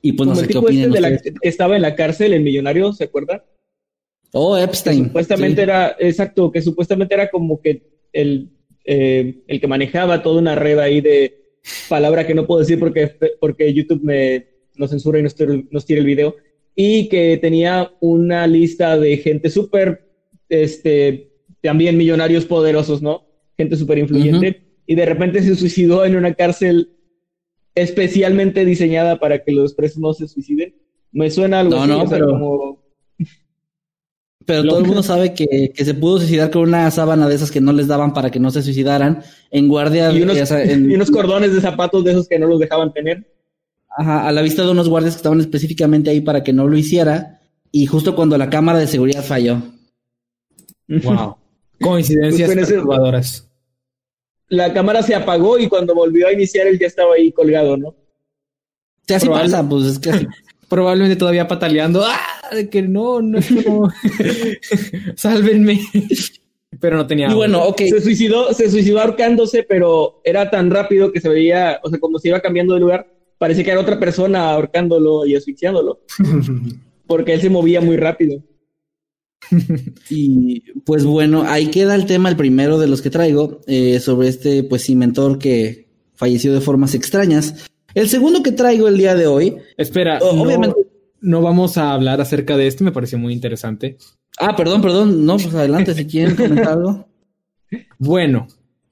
Y 0.02 0.12
pues 0.12 0.28
no 0.28 0.34
sé 0.34 0.48
qué 0.48 0.58
opinan. 0.58 0.94
Este 1.14 1.34
estaba 1.42 1.76
en 1.76 1.82
la 1.82 1.94
cárcel, 1.94 2.32
el 2.32 2.42
millonario, 2.42 2.92
¿se 2.92 3.04
acuerda? 3.04 3.44
Oh, 4.32 4.56
Epstein. 4.58 5.06
supuestamente 5.06 5.62
era, 5.62 5.96
exacto, 5.98 6.50
que 6.50 6.60
supuestamente 6.60 7.14
era 7.14 7.30
como 7.30 7.60
que 7.60 8.06
el, 8.12 8.50
eh, 8.84 9.42
el 9.46 9.60
que 9.60 9.66
manejaba 9.66 10.22
toda 10.22 10.40
una 10.40 10.56
red 10.56 10.78
ahí 10.78 11.00
de 11.00 11.46
palabra 11.88 12.26
que 12.26 12.34
no 12.34 12.46
puedo 12.46 12.60
decir 12.60 12.78
porque, 12.78 13.16
porque 13.40 13.72
YouTube 13.72 14.02
me 14.02 14.46
nos 14.76 14.90
censura 14.90 15.18
y 15.18 15.22
nos, 15.22 15.34
nos 15.70 15.86
tira 15.86 16.00
el 16.00 16.06
video. 16.06 16.36
Y 16.76 17.08
que 17.08 17.38
tenía 17.38 17.90
una 18.00 18.46
lista 18.46 18.98
de 18.98 19.16
gente 19.16 19.50
súper, 19.50 20.08
este, 20.48 21.32
también 21.62 21.96
millonarios 21.96 22.44
poderosos, 22.44 23.02
¿no? 23.02 23.26
Gente 23.56 23.76
súper 23.76 23.98
influyente. 23.98 24.62
Y 24.86 24.94
de 24.94 25.06
repente 25.06 25.42
se 25.42 25.56
suicidó 25.56 26.04
en 26.04 26.16
una 26.16 26.34
cárcel 26.34 26.90
especialmente 27.74 28.64
diseñada 28.64 29.18
para 29.18 29.42
que 29.42 29.52
los 29.52 29.74
presos 29.74 29.98
no 29.98 30.12
se 30.12 30.28
suiciden. 30.28 30.76
Me 31.12 31.30
suena 31.30 31.60
algo 31.60 31.76
así, 31.76 31.88
no, 31.88 32.04
pero... 32.08 32.26
como 32.28 32.86
pero 34.46 34.62
todo 34.64 34.78
el 34.78 34.86
mundo 34.86 35.02
sabe 35.02 35.34
que, 35.34 35.72
se 35.76 35.94
pudo 35.94 36.18
suicidar 36.18 36.50
con 36.50 36.62
una 36.62 36.90
sábana 36.90 37.28
de 37.28 37.34
esas 37.34 37.50
que 37.50 37.60
no 37.60 37.72
les 37.72 37.88
daban 37.88 38.14
para 38.14 38.30
que 38.30 38.40
no 38.40 38.50
se 38.50 38.62
suicidaran 38.62 39.22
en 39.50 39.68
guardia. 39.68 40.10
Y 40.12 40.22
unos, 40.22 40.38
y 40.50 40.94
unos 40.94 41.10
cordones 41.10 41.52
de 41.52 41.60
zapatos 41.60 42.04
de 42.04 42.12
esos 42.12 42.28
que 42.28 42.38
no 42.38 42.46
los 42.46 42.60
dejaban 42.60 42.92
tener. 42.92 43.26
Ajá, 43.96 44.28
a 44.28 44.32
la 44.32 44.42
vista 44.42 44.62
de 44.62 44.70
unos 44.70 44.88
guardias 44.88 45.14
que 45.14 45.18
estaban 45.18 45.40
específicamente 45.40 46.10
ahí 46.10 46.20
para 46.20 46.42
que 46.42 46.52
no 46.52 46.68
lo 46.68 46.76
hiciera. 46.76 47.40
Y 47.72 47.86
justo 47.86 48.14
cuando 48.14 48.36
la 48.36 48.50
cámara 48.50 48.78
de 48.78 48.86
seguridad 48.86 49.24
falló. 49.24 49.62
Wow. 50.88 51.36
Coincidencias 51.80 52.50
perturbadoras. 52.50 53.48
La 54.48 54.72
cámara 54.72 55.02
se 55.02 55.14
apagó 55.14 55.58
y 55.58 55.68
cuando 55.68 55.94
volvió 55.94 56.28
a 56.28 56.32
iniciar 56.32 56.66
él 56.66 56.78
ya 56.78 56.86
estaba 56.86 57.14
ahí 57.14 57.32
colgado, 57.32 57.76
¿no? 57.76 57.94
Se 59.06 59.16
así 59.16 59.28
pasa, 59.28 59.66
pues 59.68 59.84
es 59.86 59.98
que 59.98 60.26
probablemente 60.68 61.16
todavía 61.16 61.48
pataleando, 61.48 62.04
¡ah! 62.04 62.20
De 62.52 62.68
que 62.68 62.82
no, 62.82 63.20
no, 63.20 63.40
no. 63.66 63.90
Sálvenme. 65.16 65.80
pero 66.80 66.96
no 66.96 67.06
tenía. 67.06 67.28
Y 67.28 67.34
bueno, 67.34 67.64
ok. 67.64 67.82
Se 67.88 68.00
suicidó, 68.00 68.52
se 68.52 68.70
suicidó 68.70 69.00
ahorcándose, 69.00 69.64
pero 69.64 70.20
era 70.22 70.48
tan 70.50 70.70
rápido 70.70 71.12
que 71.12 71.20
se 71.20 71.28
veía, 71.28 71.80
o 71.82 71.90
sea, 71.90 71.98
como 71.98 72.18
se 72.18 72.28
iba 72.28 72.40
cambiando 72.40 72.74
de 72.74 72.80
lugar, 72.80 73.15
parecía 73.38 73.64
que 73.64 73.70
era 73.70 73.80
otra 73.80 73.98
persona 73.98 74.50
ahorcándolo 74.50 75.26
y 75.26 75.34
asfixiándolo. 75.34 76.00
porque 77.06 77.34
él 77.34 77.40
se 77.40 77.50
movía 77.50 77.80
muy 77.80 77.96
rápido. 77.96 78.42
y 80.10 80.62
pues 80.82 81.04
bueno, 81.04 81.44
ahí 81.46 81.68
queda 81.68 81.94
el 81.94 82.06
tema, 82.06 82.28
el 82.28 82.36
primero 82.36 82.78
de 82.78 82.88
los 82.88 83.02
que 83.02 83.10
traigo, 83.10 83.60
eh, 83.66 84.00
sobre 84.00 84.28
este 84.28 84.64
pues 84.64 84.88
inventor 84.90 85.38
que 85.38 85.88
falleció 86.14 86.52
de 86.52 86.60
formas 86.60 86.94
extrañas. 86.94 87.66
El 87.94 88.08
segundo 88.08 88.42
que 88.42 88.52
traigo 88.52 88.88
el 88.88 88.98
día 88.98 89.14
de 89.14 89.26
hoy. 89.26 89.56
Espera, 89.76 90.18
obviamente. 90.18 90.76
No, 91.20 91.40
vamos 91.40 91.78
a 91.78 91.92
hablar 91.92 92.20
acerca 92.20 92.56
de 92.56 92.66
este, 92.66 92.84
me 92.84 92.92
pareció 92.92 93.18
muy 93.18 93.32
interesante. 93.32 93.96
Ah, 94.38 94.54
perdón, 94.54 94.82
perdón. 94.82 95.24
No, 95.24 95.38
pues 95.38 95.54
adelante 95.54 95.94
si 95.94 96.06
quieren 96.06 96.36
comentar 96.36 96.68
algo. 96.68 97.08
Bueno, 97.98 98.46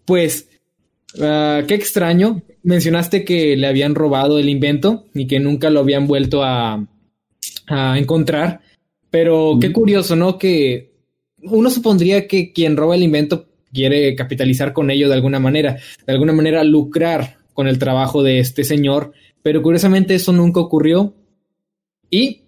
pues, 0.04 0.48
ah, 1.20 1.62
qué 1.68 1.74
extraño. 1.74 2.42
Mencionaste 2.64 3.24
que 3.24 3.56
le 3.56 3.68
habían 3.68 3.94
robado 3.94 4.38
el 4.38 4.48
invento 4.48 5.06
y 5.14 5.26
que 5.26 5.38
nunca 5.38 5.70
lo 5.70 5.80
habían 5.80 6.08
vuelto 6.08 6.42
a, 6.42 6.84
a 7.68 7.98
encontrar. 7.98 8.60
Pero 9.10 9.58
qué 9.60 9.72
curioso, 9.72 10.16
¿no? 10.16 10.38
Que 10.38 10.94
uno 11.42 11.70
supondría 11.70 12.26
que 12.26 12.52
quien 12.52 12.76
roba 12.76 12.96
el 12.96 13.02
invento 13.02 13.46
quiere 13.72 14.14
capitalizar 14.14 14.72
con 14.72 14.90
ello 14.90 15.08
de 15.08 15.14
alguna 15.14 15.38
manera, 15.38 15.78
de 16.06 16.12
alguna 16.12 16.32
manera 16.32 16.64
lucrar 16.64 17.38
con 17.52 17.68
el 17.68 17.78
trabajo 17.78 18.22
de 18.22 18.38
este 18.38 18.64
señor, 18.64 19.12
pero 19.42 19.62
curiosamente 19.62 20.14
eso 20.14 20.32
nunca 20.32 20.60
ocurrió 20.60 21.14
y 22.10 22.42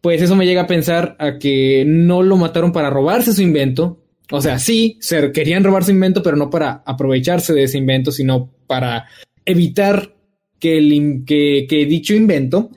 pues 0.00 0.22
eso 0.22 0.36
me 0.36 0.46
llega 0.46 0.62
a 0.62 0.66
pensar 0.66 1.16
a 1.18 1.38
que 1.38 1.84
no 1.86 2.22
lo 2.22 2.36
mataron 2.36 2.72
para 2.72 2.90
robarse 2.90 3.32
su 3.32 3.42
invento, 3.42 4.02
o 4.30 4.40
sea, 4.40 4.58
sí, 4.58 4.96
se 5.00 5.32
querían 5.32 5.64
robar 5.64 5.84
su 5.84 5.90
invento, 5.90 6.22
pero 6.22 6.36
no 6.36 6.48
para 6.48 6.82
aprovecharse 6.86 7.52
de 7.52 7.64
ese 7.64 7.78
invento, 7.78 8.12
sino 8.12 8.50
para 8.70 9.08
evitar 9.44 10.14
que, 10.60 10.78
el, 10.78 11.24
que, 11.26 11.66
que 11.68 11.86
dicho 11.86 12.14
invento 12.14 12.70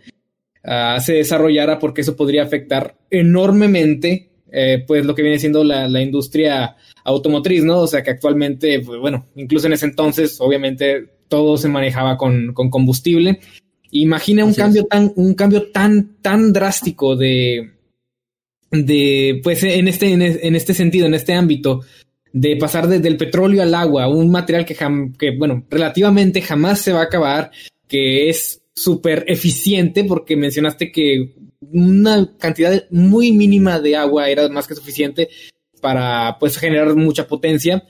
uh, 0.64 1.00
se 1.00 1.14
desarrollara 1.14 1.78
porque 1.78 2.02
eso 2.02 2.16
podría 2.16 2.42
afectar 2.42 2.96
enormemente 3.12 4.32
eh, 4.52 4.84
pues 4.88 5.06
lo 5.06 5.14
que 5.14 5.22
viene 5.22 5.38
siendo 5.38 5.64
la, 5.64 5.88
la, 5.88 6.02
industria 6.02 6.76
automotriz, 7.04 7.64
¿no? 7.64 7.82
O 7.82 7.88
sea 7.88 8.02
que 8.02 8.10
actualmente, 8.10 8.80
pues, 8.80 9.00
bueno, 9.00 9.28
incluso 9.36 9.68
en 9.68 9.74
ese 9.74 9.86
entonces, 9.86 10.42
obviamente 10.42 11.10
todo 11.28 11.58
se 11.58 11.70
manejaba 11.70 12.18
con, 12.18 12.54
con 12.54 12.72
combustible. 12.72 13.40
Imagina 13.92 14.46
un 14.46 14.56
cambio 14.56 14.86
tan, 14.86 15.14
un 15.16 15.36
cambio 15.36 15.70
tan, 15.72 16.18
tan 16.24 16.54
drástico 16.54 17.16
de, 17.16 17.72
de, 18.72 19.42
pues 19.44 19.64
en 19.64 19.88
este, 19.88 20.12
en, 20.12 20.56
este 20.56 20.74
sentido, 20.74 21.06
en 21.06 21.14
este 21.14 21.34
ámbito, 21.34 21.82
de 22.34 22.58
pasar 22.58 22.88
desde 22.88 23.08
el 23.08 23.16
petróleo 23.16 23.62
al 23.62 23.76
agua, 23.76 24.08
un 24.08 24.32
material 24.32 24.66
que, 24.66 25.38
bueno, 25.38 25.66
relativamente 25.70 26.42
jamás 26.42 26.82
se 26.82 26.92
va 26.92 27.02
a 27.02 27.04
acabar, 27.04 27.52
que 27.88 28.28
es 28.30 28.64
súper 28.76 29.24
eficiente, 29.28 30.04
porque 30.04 30.36
mencionaste 30.36 30.92
que 30.92 31.36
una 31.72 32.36
cantidad 32.38 32.86
muy 32.90 33.32
mínima 33.32 33.80
de 33.80 33.96
agua 33.96 34.30
era 34.30 34.50
más 34.50 34.68
que 34.68 34.76
suficiente 34.76 35.30
para 35.80 36.38
pues 36.40 36.58
generar 36.58 36.96
mucha 36.96 37.28
potencia. 37.28 37.88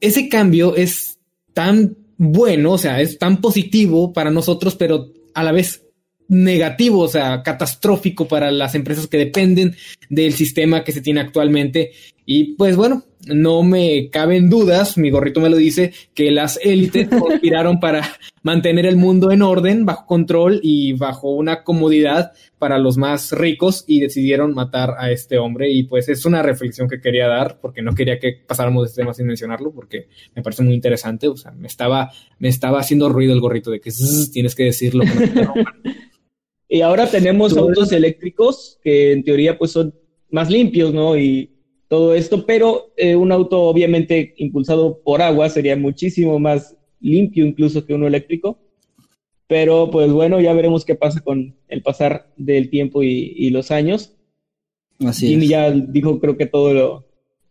Ese 0.00 0.30
cambio 0.30 0.74
es 0.74 1.18
tan 1.52 1.96
bueno, 2.16 2.72
o 2.72 2.78
sea, 2.78 3.00
es 3.02 3.18
tan 3.18 3.42
positivo 3.42 4.12
para 4.14 4.30
nosotros, 4.30 4.74
pero 4.74 5.12
a 5.34 5.42
la 5.42 5.52
vez 5.52 5.84
negativo, 6.28 7.00
o 7.00 7.08
sea, 7.08 7.42
catastrófico 7.42 8.28
para 8.28 8.50
las 8.52 8.74
empresas 8.74 9.08
que 9.08 9.18
dependen 9.18 9.76
del 10.08 10.32
sistema 10.32 10.84
que 10.84 10.92
se 10.92 11.02
tiene 11.02 11.20
actualmente. 11.20 11.90
Y 12.32 12.54
pues 12.54 12.76
bueno, 12.76 13.02
no 13.26 13.64
me 13.64 14.08
caben 14.08 14.48
dudas, 14.48 14.96
mi 14.96 15.10
gorrito 15.10 15.40
me 15.40 15.50
lo 15.50 15.56
dice, 15.56 15.92
que 16.14 16.30
las 16.30 16.60
élites 16.62 17.08
conspiraron 17.18 17.80
para 17.80 18.08
mantener 18.44 18.86
el 18.86 18.94
mundo 18.94 19.32
en 19.32 19.42
orden, 19.42 19.84
bajo 19.84 20.06
control 20.06 20.60
y 20.62 20.92
bajo 20.92 21.32
una 21.32 21.64
comodidad 21.64 22.30
para 22.56 22.78
los 22.78 22.98
más 22.98 23.32
ricos 23.32 23.82
y 23.88 23.98
decidieron 23.98 24.54
matar 24.54 24.94
a 24.98 25.10
este 25.10 25.38
hombre. 25.38 25.72
Y 25.72 25.82
pues 25.82 26.08
es 26.08 26.24
una 26.24 26.40
reflexión 26.40 26.88
que 26.88 27.00
quería 27.00 27.26
dar 27.26 27.58
porque 27.60 27.82
no 27.82 27.96
quería 27.96 28.20
que 28.20 28.34
pasáramos 28.46 28.84
de 28.84 28.90
este 28.90 29.02
tema 29.02 29.12
sin 29.12 29.26
mencionarlo 29.26 29.72
porque 29.72 30.06
me 30.36 30.42
parece 30.44 30.62
muy 30.62 30.74
interesante. 30.74 31.26
O 31.26 31.36
sea, 31.36 31.50
me 31.50 31.66
estaba, 31.66 32.12
me 32.38 32.46
estaba 32.46 32.78
haciendo 32.78 33.08
ruido 33.08 33.32
el 33.32 33.40
gorrito 33.40 33.72
de 33.72 33.80
que 33.80 33.90
tienes 34.32 34.54
que 34.54 34.66
decirlo. 34.66 35.02
y 36.68 36.80
ahora 36.82 37.08
tenemos 37.08 37.56
autos 37.56 37.90
eléctricos 37.90 38.78
que 38.84 39.10
en 39.10 39.24
teoría 39.24 39.58
pues 39.58 39.72
son 39.72 39.92
más 40.30 40.48
limpios, 40.48 40.94
¿no? 40.94 41.18
Y 41.18 41.56
todo 41.90 42.14
esto, 42.14 42.46
pero 42.46 42.92
eh, 42.96 43.16
un 43.16 43.32
auto 43.32 43.62
obviamente 43.62 44.32
impulsado 44.36 45.00
por 45.02 45.20
agua 45.20 45.48
sería 45.48 45.76
muchísimo 45.76 46.38
más 46.38 46.76
limpio 47.00 47.44
incluso 47.44 47.84
que 47.84 47.94
uno 47.94 48.06
eléctrico. 48.06 48.60
Pero 49.48 49.90
pues 49.90 50.12
bueno, 50.12 50.40
ya 50.40 50.52
veremos 50.52 50.84
qué 50.84 50.94
pasa 50.94 51.20
con 51.20 51.56
el 51.66 51.82
pasar 51.82 52.32
del 52.36 52.70
tiempo 52.70 53.02
y, 53.02 53.50
los 53.50 53.72
años. 53.72 54.14
Así 55.04 55.30
Jimmy 55.30 55.48
ya 55.48 55.72
dijo 55.72 56.20
creo 56.20 56.36
que 56.36 56.46
todo 56.46 56.72
lo, 56.72 57.06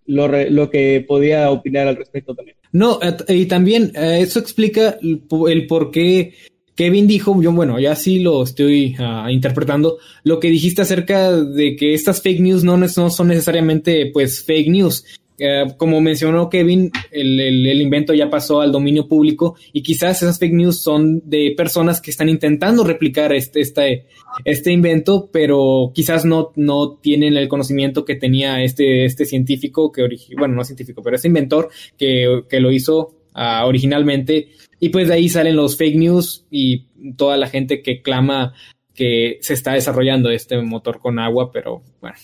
lo, 0.05 0.49
lo, 0.49 0.69
que 0.69 1.03
podía 1.05 1.51
opinar 1.51 1.89
al 1.89 1.97
respecto 1.97 2.33
también. 2.33 2.55
No, 2.71 2.97
eh, 3.01 3.35
y 3.35 3.45
también 3.45 3.91
eh, 3.93 4.19
eso 4.21 4.39
explica 4.39 4.97
el, 5.01 5.21
el 5.49 5.67
por 5.67 5.91
qué 5.91 6.33
Kevin 6.79 7.07
dijo, 7.07 7.41
yo 7.41 7.51
bueno, 7.51 7.77
ya 7.77 7.93
sí 7.93 8.19
lo 8.19 8.41
estoy 8.41 8.95
ah, 8.99 9.27
interpretando, 9.29 9.97
lo 10.23 10.39
que 10.39 10.47
dijiste 10.47 10.81
acerca 10.81 11.29
de 11.33 11.75
que 11.75 11.93
estas 11.93 12.21
fake 12.21 12.39
news 12.39 12.63
no, 12.63 12.87
son 12.87 13.27
necesariamente 13.27 14.09
pues 14.13 14.45
fake 14.45 14.69
news. 14.69 15.03
Eh, 15.37 15.65
como 15.75 15.99
mencionó 15.99 16.49
Kevin, 16.49 16.89
el, 17.11 17.81
invento 17.81 18.13
ya 18.13 18.29
pasó 18.29 18.61
al 18.61 18.71
dominio 18.71 19.09
público 19.09 19.57
y 19.73 19.83
quizás 19.83 20.23
esas 20.23 20.39
fake 20.39 20.53
news 20.53 20.81
son 20.81 21.21
de 21.25 21.53
personas 21.57 21.99
que 21.99 22.11
están 22.11 22.29
intentando 22.29 22.85
replicar 22.85 23.33
este, 23.33 23.59
este, 23.59 24.05
este 24.45 24.71
invento, 24.71 25.29
pero 25.33 25.91
quizás 25.93 26.23
no, 26.23 26.53
no 26.55 26.93
tienen 27.01 27.35
el 27.35 27.49
conocimiento 27.49 28.05
que 28.05 28.15
tenía 28.15 28.63
este, 28.63 29.03
este 29.03 29.25
científico, 29.25 29.91
que 29.91 30.07
bueno, 30.37 30.55
no 30.55 30.63
científico, 30.63 31.03
pero 31.03 31.17
este 31.17 31.27
inventor 31.27 31.67
que, 31.97 32.43
que 32.49 32.61
lo 32.61 32.71
hizo 32.71 33.15
ah, 33.33 33.65
originalmente 33.65 34.47
y 34.79 34.89
pues 34.89 35.07
de 35.07 35.15
ahí 35.15 35.29
salen 35.29 35.55
los 35.55 35.77
fake 35.77 35.97
news 35.97 36.45
y 36.49 36.85
toda 37.17 37.37
la 37.37 37.47
gente 37.47 37.81
que 37.81 38.01
clama 38.01 38.53
que 38.93 39.37
se 39.41 39.53
está 39.53 39.73
desarrollando 39.73 40.29
este 40.29 40.61
motor 40.61 40.99
con 40.99 41.19
agua, 41.19 41.51
pero 41.51 41.83
bueno, 42.01 42.17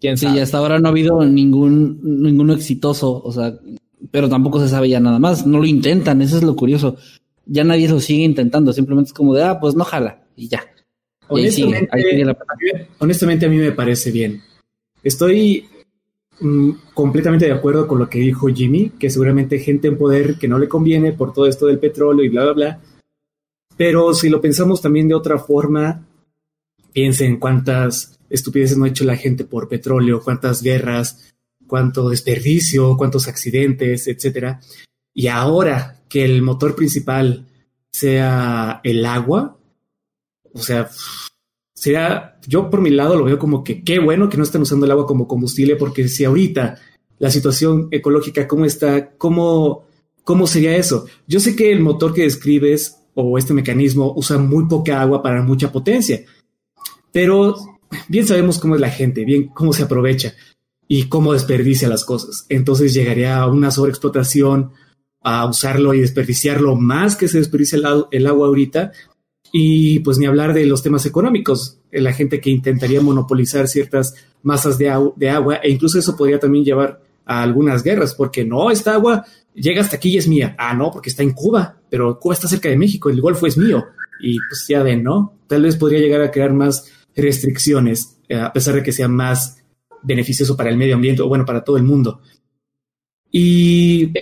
quién 0.00 0.16
sabe. 0.16 0.34
Sí, 0.34 0.40
hasta 0.40 0.58
ahora 0.58 0.78
no 0.78 0.88
ha 0.88 0.90
habido 0.90 1.24
ningún 1.24 2.00
ninguno 2.02 2.52
exitoso, 2.54 3.22
o 3.22 3.32
sea, 3.32 3.54
pero 4.10 4.28
tampoco 4.28 4.60
se 4.60 4.68
sabe 4.68 4.88
ya 4.88 5.00
nada 5.00 5.18
más, 5.18 5.46
no 5.46 5.58
lo 5.58 5.66
intentan, 5.66 6.22
eso 6.22 6.36
es 6.36 6.42
lo 6.42 6.56
curioso. 6.56 6.96
Ya 7.46 7.64
nadie 7.64 7.88
lo 7.88 8.00
sigue 8.00 8.24
intentando, 8.24 8.72
simplemente 8.72 9.08
es 9.08 9.14
como 9.14 9.34
de, 9.34 9.44
ah, 9.44 9.58
pues 9.60 9.74
no 9.74 9.84
jala 9.84 10.24
y 10.36 10.48
ya. 10.48 10.64
honestamente 12.98 13.46
a 13.46 13.48
mí 13.48 13.56
me 13.56 13.72
parece 13.72 14.10
bien. 14.10 14.42
Estoy 15.02 15.68
Mm, 16.40 16.70
completamente 16.94 17.46
de 17.46 17.52
acuerdo 17.52 17.88
con 17.88 17.98
lo 17.98 18.08
que 18.08 18.20
dijo 18.20 18.46
Jimmy, 18.48 18.90
que 18.90 19.10
seguramente 19.10 19.58
gente 19.58 19.88
en 19.88 19.98
poder 19.98 20.38
que 20.38 20.46
no 20.46 20.58
le 20.58 20.68
conviene 20.68 21.12
por 21.12 21.32
todo 21.32 21.46
esto 21.46 21.66
del 21.66 21.80
petróleo 21.80 22.24
y 22.24 22.28
bla, 22.28 22.44
bla, 22.44 22.52
bla. 22.52 22.80
Pero 23.76 24.14
si 24.14 24.28
lo 24.28 24.40
pensamos 24.40 24.80
también 24.80 25.08
de 25.08 25.14
otra 25.14 25.38
forma, 25.38 26.06
piensen 26.92 27.38
cuántas 27.38 28.18
estupideces 28.30 28.76
no 28.76 28.84
ha 28.84 28.88
hecho 28.88 29.04
la 29.04 29.16
gente 29.16 29.44
por 29.44 29.68
petróleo, 29.68 30.20
cuántas 30.22 30.62
guerras, 30.62 31.32
cuánto 31.66 32.08
desperdicio, 32.08 32.96
cuántos 32.96 33.28
accidentes, 33.28 34.06
etcétera. 34.06 34.60
Y 35.14 35.28
ahora 35.28 36.02
que 36.08 36.24
el 36.24 36.42
motor 36.42 36.76
principal 36.76 37.46
sea 37.92 38.80
el 38.84 39.04
agua, 39.04 39.58
o 40.52 40.58
sea, 40.60 40.88
sería, 41.78 42.36
yo 42.48 42.70
por 42.70 42.80
mi 42.80 42.90
lado 42.90 43.16
lo 43.16 43.24
veo 43.24 43.38
como 43.38 43.62
que 43.62 43.84
qué 43.84 44.00
bueno 44.00 44.28
que 44.28 44.36
no 44.36 44.42
estén 44.42 44.62
usando 44.62 44.84
el 44.84 44.90
agua 44.90 45.06
como 45.06 45.28
combustible, 45.28 45.76
porque 45.76 46.08
si 46.08 46.24
ahorita 46.24 46.76
la 47.20 47.30
situación 47.30 47.86
ecológica, 47.92 48.48
cómo 48.48 48.64
está, 48.64 49.10
cómo, 49.16 49.86
cómo 50.24 50.48
sería 50.48 50.76
eso. 50.76 51.06
Yo 51.28 51.38
sé 51.38 51.54
que 51.54 51.70
el 51.70 51.80
motor 51.80 52.12
que 52.12 52.22
describes 52.22 52.96
o 53.14 53.38
este 53.38 53.54
mecanismo 53.54 54.12
usa 54.16 54.38
muy 54.38 54.66
poca 54.66 55.00
agua 55.00 55.22
para 55.22 55.42
mucha 55.42 55.70
potencia, 55.70 56.24
pero 57.12 57.54
bien 58.08 58.26
sabemos 58.26 58.58
cómo 58.58 58.74
es 58.74 58.80
la 58.80 58.90
gente, 58.90 59.24
bien 59.24 59.46
cómo 59.46 59.72
se 59.72 59.84
aprovecha 59.84 60.34
y 60.88 61.04
cómo 61.04 61.32
desperdicia 61.32 61.88
las 61.88 62.04
cosas. 62.04 62.44
Entonces 62.48 62.92
llegaría 62.92 63.38
a 63.38 63.46
una 63.46 63.70
sobreexplotación, 63.70 64.72
a 65.22 65.46
usarlo 65.46 65.94
y 65.94 66.00
desperdiciarlo 66.00 66.74
más 66.74 67.14
que 67.14 67.28
se 67.28 67.38
desperdicia 67.38 67.78
el 68.10 68.26
agua 68.26 68.48
ahorita, 68.48 68.92
y 69.52 70.00
pues 70.00 70.18
ni 70.18 70.26
hablar 70.26 70.52
de 70.52 70.66
los 70.66 70.82
temas 70.82 71.06
económicos, 71.06 71.78
la 71.90 72.12
gente 72.12 72.40
que 72.40 72.50
intentaría 72.50 73.00
monopolizar 73.00 73.68
ciertas 73.68 74.14
masas 74.42 74.78
de, 74.78 74.92
de, 75.16 75.30
agua 75.30 75.56
e 75.56 75.70
incluso 75.70 75.98
eso 75.98 76.16
podría 76.16 76.38
también 76.38 76.64
llevar 76.64 77.00
a 77.24 77.42
algunas 77.42 77.82
guerras, 77.82 78.14
porque 78.14 78.44
no, 78.44 78.70
esta 78.70 78.94
agua 78.94 79.24
llega 79.54 79.82
hasta 79.82 79.96
aquí 79.96 80.10
y 80.10 80.18
es 80.18 80.28
mía. 80.28 80.54
Ah, 80.58 80.74
no, 80.74 80.90
porque 80.90 81.10
está 81.10 81.22
en 81.22 81.32
Cuba, 81.32 81.76
pero 81.90 82.18
Cuba 82.18 82.34
está 82.34 82.48
cerca 82.48 82.68
de 82.68 82.76
México, 82.76 83.10
el 83.10 83.20
Golfo 83.20 83.46
es 83.46 83.56
mío. 83.56 83.84
Y 84.20 84.38
pues 84.48 84.66
ya 84.68 84.82
ven, 84.82 85.02
¿no? 85.02 85.38
Tal 85.46 85.62
vez 85.62 85.76
podría 85.76 86.00
llegar 86.00 86.22
a 86.22 86.30
crear 86.30 86.52
más 86.52 86.90
restricciones, 87.14 88.18
eh, 88.28 88.36
a 88.36 88.52
pesar 88.52 88.74
de 88.74 88.82
que 88.82 88.92
sea 88.92 89.08
más 89.08 89.62
beneficioso 90.02 90.56
para 90.56 90.70
el 90.70 90.76
medio 90.76 90.94
ambiente 90.94 91.22
o 91.22 91.28
bueno, 91.28 91.44
para 91.44 91.62
todo 91.62 91.76
el 91.76 91.82
mundo. 91.82 92.20
Y 93.30 94.12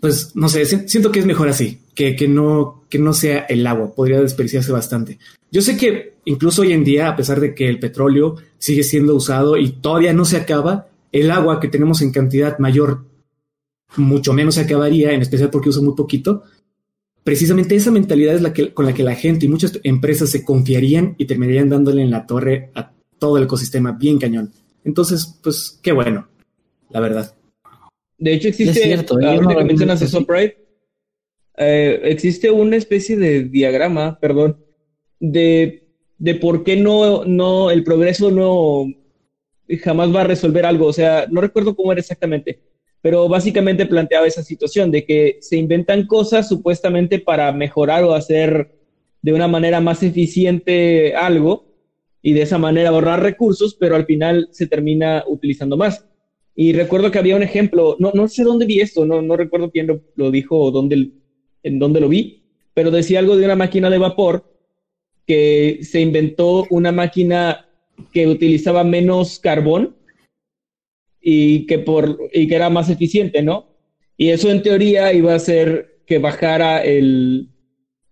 pues 0.00 0.34
no 0.36 0.48
sé, 0.48 0.64
siento 0.64 1.10
que 1.10 1.18
es 1.18 1.26
mejor 1.26 1.48
así, 1.48 1.80
que, 1.98 2.14
que, 2.14 2.28
no, 2.28 2.84
que 2.88 3.00
no 3.00 3.12
sea 3.12 3.40
el 3.48 3.66
agua, 3.66 3.92
podría 3.92 4.20
desperdiciarse 4.20 4.70
bastante. 4.70 5.18
Yo 5.50 5.60
sé 5.62 5.76
que 5.76 6.18
incluso 6.26 6.62
hoy 6.62 6.72
en 6.72 6.84
día, 6.84 7.08
a 7.08 7.16
pesar 7.16 7.40
de 7.40 7.56
que 7.56 7.68
el 7.68 7.80
petróleo 7.80 8.36
sigue 8.56 8.84
siendo 8.84 9.16
usado 9.16 9.56
y 9.56 9.72
todavía 9.80 10.12
no 10.12 10.24
se 10.24 10.36
acaba, 10.36 10.86
el 11.10 11.28
agua 11.32 11.58
que 11.58 11.66
tenemos 11.66 12.00
en 12.00 12.12
cantidad 12.12 12.56
mayor 12.60 13.04
mucho 13.96 14.32
menos 14.32 14.54
se 14.54 14.60
acabaría, 14.60 15.10
en 15.10 15.22
especial 15.22 15.50
porque 15.50 15.70
usa 15.70 15.82
muy 15.82 15.96
poquito. 15.96 16.44
Precisamente 17.24 17.74
esa 17.74 17.90
mentalidad 17.90 18.36
es 18.36 18.42
la 18.42 18.52
que, 18.52 18.72
con 18.72 18.86
la 18.86 18.94
que 18.94 19.02
la 19.02 19.16
gente 19.16 19.46
y 19.46 19.48
muchas 19.48 19.80
empresas 19.82 20.30
se 20.30 20.44
confiarían 20.44 21.16
y 21.18 21.24
terminarían 21.24 21.68
dándole 21.68 22.02
en 22.02 22.12
la 22.12 22.28
torre 22.28 22.70
a 22.76 22.92
todo 23.18 23.38
el 23.38 23.44
ecosistema 23.44 23.90
bien 23.90 24.20
cañón. 24.20 24.52
Entonces, 24.84 25.36
pues 25.42 25.80
qué 25.82 25.90
bueno, 25.90 26.28
la 26.90 27.00
verdad. 27.00 27.34
De 28.18 28.34
hecho, 28.34 28.46
existe, 28.46 28.84
cierto, 28.84 29.18
¿eh? 29.18 29.40
que 29.40 29.64
mencionas 29.64 30.00
eso, 30.00 30.24
eh, 31.58 32.00
existe 32.04 32.50
una 32.50 32.76
especie 32.76 33.16
de 33.16 33.44
diagrama, 33.44 34.18
perdón, 34.20 34.58
de, 35.20 35.88
de 36.18 36.34
por 36.34 36.64
qué 36.64 36.76
no, 36.76 37.24
no, 37.24 37.70
el 37.70 37.84
progreso 37.84 38.30
no 38.30 38.86
jamás 39.76 40.14
va 40.14 40.22
a 40.22 40.24
resolver 40.24 40.64
algo. 40.64 40.86
O 40.86 40.92
sea, 40.92 41.26
no 41.30 41.40
recuerdo 41.40 41.74
cómo 41.74 41.92
era 41.92 42.00
exactamente, 42.00 42.58
pero 43.00 43.28
básicamente 43.28 43.86
planteaba 43.86 44.26
esa 44.26 44.42
situación 44.42 44.90
de 44.90 45.04
que 45.04 45.38
se 45.40 45.56
inventan 45.56 46.06
cosas 46.06 46.48
supuestamente 46.48 47.18
para 47.18 47.52
mejorar 47.52 48.04
o 48.04 48.14
hacer 48.14 48.70
de 49.20 49.32
una 49.32 49.48
manera 49.48 49.80
más 49.80 50.02
eficiente 50.02 51.14
algo 51.14 51.66
y 52.22 52.32
de 52.32 52.42
esa 52.42 52.58
manera 52.58 52.90
ahorrar 52.90 53.22
recursos, 53.22 53.74
pero 53.74 53.96
al 53.96 54.06
final 54.06 54.48
se 54.50 54.66
termina 54.66 55.24
utilizando 55.26 55.76
más. 55.76 56.04
Y 56.54 56.72
recuerdo 56.72 57.10
que 57.10 57.18
había 57.18 57.36
un 57.36 57.42
ejemplo, 57.42 57.96
no, 58.00 58.10
no 58.14 58.26
sé 58.26 58.42
dónde 58.42 58.66
vi 58.66 58.80
esto, 58.80 59.06
no, 59.06 59.22
no 59.22 59.36
recuerdo 59.36 59.70
quién 59.70 59.86
lo, 60.16 60.30
dijo 60.30 60.58
o 60.58 60.70
dónde, 60.72 61.10
en 61.62 61.78
dónde 61.78 62.00
lo 62.00 62.08
vi, 62.08 62.42
pero 62.74 62.90
decía 62.90 63.18
algo 63.18 63.36
de 63.36 63.44
una 63.44 63.56
máquina 63.56 63.90
de 63.90 63.98
vapor 63.98 64.44
que 65.26 65.80
se 65.82 66.00
inventó 66.00 66.66
una 66.70 66.92
máquina 66.92 67.68
que 68.12 68.26
utilizaba 68.26 68.84
menos 68.84 69.38
carbón 69.38 69.96
y 71.20 71.66
que, 71.66 71.78
por, 71.78 72.18
y 72.32 72.48
que 72.48 72.54
era 72.54 72.70
más 72.70 72.88
eficiente, 72.88 73.42
¿no? 73.42 73.66
Y 74.16 74.30
eso 74.30 74.50
en 74.50 74.62
teoría 74.62 75.12
iba 75.12 75.32
a 75.32 75.36
hacer 75.36 76.00
que 76.06 76.18
bajara 76.18 76.82
el, 76.82 77.48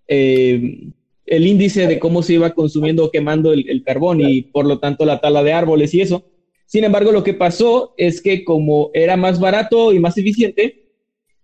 eh, 0.09 0.91
el 1.25 1.47
índice 1.47 1.87
de 1.87 1.99
cómo 1.99 2.23
se 2.23 2.35
iba 2.35 2.51
consumiendo 2.51 3.05
o 3.05 3.11
quemando 3.11 3.53
el, 3.53 3.69
el 3.69 3.83
carbón 3.83 4.21
y 4.21 4.43
por 4.43 4.67
lo 4.67 4.79
tanto 4.79 5.05
la 5.05 5.21
tala 5.21 5.43
de 5.43 5.53
árboles 5.53 5.95
y 5.95 6.03
eso. 6.03 6.25
Sin 6.67 6.85
embargo, 6.85 7.13
lo 7.13 7.25
que 7.25 7.35
pasó 7.35 7.95
es 7.97 8.21
que 8.21 8.45
como 8.45 8.91
era 8.93 9.17
más 9.17 9.41
barato 9.41 9.93
y 9.93 10.01
más 10.01 10.19
eficiente, 10.19 10.86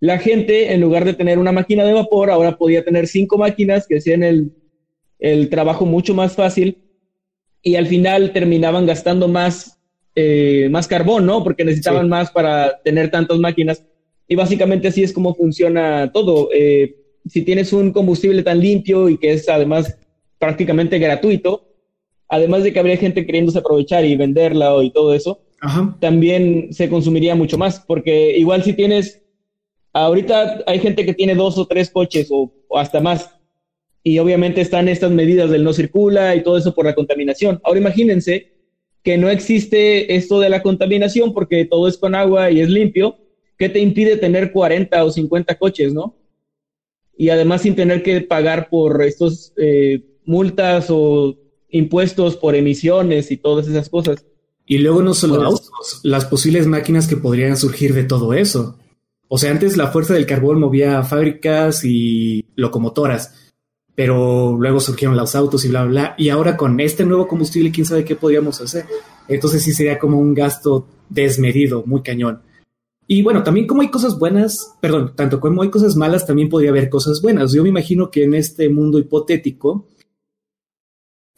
la 0.03 0.19
gente, 0.19 0.73
en 0.73 0.81
lugar 0.81 1.05
de 1.05 1.15
tener 1.15 1.39
una 1.39 1.53
máquina 1.53 1.85
de 1.85 1.93
vapor, 1.93 2.29
ahora 2.29 2.57
podía 2.57 2.83
tener 2.83 3.07
cinco 3.07 3.39
máquinas 3.39 3.87
que 3.87 3.99
hacían 3.99 4.25
el, 4.25 4.51
trabajo 5.49 5.87
mucho 5.87 6.13
más 6.13 6.35
fácil 6.35 6.77
y 7.63 7.77
al 7.77 7.87
final 7.87 8.33
terminaban 8.33 8.85
gastando 8.85 9.29
más 9.29 9.79
eh, 10.17 10.67
más 10.73 10.89
carbón, 10.89 11.25
¿no? 11.25 11.45
Porque 11.45 11.65
necesitaban 11.65 12.07
Sí. 12.07 12.11
más 12.11 12.33
para 12.33 12.73
tener 12.83 13.11
tantas 13.11 13.39
máquinas. 13.39 13.81
Y 14.27 14.35
básicamente 14.35 14.89
así 14.89 15.05
es 15.05 15.13
como 15.13 15.35
funciona 15.35 16.11
todo. 16.13 16.49
Eh, 16.53 16.97
si 17.25 17.43
tienes 17.43 17.73
un 17.73 17.93
combustible 17.93 18.43
tan 18.43 18.59
limpio 18.59 19.09
y 19.09 19.17
que 19.17 19.35
es 19.35 19.49
además 19.49 19.97
prácticamente 20.37 20.99
gratuito, 20.99 21.63
además 22.29 22.65
de 22.65 22.73
que 22.73 22.81
habría 22.81 22.97
gente 22.97 23.25
queriéndose 23.25 23.59
aprovechar 23.61 24.05
y 24.05 24.17
venderla 24.17 24.75
y 24.83 24.91
todo 24.91 25.15
eso, 25.15 25.39
Ajá. 25.61 25.97
también 26.01 26.73
se 26.73 26.89
consumiría 26.89 27.37
mucho 27.37 27.57
más, 27.57 27.81
porque 27.87 28.37
igual 28.37 28.65
si 28.65 28.73
tienes, 28.73 29.23
ahorita 29.93 30.65
hay 30.67 30.79
gente 30.79 31.05
que 31.05 31.15
tiene 31.15 31.35
dos 31.35 31.59
o 31.59 31.67
tres 31.67 31.91
coches 31.91 32.29
o, 32.31 32.53
o 32.69 32.79
hasta 32.79 33.01
más, 33.01 33.31
y 34.05 34.19
obviamente 34.19 34.61
están 34.61 34.89
estas 34.89 35.13
medidas 35.13 35.51
del 35.51 35.63
no 35.65 35.73
circula 35.73 36.35
y 36.35 36.43
todo 36.43 36.59
eso 36.59 36.75
por 36.75 36.85
la 36.87 36.95
contaminación. 36.95 37.61
Ahora 37.63 37.79
imagínense 37.81 38.53
que 39.05 39.17
no 39.17 39.29
existe 39.31 40.15
esto 40.17 40.41
de 40.41 40.49
la 40.49 40.63
contaminación 40.63 41.33
porque 41.33 41.65
todo 41.65 41.87
es 41.89 41.99
con 41.99 42.15
agua 42.15 42.51
y 42.51 42.61
es 42.61 42.69
limpio, 42.69 43.17
¿qué 43.59 43.69
te 43.69 43.79
impide 43.81 44.17
tener 44.17 44.51
40 44.53 45.05
o 45.05 45.11
50 45.11 45.57
coches, 45.57 45.93
no? 45.93 46.17
Y 47.17 47.29
además 47.29 47.63
sin 47.63 47.77
tener 47.77 48.03
que 48.03 48.21
pagar 48.23 48.69
por 48.71 49.03
estos 49.03 49.53
eh, 49.57 50.03
multas 50.25 50.87
o 50.89 51.37
impuestos 51.71 52.37
por 52.37 52.55
emisiones 52.55 53.31
y 53.31 53.37
todas 53.37 53.69
esas 53.69 53.89
cosas. 53.89 54.25
Y 54.67 54.79
luego 54.79 55.03
no 55.03 55.15
solo 55.15 55.37
Pues- 55.37 55.47
autos, 55.47 56.01
las 56.03 56.25
posibles 56.25 56.67
máquinas 56.67 57.07
que 57.07 57.17
podrían 57.17 57.57
surgir 57.57 57.95
de 57.95 58.05
todo 58.05 58.35
eso. 58.35 58.79
O 59.35 59.39
sea, 59.39 59.51
antes 59.51 59.79
la 59.79 59.87
fuerza 59.87 60.13
del 60.13 60.27
carbón 60.27 60.61
movía 60.61 61.03
fábricas 61.05 61.87
y 61.87 62.45
locomotoras, 62.55 63.51
pero 63.95 64.59
luego 64.61 64.79
surgieron 64.79 65.17
los 65.17 65.35
autos 65.35 65.65
y 65.65 65.69
bla, 65.71 65.85
bla, 65.85 65.91
bla. 65.91 66.15
Y 66.19 66.29
ahora 66.29 66.55
con 66.55 66.79
este 66.81 67.07
nuevo 67.07 67.27
combustible, 67.27 67.71
quién 67.73 67.87
sabe 67.87 68.05
qué 68.05 68.15
podríamos 68.15 68.61
hacer. 68.61 68.85
Entonces 69.29 69.63
sí 69.63 69.73
sería 69.73 69.99
como 69.99 70.19
un 70.19 70.35
gasto 70.35 70.87
desmedido, 71.09 71.83
muy 71.87 72.03
cañón. 72.03 72.43
Y 73.07 73.23
bueno, 73.23 73.43
también 73.43 73.67
como 73.67 73.81
hay 73.81 73.91
cosas 73.91 74.19
buenas, 74.19 74.75
perdón, 74.83 75.15
tanto 75.17 75.41
como 75.41 75.63
hay 75.63 75.71
cosas 75.71 75.97
malas, 75.97 76.27
también 76.27 76.51
podría 76.51 76.69
haber 76.69 76.91
cosas 76.91 77.23
buenas. 77.23 77.53
Yo 77.55 77.63
me 77.63 77.71
imagino 77.71 78.11
que 78.11 78.25
en 78.25 78.35
este 78.35 78.69
mundo 78.69 78.99
hipotético, 78.99 79.89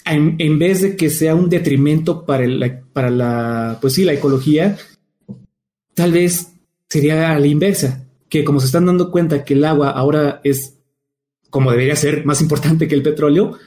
en, 0.04 0.58
vez 0.58 0.82
de 0.82 0.96
que 0.96 1.10
sea 1.10 1.36
un 1.36 1.48
detrimento 1.48 2.26
para, 2.26 2.42
el- 2.44 2.80
para 2.92 3.10
la, 3.10 3.78
pues 3.80 3.92
sí, 3.92 4.04
la 4.04 4.14
ecología, 4.14 4.76
tal 5.94 6.10
vez 6.10 6.53
sería 6.94 7.32
a 7.32 7.40
la 7.40 7.48
inversa, 7.48 8.06
que 8.28 8.44
como 8.44 8.60
se 8.60 8.66
están 8.66 8.86
dando 8.86 9.10
cuenta 9.10 9.44
que 9.44 9.54
el 9.54 9.64
agua 9.64 9.90
ahora 9.90 10.40
es, 10.44 10.78
como 11.50 11.72
debería 11.72 11.96
ser, 11.96 12.24
más 12.24 12.40
importante 12.40 12.86
que 12.86 12.94
el 12.94 13.02
petróleo, 13.02 13.58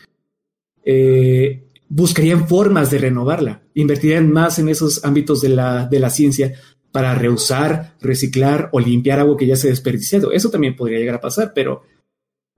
eh, 0.86 1.67
buscarían 1.89 2.47
formas 2.47 2.89
de 2.89 2.99
renovarla, 2.99 3.63
invertirían 3.73 4.32
más 4.32 4.59
en 4.59 4.69
esos 4.69 5.03
ámbitos 5.03 5.41
de 5.41 5.49
la, 5.49 5.88
de 5.88 5.99
la 5.99 6.09
ciencia 6.09 6.53
para 6.93 7.15
reusar, 7.15 7.97
reciclar 7.99 8.69
o 8.71 8.80
limpiar 8.80 9.19
agua 9.19 9.36
que 9.36 9.45
ya 9.45 9.57
se 9.57 9.67
ha 9.67 9.71
desperdiciado. 9.71 10.32
Eso 10.32 10.49
también 10.49 10.78
podría 10.78 10.99
llegar 10.99 11.15
a 11.15 11.21
pasar, 11.21 11.51
pero 11.53 11.84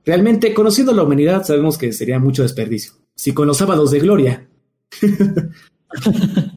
realmente 0.06 0.54
conociendo 0.54 0.94
la 0.94 1.02
humanidad 1.02 1.44
sabemos 1.46 1.80
que 1.80 1.92
sería 1.94 2.20
mucho 2.20 2.44
desperdicio. 2.44 2.94
Si 3.16 3.34
con 3.34 3.48
los 3.48 3.58
sábados 3.58 3.90
de 3.90 4.00
gloria 4.02 4.48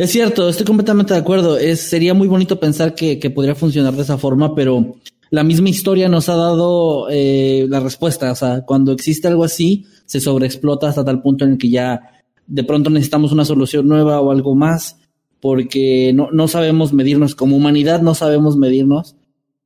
Es 0.00 0.12
cierto, 0.12 0.48
estoy 0.48 0.64
completamente 0.64 1.12
de 1.12 1.20
acuerdo. 1.20 1.58
Es, 1.58 1.82
sería 1.82 2.14
muy 2.14 2.26
bonito 2.26 2.58
pensar 2.58 2.94
que, 2.94 3.18
que 3.18 3.28
podría 3.28 3.54
funcionar 3.54 3.92
de 3.92 4.00
esa 4.00 4.16
forma, 4.16 4.54
pero 4.54 4.96
la 5.28 5.44
misma 5.44 5.68
historia 5.68 6.08
nos 6.08 6.30
ha 6.30 6.36
dado 6.36 7.08
eh, 7.10 7.66
la 7.68 7.80
respuesta. 7.80 8.32
O 8.32 8.34
sea, 8.34 8.62
cuando 8.62 8.92
existe 8.92 9.28
algo 9.28 9.44
así, 9.44 9.84
se 10.06 10.18
sobreexplota 10.18 10.88
hasta 10.88 11.04
tal 11.04 11.20
punto 11.20 11.44
en 11.44 11.50
el 11.50 11.58
que 11.58 11.68
ya 11.68 12.00
de 12.46 12.64
pronto 12.64 12.88
necesitamos 12.88 13.30
una 13.32 13.44
solución 13.44 13.88
nueva 13.88 14.22
o 14.22 14.30
algo 14.30 14.54
más, 14.54 14.96
porque 15.38 16.12
no, 16.14 16.30
no 16.32 16.48
sabemos 16.48 16.94
medirnos. 16.94 17.34
Como 17.34 17.54
humanidad 17.56 18.00
no 18.00 18.14
sabemos 18.14 18.56
medirnos. 18.56 19.16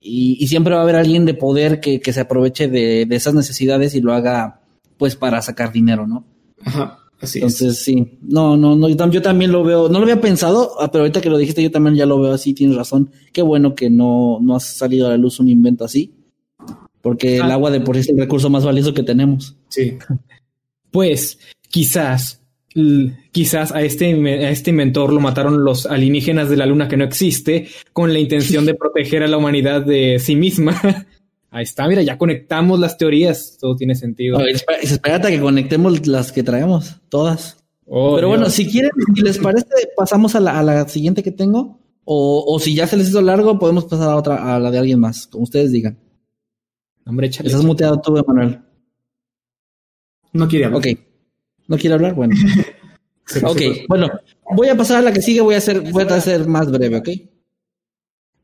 Y, 0.01 0.37
y 0.41 0.49
siempre 0.49 0.75
va 0.75 0.81
a 0.81 0.83
haber 0.83 0.97
alguien 0.97 1.27
de 1.27 1.35
poder 1.35 1.79
que, 1.79 2.01
que 2.01 2.13
se 2.13 2.23
aproveche 2.23 2.67
de, 2.67 3.07
de 3.07 3.15
esas 3.15 3.35
necesidades 3.35 3.95
y 3.95 4.01
lo 4.01 4.13
haga 4.13 4.63
pues 4.99 5.15
para 5.15 5.41
sacar 5.43 5.71
dinero, 5.71 6.09
¿no? 6.09 6.25
Ajá, 6.65 7.04
así 7.21 7.39
Entonces, 7.39 7.79
sí, 7.83 8.19
no, 8.23 8.57
no, 8.57 8.77
no, 8.77 8.89
yo, 8.89 8.97
tam- 8.97 9.11
yo 9.11 9.23
también 9.23 9.53
lo 9.53 9.65
veo, 9.65 9.89
no 9.89 9.99
lo 9.99 10.05
había 10.05 10.21
pensado, 10.21 10.73
ah, 10.81 10.91
pero 10.91 11.03
ahorita 11.03 11.21
que 11.21 11.31
lo 11.31 11.39
dijiste, 11.39 11.63
yo 11.63 11.71
también 11.71 11.97
ya 11.97 12.07
lo 12.07 12.21
veo 12.21 12.33
así, 12.33 12.55
tienes 12.55 12.77
razón. 12.77 13.11
Qué 13.33 13.43
bueno 13.43 13.75
que 13.75 13.91
no, 13.91 14.39
no 14.43 14.57
ha 14.57 14.61
salido 14.61 15.07
a 15.07 15.11
la 15.11 15.17
luz 15.17 15.41
un 15.41 15.49
invento 15.49 15.85
así, 15.85 16.13
porque 17.01 17.37
el 17.37 17.43
Ah. 17.43 17.55
agua 17.55 17.71
de 17.71 17.81
por 17.81 17.97
sí 17.97 18.01
es 18.01 18.09
el 18.11 18.19
recurso 18.19 18.51
más 18.51 18.65
valioso 18.65 18.93
que 18.95 19.03
tenemos. 19.03 19.57
Sí. 19.69 19.97
Pues 20.91 21.39
quizás, 21.69 22.41
quizás 23.33 23.73
a 23.73 23.83
este, 23.83 24.13
a 24.45 24.51
este 24.51 24.71
inventor 24.71 25.13
lo 25.13 25.21
mataron 25.21 25.65
los 25.65 25.87
alienígenas 25.87 26.49
de 26.51 26.57
la 26.57 26.67
luna 26.67 26.89
que 26.89 26.97
no 26.97 27.05
existe 27.05 27.69
con 27.93 28.13
la 28.13 28.19
intención 28.19 28.65
de 28.67 28.75
proteger 28.75 29.23
a 29.23 29.29
la 29.29 29.37
humanidad 29.39 29.83
de 29.85 30.19
sí 30.19 30.37
misma. 30.37 30.81
Ahí 31.57 31.63
está, 31.63 31.87
mira, 31.87 32.03
ya 32.03 32.19
conectamos 32.19 32.81
las 32.81 32.99
teorías, 32.99 33.57
todo 33.61 33.77
tiene 33.77 33.95
sentido. 33.95 34.41
Espera- 34.41 34.79
espérate 34.83 35.29
a 35.29 35.31
que 35.31 35.41
conectemos 35.41 36.05
las 36.09 36.33
que 36.33 36.43
traemos, 36.43 37.01
todas. 37.09 37.59
Oh, 37.87 38.17
pero 38.17 38.27
bueno, 38.29 38.51
si 38.51 38.67
quieren, 38.67 38.91
si 39.15 39.23
les 39.23 39.39
parece, 39.39 39.69
pasamos 39.97 40.35
a 40.35 40.41
la, 40.41 40.59
a 40.59 40.63
la 40.65 40.89
siguiente 40.89 41.23
que 41.23 41.31
tengo, 41.31 41.79
o, 42.05 42.45
o 42.47 42.59
si 42.59 42.75
ya 42.75 42.87
se 42.89 42.97
les 42.97 43.09
hizo 43.11 43.21
largo, 43.23 43.59
podemos 43.59 43.85
pasar 43.85 44.09
a 44.11 44.17
otra, 44.17 44.55
a 44.57 44.59
la 44.59 44.71
de 44.73 44.79
alguien 44.79 44.99
más, 44.99 45.29
como 45.29 45.45
ustedes 45.45 45.71
digan. 45.71 45.97
Hombre, 47.07 47.29
échale. 47.29 47.49
Estás 47.49 47.65
muteado 47.65 48.01
tú, 48.01 48.17
Emanuel. 48.17 48.59
No 50.33 50.49
quiere 50.49 50.65
hablar. 50.65 50.79
Ok. 50.81 50.99
¿No 51.69 51.77
quiere 51.79 51.95
hablar? 51.95 52.15
Bueno. 52.15 52.35
Ok, 53.43 53.59
bueno, 53.89 54.11
voy 54.55 54.69
a 54.69 54.77
pasar 54.77 54.99
a 54.99 55.01
la 55.01 55.11
que 55.11 55.23
sigue, 55.23 55.41
voy 55.41 55.55
a 55.55 55.59
hacer, 55.59 55.81
voy 55.81 56.03
a 56.05 56.21
ser 56.21 56.47
más 56.47 56.71
breve, 56.71 56.99
¿ok? 56.99 57.09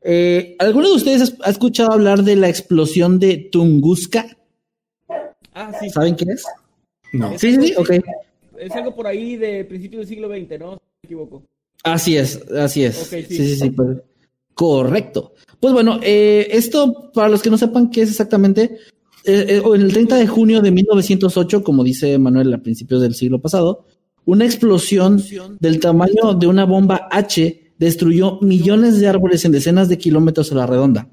Eh, 0.03 0.55
¿Alguno 0.59 0.89
de 0.89 0.95
ustedes 0.95 1.35
ha 1.43 1.49
escuchado 1.49 1.91
hablar 1.91 2.23
de 2.23 2.35
la 2.35 2.49
explosión 2.49 3.19
de 3.19 3.37
Tunguska? 3.51 4.25
Ah, 5.53 5.71
sí. 5.79 5.89
¿Saben 5.89 6.15
qué 6.15 6.25
es? 6.31 6.43
No. 7.13 7.37
Sí, 7.37 7.53
sí, 7.53 7.67
sí, 7.67 7.73
ok. 7.77 7.91
Es 8.57 8.71
algo 8.73 8.95
por 8.95 9.07
ahí 9.07 9.35
de 9.37 9.65
principios 9.65 10.01
del 10.01 10.09
siglo 10.09 10.29
XX, 10.29 10.39
¿no? 10.39 10.47
Si 10.47 10.59
no 10.59 10.71
me 10.71 11.07
equivoco. 11.07 11.43
Así 11.83 12.15
es, 12.15 12.41
así 12.51 12.83
es. 12.83 12.95
Sí. 12.95 13.23
sí, 13.23 13.37
sí, 13.37 13.55
sí, 13.55 13.69
pues, 13.71 13.97
correcto. 14.53 15.33
Pues 15.59 15.73
bueno, 15.73 15.99
eh, 16.01 16.47
esto, 16.51 17.11
para 17.13 17.29
los 17.29 17.41
que 17.41 17.49
no 17.49 17.57
sepan 17.57 17.89
qué 17.89 18.01
es 18.01 18.09
exactamente, 18.09 18.77
eh, 19.25 19.45
eh, 19.47 19.61
en 19.63 19.81
el 19.81 19.93
30 19.93 20.15
de 20.15 20.27
junio 20.27 20.61
de 20.61 20.71
1908, 20.71 21.63
como 21.63 21.83
dice 21.83 22.17
Manuel 22.17 22.53
a 22.53 22.61
principios 22.61 23.01
del 23.01 23.13
siglo 23.13 23.39
pasado, 23.39 23.85
una 24.25 24.45
explosión 24.45 25.21
del 25.59 25.79
tamaño 25.79 26.33
de 26.33 26.47
una 26.47 26.65
bomba 26.65 27.07
H 27.11 27.60
destruyó 27.81 28.37
millones 28.41 28.99
de 28.99 29.07
árboles 29.07 29.43
en 29.43 29.53
decenas 29.53 29.89
de 29.89 29.97
kilómetros 29.97 30.51
a 30.51 30.55
la 30.55 30.67
redonda. 30.67 31.09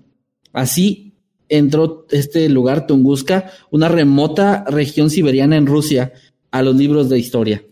Así 0.52 1.14
entró 1.48 2.06
este 2.10 2.46
lugar, 2.50 2.86
Tunguska, 2.86 3.50
una 3.70 3.88
remota 3.88 4.64
región 4.68 5.08
siberiana 5.08 5.56
en 5.56 5.66
Rusia, 5.66 6.12
a 6.50 6.62
los 6.62 6.76
libros 6.76 7.08
de 7.08 7.18
historia. 7.18 7.64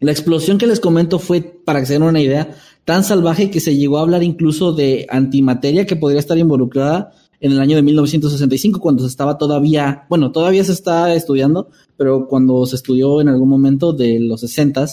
La 0.00 0.10
explosión 0.10 0.58
que 0.58 0.66
les 0.66 0.80
comento 0.80 1.20
fue, 1.20 1.40
para 1.40 1.78
que 1.78 1.86
se 1.86 1.92
den 1.92 2.02
una 2.02 2.20
idea, 2.20 2.56
tan 2.84 3.04
salvaje 3.04 3.48
que 3.48 3.60
se 3.60 3.76
llegó 3.76 3.98
a 3.98 4.02
hablar 4.02 4.24
incluso 4.24 4.72
de 4.72 5.06
antimateria 5.08 5.86
que 5.86 5.94
podría 5.94 6.18
estar 6.18 6.36
involucrada 6.36 7.12
en 7.38 7.52
el 7.52 7.60
año 7.60 7.76
de 7.76 7.82
1965, 7.82 8.80
cuando 8.80 9.04
se 9.04 9.08
estaba 9.08 9.38
todavía, 9.38 10.04
bueno, 10.08 10.32
todavía 10.32 10.64
se 10.64 10.72
está 10.72 11.14
estudiando, 11.14 11.68
pero 11.96 12.26
cuando 12.26 12.66
se 12.66 12.74
estudió 12.74 13.20
en 13.20 13.28
algún 13.28 13.48
momento 13.48 13.92
de 13.92 14.18
los 14.18 14.40
60 14.40 14.86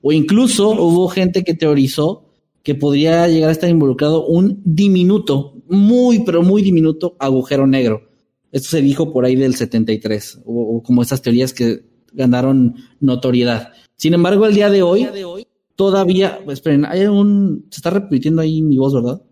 o 0.00 0.12
incluso 0.12 0.70
hubo 0.70 1.08
gente 1.08 1.44
que 1.44 1.52
teorizó 1.52 2.27
que 2.68 2.74
podría 2.74 3.26
llegar 3.28 3.48
a 3.48 3.52
estar 3.52 3.70
involucrado 3.70 4.26
un 4.26 4.60
diminuto, 4.62 5.54
muy, 5.68 6.18
pero 6.18 6.42
muy 6.42 6.60
diminuto 6.60 7.16
agujero 7.18 7.66
negro. 7.66 8.10
Esto 8.52 8.68
se 8.68 8.82
dijo 8.82 9.10
por 9.10 9.24
ahí 9.24 9.36
del 9.36 9.54
73, 9.54 10.42
o, 10.44 10.76
o 10.76 10.82
como 10.82 11.00
esas 11.00 11.22
teorías 11.22 11.54
que 11.54 11.80
ganaron 12.12 12.74
notoriedad. 13.00 13.72
Sin 13.96 14.12
embargo, 14.12 14.44
el 14.44 14.54
día 14.54 14.68
de 14.68 14.82
hoy, 14.82 15.08
todavía, 15.76 16.40
esperen, 16.46 16.84
hay 16.84 17.06
un, 17.06 17.64
se 17.70 17.78
está 17.78 17.88
repitiendo 17.88 18.42
ahí 18.42 18.60
mi 18.60 18.76
voz, 18.76 18.92
¿verdad? 18.92 19.22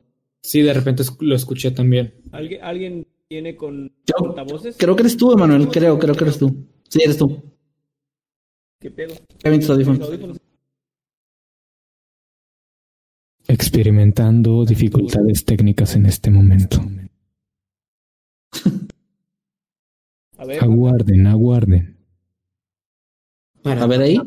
Sí, 0.40 0.62
de 0.62 0.72
repente 0.72 1.02
lo 1.20 1.36
escuché 1.36 1.72
también. 1.72 2.14
¿Alguien, 2.32 2.64
¿alguien 2.64 3.06
tiene 3.28 3.54
con 3.54 3.92
Yo 4.06 4.14
portavoces? 4.16 4.76
Creo 4.78 4.96
que 4.96 5.02
eres 5.02 5.18
tú, 5.18 5.30
Emanuel, 5.30 5.68
creo, 5.68 5.98
creo 5.98 6.14
que 6.14 6.24
eres 6.24 6.38
tú. 6.38 6.56
Sí, 6.88 7.00
eres 7.04 7.18
tú. 7.18 7.42
¿Qué 8.80 8.90
pedo? 8.90 9.14
Kevin, 9.42 9.60
tus 9.60 9.68
audífonos. 9.68 10.40
Experimentando 13.48 14.64
dificultades 14.64 15.44
técnicas 15.44 15.94
en 15.94 16.06
este 16.06 16.30
momento. 16.30 16.82
A 20.38 20.44
ver. 20.44 20.62
Aguarden, 20.62 21.26
aguarden. 21.26 21.96
Para, 23.62 23.82
A 23.84 23.86
ver 23.86 24.00
ahí. 24.02 24.20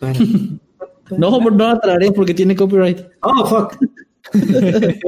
No, 1.16 1.40
no 1.40 1.50
la 1.68 1.80
traeré 1.80 2.12
porque 2.12 2.34
tiene 2.34 2.54
copyright. 2.54 3.00
Oh, 3.22 3.46
fuck. 3.46 3.76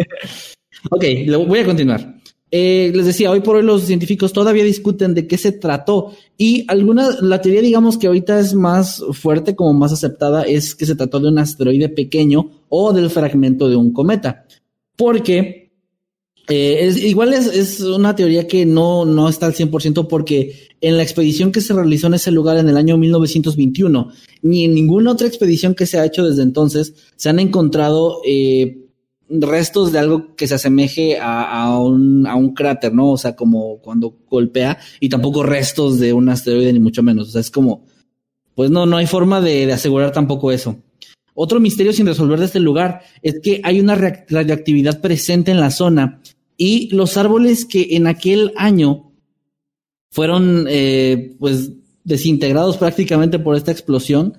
Ok, 0.90 1.04
lo 1.26 1.44
voy 1.44 1.58
a 1.58 1.66
continuar. 1.66 2.14
eh, 2.50 2.90
les 2.94 3.04
decía, 3.04 3.30
hoy 3.30 3.40
por 3.40 3.56
hoy 3.56 3.62
los 3.62 3.82
científicos 3.82 4.32
todavía 4.32 4.64
discuten 4.64 5.12
de 5.12 5.26
qué 5.26 5.36
se 5.36 5.52
trató 5.52 6.14
y 6.42 6.64
alguna, 6.68 7.18
la 7.20 7.42
teoría 7.42 7.60
digamos 7.60 7.98
que 7.98 8.06
ahorita 8.06 8.40
es 8.40 8.54
más 8.54 9.04
fuerte, 9.12 9.54
como 9.54 9.74
más 9.74 9.92
aceptada, 9.92 10.44
es 10.44 10.74
que 10.74 10.86
se 10.86 10.94
trató 10.94 11.20
de 11.20 11.28
un 11.28 11.38
asteroide 11.38 11.90
pequeño 11.90 12.62
o 12.70 12.94
del 12.94 13.10
fragmento 13.10 13.68
de 13.68 13.76
un 13.76 13.92
cometa. 13.92 14.46
Porque 14.96 15.70
eh, 16.48 16.86
es, 16.86 16.96
igual 16.96 17.34
es, 17.34 17.46
es, 17.46 17.82
una 17.82 18.16
teoría 18.16 18.48
que 18.48 18.64
no, 18.64 19.04
no 19.04 19.28
está 19.28 19.44
al 19.44 19.52
100% 19.52 20.08
porque 20.08 20.70
en 20.80 20.96
la 20.96 21.02
expedición 21.02 21.52
que 21.52 21.60
se 21.60 21.74
realizó 21.74 22.06
en 22.06 22.14
ese 22.14 22.30
lugar 22.30 22.56
en 22.56 22.70
el 22.70 22.78
año 22.78 22.96
1921, 22.96 24.10
ni 24.40 24.64
en 24.64 24.72
ninguna 24.72 25.12
otra 25.12 25.26
expedición 25.26 25.74
que 25.74 25.84
se 25.84 25.98
ha 25.98 26.06
hecho 26.06 26.24
desde 26.24 26.42
entonces, 26.42 26.94
se 27.16 27.28
han 27.28 27.38
encontrado 27.38 28.22
eh, 28.26 28.88
restos 29.30 29.92
de 29.92 30.00
algo 30.00 30.34
que 30.34 30.48
se 30.48 30.56
asemeje 30.56 31.18
a, 31.20 31.78
un, 31.78 32.26
a, 32.26 32.34
un, 32.34 32.52
cráter, 32.52 32.92
¿no? 32.92 33.12
O 33.12 33.16
sea, 33.16 33.36
como 33.36 33.78
cuando 33.78 34.16
golpea, 34.28 34.78
y 34.98 35.08
tampoco 35.08 35.42
restos 35.42 36.00
de 36.00 36.12
un 36.12 36.28
asteroide, 36.28 36.72
ni 36.72 36.80
mucho 36.80 37.02
menos. 37.02 37.28
O 37.28 37.30
sea, 37.30 37.40
es 37.40 37.50
como, 37.50 37.84
pues 38.54 38.70
no, 38.70 38.86
no 38.86 38.96
hay 38.96 39.06
forma 39.06 39.40
de, 39.40 39.72
asegurar 39.72 40.12
tampoco 40.12 40.50
eso. 40.50 40.76
Otro 41.34 41.60
misterio 41.60 41.92
sin 41.92 42.06
resolver 42.06 42.38
de 42.40 42.46
este 42.46 42.60
lugar 42.60 43.02
es 43.22 43.40
que 43.40 43.60
hay 43.64 43.80
una 43.80 43.94
radioactividad 43.94 45.00
presente 45.00 45.52
en 45.52 45.60
la 45.60 45.70
zona 45.70 46.20
y 46.56 46.94
los 46.94 47.16
árboles 47.16 47.64
que 47.64 47.88
en 47.92 48.06
aquel 48.06 48.52
año 48.56 49.12
fueron 50.10 50.66
eh, 50.68 51.36
pues 51.38 51.70
desintegrados 52.04 52.76
prácticamente 52.76 53.38
por 53.38 53.56
esta 53.56 53.70
explosión, 53.70 54.36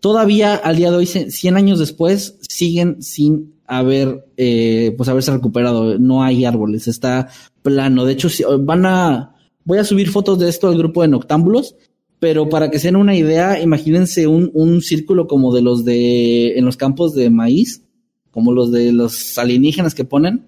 todavía 0.00 0.54
al 0.54 0.76
día 0.76 0.90
de 0.90 0.98
hoy, 0.98 1.06
100 1.06 1.56
años 1.56 1.78
después, 1.78 2.38
siguen 2.48 3.02
sin 3.02 3.57
haber, 3.68 4.24
eh, 4.36 4.94
pues 4.96 5.08
haberse 5.08 5.30
recuperado. 5.30 5.98
No 5.98 6.24
hay 6.24 6.44
árboles, 6.44 6.88
está 6.88 7.28
plano. 7.62 8.04
De 8.04 8.14
hecho, 8.14 8.28
van 8.60 8.86
a, 8.86 9.36
voy 9.64 9.78
a 9.78 9.84
subir 9.84 10.10
fotos 10.10 10.38
de 10.38 10.48
esto 10.48 10.68
al 10.68 10.78
grupo 10.78 11.02
de 11.02 11.08
Noctámbulos, 11.08 11.76
pero 12.18 12.48
para 12.48 12.70
que 12.70 12.80
se 12.80 12.88
den 12.88 12.96
una 12.96 13.14
idea, 13.14 13.60
imagínense 13.60 14.26
un, 14.26 14.50
un 14.54 14.80
círculo 14.82 15.28
como 15.28 15.54
de 15.54 15.62
los 15.62 15.84
de, 15.84 16.58
en 16.58 16.64
los 16.64 16.76
campos 16.76 17.14
de 17.14 17.30
maíz, 17.30 17.84
como 18.30 18.52
los 18.52 18.72
de 18.72 18.92
los 18.92 19.38
alienígenas 19.38 19.94
que 19.94 20.04
ponen, 20.04 20.46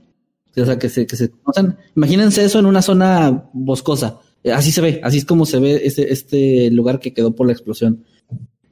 o 0.56 0.64
sea, 0.64 0.78
que 0.78 0.88
se, 0.88 1.06
que 1.06 1.16
se 1.16 1.30
conocen. 1.30 1.76
Imagínense 1.94 2.44
eso 2.44 2.58
en 2.58 2.66
una 2.66 2.82
zona 2.82 3.50
boscosa. 3.52 4.18
Así 4.52 4.72
se 4.72 4.80
ve, 4.80 5.00
así 5.04 5.18
es 5.18 5.24
como 5.24 5.44
se 5.46 5.58
ve 5.60 5.82
este, 5.84 6.12
este 6.12 6.70
lugar 6.70 6.98
que 6.98 7.12
quedó 7.12 7.36
por 7.36 7.46
la 7.46 7.52
explosión. 7.52 8.04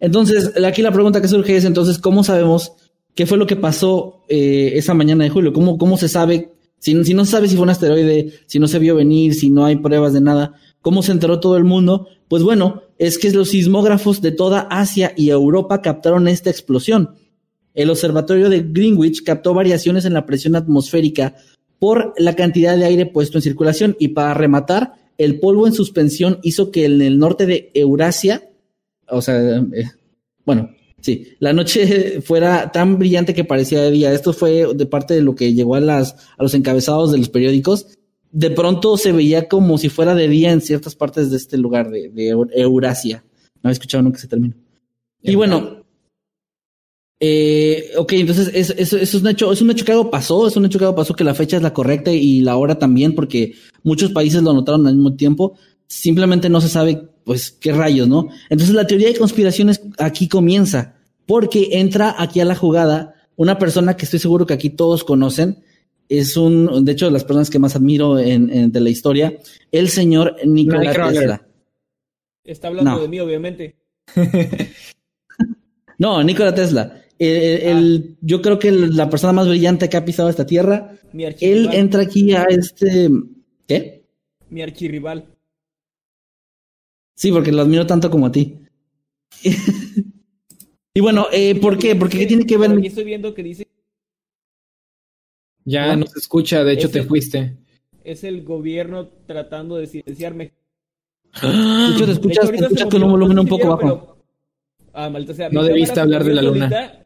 Entonces, 0.01 0.53
aquí 0.65 0.83
la 0.83 0.93
pregunta 0.93 1.21
que 1.21 1.29
surge 1.29 1.57
es 1.57 1.65
entonces, 1.65 1.99
¿cómo 1.99 2.25
sabemos 2.25 2.73
qué 3.19 3.27
fue 3.27 3.37
lo 3.37 3.49
que 3.49 3.57
pasó 3.57 4.23
eh, 4.29 4.75
esa 4.75 4.95
mañana 4.95 5.25
de 5.25 5.31
julio, 5.31 5.53
cómo, 5.53 5.77
cómo 5.77 5.99
se 5.99 6.09
sabe, 6.09 6.53
si, 6.79 7.03
si 7.03 7.15
no 7.15 7.25
se 7.25 7.33
sabe 7.33 7.49
si 7.49 7.57
fue 7.57 7.65
un 7.65 7.71
asteroide, 7.71 8.33
si 8.47 8.61
no 8.61 8.69
se 8.69 8.79
vio 8.79 8.95
venir, 8.95 9.35
si 9.35 9.51
no 9.51 9.65
hay 9.65 9.75
pruebas 9.75 10.13
de 10.13 10.21
nada, 10.21 10.55
cómo 10.83 11.03
se 11.03 11.11
enteró 11.11 11.41
todo 11.41 11.57
el 11.57 11.65
mundo, 11.65 12.07
pues 12.29 12.45
bueno, 12.45 12.83
es 12.97 13.19
que 13.19 13.33
los 13.33 13.49
sismógrafos 13.49 14.23
de 14.23 14.31
toda 14.31 14.69
Asia 14.71 15.15
y 15.17 15.31
Europa 15.31 15.83
captaron 15.83 16.29
esta 16.29 16.51
explosión. 16.51 17.17
El 17.75 17.91
observatorio 17.91 18.51
de 18.51 18.61
Greenwich 18.61 19.25
captó 19.25 19.53
variaciones 19.53 20.05
en 20.05 20.15
la 20.15 20.25
presión 20.25 20.55
atmosférica 20.55 21.35
por 21.81 22.15
la 22.19 22.37
cantidad 22.37 22.77
de 22.77 22.85
aire 22.85 23.05
puesto 23.05 23.39
en 23.39 23.43
circulación. 23.43 23.97
Y 23.99 24.09
para 24.09 24.33
rematar, 24.35 24.93
el 25.19 25.41
polvo 25.41 25.67
en 25.67 25.73
suspensión 25.73 26.39
hizo 26.45 26.71
que 26.71 26.85
en 26.85 27.03
el 27.03 27.19
norte 27.19 27.47
de 27.47 27.73
Eurasia, 27.75 28.49
o 29.09 29.21
sea, 29.21 29.57
eh, 29.73 29.91
bueno, 30.45 30.71
Sí, 31.01 31.29
la 31.39 31.53
noche 31.53 32.21
fuera 32.23 32.73
tan 32.73 32.99
brillante 32.99 33.35
que 33.35 33.45
parecía 33.45 33.81
de 33.83 33.91
día. 33.91 34.13
Esto 34.13 34.33
fue 34.33 34.75
de 34.75 34.87
parte 34.87 35.15
de 35.15 35.23
lo 35.23 35.35
que 35.35 35.55
llegó 35.55 35.75
a 35.75 35.81
las 35.81 36.17
a 36.37 36.43
los 36.43 36.55
encabezados 36.55 37.13
de 37.13 37.19
los 37.19 37.29
periódicos. 37.29 37.87
De 38.31 38.51
pronto 38.51 38.97
se 38.97 39.13
veía 39.13 39.49
como 39.49 39.79
si 39.79 39.89
fuera 39.89 40.15
de 40.15 40.29
día 40.29 40.53
en 40.53 40.61
ciertas 40.61 40.95
partes 40.95 41.31
de 41.31 41.37
este 41.37 41.57
lugar 41.57 41.91
de, 41.91 42.29
Eurasia. 42.55 43.25
No 43.57 43.69
había 43.69 43.73
escuchado 43.73 44.03
nunca 44.03 44.19
se 44.19 44.29
terminó. 44.29 44.55
Y 45.23 45.35
bueno, 45.35 45.85
eh, 47.21 47.91
ok, 47.97 48.13
entonces 48.13 48.51
eso, 48.55 48.97
es 48.97 49.15
un 49.15 49.27
hecho, 49.27 49.51
es 49.51 49.61
un 49.61 49.71
hecho 49.71 49.85
que 49.85 49.93
algo 49.93 50.11
pasó, 50.11 50.47
es 50.47 50.57
un 50.57 50.67
hecho 50.67 50.79
que 50.79 50.85
algo 50.85 50.97
pasó 50.97 51.15
que 51.15 51.25
la 51.25 51.35
fecha 51.35 51.57
es 51.57 51.63
la 51.63 51.73
correcta 51.73 52.13
y 52.13 52.41
la 52.43 52.57
hora 52.57 52.79
también, 52.79 53.15
porque 53.15 53.55
muchos 53.83 54.13
países 54.13 54.43
lo 54.43 54.53
notaron 54.53 54.87
al 54.87 54.95
mismo 54.95 55.15
tiempo. 55.15 55.55
Simplemente 55.87 56.49
no 56.49 56.61
se 56.61 56.69
sabe 56.69 57.09
pues 57.29 57.51
qué 57.51 57.73
rayos, 57.73 58.09
¿no? 58.09 58.31
Entonces 58.49 58.75
la 58.75 58.87
teoría 58.87 59.09
de 59.09 59.19
conspiraciones 59.19 59.83
aquí 59.99 60.29
comienza, 60.29 60.95
porque 61.27 61.69
entra 61.73 62.15
aquí 62.17 62.41
a 62.41 62.47
la 62.47 62.55
jugada 62.55 63.17
una 63.37 63.59
persona 63.59 63.99
que 63.99 64.07
estoy 64.07 64.19
seguro 64.19 64.47
que 64.47 64.55
aquí 64.55 64.71
todos 64.71 65.05
conocen, 65.05 65.63
es 66.09 66.39
un, 66.39 66.87
de 66.87 66.93
hecho, 66.93 67.05
de 67.05 67.13
las 67.13 67.25
personas 67.25 67.51
que 67.51 67.59
más 67.59 67.77
admiro 67.77 68.19
en, 68.19 68.73
de 68.73 68.81
la 68.81 68.89
historia, 68.89 69.39
el 69.71 69.91
señor 69.91 70.37
Nikola 70.43 71.11
Tesla. 71.11 71.47
Está 72.45 72.69
hablando 72.69 72.99
de 72.99 73.09
mí, 73.09 73.21
obviamente. 73.21 73.77
no, 75.99 76.25
Nikola 76.25 76.55
Tesla. 76.55 77.03
El, 77.19 78.07
ah. 78.11 78.17
Yo 78.23 78.41
creo 78.41 78.59
que 78.59 78.73
la 78.73 79.11
persona 79.11 79.35
más 79.35 79.47
brillante 79.47 79.91
que 79.91 79.99
ha 79.99 80.05
pisado 80.07 80.31
esta 80.31 80.47
tierra. 80.47 80.95
él 81.13 81.69
entra 81.75 82.05
aquí 82.05 82.33
a 82.33 82.45
este. 82.45 83.11
¿Qué? 83.67 84.07
Mi 84.49 84.63
archirrival. 84.63 85.38
Sí, 87.19 87.33
porque 87.33 87.51
lo 87.51 87.63
admiro 87.63 87.85
tanto 87.85 88.11
como 88.11 88.27
a 88.27 88.31
ti. 88.31 88.61
y 90.95 91.01
bueno, 91.01 91.27
eh, 91.33 91.61
¿por 91.61 91.77
qué? 91.77 91.97
Porque 91.97 92.17
¿qué 92.17 92.27
tiene 92.27 92.47
que 92.47 92.57
ver? 92.57 92.71
estoy 92.85 93.03
viendo 93.03 93.35
que 93.35 93.43
dice. 93.43 93.67
Ya 95.65 95.97
no 95.97 96.07
se 96.07 96.21
escucha, 96.21 96.63
de 96.63 96.75
hecho 96.75 96.89
te 96.89 97.03
fuiste. 97.03 97.57
Es 98.05 98.23
el 98.23 98.45
gobierno 98.45 99.09
tratando 99.27 99.79
de 99.79 99.89
silenciarme. 99.89 100.53
De 101.43 101.89
hecho, 101.93 102.07
te 102.07 102.13
escuchas, 102.13 102.51
te 102.53 102.57
escuchas 102.57 102.89
con 102.89 103.03
un 103.03 103.11
volumen 103.11 103.41
un 103.41 103.49
poco 103.49 103.67
bajo. 103.67 104.19
Ah, 104.93 105.11
maldita 105.11 105.35
sea. 105.35 105.51
No 105.51 105.65
debiste 105.65 105.99
hablar 105.99 106.23
de 106.23 106.35
la 106.35 106.43
luna. 106.43 107.05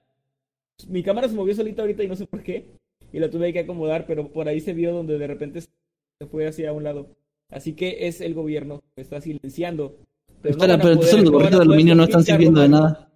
Mi 0.88 1.02
cámara 1.02 1.26
se 1.26 1.34
movió 1.34 1.54
solita 1.54 1.80
ahorita 1.80 2.02
y 2.02 2.08
no 2.08 2.16
sé 2.16 2.26
por 2.26 2.42
qué. 2.42 2.66
Y 3.14 3.18
la 3.18 3.30
tuve 3.30 3.50
que 3.54 3.60
acomodar, 3.60 4.04
pero 4.06 4.30
por 4.30 4.46
ahí 4.46 4.60
se 4.60 4.74
vio 4.74 4.92
donde 4.92 5.16
de 5.16 5.26
repente 5.26 5.62
se 5.62 6.26
fue 6.30 6.46
hacia 6.46 6.70
un 6.74 6.84
lado. 6.84 7.16
Así 7.52 7.74
que 7.74 8.08
es 8.08 8.20
el 8.20 8.34
gobierno 8.34 8.82
que 8.96 9.02
está 9.02 9.20
silenciando. 9.20 9.98
Espera, 10.42 10.78
pero 10.78 10.94
entonces 10.94 11.22
los 11.22 11.30
gorritos 11.30 11.58
de 11.58 11.64
aluminio 11.64 11.94
no 11.94 12.04
están 12.04 12.24
sirviendo 12.24 12.60
de 12.60 12.68
nada. 12.68 13.12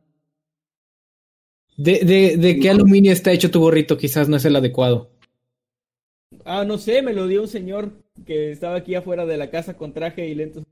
¿De, 1.76 2.00
de, 2.04 2.36
de 2.36 2.58
qué 2.60 2.70
aluminio 2.70 3.12
está 3.12 3.32
hecho 3.32 3.50
tu 3.50 3.60
gorrito? 3.60 3.96
Quizás 3.96 4.28
no 4.28 4.36
es 4.36 4.44
el 4.44 4.56
adecuado. 4.56 5.10
Ah, 6.44 6.64
no 6.64 6.78
sé, 6.78 7.02
me 7.02 7.12
lo 7.12 7.26
dio 7.26 7.42
un 7.42 7.48
señor 7.48 7.92
que 8.24 8.52
estaba 8.52 8.76
aquí 8.76 8.94
afuera 8.94 9.26
de 9.26 9.36
la 9.36 9.50
casa 9.50 9.74
con 9.74 9.92
traje 9.92 10.28
y 10.28 10.34
lentes. 10.34 10.62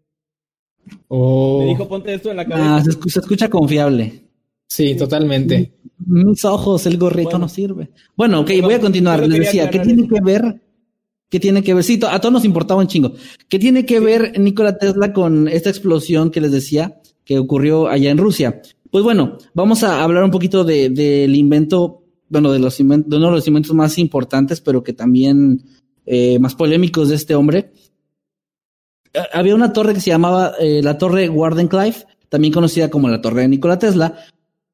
Oh. 1.09 1.61
Me 1.61 1.69
dijo, 1.71 1.89
ponte 1.89 2.15
esto 2.15 2.31
en 2.31 2.37
la 2.37 2.47
cabeza. 2.47 2.77
Ah, 2.77 2.83
se 2.83 3.19
escucha, 3.19 3.49
confiable. 3.49 4.25
Sí, 4.69 4.95
totalmente. 4.95 5.73
Mis 6.07 6.45
ojos, 6.45 6.87
el 6.87 6.99
gorrito 6.99 7.39
no 7.39 7.49
sirve. 7.49 7.91
Bueno, 8.17 8.41
ok, 8.41 8.51
voy 8.63 8.75
a 8.75 8.81
continuar. 8.81 9.27
Les 9.27 9.41
decía, 9.41 9.71
¿qué 9.71 9.81
tiene 9.81 10.07
que 10.07 10.21
ver 10.21 10.61
¿Qué 11.35 11.41
tiene 11.41 11.65
que 11.65 11.75
ver? 11.75 11.83
Sí, 11.83 11.99
a 12.09 12.21
todos 12.21 12.33
nos 12.33 12.45
importaba 12.45 12.81
un 12.81 12.87
chingo. 12.87 13.15
¿Qué 13.49 13.59
tiene 13.59 13.85
que 13.85 13.99
ver 13.99 14.39
Nikola 14.39 14.79
Tesla 14.79 15.13
con 15.13 15.49
esta 15.49 15.69
explosión 15.69 16.31
que 16.31 16.41
les 16.41 16.53
decía 16.53 17.01
que 17.25 17.41
ocurrió 17.41 17.89
allá 17.89 18.13
en 18.13 18.19
Rusia? 18.19 18.63
Pues 18.89 19.03
bueno, 19.03 19.39
vamos 19.53 19.83
a 19.83 20.05
hablar 20.05 20.23
un 20.23 20.31
poquito 20.31 20.63
del 20.63 21.35
invento, 21.35 22.05
bueno, 22.29 22.53
de, 22.53 22.61
los 22.61 22.79
uno 22.79 23.03
de 23.03 23.19
los 23.19 23.49
inventos 23.49 23.75
más 23.75 23.99
importantes, 23.99 24.61
pero 24.61 24.85
que 24.85 24.93
también 24.93 25.65
eh, 26.07 26.39
más 26.39 26.55
polémicos 26.55 27.09
de 27.09 27.17
este 27.17 27.35
hombre. 27.35 27.73
Había 29.33 29.57
una 29.57 29.73
torre 29.73 29.95
que 29.95 30.01
se 30.01 30.11
llamaba 30.11 30.53
eh, 30.61 30.83
la 30.85 30.99
Torre 30.99 31.29
Wardenclyffe, 31.29 32.07
también 32.29 32.55
conocida 32.55 32.91
como 32.91 33.09
la 33.09 33.21
Torre 33.21 33.41
de 33.41 33.49
Nikola 33.49 33.81
Tesla, 33.81 34.15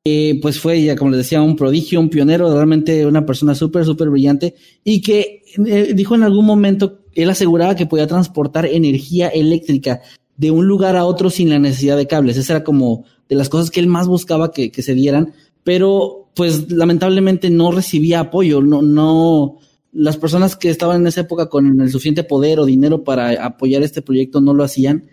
pues 0.03 0.59
fue 0.59 0.83
ya, 0.83 0.97
como 0.97 1.11
les 1.11 1.19
decía, 1.19 1.43
un 1.43 1.57
prodigio, 1.57 2.01
un 2.01 2.09
pionero, 2.09 2.53
realmente 2.55 3.05
una 3.05 3.27
persona 3.27 3.55
súper, 3.55 3.85
súper 3.85 4.09
brillante 4.09 4.55
y 4.83 5.03
que 5.03 5.43
eh, 5.67 5.93
dijo 5.95 6.15
en 6.15 6.23
algún 6.23 6.47
momento, 6.47 7.01
él 7.15 7.29
aseguraba 7.29 7.77
que 7.77 7.87
podía 7.87 8.07
transportar 8.07 8.65
energía 8.65 9.29
eléctrica 9.29 10.01
de 10.37 10.51
un 10.51 10.67
lugar 10.67 10.97
a 10.97 11.05
otro 11.05 11.29
sin 11.29 11.51
la 11.51 11.59
necesidad 11.59 11.99
de 11.99 12.07
cables. 12.07 12.39
Esa 12.39 12.55
era 12.55 12.65
como 12.65 13.05
de 13.29 13.37
las 13.37 13.51
cosas 13.51 13.71
que 13.71 13.81
él 13.81 13.89
más 13.89 14.09
buscaba 14.09 14.53
que, 14.53 14.73
que 14.73 14.83
se 14.83 14.95
dieran, 14.95 15.35
pero 15.65 16.31
pues 16.35 16.73
lamentablemente 16.73 17.51
no 17.51 17.71
recibía 17.71 18.21
apoyo, 18.21 18.63
no, 18.63 18.81
no, 18.81 19.59
las 19.93 20.17
personas 20.17 20.57
que 20.57 20.71
estaban 20.71 21.03
en 21.03 21.09
esa 21.09 21.23
época 21.23 21.51
con 21.51 21.81
el 21.81 21.91
suficiente 21.91 22.25
poder 22.25 22.59
o 22.61 22.65
dinero 22.65 23.05
para 23.05 23.45
apoyar 23.45 23.83
este 23.83 24.01
proyecto 24.01 24.41
no 24.41 24.55
lo 24.55 24.65
hacían 24.65 25.05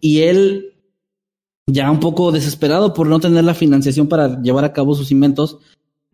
y 0.00 0.20
él 0.20 0.75
ya 1.66 1.90
un 1.90 2.00
poco 2.00 2.32
desesperado 2.32 2.94
por 2.94 3.08
no 3.08 3.18
tener 3.18 3.44
la 3.44 3.54
financiación 3.54 4.08
para 4.08 4.40
llevar 4.40 4.64
a 4.64 4.72
cabo 4.72 4.94
sus 4.94 5.10
inventos, 5.10 5.58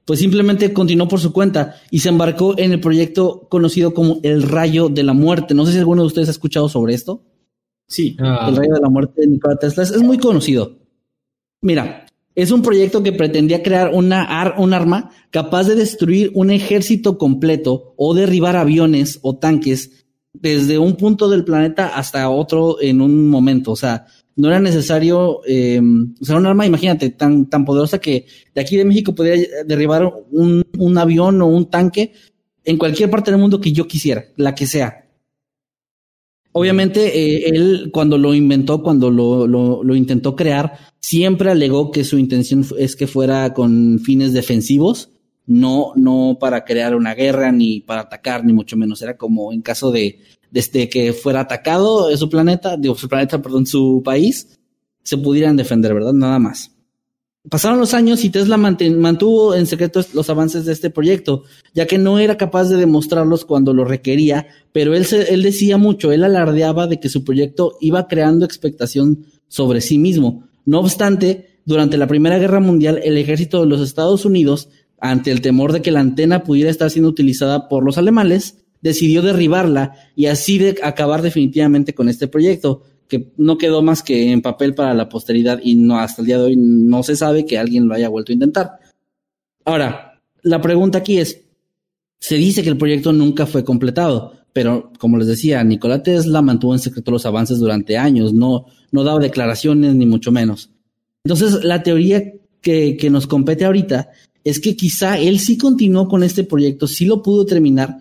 pues 0.04 0.18
simplemente 0.18 0.72
continuó 0.72 1.06
por 1.08 1.20
su 1.20 1.32
cuenta 1.32 1.76
y 1.90 2.00
se 2.00 2.08
embarcó 2.08 2.58
en 2.58 2.72
el 2.72 2.80
proyecto 2.80 3.46
conocido 3.48 3.94
como 3.94 4.18
el 4.22 4.42
Rayo 4.42 4.88
de 4.88 5.02
la 5.02 5.12
Muerte. 5.12 5.54
No 5.54 5.66
sé 5.66 5.72
si 5.72 5.78
alguno 5.78 6.02
de 6.02 6.08
ustedes 6.08 6.28
ha 6.28 6.32
escuchado 6.32 6.68
sobre 6.68 6.94
esto. 6.94 7.22
Sí. 7.86 8.16
Ah. 8.18 8.46
El 8.48 8.56
Rayo 8.56 8.74
de 8.74 8.80
la 8.80 8.88
Muerte 8.88 9.20
de 9.20 9.28
Nikola 9.28 9.56
Tesla 9.56 9.82
es, 9.82 9.96
muy 9.98 10.18
conocido. 10.18 10.78
Mira, 11.60 12.06
es 12.34 12.50
un 12.50 12.62
proyecto 12.62 13.02
que 13.02 13.12
pretendía 13.12 13.62
crear 13.62 13.90
una 13.94 14.54
un 14.56 14.72
arma 14.72 15.10
capaz 15.30 15.64
de 15.64 15.76
destruir 15.76 16.32
un 16.34 16.50
ejército 16.50 17.18
completo 17.18 17.94
o 17.96 18.14
derribar 18.14 18.56
aviones 18.56 19.18
o 19.22 19.36
tanques 19.36 20.06
desde 20.32 20.78
un 20.78 20.96
punto 20.96 21.28
del 21.28 21.44
planeta 21.44 21.88
hasta 21.88 22.28
otro 22.30 22.80
en 22.80 23.02
un 23.02 23.28
momento. 23.28 23.72
O 23.72 23.76
sea, 23.76 24.06
no 24.36 24.48
era 24.48 24.60
necesario, 24.60 25.40
eh, 25.46 25.80
o 26.20 26.24
sea, 26.24 26.36
un 26.36 26.46
arma, 26.46 26.66
imagínate, 26.66 27.10
tan, 27.10 27.48
tan 27.48 27.64
poderosa 27.64 28.00
que 28.00 28.26
de 28.54 28.60
aquí 28.60 28.76
de 28.76 28.84
México 28.84 29.14
podía 29.14 29.34
derribar 29.66 30.10
un, 30.30 30.64
un 30.78 30.98
avión 30.98 31.40
o 31.42 31.46
un 31.46 31.68
tanque 31.68 32.12
en 32.64 32.78
cualquier 32.78 33.10
parte 33.10 33.30
del 33.30 33.40
mundo 33.40 33.60
que 33.60 33.72
yo 33.72 33.86
quisiera, 33.86 34.24
la 34.36 34.54
que 34.54 34.66
sea. 34.66 35.02
Obviamente, 36.52 37.18
eh, 37.18 37.48
él 37.48 37.90
cuando 37.92 38.18
lo 38.18 38.34
inventó, 38.34 38.82
cuando 38.82 39.10
lo, 39.10 39.46
lo, 39.46 39.82
lo, 39.82 39.94
intentó 39.94 40.36
crear, 40.36 40.78
siempre 41.00 41.50
alegó 41.50 41.90
que 41.90 42.04
su 42.04 42.18
intención 42.18 42.64
es 42.78 42.94
que 42.94 43.06
fuera 43.06 43.54
con 43.54 43.98
fines 44.00 44.34
defensivos, 44.34 45.10
no, 45.46 45.92
no 45.96 46.36
para 46.38 46.64
crear 46.64 46.94
una 46.94 47.14
guerra, 47.14 47.50
ni 47.52 47.80
para 47.80 48.02
atacar, 48.02 48.44
ni 48.44 48.52
mucho 48.52 48.76
menos. 48.76 49.00
Era 49.00 49.16
como 49.16 49.50
en 49.52 49.62
caso 49.62 49.90
de, 49.90 50.20
desde 50.52 50.88
que 50.88 51.12
fuera 51.14 51.40
atacado 51.40 52.14
su 52.16 52.28
planeta, 52.28 52.76
digo, 52.76 52.94
su 52.94 53.08
planeta, 53.08 53.40
perdón, 53.40 53.66
su 53.66 54.02
país, 54.04 54.60
se 55.02 55.16
pudieran 55.16 55.56
defender, 55.56 55.94
¿verdad? 55.94 56.12
Nada 56.12 56.38
más. 56.38 56.70
Pasaron 57.48 57.80
los 57.80 57.92
años 57.94 58.24
y 58.24 58.30
Tesla 58.30 58.56
mantuvo 58.56 59.54
en 59.54 59.66
secreto 59.66 60.04
los 60.12 60.30
avances 60.30 60.64
de 60.64 60.72
este 60.72 60.90
proyecto, 60.90 61.42
ya 61.74 61.86
que 61.86 61.98
no 61.98 62.20
era 62.20 62.36
capaz 62.36 62.68
de 62.68 62.76
demostrarlos 62.76 63.44
cuando 63.44 63.72
lo 63.72 63.84
requería, 63.84 64.46
pero 64.72 64.94
él, 64.94 65.06
se, 65.06 65.34
él 65.34 65.42
decía 65.42 65.76
mucho, 65.76 66.12
él 66.12 66.22
alardeaba 66.22 66.86
de 66.86 67.00
que 67.00 67.08
su 67.08 67.24
proyecto 67.24 67.76
iba 67.80 68.06
creando 68.06 68.44
expectación 68.44 69.26
sobre 69.48 69.80
sí 69.80 69.98
mismo. 69.98 70.44
No 70.64 70.78
obstante, 70.78 71.58
durante 71.64 71.96
la 71.96 72.06
Primera 72.06 72.38
Guerra 72.38 72.60
Mundial, 72.60 73.00
el 73.02 73.18
ejército 73.18 73.60
de 73.60 73.66
los 73.66 73.80
Estados 73.80 74.24
Unidos, 74.24 74.68
ante 75.00 75.32
el 75.32 75.40
temor 75.40 75.72
de 75.72 75.82
que 75.82 75.90
la 75.90 75.98
antena 75.98 76.44
pudiera 76.44 76.70
estar 76.70 76.90
siendo 76.90 77.08
utilizada 77.08 77.68
por 77.68 77.84
los 77.84 77.98
alemanes, 77.98 78.61
decidió 78.82 79.22
derribarla 79.22 79.94
y 80.14 80.26
así 80.26 80.58
de 80.58 80.78
acabar 80.82 81.22
definitivamente 81.22 81.94
con 81.94 82.08
este 82.08 82.28
proyecto 82.28 82.82
que 83.08 83.32
no 83.36 83.58
quedó 83.58 83.82
más 83.82 84.02
que 84.02 84.32
en 84.32 84.42
papel 84.42 84.74
para 84.74 84.94
la 84.94 85.08
posteridad 85.08 85.60
y 85.62 85.76
no 85.76 85.98
hasta 85.98 86.22
el 86.22 86.26
día 86.26 86.38
de 86.38 86.44
hoy 86.44 86.56
no 86.56 87.02
se 87.02 87.16
sabe 87.16 87.46
que 87.46 87.58
alguien 87.58 87.86
lo 87.86 87.94
haya 87.94 88.08
vuelto 88.08 88.32
a 88.32 88.34
intentar. 88.34 88.70
Ahora, 89.64 90.20
la 90.42 90.60
pregunta 90.60 90.98
aquí 90.98 91.18
es, 91.18 91.42
se 92.18 92.36
dice 92.36 92.62
que 92.62 92.70
el 92.70 92.78
proyecto 92.78 93.12
nunca 93.12 93.46
fue 93.46 93.64
completado, 93.64 94.32
pero 94.52 94.92
como 94.98 95.18
les 95.18 95.26
decía, 95.26 95.62
Nikola 95.62 96.02
Tesla 96.02 96.42
mantuvo 96.42 96.72
en 96.72 96.80
secreto 96.80 97.10
los 97.10 97.26
avances 97.26 97.58
durante 97.58 97.96
años, 97.96 98.32
no, 98.32 98.66
no 98.90 99.04
daba 99.04 99.20
declaraciones 99.20 99.94
ni 99.94 100.06
mucho 100.06 100.32
menos. 100.32 100.70
Entonces, 101.24 101.62
la 101.64 101.82
teoría 101.82 102.32
que, 102.60 102.96
que 102.96 103.10
nos 103.10 103.26
compete 103.26 103.64
ahorita 103.64 104.10
es 104.42 104.58
que 104.58 104.74
quizá 104.74 105.18
él 105.18 105.38
sí 105.38 105.56
continuó 105.56 106.08
con 106.08 106.22
este 106.22 106.44
proyecto, 106.44 106.86
sí 106.86 107.04
lo 107.04 107.22
pudo 107.22 107.46
terminar 107.46 107.98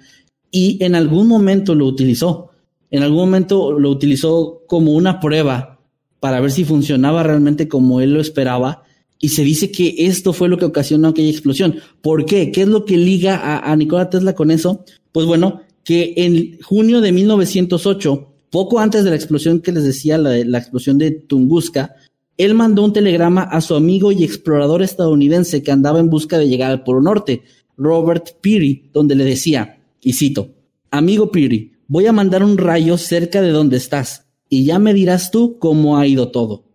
y 0.52 0.84
en 0.84 0.95
algún 0.95 1.28
momento 1.28 1.74
lo 1.74 1.86
utilizó 1.86 2.52
en 2.91 3.04
algún 3.04 3.20
momento 3.20 3.80
lo 3.80 3.89
utilizó 3.89 4.64
como 4.68 4.91
una 4.91 5.20
prueba 5.20 5.80
para 6.20 6.41
ver 6.41 6.52
si 6.52 6.66
funcionaba 6.66 7.24
realmente 7.24 7.68
como 7.68 8.02
él 8.02 8.14
lo 8.14 8.22
esperaba. 8.22 8.84
Y 9.18 9.30
se 9.30 9.43
dice 9.43 9.72
que 9.72 9.95
esto 9.97 10.34
fue 10.34 10.49
lo 10.49 10.58
que 10.58 10.66
ocasionó 10.66 11.08
aquella 11.08 11.30
explosión. 11.30 11.78
¿Por 12.02 12.26
qué? 12.26 12.52
¿Qué 12.52 12.64
es 12.64 12.68
lo 12.68 12.86
que 12.86 12.97
liga 12.97 13.38
a, 13.38 13.72
a 13.72 13.76
Nikola 13.76 14.10
Tesla 14.10 14.34
con 14.34 14.52
eso? 14.52 14.84
Pues 15.12 15.26
bueno, 15.26 15.62
que 15.84 16.14
en 16.18 16.60
junio 16.62 17.02
de 17.02 17.12
1908, 17.12 18.34
poco 18.49 18.80
antes 18.80 19.04
de 19.04 19.12
la 19.12 19.16
explosión 19.16 19.62
que 19.62 19.72
les 19.72 19.84
decía, 19.84 20.18
la, 20.18 20.36
la 20.43 20.58
explosión 20.58 20.97
de 20.97 21.12
Tunguska, 21.12 21.95
él 22.38 22.56
mandó 22.56 22.84
un 22.84 22.93
telegrama 22.93 23.43
a 23.43 23.62
su 23.62 23.76
amigo 23.76 24.12
y 24.12 24.24
explorador 24.24 24.82
estadounidense 24.82 25.64
que 25.64 25.72
andaba 25.72 25.99
en 25.99 26.10
busca 26.10 26.38
de 26.38 26.49
llegar 26.49 26.72
al 26.72 26.84
Polo 26.84 27.02
Norte, 27.02 27.43
Robert 27.78 28.32
Peary, 28.41 28.89
donde 28.91 29.16
le 29.16 29.24
decía, 29.24 29.80
y 30.02 30.14
cito, 30.14 30.56
Amigo 30.89 31.32
Peary, 31.32 31.74
voy 31.88 32.08
a 32.08 32.14
mandar 32.14 32.43
un 32.43 32.58
rayo 32.58 32.97
cerca 32.97 33.41
de 33.41 33.52
donde 33.52 33.78
estás 33.78 34.28
y 34.49 34.66
ya 34.66 34.80
me 34.80 34.93
dirás 34.93 35.32
tú 35.32 35.58
cómo 35.60 35.97
ha 35.97 36.06
ido 36.06 36.30
todo. 36.30 36.66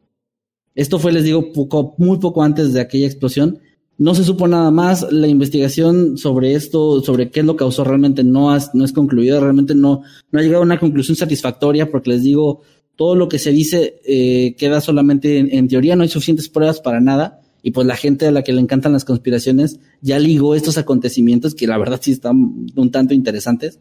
Esto 0.74 0.98
fue, 0.98 1.12
les 1.12 1.24
digo, 1.24 1.52
poco, 1.52 1.94
muy 1.98 2.18
poco 2.18 2.42
antes 2.42 2.72
de 2.72 2.80
aquella 2.80 3.06
explosión. 3.06 3.58
No 3.98 4.14
se 4.14 4.24
supo 4.24 4.46
nada 4.46 4.70
más. 4.70 5.10
La 5.10 5.26
investigación 5.26 6.18
sobre 6.18 6.54
esto, 6.54 7.02
sobre 7.02 7.30
qué 7.30 7.42
lo 7.42 7.56
causó, 7.56 7.82
realmente 7.82 8.24
no, 8.24 8.56
no 8.74 8.84
es 8.84 8.92
concluida. 8.92 9.40
Realmente 9.40 9.74
no, 9.74 10.02
no 10.30 10.38
ha 10.38 10.42
llegado 10.42 10.62
a 10.62 10.66
una 10.66 10.78
conclusión 10.78 11.16
satisfactoria 11.16 11.90
porque 11.90 12.10
les 12.10 12.22
digo, 12.22 12.60
todo 12.94 13.14
lo 13.14 13.28
que 13.28 13.38
se 13.38 13.52
dice 13.52 14.00
eh, 14.06 14.54
queda 14.58 14.82
solamente 14.82 15.38
en, 15.38 15.48
en, 15.50 15.66
teoría. 15.66 15.96
No 15.96 16.02
hay 16.02 16.10
suficientes 16.10 16.50
pruebas 16.50 16.80
para 16.80 17.00
nada. 17.00 17.40
Y 17.66 17.72
pues 17.72 17.84
la 17.84 17.96
gente 17.96 18.28
a 18.28 18.30
la 18.30 18.44
que 18.44 18.52
le 18.52 18.60
encantan 18.60 18.92
las 18.92 19.04
conspiraciones 19.04 19.80
ya 20.00 20.20
ligó 20.20 20.54
estos 20.54 20.78
acontecimientos 20.78 21.56
que 21.56 21.66
la 21.66 21.76
verdad 21.76 21.98
sí 22.00 22.12
están 22.12 22.68
un 22.76 22.90
tanto 22.92 23.12
interesantes. 23.12 23.80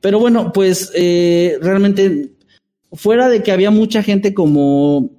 Pero 0.00 0.18
bueno, 0.18 0.50
pues 0.50 0.90
eh, 0.94 1.58
realmente, 1.60 2.32
fuera 2.90 3.28
de 3.28 3.42
que 3.42 3.52
había 3.52 3.70
mucha 3.70 4.02
gente 4.02 4.32
como 4.32 5.10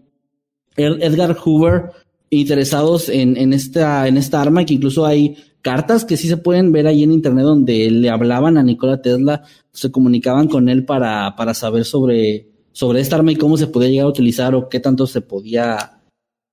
Edgar 0.76 1.36
Hoover 1.36 1.92
interesados 2.32 3.10
en, 3.10 3.38
en, 3.38 3.54
esta, 3.54 4.08
en 4.08 4.18
esta 4.18 4.42
arma, 4.42 4.66
que 4.66 4.74
incluso 4.74 5.06
hay 5.06 5.38
cartas 5.62 6.04
que 6.04 6.18
sí 6.18 6.28
se 6.28 6.38
pueden 6.38 6.72
ver 6.72 6.88
ahí 6.88 7.04
en 7.04 7.12
internet 7.12 7.44
donde 7.44 7.92
le 7.92 8.10
hablaban 8.10 8.58
a 8.58 8.64
Nikola 8.64 9.04
Tesla, 9.04 9.44
se 9.72 9.92
comunicaban 9.92 10.48
con 10.48 10.68
él 10.68 10.84
para, 10.84 11.36
para 11.36 11.54
saber 11.54 11.86
sobre, 11.86 12.50
sobre 12.72 13.02
esta 13.02 13.18
arma 13.18 13.34
y 13.34 13.36
cómo 13.36 13.56
se 13.56 13.68
podía 13.68 13.90
llegar 13.90 14.08
a 14.08 14.10
utilizar 14.10 14.56
o 14.56 14.68
qué 14.68 14.80
tanto 14.80 15.06
se 15.06 15.22
podía, 15.22 15.99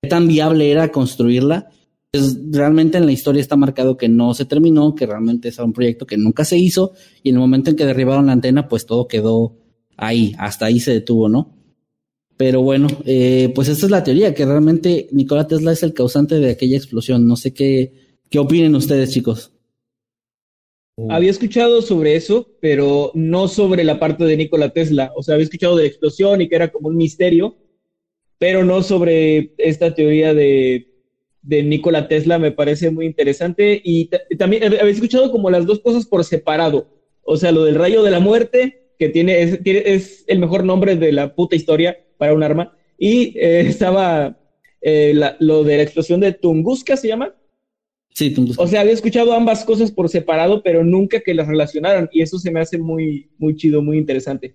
tan 0.07 0.27
viable 0.27 0.71
era 0.71 0.91
construirla 0.91 1.69
pues 2.11 2.37
realmente 2.51 2.97
en 2.97 3.05
la 3.05 3.11
historia 3.11 3.41
está 3.41 3.55
marcado 3.55 3.97
que 3.97 4.07
no 4.07 4.33
se 4.33 4.45
terminó, 4.45 4.95
que 4.95 5.05
realmente 5.05 5.49
es 5.49 5.59
un 5.59 5.73
proyecto 5.73 6.05
que 6.05 6.17
nunca 6.17 6.45
se 6.45 6.57
hizo 6.57 6.93
y 7.21 7.29
en 7.29 7.35
el 7.35 7.41
momento 7.41 7.69
en 7.69 7.75
que 7.75 7.85
derribaron 7.85 8.27
la 8.27 8.31
antena, 8.31 8.67
pues 8.67 8.85
todo 8.85 9.07
quedó 9.07 9.57
ahí, 9.97 10.33
hasta 10.37 10.65
ahí 10.65 10.79
se 10.79 10.93
detuvo, 10.93 11.27
¿no? 11.27 11.53
Pero 12.37 12.61
bueno, 12.61 12.87
eh, 13.05 13.51
pues 13.53 13.67
esta 13.67 13.87
es 13.87 13.91
la 13.91 14.03
teoría, 14.03 14.33
que 14.33 14.45
realmente 14.45 15.07
Nikola 15.11 15.47
Tesla 15.47 15.71
es 15.71 15.81
el 15.81 15.93
causante 15.93 16.39
de 16.39 16.51
aquella 16.51 16.77
explosión. 16.77 17.27
No 17.27 17.35
sé 17.35 17.51
qué, 17.51 17.93
qué 18.29 18.37
opinen 18.37 18.75
ustedes, 18.75 19.11
chicos. 19.11 19.51
Había 21.09 21.31
escuchado 21.31 21.81
sobre 21.81 22.15
eso, 22.15 22.47
pero 22.59 23.11
no 23.15 23.47
sobre 23.47 23.83
la 23.83 23.99
parte 23.99 24.23
de 24.23 24.37
Nikola 24.37 24.69
Tesla. 24.69 25.11
O 25.15 25.23
sea, 25.23 25.33
había 25.33 25.45
escuchado 25.45 25.75
de 25.75 25.83
la 25.83 25.89
explosión 25.89 26.41
y 26.41 26.47
que 26.47 26.55
era 26.55 26.71
como 26.71 26.89
un 26.89 26.95
misterio, 26.95 27.57
pero 28.37 28.63
no 28.63 28.83
sobre 28.83 29.53
esta 29.57 29.93
teoría 29.93 30.33
de 30.33 30.87
de 31.47 31.63
Nikola 31.63 32.09
Tesla 32.09 32.37
me 32.39 32.51
parece 32.51 32.91
muy 32.91 33.05
interesante 33.05 33.81
y 33.81 34.09
también 34.37 34.65
había 34.65 34.83
escuchado 34.83 35.31
como 35.31 35.49
las 35.49 35.65
dos 35.65 35.79
cosas 35.79 36.05
por 36.05 36.25
separado, 36.25 36.89
o 37.23 37.37
sea, 37.37 37.53
lo 37.53 37.63
del 37.63 37.75
rayo 37.75 38.03
de 38.03 38.11
la 38.11 38.19
muerte, 38.19 38.91
que 38.99 39.07
tiene 39.07 39.41
es, 39.41 39.59
es 39.63 40.25
el 40.27 40.39
mejor 40.39 40.65
nombre 40.65 40.97
de 40.97 41.13
la 41.13 41.35
puta 41.35 41.55
historia 41.55 41.97
para 42.17 42.33
un 42.33 42.43
arma, 42.43 42.75
y 42.97 43.37
eh, 43.37 43.61
estaba 43.67 44.37
eh, 44.81 45.13
la, 45.15 45.37
lo 45.39 45.63
de 45.63 45.77
la 45.77 45.83
explosión 45.83 46.19
de 46.19 46.33
Tunguska, 46.33 46.97
¿se 46.97 47.07
llama? 47.07 47.33
Sí, 48.09 48.31
Tunguska. 48.31 48.61
O 48.61 48.67
sea, 48.67 48.81
había 48.81 48.93
escuchado 48.93 49.31
ambas 49.31 49.63
cosas 49.63 49.89
por 49.89 50.09
separado, 50.09 50.61
pero 50.63 50.83
nunca 50.83 51.21
que 51.21 51.33
las 51.33 51.47
relacionaran, 51.47 52.09
y 52.11 52.23
eso 52.23 52.39
se 52.39 52.51
me 52.51 52.59
hace 52.59 52.77
muy, 52.77 53.29
muy 53.37 53.55
chido, 53.55 53.81
muy 53.81 53.97
interesante. 53.97 54.53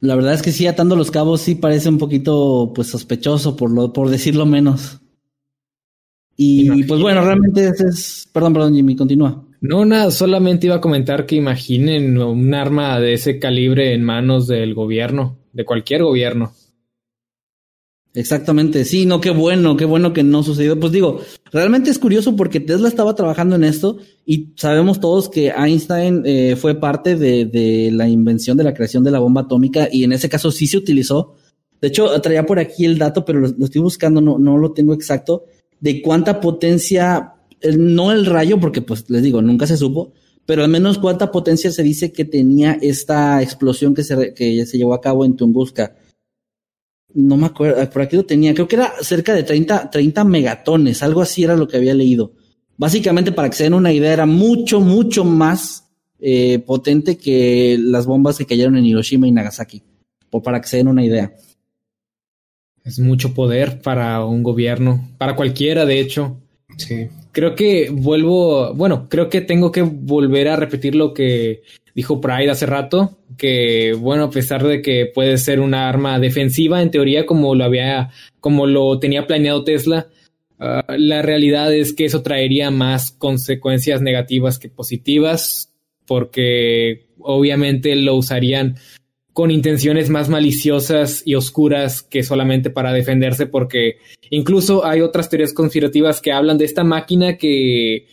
La 0.00 0.14
verdad 0.14 0.34
es 0.34 0.42
que 0.42 0.52
sí, 0.52 0.66
atando 0.66 0.96
los 0.96 1.10
cabos 1.10 1.40
sí 1.40 1.56
parece 1.56 1.88
un 1.88 1.98
poquito 1.98 2.72
pues 2.74 2.88
sospechoso 2.88 3.56
por 3.56 3.70
lo, 3.70 3.92
por 3.92 4.10
decirlo 4.10 4.46
menos. 4.46 5.00
Y 6.40 6.84
pues 6.84 7.00
bueno, 7.00 7.20
realmente 7.22 7.68
es, 7.68 8.28
perdón, 8.32 8.52
perdón, 8.52 8.74
Jimmy, 8.74 8.94
continúa. 8.94 9.44
No, 9.60 9.84
nada, 9.84 10.12
solamente 10.12 10.66
iba 10.68 10.76
a 10.76 10.80
comentar 10.80 11.26
que 11.26 11.34
imaginen 11.34 12.16
un 12.16 12.54
arma 12.54 13.00
de 13.00 13.14
ese 13.14 13.40
calibre 13.40 13.92
en 13.92 14.04
manos 14.04 14.46
del 14.46 14.72
gobierno, 14.72 15.36
de 15.52 15.64
cualquier 15.64 16.04
gobierno. 16.04 16.52
Exactamente, 18.14 18.84
sí, 18.84 19.04
no, 19.04 19.20
qué 19.20 19.30
bueno, 19.30 19.76
qué 19.76 19.84
bueno 19.84 20.12
que 20.12 20.22
no 20.22 20.42
sucedió. 20.42 20.80
Pues 20.80 20.92
digo, 20.92 21.20
realmente 21.52 21.90
es 21.90 21.98
curioso 21.98 22.34
porque 22.36 22.58
Tesla 22.58 22.88
estaba 22.88 23.14
trabajando 23.14 23.56
en 23.56 23.64
esto 23.64 23.98
y 24.24 24.54
sabemos 24.56 24.98
todos 24.98 25.28
que 25.28 25.48
Einstein 25.48 26.22
eh, 26.24 26.56
fue 26.56 26.74
parte 26.74 27.16
de, 27.16 27.90
la 27.92 28.08
invención 28.08 28.56
de 28.56 28.64
la 28.64 28.74
creación 28.74 29.04
de 29.04 29.10
la 29.10 29.18
bomba 29.18 29.42
atómica 29.42 29.88
y 29.92 30.04
en 30.04 30.12
ese 30.12 30.28
caso 30.28 30.50
sí 30.50 30.66
se 30.66 30.78
utilizó. 30.78 31.34
De 31.80 31.88
hecho, 31.88 32.20
traía 32.20 32.46
por 32.46 32.58
aquí 32.58 32.86
el 32.86 32.98
dato, 32.98 33.24
pero 33.24 33.40
lo, 33.40 33.46
estoy 33.64 33.82
buscando, 33.82 34.20
no, 34.20 34.38
no 34.38 34.56
lo 34.56 34.72
tengo 34.72 34.94
exacto, 34.94 35.44
de 35.78 36.02
cuánta 36.02 36.40
potencia, 36.40 37.34
no 37.76 38.10
el 38.10 38.26
rayo, 38.26 38.58
porque 38.58 38.82
pues 38.82 39.08
les 39.10 39.22
digo, 39.22 39.42
nunca 39.42 39.66
se 39.66 39.76
supo, 39.76 40.12
pero 40.44 40.64
al 40.64 40.70
menos 40.70 40.98
cuánta 40.98 41.30
potencia 41.30 41.70
se 41.70 41.82
dice 41.82 42.10
que 42.10 42.24
tenía 42.24 42.78
esta 42.80 43.42
explosión 43.42 43.94
que 43.94 44.02
se, 44.02 44.34
que 44.34 44.66
se 44.66 44.78
llevó 44.78 44.94
a 44.94 45.00
cabo 45.00 45.24
en 45.24 45.36
Tunguska 45.36 45.94
no 47.14 47.36
me 47.36 47.46
acuerdo, 47.46 47.88
por 47.90 48.02
aquí 48.02 48.16
lo 48.16 48.24
tenía, 48.24 48.54
creo 48.54 48.68
que 48.68 48.76
era 48.76 48.92
cerca 49.00 49.34
de 49.34 49.42
30, 49.42 49.90
30 49.90 50.24
megatones, 50.24 51.02
algo 51.02 51.22
así 51.22 51.44
era 51.44 51.56
lo 51.56 51.66
que 51.66 51.76
había 51.76 51.94
leído. 51.94 52.32
Básicamente, 52.76 53.32
para 53.32 53.50
que 53.50 53.56
se 53.56 53.64
den 53.64 53.74
una 53.74 53.92
idea, 53.92 54.12
era 54.12 54.26
mucho, 54.26 54.80
mucho 54.80 55.24
más 55.24 55.88
eh, 56.20 56.60
potente 56.60 57.16
que 57.16 57.76
las 57.80 58.06
bombas 58.06 58.38
que 58.38 58.46
cayeron 58.46 58.76
en 58.76 58.86
Hiroshima 58.86 59.26
y 59.26 59.32
Nagasaki, 59.32 59.82
o 60.30 60.42
para 60.42 60.60
que 60.60 60.68
se 60.68 60.76
den 60.76 60.88
una 60.88 61.04
idea. 61.04 61.32
Es 62.84 62.98
mucho 63.00 63.34
poder 63.34 63.82
para 63.82 64.24
un 64.24 64.42
gobierno, 64.42 65.08
para 65.18 65.34
cualquiera, 65.34 65.84
de 65.84 66.00
hecho. 66.00 66.38
Sí. 66.76 67.08
Creo 67.32 67.54
que 67.54 67.90
vuelvo, 67.90 68.72
bueno, 68.74 69.08
creo 69.08 69.28
que 69.28 69.40
tengo 69.40 69.72
que 69.72 69.82
volver 69.82 70.48
a 70.48 70.56
repetir 70.56 70.94
lo 70.94 71.12
que 71.12 71.62
dijo 71.94 72.20
Pride 72.20 72.50
hace 72.50 72.66
rato, 72.66 73.17
que 73.38 73.94
bueno, 73.98 74.24
a 74.24 74.30
pesar 74.30 74.62
de 74.66 74.82
que 74.82 75.06
puede 75.06 75.38
ser 75.38 75.60
una 75.60 75.88
arma 75.88 76.18
defensiva 76.18 76.82
en 76.82 76.90
teoría 76.90 77.24
como 77.24 77.54
lo 77.54 77.64
había, 77.64 78.10
como 78.40 78.66
lo 78.66 78.98
tenía 78.98 79.26
planeado 79.26 79.64
Tesla, 79.64 80.08
ah, 80.58 80.84
la 80.98 81.22
realidad 81.22 81.72
es 81.72 81.94
que 81.94 82.04
eso 82.04 82.22
traería 82.22 82.70
más 82.70 83.12
consecuencias 83.12 84.02
negativas 84.02 84.58
que 84.58 84.68
positivas, 84.68 85.72
porque 86.06 87.08
obviamente 87.18 87.96
lo 87.96 88.16
usarían 88.16 88.76
con 89.32 89.52
intenciones 89.52 90.10
más 90.10 90.28
maliciosas 90.28 91.22
y 91.24 91.36
oscuras 91.36 92.02
que 92.02 92.24
solamente 92.24 92.70
para 92.70 92.92
defenderse, 92.92 93.46
porque 93.46 93.98
incluso 94.30 94.84
hay 94.84 95.00
otras 95.00 95.30
teorías 95.30 95.52
conspirativas 95.54 96.20
que 96.20 96.32
hablan 96.32 96.58
de 96.58 96.64
esta 96.64 96.82
máquina 96.82 97.36
que, 97.36 98.08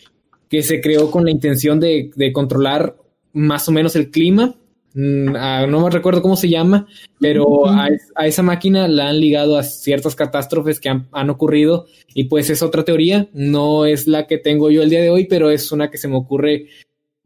que 0.49 0.61
se 0.61 0.81
creó 0.81 1.09
con 1.09 1.25
la 1.25 1.31
intención 1.31 1.79
de, 1.79 2.11
de 2.15 2.31
controlar 2.31 2.95
más 3.33 3.67
o 3.67 3.71
menos 3.71 3.95
el 3.95 4.11
clima. 4.11 4.55
Mm, 4.97 5.35
ah, 5.35 5.67
no 5.67 5.81
me 5.81 5.89
recuerdo 5.89 6.21
cómo 6.21 6.37
se 6.37 6.49
llama, 6.49 6.87
pero 7.19 7.67
a, 7.67 7.89
a, 8.15 8.27
esa 8.27 8.41
máquina 8.41 8.87
la 8.87 9.09
han 9.09 9.19
ligado 9.19 9.57
a 9.57 9.63
ciertas 9.63 10.15
catástrofes 10.15 10.79
que 10.79 10.87
han, 10.87 11.09
han, 11.11 11.29
ocurrido 11.29 11.85
y 12.13 12.23
pues 12.23 12.49
es 12.49 12.63
otra 12.63 12.85
teoría, 12.85 13.27
no 13.33 13.85
es 13.85 14.07
la 14.07 14.25
que 14.25 14.37
tengo 14.37 14.71
yo 14.71 14.81
el 14.81 14.89
día 14.89 15.01
de 15.01 15.09
hoy, 15.09 15.25
pero 15.25 15.51
es 15.51 15.69
una 15.73 15.91
que 15.91 15.97
se 15.97 16.07
me 16.07 16.15
ocurre 16.15 16.67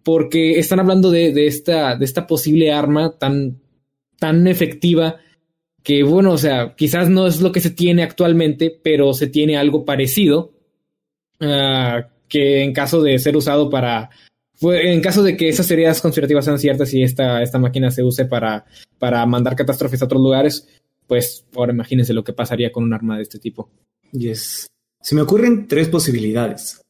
porque 0.01 0.57
están 0.57 0.79
hablando 0.79 1.11
de, 1.11 1.31
de 1.31 1.45
esta, 1.45 1.95
de 1.95 2.05
esta 2.05 2.25
posible 2.25 2.71
arma 2.71 3.17
tan 3.19 3.59
tan 4.17 4.47
efectiva 4.47 5.17
que, 5.81 6.03
bueno, 6.03 6.33
o 6.33 6.37
sea, 6.37 6.75
quizás 6.75 7.09
no 7.09 7.25
es 7.25 7.41
lo 7.41 7.51
que 7.51 7.61
se 7.61 7.71
tiene 7.71 8.03
actualmente, 8.03 8.77
pero 8.83 9.13
se 9.13 9.27
tiene 9.27 9.57
algo 9.57 9.85
parecido 9.85 10.53
uh, 11.39 12.03
que 12.27 12.63
en 12.63 12.73
caso 12.73 13.01
de 13.01 13.17
ser 13.17 13.37
usado 13.37 13.69
para, 13.69 14.09
en 14.61 15.01
caso 15.01 15.23
de 15.23 15.37
que 15.37 15.49
esas 15.49 15.67
teorías 15.67 16.01
conspirativas 16.01 16.45
sean 16.45 16.59
ciertas 16.59 16.93
y 16.93 17.03
esta, 17.03 17.41
esta 17.41 17.59
máquina 17.59 17.91
se 17.91 18.03
use 18.03 18.25
para, 18.25 18.65
para 18.97 19.25
mandar 19.25 19.55
catástrofes 19.55 20.01
a 20.01 20.05
otros 20.05 20.21
lugares, 20.21 20.67
pues 21.07 21.45
ahora 21.55 21.73
imagínense 21.73 22.13
lo 22.13 22.23
que 22.23 22.33
pasaría 22.33 22.71
con 22.71 22.83
un 22.83 22.93
arma 22.93 23.15
de 23.17 23.23
este 23.23 23.39
tipo. 23.39 23.69
Yes. 24.11 24.67
Se 25.01 25.15
me 25.15 25.21
ocurren 25.21 25.67
tres 25.67 25.87
posibilidades. 25.87 26.81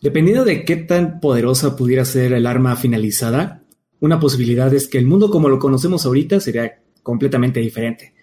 Dependiendo 0.00 0.44
de 0.44 0.64
qué 0.64 0.76
tan 0.76 1.20
poderosa 1.20 1.76
pudiera 1.76 2.04
ser 2.04 2.32
el 2.32 2.46
arma 2.46 2.76
finalizada, 2.76 3.64
una 4.00 4.20
posibilidad 4.20 4.72
es 4.74 4.88
que 4.88 4.98
el 4.98 5.06
mundo 5.06 5.30
como 5.30 5.48
lo 5.48 5.58
conocemos 5.58 6.04
ahorita 6.04 6.40
sería 6.40 6.82
completamente 7.02 7.60
diferente. 7.60 8.14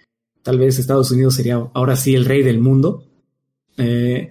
Tal 0.43 0.59
vez 0.59 0.77
Estados 0.77 1.09
Unidos 1.11 1.35
sería 1.35 1.55
ahora 1.73 1.95
sí 1.95 2.13
el 2.15 2.25
rey 2.25 2.43
del 2.43 2.59
mundo. 2.59 3.05
Eh, 3.77 4.29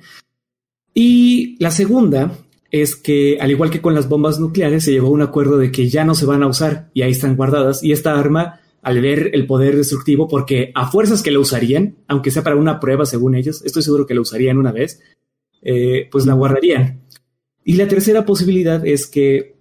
y 0.95 1.57
la 1.59 1.71
segunda 1.71 2.39
es 2.73 2.97
que, 2.97 3.37
al 3.39 3.51
igual 3.51 3.71
que 3.71 3.83
con 3.83 3.95
las 3.95 4.09
bombas 4.09 4.41
nucleares, 4.41 4.85
se 4.85 4.93
llegó 4.93 5.09
a 5.09 5.11
un 5.11 5.21
acuerdo 5.21 5.59
de 5.59 5.71
que 5.71 5.91
ya 5.91 6.05
no 6.07 6.15
se 6.15 6.25
van 6.25 6.43
a 6.43 6.47
usar 6.47 6.91
y 6.95 7.03
ahí 7.03 7.13
están 7.13 7.37
guardadas. 7.37 7.85
Y 7.85 7.93
esta 7.93 8.19
arma, 8.19 8.61
al 8.81 9.03
ver 9.03 9.31
el 9.35 9.47
poder 9.47 9.77
destructivo, 9.77 10.27
porque 10.27 10.73
a 10.75 10.91
fuerzas 10.91 11.23
que 11.23 11.31
lo 11.31 11.43
usarían, 11.43 11.97
aunque 12.09 12.31
sea 12.31 12.43
para 12.43 12.57
una 12.57 12.81
prueba 12.81 13.05
según 13.05 13.35
ellos, 13.35 13.63
estoy 13.63 13.83
seguro 13.83 14.07
que 14.07 14.15
lo 14.15 14.23
usarían 14.23 14.57
una 14.57 14.73
vez, 14.73 15.01
eh, 15.61 16.09
pues 16.11 16.25
la 16.25 16.33
guardarían. 16.33 17.03
Y 17.63 17.75
la 17.75 17.87
tercera 17.87 18.25
posibilidad 18.25 18.85
es 18.87 19.07
que 19.07 19.55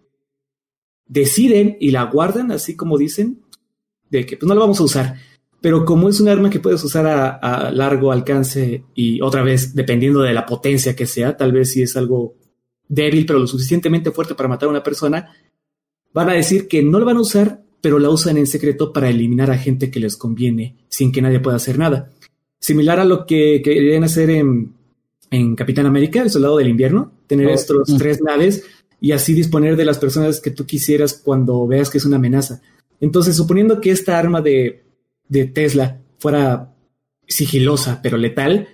deciden 1.06 1.76
y 1.82 1.92
la 1.92 2.06
guardan, 2.06 2.50
así 2.52 2.78
como 2.78 2.98
dicen, 2.98 3.42
de 4.10 4.26
que 4.26 4.38
pues 4.38 4.48
no 4.48 4.56
la 4.56 4.62
vamos 4.62 4.80
a 4.80 4.84
usar. 4.84 5.16
Pero 5.60 5.84
como 5.84 6.08
es 6.08 6.22
un 6.22 6.30
arma 6.30 6.50
que 6.50 6.62
puedes 6.62 6.82
usar 6.86 7.06
a, 7.08 7.72
largo 7.72 8.14
alcance 8.14 8.86
y 8.96 9.20
otra 9.20 9.44
vez, 9.44 9.76
dependiendo 9.76 10.22
de 10.22 10.34
la 10.34 10.46
potencia 10.46 10.96
que 10.96 11.06
sea, 11.06 11.36
tal 11.36 11.52
vez 11.52 11.72
si 11.72 11.82
es 11.82 11.98
algo 11.98 12.36
débil, 12.92 13.26
pero 13.26 13.40
lo 13.40 13.48
suficientemente 13.48 14.12
fuerte 14.12 14.36
para 14.36 14.50
matar 14.50 14.68
a 14.68 14.72
una 14.72 14.84
persona, 14.84 15.34
van 16.14 16.30
a 16.30 16.34
decir 16.34 16.68
que 16.68 16.84
no 16.84 17.00
la 17.00 17.06
van 17.06 17.18
a 17.18 17.22
usar, 17.22 17.64
pero 17.80 18.00
la 18.00 18.10
usan 18.10 18.38
en 18.38 18.46
secreto 18.46 18.92
para 18.92 19.10
eliminar 19.10 19.50
a 19.50 19.58
gente 19.58 19.90
que 19.90 20.02
les 20.02 20.18
conviene, 20.18 20.76
sin 20.90 21.12
que 21.12 21.22
nadie 21.22 21.40
pueda 21.40 21.56
hacer 21.56 21.80
nada. 21.80 22.12
Similar 22.60 23.00
a 23.00 23.06
lo 23.06 23.26
que 23.26 23.62
querían 23.64 24.04
hacer 24.04 24.30
en, 24.30 24.74
en 25.32 25.56
Capitán 25.56 25.86
América, 25.86 26.22
el 26.22 26.30
Soldado 26.30 26.58
del 26.58 26.68
Invierno, 26.68 27.14
tener 27.28 27.48
oh, 27.48 27.54
estos 27.54 27.90
-huh. 27.90 27.98
tres 27.98 28.22
naves 28.22 28.66
y 29.00 29.14
así 29.14 29.34
disponer 29.34 29.78
de 29.78 29.86
las 29.86 29.98
personas 29.98 30.42
que 30.42 30.52
tú 30.52 30.66
quisieras 30.66 31.14
cuando 31.14 31.66
veas 31.66 31.90
que 31.90 31.98
es 31.98 32.06
una 32.06 32.18
amenaza. 32.18 32.62
Entonces, 33.00 33.36
suponiendo 33.36 33.80
que 33.80 33.92
esta 33.92 34.20
arma 34.20 34.42
de, 34.42 34.84
de 35.30 35.46
Tesla 35.46 36.02
fuera 36.20 36.76
sigilosa 37.26 38.02
pero 38.04 38.18
letal, 38.18 38.68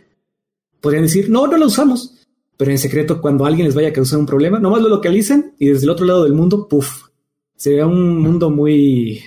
podrían 0.82 1.04
decir, 1.04 1.30
no, 1.30 1.46
no 1.46 1.56
la 1.56 1.68
usamos. 1.68 2.17
Pero 2.58 2.72
en 2.72 2.78
secreto, 2.80 3.22
cuando 3.22 3.46
alguien 3.46 3.68
les 3.68 3.76
vaya 3.76 3.90
a 3.90 3.94
causar 3.94 4.20
un 4.20 4.26
problema, 4.26 4.60
nomás 4.60 4.82
lo 4.82 4.90
localizan 4.90 5.54
y 5.60 5.68
desde 5.68 5.86
el 5.86 5.92
otro 5.92 6.06
lado 6.06 6.24
del 6.24 6.34
mundo, 6.34 6.68
puff, 6.68 7.10
sería 7.56 7.86
un 7.86 8.20
mundo 8.20 8.50
muy, 8.50 9.22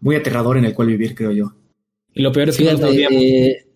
muy 0.00 0.16
aterrador 0.16 0.58
en 0.58 0.64
el 0.64 0.74
cual 0.74 0.88
vivir, 0.88 1.14
creo 1.14 1.30
yo. 1.30 1.52
Y 2.12 2.22
lo 2.22 2.32
peor 2.32 2.48
es 2.48 2.56
que 2.56 2.64
Fíjate, 2.64 2.80
no 2.80 2.88
sabíamos. 2.88 3.22
eh, 3.22 3.66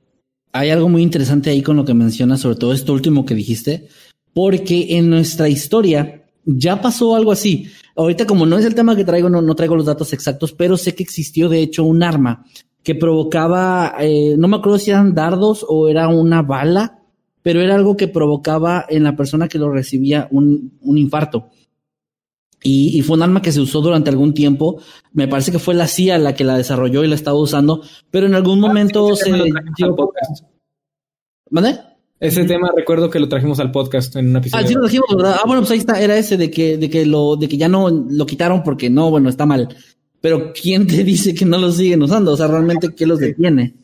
hay 0.52 0.70
algo 0.70 0.88
muy 0.88 1.02
interesante 1.02 1.50
ahí 1.50 1.62
con 1.62 1.76
lo 1.76 1.84
que 1.84 1.94
mencionas, 1.94 2.40
sobre 2.40 2.56
todo 2.56 2.72
esto 2.72 2.92
último 2.92 3.24
que 3.24 3.34
dijiste, 3.34 3.86
porque 4.34 4.96
en 4.96 5.10
nuestra 5.10 5.48
historia 5.48 6.24
ya 6.44 6.80
pasó 6.80 7.14
algo 7.14 7.32
así. 7.32 7.68
Ahorita 7.96 8.26
como 8.26 8.46
no 8.46 8.58
es 8.58 8.64
el 8.64 8.74
tema 8.74 8.96
que 8.96 9.04
traigo, 9.04 9.28
no, 9.28 9.42
no 9.42 9.54
traigo 9.54 9.76
los 9.76 9.86
datos 9.86 10.12
exactos, 10.12 10.52
pero 10.52 10.76
sé 10.76 10.94
que 10.94 11.02
existió 11.02 11.48
de 11.48 11.60
hecho 11.60 11.84
un 11.84 12.02
arma 12.02 12.44
que 12.82 12.94
provocaba, 12.94 13.94
eh, 14.00 14.36
no 14.38 14.48
me 14.48 14.56
acuerdo 14.56 14.78
si 14.78 14.90
eran 14.90 15.14
dardos 15.14 15.64
o 15.68 15.88
era 15.88 16.08
una 16.08 16.42
bala, 16.42 16.99
pero 17.42 17.60
era 17.60 17.74
algo 17.74 17.96
que 17.96 18.08
provocaba 18.08 18.84
en 18.88 19.02
la 19.02 19.16
persona 19.16 19.48
que 19.48 19.58
lo 19.58 19.70
recibía 19.70 20.28
un, 20.30 20.78
un 20.80 20.98
infarto. 20.98 21.50
Y, 22.62 22.98
y, 22.98 23.02
fue 23.02 23.16
un 23.16 23.22
arma 23.22 23.40
que 23.40 23.52
se 23.52 23.60
usó 23.60 23.80
durante 23.80 24.10
algún 24.10 24.34
tiempo. 24.34 24.82
Me 25.12 25.26
parece 25.28 25.50
que 25.50 25.58
fue 25.58 25.74
la 25.74 25.86
CIA 25.86 26.18
la 26.18 26.34
que 26.34 26.44
la 26.44 26.58
desarrolló 26.58 27.02
y 27.02 27.08
la 27.08 27.14
estaba 27.14 27.38
usando, 27.38 27.82
pero 28.10 28.26
en 28.26 28.34
algún 28.34 28.60
momento 28.60 29.16
se 29.16 29.30
lo 29.30 29.44
trajimos 29.44 29.82
al 29.82 29.94
podcast. 29.94 30.44
¿Vale? 31.48 31.80
Ese 32.20 32.44
tema 32.44 32.70
recuerdo 32.76 33.08
que 33.08 33.18
lo 33.18 33.30
trajimos 33.30 33.60
al 33.60 33.70
podcast 33.70 34.14
en 34.16 34.28
un 34.28 34.36
episodio. 34.36 34.62
Ah, 34.62 34.68
sí 34.68 34.74
lo 34.74 34.82
trajimos, 34.82 35.08
¿verdad? 35.16 35.36
Ah, 35.38 35.44
bueno, 35.46 35.62
pues 35.62 35.70
ahí 35.70 35.78
está, 35.78 36.02
era 36.02 36.18
ese 36.18 36.36
de 36.36 36.50
que, 36.50 36.76
de 36.76 36.90
que 36.90 37.06
lo, 37.06 37.36
de 37.36 37.48
que 37.48 37.56
ya 37.56 37.66
no 37.66 37.88
lo 37.88 38.26
quitaron 38.26 38.62
porque 38.62 38.90
no, 38.90 39.10
bueno, 39.10 39.30
está 39.30 39.46
mal. 39.46 39.74
Pero 40.20 40.52
¿quién 40.52 40.86
te 40.86 41.02
dice 41.04 41.34
que 41.34 41.46
no 41.46 41.56
lo 41.56 41.72
siguen 41.72 42.02
usando? 42.02 42.32
O 42.32 42.36
sea, 42.36 42.46
realmente, 42.46 42.94
¿qué 42.94 43.06
los 43.06 43.18
detiene? 43.18 43.74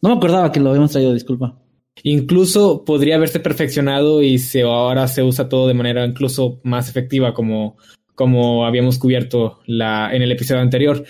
No 0.00 0.10
me 0.10 0.16
acordaba 0.16 0.52
que 0.52 0.60
lo 0.60 0.70
habíamos 0.70 0.92
traído, 0.92 1.12
disculpa. 1.12 1.58
Incluso 2.02 2.84
podría 2.84 3.16
haberse 3.16 3.40
perfeccionado 3.40 4.22
y 4.22 4.38
se, 4.38 4.62
ahora 4.62 5.06
se 5.08 5.22
usa 5.22 5.48
todo 5.48 5.68
de 5.68 5.74
manera 5.74 6.04
incluso 6.04 6.60
más 6.64 6.88
efectiva 6.88 7.34
como, 7.34 7.76
como 8.14 8.66
habíamos 8.66 8.98
cubierto 8.98 9.60
en 9.66 10.22
el 10.22 10.32
episodio 10.32 10.62
anterior. 10.62 11.04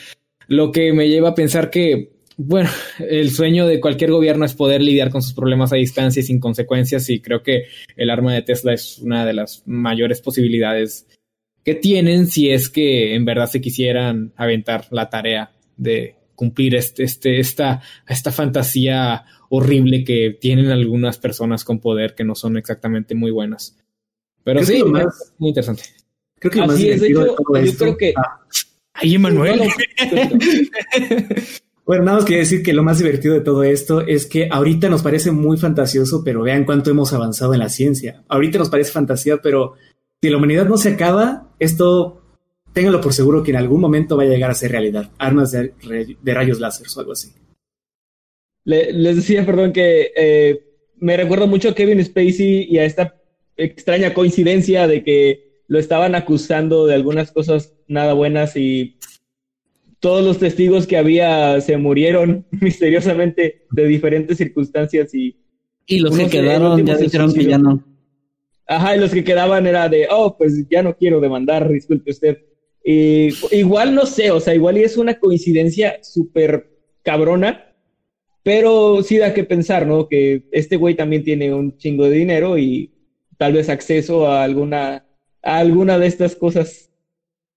Lo 0.49 0.73
que 0.73 0.93
me 0.93 1.09
lleva 1.09 1.31
a 1.31 1.35
pensar 1.35 1.71
que, 1.71 2.13
bueno, 2.37 2.69
el 2.99 3.31
sueño 3.31 3.67
de 3.67 3.81
cualquier 3.81 4.11
gobierno 4.11 4.45
es 4.45 4.55
poder 4.55 4.83
lidiar 4.83 5.11
con 5.11 5.23
sus 5.23 5.33
problemas 5.33 5.73
a 5.73 5.77
distancia 5.77 6.21
y 6.21 6.25
sin 6.25 6.41
consecuencias 6.41 7.09
y 7.09 7.21
creo 7.21 7.43
que 7.43 7.65
el 7.97 8.11
arma 8.11 8.35
de 8.35 8.43
Tesla 8.43 8.75
es 8.75 8.99
una 8.99 9.25
de 9.25 9.33
las 9.33 9.63
mayores 9.67 10.21
posibilidades 10.21 11.07
que 11.65 11.75
tienen 11.77 12.27
si 12.27 12.51
es 12.51 12.69
que 12.69 13.15
en 13.15 13.25
verdad 13.25 13.47
se 13.47 13.61
quisieran 13.61 14.33
aventar 14.37 14.87
la 14.91 15.09
tarea 15.09 15.53
de 15.77 16.17
cumplir 16.35 16.75
este, 16.75 17.05
este, 17.05 17.39
esta, 17.39 17.83
esta 18.09 18.33
fantasía 18.33 19.25
horrible 19.55 20.03
que 20.03 20.37
tienen 20.41 20.71
algunas 20.71 21.19
personas 21.19 21.63
con 21.63 21.79
poder 21.79 22.15
que 22.15 22.25
no 22.25 22.35
son 22.35 22.57
exactamente 22.57 23.15
muy 23.15 23.31
buenas. 23.31 23.77
Pero 24.45 24.61
creo 24.61 24.67
sí, 24.79 24.83
que 24.83 24.89
más, 24.89 25.05
es 25.05 25.33
muy 25.39 25.51
interesante. 25.51 25.83
Creo 26.39 26.51
que 26.51 26.59
lo 26.59 26.65
Así 26.65 26.73
más 26.73 26.79
es, 26.81 26.85
de 26.87 27.07
divertido 27.09 27.23
hecho, 27.23 27.31
de 27.31 27.37
todo 27.37 27.57
yo 27.59 27.63
esto. 27.71 27.85
creo 27.85 27.97
que- 27.99 28.15
Ah, 28.17 28.41
Ay, 28.95 29.15
Emanuel. 29.15 29.61
Bueno, 31.85 32.05
nada 32.05 32.19
más 32.19 32.27
que 32.27 32.37
decir 32.37 32.63
que 32.63 32.73
lo 32.73 32.85
más 32.85 32.99
divertido 32.99 33.35
de 33.35 33.41
todo 33.41 33.65
esto 33.65 34.03
es 34.03 34.27
que 34.27 34.49
ahorita 34.51 34.89
nos 34.89 35.03
parece 35.03 35.33
muy 35.33 35.57
fantasioso, 35.59 36.23
pero 36.25 36.43
vean 36.43 36.65
cuánto 36.65 36.91
hemos 36.91 37.13
avanzado 37.13 37.55
en 37.55 37.59
la 37.59 37.69
ciencia. 37.69 38.23
Ahorita 38.29 38.59
nos 38.59 38.71
parece 38.71 38.93
fantasía, 38.93 39.39
pero 39.43 39.75
si 40.23 40.31
la 40.31 40.37
humanidad 40.37 40.67
no 40.67 40.77
se 40.79 40.91
acaba, 40.91 41.49
esto 41.59 42.23
ténganlo 42.73 43.01
por 43.01 43.13
seguro 43.13 43.43
que 43.43 43.51
en 43.51 43.57
algún 43.57 43.81
momento 43.81 44.17
va 44.17 44.23
a 44.23 44.27
llegar 44.27 44.51
a 44.51 44.55
ser 44.55 44.71
realidad. 44.71 45.11
Armas 45.19 45.51
de, 45.51 45.75
de 46.23 46.35
rayos 46.35 46.61
láser 46.61 46.87
o 46.97 47.01
algo 47.01 47.13
así. 47.13 47.33
Le- 48.65 48.93
les 48.93 49.17
decía, 49.17 49.45
perdón, 49.45 49.73
que 49.73 50.13
eh, 50.17 50.61
me 50.97 51.17
recuerda 51.17 51.47
mucho 51.47 51.71
a 51.71 51.75
Kevin 51.75 52.05
Spacey 52.05 52.67
y 52.71 52.79
a 52.79 52.85
esta 52.85 53.17
extraña 53.57 54.15
coincidencia 54.15 54.87
de 54.87 55.03
que 55.05 55.63
lo 55.69 55.79
estaban 55.79 56.15
acusando 56.15 56.87
de 56.87 56.95
algunas 56.95 57.33
cosas 57.33 57.75
nada 57.87 58.13
buenas 58.13 58.57
y 58.57 58.99
todos 60.01 60.25
los 60.25 60.39
testigos 60.39 60.87
que 60.87 60.97
había 60.97 61.61
se 61.61 61.77
murieron 61.77 62.47
misteriosamente 62.61 63.67
de 63.71 63.87
diferentes 63.87 64.39
circunstancias 64.39 65.15
y 65.15 65.37
Y 65.87 65.99
los 66.01 66.17
que 66.17 66.29
quedaron 66.29 66.85
ya 66.85 66.97
dijeron 66.97 67.33
que 67.33 67.45
ya 67.45 67.59
no. 67.59 67.85
Ajá, 68.67 68.97
y 68.97 69.01
los 69.01 69.13
que 69.13 69.25
quedaban 69.25 69.67
era 69.67 69.89
de, 69.89 70.07
oh, 70.11 70.37
pues 70.37 70.67
ya 70.71 70.83
no 70.83 70.97
quiero 70.97 71.21
demandar, 71.21 71.69
disculpe 71.69 72.13
usted. 72.13 72.39
Y 72.85 73.29
igual 73.55 73.95
no 73.95 74.07
sé, 74.07 74.31
o 74.31 74.41
sea, 74.41 74.55
igual 74.55 74.79
y 74.79 74.83
es 74.83 74.97
una 74.97 75.19
coincidencia 75.19 75.99
súper 76.03 76.71
cabrona, 77.03 77.72
pero 78.43 79.03
sí 79.03 79.19
da 79.19 79.35
que 79.35 79.45
pensar, 79.45 79.87
¿no? 79.87 80.09
Que 80.09 80.43
este 80.53 80.77
güey 80.77 80.95
también 80.95 81.25
tiene 81.25 81.55
un 81.55 81.77
chingo 81.77 82.05
de 82.05 82.17
dinero 82.17 82.59
y 82.59 82.91
tal 83.37 83.53
vez 83.53 83.69
acceso 83.69 84.27
a 84.27 84.43
alguna, 84.43 85.05
a 85.43 85.59
alguna 85.59 85.99
de 85.99 86.07
estas 86.07 86.35
cosas. 86.37 86.91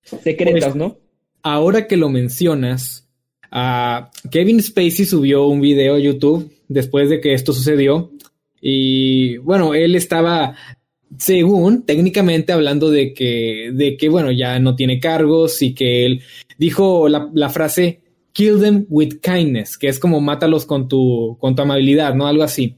secretas, 0.04 0.64
Pues, 0.64 0.76
¿no? 0.76 0.98
Ahora 1.42 1.88
que 1.88 1.98
lo 1.98 2.10
mencionas, 2.10 3.08
ah, 3.52 4.12
Kevin 4.32 4.62
Spacey 4.62 5.06
subió 5.06 5.48
un 5.48 5.62
video 5.62 5.96
a 5.96 6.00
YouTube 6.00 6.52
después 6.68 7.10
de 7.10 7.20
que 7.20 7.34
esto 7.34 7.54
sucedió. 7.54 8.12
Y 8.62 9.38
bueno, 9.38 9.74
él 9.76 9.96
estaba, 9.96 10.56
según 11.18 11.84
técnicamente, 11.86 12.52
hablando 12.52 12.90
de 12.90 13.14
que, 13.14 13.72
de 13.74 13.98
que 13.98 14.10
bueno, 14.10 14.32
ya 14.32 14.60
no 14.60 14.76
tiene 14.76 15.00
cargos 15.00 15.62
y 15.62 15.74
que 15.74 16.06
él 16.06 16.22
dijo 16.58 17.10
la, 17.10 17.30
la 17.34 17.50
frase 17.50 18.02
kill 18.36 18.60
them 18.60 18.86
with 18.90 19.22
kindness, 19.22 19.78
que 19.78 19.88
es 19.88 19.98
como 19.98 20.20
mátalos 20.20 20.66
con 20.66 20.90
tu, 20.90 21.38
con 21.40 21.56
tu 21.56 21.62
amabilidad, 21.62 22.14
¿no? 22.16 22.28
Algo 22.28 22.44
así. 22.44 22.76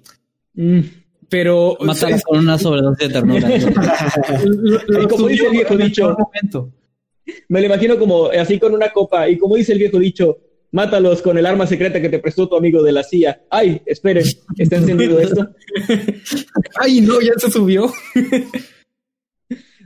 Mm. 0.53 0.81
Pero 1.29 1.75
Mátala 1.81 2.21
con 2.21 2.39
una 2.39 2.59
sobredosis 2.59 3.07
de 3.07 3.13
ternura. 3.13 3.49
lo- 4.45 4.81
lo 4.87 5.07
Como 5.09 5.27
dice 5.27 5.45
el 5.47 5.51
viejo 5.51 5.75
dicho. 5.75 6.15
Me 7.49 7.59
lo 7.59 7.65
imagino 7.65 7.97
como 7.97 8.27
así 8.27 8.59
con 8.59 8.73
una 8.73 8.91
copa. 8.91 9.27
Y 9.27 9.37
como 9.39 9.55
dice 9.55 9.73
el 9.73 9.79
viejo 9.79 9.97
dicho, 9.99 10.37
mátalos 10.71 11.21
con 11.23 11.37
el 11.39 11.45
arma 11.47 11.65
secreta 11.65 11.99
que 11.99 12.09
te 12.09 12.19
prestó 12.19 12.47
tu 12.47 12.55
amigo 12.55 12.83
de 12.83 12.91
la 12.91 13.03
CIA. 13.03 13.41
Ay, 13.49 13.81
esperen, 13.87 14.23
¿está 14.57 14.75
encendido 14.77 15.19
esto? 15.19 15.49
Ay, 16.79 17.01
no, 17.01 17.19
ya 17.19 17.33
se 17.37 17.49
subió. 17.51 17.91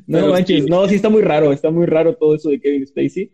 No 0.08 0.28
manches, 0.28 0.68
no, 0.68 0.88
sí 0.88 0.96
está 0.96 1.10
muy 1.10 1.22
raro, 1.22 1.54
está 1.54 1.72
muy 1.72 1.86
raro 1.86 2.16
todo 2.16 2.36
eso 2.36 2.50
de 2.50 2.60
Kevin 2.60 2.86
Spacey. 2.86 3.32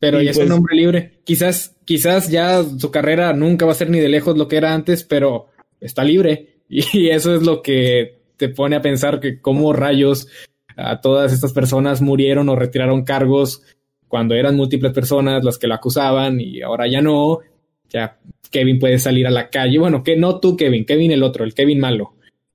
Pero 0.00 0.20
Y 0.20 0.24
ya 0.24 0.30
es 0.32 0.38
pues- 0.38 0.48
un 0.48 0.56
hombre 0.56 0.74
libre. 0.74 1.20
Quizás, 1.24 1.76
quizás 1.84 2.30
ya 2.30 2.64
su 2.64 2.90
carrera 2.90 3.32
nunca 3.34 3.66
va 3.66 3.72
a 3.72 3.76
ser 3.76 3.90
ni 3.90 4.00
de 4.00 4.08
lejos 4.08 4.36
lo 4.36 4.48
que 4.48 4.56
era 4.56 4.74
antes, 4.74 5.04
pero 5.04 5.46
está 5.80 6.02
libre. 6.02 6.56
Y 6.72 7.08
eso 7.08 7.34
es 7.34 7.42
lo 7.42 7.62
que 7.62 8.20
te 8.36 8.48
pone 8.48 8.76
a 8.76 8.80
pensar 8.80 9.20
que 9.20 9.40
cómo 9.40 9.72
rayos 9.72 10.28
a 10.76 11.00
todas 11.00 11.32
estas 11.32 11.52
personas 11.52 12.00
murieron 12.00 12.48
o 12.48 12.56
retiraron 12.56 13.04
cargos 13.04 13.62
cuando 14.08 14.34
eran 14.34 14.56
múltiples 14.56 14.92
personas 14.92 15.44
las 15.44 15.58
que 15.58 15.66
lo 15.66 15.74
acusaban 15.74 16.40
y 16.40 16.62
ahora 16.62 16.88
ya 16.88 17.02
no. 17.02 17.40
Ya 17.88 18.18
Kevin 18.50 18.78
puede 18.78 18.98
salir 18.98 19.26
a 19.26 19.30
la 19.30 19.50
calle. 19.50 19.78
Bueno, 19.78 20.02
que 20.02 20.16
no 20.16 20.38
tú, 20.40 20.56
Kevin, 20.56 20.84
Kevin 20.86 21.10
el 21.10 21.22
otro, 21.24 21.44
el 21.44 21.54
Kevin 21.54 21.80
malo. 21.80 22.14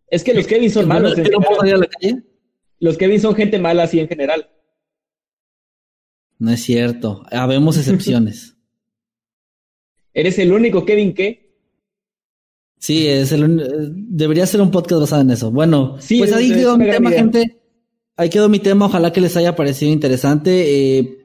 Es 0.09 0.23
que 0.23 0.33
los 0.33 0.47
Kevin 0.47 0.71
son 0.71 0.87
malos. 0.87 1.17
en 1.17 1.25
¿Yo 1.25 1.31
no 1.31 1.39
puedo 1.41 1.59
salir 1.59 1.75
a 1.75 1.79
la 1.79 1.87
calle? 1.87 2.23
Los 2.79 2.97
Kevin 2.97 3.19
son 3.19 3.35
gente 3.35 3.59
mala 3.59 3.83
así 3.83 3.99
en 3.99 4.07
general. 4.07 4.49
No 6.39 6.51
es 6.51 6.61
cierto. 6.63 7.23
Habemos 7.31 7.77
excepciones. 7.77 8.55
Eres 10.13 10.39
el 10.39 10.51
único 10.51 10.85
Kevin 10.85 11.13
que. 11.13 11.45
Sí, 12.79 13.07
es 13.07 13.31
el, 13.31 13.43
un- 13.43 13.59
eh, 13.59 13.65
debería 13.91 14.45
ser 14.45 14.61
un 14.61 14.71
podcast 14.71 15.01
basado 15.01 15.21
en 15.21 15.31
eso. 15.31 15.51
Bueno, 15.51 15.95
Sí, 15.99 16.19
pues 16.19 16.33
ahí 16.33 16.51
es- 16.51 16.57
quedó 16.57 16.73
es 16.73 16.77
mi 16.79 16.85
tema, 16.89 17.09
idea. 17.09 17.19
gente. 17.19 17.57
Ahí 18.17 18.29
quedó 18.29 18.47
mi 18.47 18.59
tema. 18.59 18.85
Ojalá 18.85 19.11
que 19.11 19.21
les 19.21 19.35
haya 19.37 19.55
parecido 19.55 19.91
interesante. 19.91 20.99
Eh, 20.99 21.17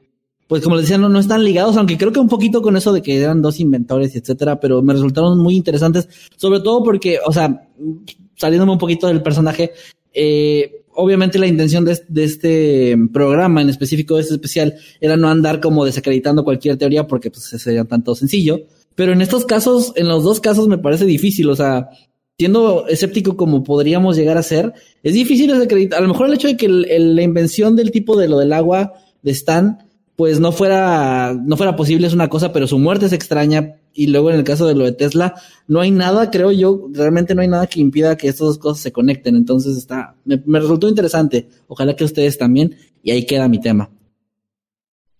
pues 0.47 0.61
como 0.63 0.75
les 0.75 0.83
decía, 0.85 0.97
no, 0.97 1.07
no 1.07 1.19
están 1.19 1.45
ligados, 1.45 1.77
aunque 1.77 1.97
creo 1.97 2.11
que 2.11 2.19
un 2.19 2.27
poquito 2.27 2.61
con 2.61 2.75
eso 2.75 2.91
de 2.91 3.01
que 3.01 3.17
eran 3.17 3.41
dos 3.41 3.61
inventores 3.61 4.13
y 4.13 4.17
etcétera, 4.17 4.59
pero 4.59 4.81
me 4.81 4.91
resultaron 4.91 5.39
muy 5.39 5.55
interesantes, 5.55 6.09
sobre 6.35 6.59
todo 6.59 6.83
porque, 6.83 7.19
o 7.25 7.31
sea, 7.31 7.69
saliéndome 8.35 8.73
un 8.73 8.77
poquito 8.77 9.07
del 9.07 9.23
personaje, 9.23 9.71
eh, 10.13 10.80
obviamente 11.01 11.39
la 11.39 11.47
intención 11.47 11.83
de, 11.85 12.23
este 12.23 12.95
programa 13.11 13.61
en 13.61 13.69
específico, 13.69 14.15
de 14.15 14.21
este 14.21 14.35
especial, 14.35 14.75
era 14.99 15.17
no 15.17 15.29
andar 15.29 15.59
como 15.59 15.83
desacreditando 15.83 16.43
cualquier 16.43 16.77
teoría 16.77 17.07
porque 17.07 17.31
pues 17.31 17.43
sería 17.45 17.85
tanto 17.85 18.15
sencillo. 18.15 18.61
Pero 18.95 19.13
en 19.13 19.21
estos 19.21 19.45
casos, 19.45 19.93
en 19.95 20.07
los 20.07 20.23
dos 20.23 20.39
casos 20.39 20.67
me 20.67 20.77
parece 20.77 21.05
difícil, 21.05 21.49
o 21.49 21.55
sea, 21.55 21.89
siendo 22.37 22.87
escéptico 22.87 23.35
como 23.35 23.63
podríamos 23.63 24.15
llegar 24.15 24.37
a 24.37 24.43
ser, 24.43 24.73
es 25.03 25.13
difícil 25.13 25.47
desacreditar. 25.47 25.99
A 25.99 26.01
lo 26.01 26.09
mejor 26.09 26.27
el 26.27 26.33
hecho 26.33 26.47
de 26.47 26.57
que 26.57 26.67
la 26.67 27.21
invención 27.21 27.75
del 27.75 27.91
tipo 27.91 28.17
de 28.17 28.27
lo 28.27 28.37
del 28.37 28.53
agua 28.53 28.93
de 29.21 29.31
Stan, 29.31 29.90
pues 30.21 30.39
no 30.39 30.51
fuera, 30.51 31.33
no 31.33 31.57
fuera 31.57 31.75
posible 31.75 32.05
es 32.05 32.13
una 32.13 32.29
cosa, 32.29 32.53
pero 32.53 32.67
su 32.67 32.77
muerte 32.77 33.07
es 33.07 33.11
extraña. 33.11 33.77
Y 33.91 34.05
luego 34.05 34.29
en 34.29 34.37
el 34.37 34.43
caso 34.43 34.67
de 34.67 34.75
lo 34.75 34.85
de 34.85 34.91
Tesla, 34.91 35.33
no 35.67 35.81
hay 35.81 35.89
nada, 35.89 36.29
creo 36.29 36.51
yo, 36.51 36.89
realmente 36.93 37.33
no 37.33 37.41
hay 37.41 37.47
nada 37.47 37.65
que 37.65 37.79
impida 37.79 38.15
que 38.15 38.27
estas 38.27 38.45
dos 38.45 38.57
cosas 38.59 38.83
se 38.83 38.91
conecten. 38.91 39.35
Entonces 39.35 39.75
está, 39.75 40.15
me, 40.23 40.39
me 40.45 40.59
resultó 40.59 40.87
interesante. 40.87 41.47
Ojalá 41.65 41.95
que 41.95 42.03
ustedes 42.03 42.37
también. 42.37 42.75
Y 43.01 43.09
ahí 43.09 43.25
queda 43.25 43.47
mi 43.47 43.59
tema. 43.59 43.89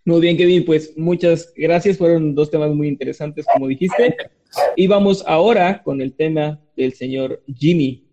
Muy 0.06 0.22
bien, 0.22 0.38
Kevin, 0.38 0.66
pues 0.66 0.96
muchas 0.96 1.52
gracias. 1.58 1.98
Fueron 1.98 2.36
dos 2.36 2.52
temas 2.52 2.70
muy 2.70 2.88
interesantes, 2.88 3.48
como 3.52 3.68
dijiste. 3.68 4.16
Y 4.76 4.86
vamos 4.86 5.24
ahora 5.26 5.82
con 5.82 6.00
el 6.00 6.14
tema 6.14 6.62
del 6.78 6.94
señor 6.94 7.42
Jimmy. 7.58 8.06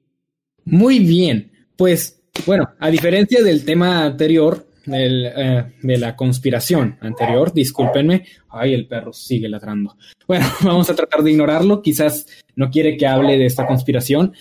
Muy 0.65 1.01
bien. 1.01 1.53
Pues, 1.77 2.23
bueno, 2.47 2.67
a 2.79 2.91
diferencia 2.91 3.43
del 3.43 3.67
tema 3.67 4.07
anterior, 4.07 4.68
eh, 4.93 5.73
de 5.83 5.99
la 5.99 6.17
conspiración 6.17 6.99
anterior, 7.01 7.53
discúlpenme. 7.53 8.25
Ay, 8.49 8.75
el 8.75 8.87
perro 8.87 9.13
sigue 9.13 9.49
ladrando. 9.49 9.97
Bueno, 10.27 10.47
vamos 10.63 10.89
a 10.91 10.95
tratar 10.95 11.23
de 11.23 11.31
ignorarlo. 11.31 11.83
Quizás 11.83 12.27
no 12.57 12.71
quiere 12.71 12.97
que 12.97 13.07
hable 13.07 13.39
de 13.39 13.47
esta 13.47 13.67
conspiración, 13.67 14.33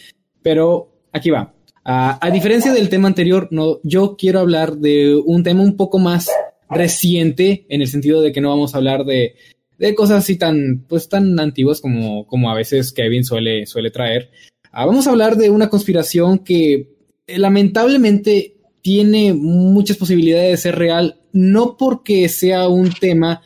pero 0.41 0.91
aquí 1.11 1.29
va. 1.29 1.53
Ah, 1.83 2.17
a 2.21 2.31
diferencia 2.31 2.73
del 2.73 2.89
tema 2.89 3.07
anterior, 3.07 3.47
no, 3.51 3.79
yo 3.83 4.17
quiero 4.17 4.39
hablar 4.39 4.77
de 4.77 5.15
un 5.15 5.43
tema 5.43 5.61
un 5.61 5.77
poco 5.77 5.99
más 5.99 6.29
reciente, 6.69 7.65
en 7.69 7.81
el 7.81 7.87
sentido 7.87 8.21
de 8.21 8.33
que 8.33 8.41
no 8.41 8.49
vamos 8.49 8.73
a 8.73 8.77
hablar 8.77 9.05
de, 9.05 9.35
de 9.77 9.95
cosas 9.95 10.19
así 10.19 10.37
tan, 10.37 10.85
pues, 10.89 11.07
tan 11.07 11.39
antiguas 11.39 11.79
como, 11.79 12.27
como 12.27 12.51
a 12.51 12.55
veces 12.55 12.91
Kevin 12.91 13.23
suele, 13.23 13.65
suele 13.65 13.89
traer. 13.89 14.31
Ah, 14.71 14.85
vamos 14.85 15.07
a 15.07 15.11
hablar 15.11 15.37
de 15.37 15.49
una 15.49 15.69
conspiración 15.69 16.39
que 16.39 16.97
lamentablemente 17.27 18.56
tiene 18.87 19.33
muchas 19.33 19.97
posibilidades 19.97 20.49
de 20.49 20.57
ser 20.57 20.75
real, 20.77 21.19
no 21.33 21.75
porque 21.75 22.29
sea 22.29 22.69
un 22.69 22.89
tema 22.89 23.41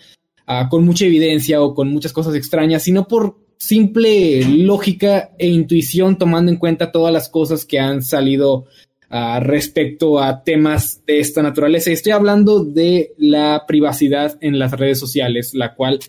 ah, 0.45 0.67
con 0.69 0.85
mucha 0.85 1.05
evidencia 1.05 1.63
o 1.63 1.73
con 1.73 1.91
muchas 1.91 2.13
cosas 2.13 2.35
extrañas, 2.35 2.83
sino 2.83 3.07
por 3.07 3.39
simple 3.57 4.45
lógica 4.45 5.31
e 5.39 5.47
intuición, 5.47 6.19
tomando 6.19 6.51
en 6.51 6.59
cuenta 6.59 6.91
todas 6.91 7.11
las 7.11 7.27
cosas 7.27 7.65
que 7.65 7.79
han 7.79 8.03
salido 8.03 8.65
ah, 9.09 9.39
respecto 9.39 10.19
a 10.19 10.43
temas 10.43 11.03
de 11.07 11.19
esta 11.19 11.41
naturaleza. 11.41 11.89
Estoy 11.89 12.11
hablando 12.11 12.63
de 12.63 13.15
la 13.17 13.63
privacidad 13.67 14.37
en 14.41 14.59
las 14.59 14.73
redes 14.73 14.99
sociales, 14.99 15.55
la 15.55 15.73
cual 15.73 16.01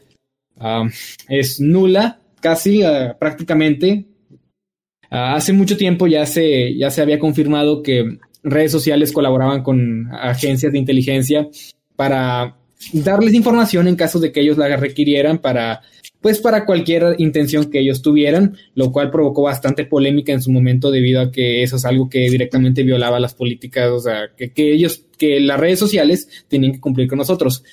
ah, 0.59 0.87
es 1.27 1.59
nula, 1.59 2.21
casi 2.39 2.83
prácticamente. 3.19 4.05
Hace 5.09 5.55
mucho 5.55 5.79
tiempo 5.79 6.07
ya 6.07 6.27
se, 6.27 6.77
ya 6.77 6.91
se 6.91 7.01
había 7.01 7.19
confirmado 7.19 7.83
que 7.83 8.19
redes 8.43 8.73
sociales 8.73 9.13
colaboraban 9.13 9.63
con 9.63 10.09
agencias 10.13 10.73
de 10.73 10.79
inteligencia 10.79 11.49
para 11.97 12.57
darles 12.93 13.35
información 13.35 13.87
en 13.89 13.97
caso 13.97 14.19
de 14.19 14.33
que 14.33 14.41
ellos 14.41 14.59
la 14.59 14.77
requirieran 14.77 15.39
para 15.39 15.83
pues 16.23 16.39
para 16.39 16.65
cualquier 16.65 17.17
intención 17.19 17.69
que 17.69 17.81
ellos 17.81 18.01
tuvieran, 18.01 18.57
lo 18.75 18.93
cual 18.93 19.11
provocó 19.11 19.43
bastante 19.43 19.85
polémica 19.85 20.33
en 20.33 20.41
su 20.41 20.53
momento 20.53 20.93
debido 20.93 21.21
a 21.21 21.33
que 21.33 21.65
eso 21.65 21.77
es 21.77 21.85
algo 21.85 22.09
que 22.09 22.21
directamente 22.31 22.85
violaba 22.85 23.19
las 23.19 23.35
políticas, 23.35 23.91
o 23.91 23.99
sea, 23.99 24.31
que, 24.37 24.53
que 24.53 24.73
ellos, 24.73 25.05
que 25.19 25.41
las 25.41 25.59
redes 25.59 25.81
sociales 25.81 26.29
tenían 26.47 26.75
que 26.75 26.81
cumplir 26.81 27.09
con 27.09 27.19
nosotros. 27.19 27.65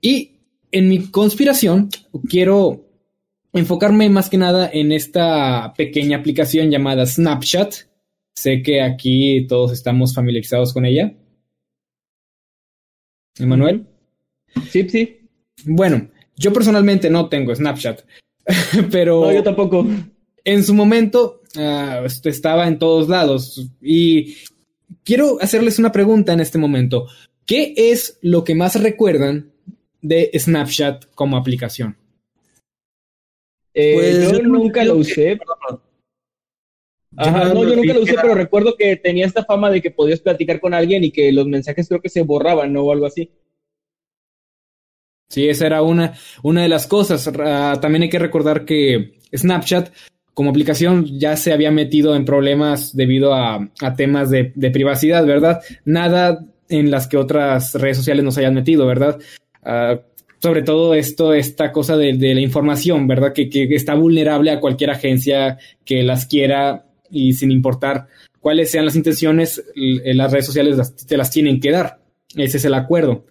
Y 0.00 0.38
en 0.72 0.88
mi 0.88 1.10
conspiración 1.10 1.90
quiero 2.28 2.86
enfocarme 3.52 4.08
más 4.08 4.30
que 4.30 4.38
nada 4.38 4.70
en 4.72 4.90
esta 4.90 5.74
pequeña 5.76 6.16
aplicación 6.18 6.70
llamada 6.70 7.04
Snapchat. 7.04 7.87
Sé 8.38 8.62
que 8.62 8.80
aquí 8.80 9.44
todos 9.48 9.72
estamos 9.72 10.14
familiarizados 10.14 10.72
con 10.72 10.84
ella. 10.84 11.12
Emanuel. 13.36 13.84
Sí, 14.70 14.88
sí. 14.88 15.28
Bueno, 15.64 16.08
yo 16.36 16.52
personalmente 16.52 17.10
no 17.10 17.28
tengo 17.28 17.52
Snapchat, 17.52 18.02
pero 18.92 19.22
No, 19.22 19.32
yo 19.32 19.42
tampoco. 19.42 19.84
en 20.44 20.62
su 20.62 20.72
momento 20.72 21.42
ah, 21.56 22.04
estaba 22.24 22.68
en 22.68 22.78
todos 22.78 23.08
lados 23.08 23.68
y 23.82 24.36
quiero 25.02 25.38
hacerles 25.40 25.80
una 25.80 25.90
pregunta 25.90 26.32
en 26.32 26.38
este 26.38 26.58
momento. 26.58 27.08
¿Qué 27.44 27.74
es 27.76 28.18
lo 28.22 28.44
que 28.44 28.54
más 28.54 28.80
recuerdan 28.80 29.50
de 30.00 30.30
Snapchat 30.38 31.06
como 31.16 31.36
aplicación? 31.36 31.96
Eh, 33.74 33.94
Pues, 33.94 34.30
yo 34.30 34.38
yo 34.38 34.42
nunca 34.44 34.84
lo 34.84 34.94
que- 34.94 35.00
usé. 35.00 35.38
Ajá, 37.18 37.52
no, 37.52 37.64
yo 37.64 37.74
nunca 37.74 37.94
lo 37.94 38.02
usé, 38.02 38.14
pero 38.20 38.34
recuerdo 38.34 38.76
que 38.76 38.96
tenía 38.96 39.26
esta 39.26 39.44
fama 39.44 39.70
de 39.70 39.82
que 39.82 39.90
podías 39.90 40.20
platicar 40.20 40.60
con 40.60 40.72
alguien 40.72 41.02
y 41.02 41.10
que 41.10 41.32
los 41.32 41.46
mensajes 41.46 41.88
creo 41.88 42.00
que 42.00 42.08
se 42.08 42.22
borraban, 42.22 42.72
¿no? 42.72 42.82
O 42.82 42.92
algo 42.92 43.06
así. 43.06 43.30
Sí, 45.28 45.48
esa 45.48 45.66
era 45.66 45.82
una, 45.82 46.14
una 46.42 46.62
de 46.62 46.68
las 46.68 46.86
cosas. 46.86 47.24
También 47.80 48.02
hay 48.02 48.08
que 48.08 48.18
recordar 48.18 48.64
que 48.64 49.18
Snapchat 49.36 49.92
como 50.32 50.50
aplicación 50.50 51.18
ya 51.18 51.36
se 51.36 51.52
había 51.52 51.72
metido 51.72 52.14
en 52.14 52.24
problemas 52.24 52.94
debido 52.94 53.34
a, 53.34 53.68
a 53.80 53.94
temas 53.96 54.30
de, 54.30 54.52
de 54.54 54.70
privacidad, 54.70 55.26
¿verdad? 55.26 55.60
Nada 55.84 56.46
en 56.68 56.92
las 56.92 57.08
que 57.08 57.16
otras 57.16 57.74
redes 57.74 57.96
sociales 57.96 58.24
nos 58.24 58.38
hayan 58.38 58.54
metido, 58.54 58.86
¿verdad? 58.86 59.18
Ah, 59.64 60.00
sobre 60.40 60.62
todo 60.62 60.94
esto, 60.94 61.34
esta 61.34 61.72
cosa 61.72 61.96
de, 61.96 62.12
de 62.12 62.34
la 62.34 62.40
información, 62.40 63.08
¿verdad? 63.08 63.32
Que, 63.32 63.50
que 63.50 63.74
está 63.74 63.94
vulnerable 63.94 64.52
a 64.52 64.60
cualquier 64.60 64.90
agencia 64.90 65.58
que 65.84 66.04
las 66.04 66.26
quiera 66.26 66.84
y 67.10 67.32
sin 67.32 67.50
importar 67.50 68.06
cuáles 68.40 68.70
sean 68.70 68.84
las 68.84 68.96
intenciones, 68.96 69.62
l- 69.74 70.14
las 70.14 70.32
redes 70.32 70.46
sociales 70.46 70.94
te 71.06 71.16
las 71.16 71.30
tienen 71.30 71.60
que 71.60 71.70
dar. 71.70 72.00
Ese 72.34 72.58
es 72.58 72.64
el 72.64 72.74
acuerdo. 72.74 73.24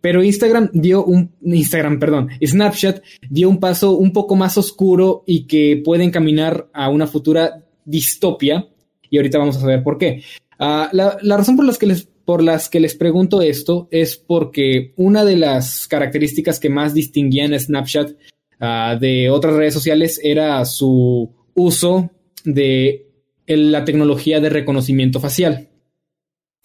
Pero 0.00 0.24
Instagram 0.24 0.70
dio 0.72 1.04
un, 1.04 1.30
Instagram, 1.42 1.98
perdón, 1.98 2.28
Snapchat 2.44 3.02
dio 3.28 3.48
un 3.48 3.60
paso 3.60 3.96
un 3.96 4.12
poco 4.12 4.34
más 4.34 4.56
oscuro 4.56 5.24
y 5.26 5.46
que 5.46 5.80
puede 5.84 6.04
encaminar 6.04 6.68
a 6.72 6.88
una 6.88 7.06
futura 7.06 7.64
distopia. 7.84 8.66
Y 9.10 9.18
ahorita 9.18 9.38
vamos 9.38 9.56
a 9.56 9.60
saber 9.60 9.82
por 9.82 9.98
qué. 9.98 10.22
Ah, 10.58 10.88
la, 10.92 11.18
razón 11.36 11.56
por 11.56 11.66
las, 11.66 11.78
que 11.78 11.86
les, 11.86 12.08
por 12.24 12.42
las 12.42 12.68
que 12.68 12.80
les 12.80 12.94
pregunto 12.94 13.42
esto 13.42 13.88
es 13.90 14.16
porque 14.16 14.92
una 14.96 15.24
de 15.24 15.36
las 15.36 15.86
características 15.88 16.60
que 16.60 16.70
más 16.70 16.94
distinguían 16.94 17.52
a 17.52 17.58
Snapchat 17.58 18.12
ah, 18.60 18.96
de 18.98 19.30
otras 19.30 19.54
redes 19.54 19.74
sociales 19.74 20.20
era 20.22 20.64
su 20.64 21.30
uso 21.54 22.10
de 22.44 23.09
la 23.56 23.84
tecnología 23.84 24.40
de 24.40 24.48
reconocimiento 24.50 25.20
facial. 25.20 25.68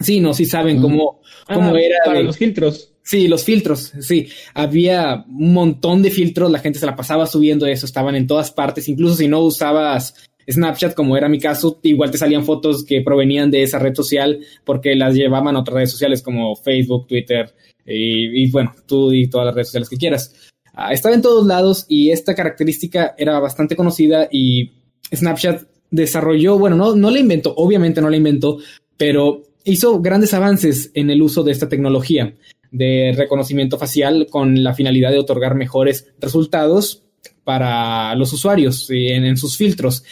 Sí, 0.00 0.20
no, 0.20 0.34
sí 0.34 0.44
saben 0.44 0.80
cómo, 0.80 1.20
cómo 1.46 1.74
Ah, 1.74 1.80
era. 1.80 1.96
Para 2.04 2.18
de- 2.18 2.24
los 2.24 2.36
filtros. 2.36 2.92
Sí, 3.02 3.28
los 3.28 3.44
filtros, 3.44 3.92
sí. 4.00 4.28
Había 4.52 5.24
un 5.28 5.52
montón 5.54 6.02
de 6.02 6.10
filtros, 6.10 6.50
la 6.50 6.58
gente 6.58 6.78
se 6.80 6.86
la 6.86 6.96
pasaba 6.96 7.26
subiendo 7.26 7.64
eso, 7.66 7.86
estaban 7.86 8.16
en 8.16 8.26
todas 8.26 8.50
partes, 8.50 8.88
incluso 8.88 9.14
si 9.14 9.28
no 9.28 9.40
usabas 9.42 10.26
Snapchat, 10.50 10.94
como 10.94 11.16
era 11.16 11.28
mi 11.28 11.38
caso, 11.38 11.78
igual 11.84 12.10
te 12.10 12.18
salían 12.18 12.44
fotos 12.44 12.84
que 12.84 13.02
provenían 13.02 13.50
de 13.50 13.62
esa 13.62 13.78
red 13.78 13.94
social 13.94 14.40
porque 14.64 14.96
las 14.96 15.14
llevaban 15.14 15.54
a 15.56 15.60
otras 15.60 15.74
redes 15.76 15.90
sociales 15.92 16.20
como 16.20 16.56
Facebook, 16.56 17.06
Twitter 17.06 17.54
y, 17.86 18.42
y, 18.44 18.50
bueno, 18.50 18.74
tú 18.86 19.12
y 19.12 19.28
todas 19.30 19.46
las 19.46 19.54
redes 19.54 19.68
sociales 19.68 19.88
que 19.88 19.96
quieras. 19.98 20.34
Ah, 20.74 20.92
estaba 20.92 21.14
en 21.14 21.22
todos 21.22 21.46
lados 21.46 21.86
y 21.88 22.10
esta 22.10 22.34
característica 22.34 23.14
era 23.16 23.38
bastante 23.38 23.76
conocida 23.76 24.28
y 24.32 24.72
Snapchat 25.14 25.62
desarrolló, 25.90 26.58
bueno, 26.58 26.76
no, 26.76 26.94
no 26.94 27.10
la 27.10 27.18
inventó, 27.18 27.54
obviamente 27.56 28.00
no 28.00 28.10
la 28.10 28.16
inventó, 28.16 28.58
pero 28.96 29.42
hizo 29.64 30.00
grandes 30.00 30.32
avances 30.34 30.90
en 30.94 31.10
el 31.10 31.22
uso 31.22 31.42
de 31.42 31.52
esta 31.52 31.68
tecnología 31.68 32.34
de 32.70 33.14
reconocimiento 33.16 33.78
facial 33.78 34.26
con 34.30 34.62
la 34.62 34.74
finalidad 34.74 35.10
de 35.10 35.18
otorgar 35.18 35.54
mejores 35.54 36.08
resultados 36.20 37.02
para 37.44 38.14
los 38.14 38.32
usuarios 38.32 38.90
eh, 38.90 39.14
en, 39.14 39.36
sus 39.36 39.56
filtros. 39.56 40.04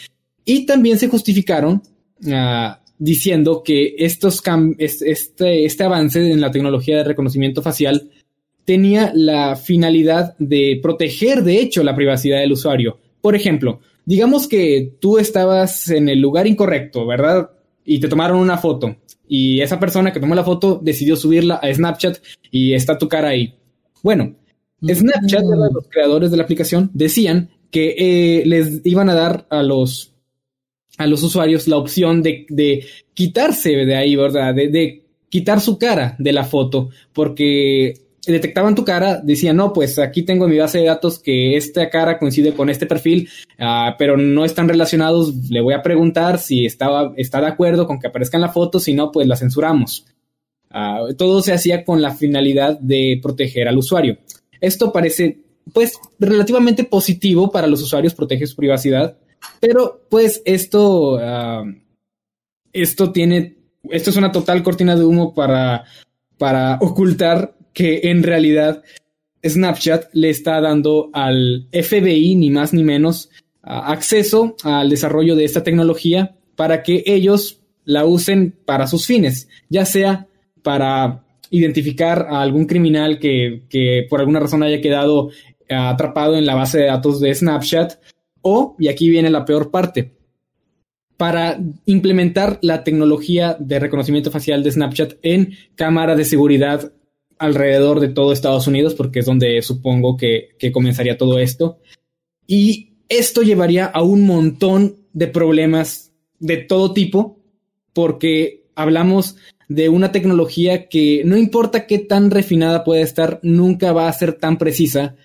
Y 0.43 0.65
también 0.65 0.97
se 0.97 1.07
justificaron 1.07 1.81
ah, 2.31 2.81
diciendo 2.97 3.61
que 3.63 3.95
estos 3.97 4.41
este, 4.77 5.65
este 5.65 5.83
avance 5.83 6.31
en 6.31 6.41
la 6.41 6.51
tecnología 6.51 6.97
de 6.97 7.03
reconocimiento 7.03 7.61
facial 7.61 8.09
tenía 8.63 9.11
la 9.13 9.55
finalidad 9.55 10.35
de 10.39 10.79
proteger, 10.81 11.43
de 11.43 11.59
hecho, 11.59 11.83
la 11.83 11.95
privacidad 11.95 12.39
del 12.39 12.53
usuario. 12.53 12.99
Por 13.21 13.35
ejemplo, 13.35 13.79
digamos 14.05 14.47
que 14.47 14.95
tú 14.99 15.17
estabas 15.17 15.89
en 15.89 16.09
el 16.09 16.21
lugar 16.21 16.47
incorrecto, 16.47 17.05
¿verdad? 17.05 17.49
Y 17.83 17.99
te 17.99 18.07
tomaron 18.07 18.39
una 18.39 18.57
foto. 18.57 18.95
Y 19.27 19.61
esa 19.61 19.79
persona 19.79 20.13
que 20.13 20.19
tomó 20.19 20.35
la 20.35 20.43
foto 20.43 20.79
decidió 20.81 21.15
subirla 21.15 21.55
a 21.55 21.73
Snapchat 21.73 22.17
y 22.51 22.73
está 22.73 22.97
tu 22.97 23.09
cara 23.09 23.29
ahí. 23.29 23.55
Bueno, 24.03 24.35
Snapchat, 24.81 25.43
los 25.43 25.87
creadores 25.89 26.31
de 26.31 26.37
la 26.37 26.43
aplicación, 26.43 26.91
decían 26.93 27.49
que 27.71 27.95
eh, 27.97 28.43
les 28.45 28.81
iban 28.85 29.09
a 29.09 29.15
dar 29.15 29.47
a 29.49 29.63
los, 29.63 30.13
a 30.97 31.07
los 31.07 31.23
usuarios 31.23 31.67
la 31.67 31.77
opción 31.77 32.21
de, 32.21 32.45
de 32.49 32.85
quitarse 33.13 33.71
de 33.71 33.95
ahí, 33.95 34.15
¿verdad? 34.15 34.53
De, 34.53 34.67
de 34.67 35.05
quitar 35.29 35.59
su 35.59 35.77
cara 35.79 36.15
de 36.19 36.31
la 36.31 36.43
foto, 36.43 36.89
porque 37.11 38.04
detectaban 38.25 38.75
tu 38.75 38.83
cara, 38.83 39.21
decían, 39.21 39.57
no, 39.57 39.73
pues 39.73 39.99
aquí 39.99 40.23
tengo 40.23 40.45
en 40.45 40.51
mi 40.51 40.57
base 40.57 40.79
de 40.79 40.85
datos 40.85 41.19
que 41.19 41.57
esta 41.57 41.89
cara 41.89 42.17
coincide 42.17 42.53
con 42.53 42.69
este 42.69 42.85
perfil, 42.85 43.29
ah, 43.59 43.95
pero 43.97 44.17
no 44.17 44.45
están 44.45 44.67
relacionados, 44.67 45.33
le 45.49 45.61
voy 45.61 45.73
a 45.73 45.81
preguntar 45.81 46.39
si 46.39 46.65
estaba, 46.65 47.13
está 47.17 47.41
de 47.41 47.47
acuerdo 47.47 47.87
con 47.87 47.99
que 47.99 48.07
aparezca 48.07 48.37
en 48.37 48.41
la 48.41 48.51
foto, 48.51 48.79
si 48.79 48.93
no, 48.93 49.11
pues 49.11 49.27
la 49.27 49.35
censuramos. 49.35 50.05
Ah, 50.69 51.01
todo 51.17 51.41
se 51.41 51.53
hacía 51.53 51.85
con 51.85 52.01
la 52.01 52.13
finalidad 52.13 52.79
de 52.79 53.19
proteger 53.21 53.67
al 53.67 53.77
usuario. 53.77 54.17
Esto 54.59 54.91
parece, 54.91 55.39
pues, 55.73 55.99
relativamente 56.19 56.83
positivo 56.83 57.51
para 57.51 57.67
los 57.67 57.81
usuarios, 57.81 58.13
protege 58.13 58.47
su 58.47 58.55
privacidad, 58.55 59.17
pero 59.59 60.05
pues 60.09 60.41
esto, 60.45 61.17
ah, 61.21 61.63
esto 62.73 63.11
tiene, 63.11 63.57
esto 63.89 64.09
es 64.09 64.17
una 64.17 64.31
total 64.31 64.63
cortina 64.63 64.95
de 64.95 65.05
humo 65.05 65.33
para, 65.33 65.85
para 66.37 66.77
ocultar 66.81 67.55
que 67.75 67.99
en 68.05 68.23
realidad 68.23 68.81
Snapchat 69.47 70.05
le 70.13 70.31
está 70.31 70.59
dando 70.59 71.11
al 71.13 71.67
FBI, 71.71 72.35
ni 72.35 72.49
más 72.49 72.73
ni 72.73 72.83
menos, 72.83 73.29
acceso 73.61 74.55
al 74.63 74.89
desarrollo 74.89 75.35
de 75.35 75.43
esta 75.43 75.63
tecnología 75.63 76.35
para 76.55 76.81
que 76.81 77.03
ellos 77.05 77.59
la 77.83 78.05
usen 78.05 78.55
para 78.65 78.87
sus 78.87 79.05
fines, 79.05 79.49
ya 79.69 79.85
sea 79.85 80.27
para 80.63 81.23
identificar 81.51 82.27
a 82.29 82.41
algún 82.41 82.65
criminal 82.65 83.19
que, 83.19 83.63
que 83.69 84.07
por 84.09 84.19
alguna 84.19 84.39
razón 84.39 84.63
haya 84.63 84.81
quedado 84.81 85.29
eh, 85.67 85.75
atrapado 85.75 86.37
en 86.37 86.45
la 86.45 86.55
base 86.55 86.79
de 86.79 86.85
datos 86.85 87.19
de 87.19 87.35
Snapchat, 87.35 87.99
o, 88.41 88.75
y 88.79 88.87
aquí 88.87 89.09
viene 89.09 89.29
la 89.29 89.45
peor 89.45 89.69
parte, 89.69 90.13
para 91.17 91.59
implementar 91.85 92.59
la 92.61 92.83
tecnología 92.83 93.55
de 93.59 93.79
reconocimiento 93.79 94.31
facial 94.31 94.63
de 94.63 94.71
Snapchat 94.71 95.13
en 95.21 95.53
cámaras 95.75 96.17
de 96.17 96.25
seguridad 96.25 96.91
alrededor 97.37 97.99
de 97.99 98.09
todo 98.09 98.31
Estados 98.31 98.67
Unidos, 98.67 98.95
porque 98.95 99.19
es 99.19 99.25
donde 99.25 99.61
supongo 99.61 100.17
que, 100.17 100.49
que 100.57 100.71
comenzaría 100.71 101.17
todo 101.17 101.39
esto. 101.39 101.79
Y 102.47 102.93
esto 103.09 103.41
llevaría 103.41 103.85
a 103.85 104.01
un 104.01 104.25
montón 104.25 104.97
de 105.13 105.27
problemas 105.27 106.11
de 106.39 106.57
todo 106.57 106.93
tipo, 106.93 107.39
porque 107.93 108.65
hablamos 108.75 109.37
de 109.67 109.89
una 109.89 110.11
tecnología 110.11 110.87
que 110.87 111.23
no 111.25 111.37
importa 111.37 111.87
qué 111.87 111.99
tan 111.99 112.29
refinada 112.31 112.83
pueda 112.83 113.01
estar, 113.01 113.39
nunca 113.41 113.93
va 113.93 114.07
a 114.07 114.13
ser 114.13 114.33
tan 114.33 114.57
precisa, 114.57 115.15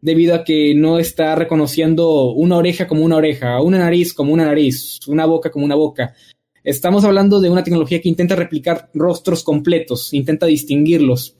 debido 0.00 0.34
a 0.34 0.44
que 0.44 0.74
no 0.74 0.98
está 0.98 1.34
reconociendo 1.34 2.30
una 2.32 2.56
oreja 2.56 2.86
como 2.86 3.04
una 3.04 3.16
oreja, 3.16 3.60
una 3.60 3.78
nariz 3.78 4.14
como 4.14 4.32
una 4.32 4.44
nariz, 4.44 5.00
una 5.08 5.26
boca 5.26 5.50
como 5.50 5.64
una 5.64 5.74
boca. 5.74 6.14
Estamos 6.62 7.04
hablando 7.04 7.40
de 7.40 7.50
una 7.50 7.64
tecnología 7.64 8.00
que 8.00 8.08
intenta 8.08 8.36
replicar 8.36 8.90
rostros 8.94 9.42
completos, 9.42 10.12
intenta 10.12 10.46
distinguirlos. 10.46 11.36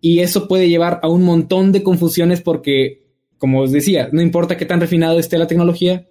Y 0.00 0.20
eso 0.20 0.48
puede 0.48 0.68
llevar 0.68 1.00
a 1.02 1.08
un 1.08 1.22
montón 1.24 1.72
de 1.72 1.82
confusiones 1.82 2.40
porque, 2.40 3.04
como 3.38 3.60
os 3.62 3.72
decía, 3.72 4.08
no 4.12 4.22
importa 4.22 4.56
qué 4.56 4.66
tan 4.66 4.80
refinado 4.80 5.18
esté 5.18 5.38
la 5.38 5.46
tecnología, 5.46 6.06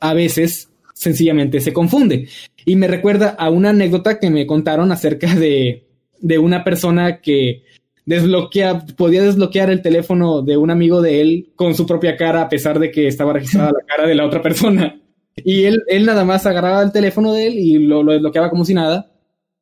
a 0.00 0.14
veces 0.14 0.70
sencillamente 0.94 1.60
se 1.60 1.72
confunde. 1.72 2.28
Y 2.64 2.76
me 2.76 2.88
recuerda 2.88 3.30
a 3.30 3.50
una 3.50 3.70
anécdota 3.70 4.18
que 4.18 4.30
me 4.30 4.46
contaron 4.46 4.92
acerca 4.92 5.34
de, 5.34 5.86
de 6.20 6.38
una 6.38 6.64
persona 6.64 7.20
que 7.20 7.64
desbloquea, 8.06 8.86
podía 8.96 9.22
desbloquear 9.22 9.70
el 9.70 9.82
teléfono 9.82 10.42
de 10.42 10.56
un 10.56 10.70
amigo 10.70 11.00
de 11.00 11.20
él 11.20 11.52
con 11.56 11.74
su 11.74 11.86
propia 11.86 12.16
cara, 12.16 12.42
a 12.42 12.48
pesar 12.48 12.78
de 12.78 12.90
que 12.90 13.06
estaba 13.06 13.32
registrada 13.32 13.72
la 13.72 13.86
cara 13.86 14.08
de 14.08 14.14
la 14.14 14.26
otra 14.26 14.42
persona. 14.42 15.00
Y 15.36 15.64
él, 15.64 15.82
él 15.86 16.06
nada 16.06 16.24
más 16.24 16.44
agarraba 16.44 16.82
el 16.82 16.92
teléfono 16.92 17.32
de 17.32 17.46
él 17.46 17.58
y 17.58 17.78
lo, 17.78 18.02
lo 18.02 18.12
desbloqueaba 18.12 18.50
como 18.50 18.64
si 18.64 18.74
nada, 18.74 19.12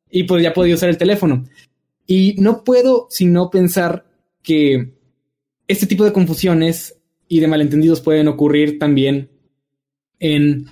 y 0.09 0.23
pues 0.23 0.43
ya 0.43 0.53
podía 0.53 0.75
usar 0.75 0.89
el 0.89 0.97
teléfono. 0.97 1.45
Y 2.11 2.33
no 2.39 2.63
puedo 2.63 3.05
sino 3.11 3.51
pensar 3.51 4.03
que 4.41 4.93
este 5.67 5.85
tipo 5.85 6.03
de 6.03 6.11
confusiones 6.11 6.97
y 7.27 7.39
de 7.39 7.47
malentendidos 7.47 8.01
pueden 8.01 8.27
ocurrir 8.27 8.79
también 8.79 9.29
en, 10.19 10.65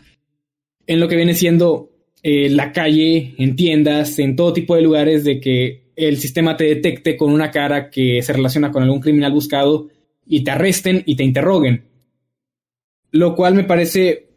en 0.87 0.99
lo 0.99 1.07
que 1.07 1.15
viene 1.15 1.35
siendo 1.35 1.91
eh, 2.23 2.49
la 2.49 2.71
calle, 2.71 3.35
en 3.37 3.55
tiendas, 3.55 4.17
en 4.17 4.35
todo 4.35 4.51
tipo 4.51 4.75
de 4.75 4.81
lugares, 4.81 5.23
de 5.23 5.39
que 5.39 5.91
el 5.95 6.17
sistema 6.17 6.57
te 6.57 6.63
detecte 6.63 7.15
con 7.15 7.31
una 7.31 7.51
cara 7.51 7.91
que 7.91 8.23
se 8.23 8.33
relaciona 8.33 8.71
con 8.71 8.81
algún 8.81 8.99
criminal 8.99 9.31
buscado 9.31 9.89
y 10.25 10.43
te 10.43 10.49
arresten 10.49 11.03
y 11.05 11.17
te 11.17 11.23
interroguen. 11.23 11.85
Lo 13.11 13.35
cual 13.35 13.53
me 13.53 13.63
parece 13.63 14.31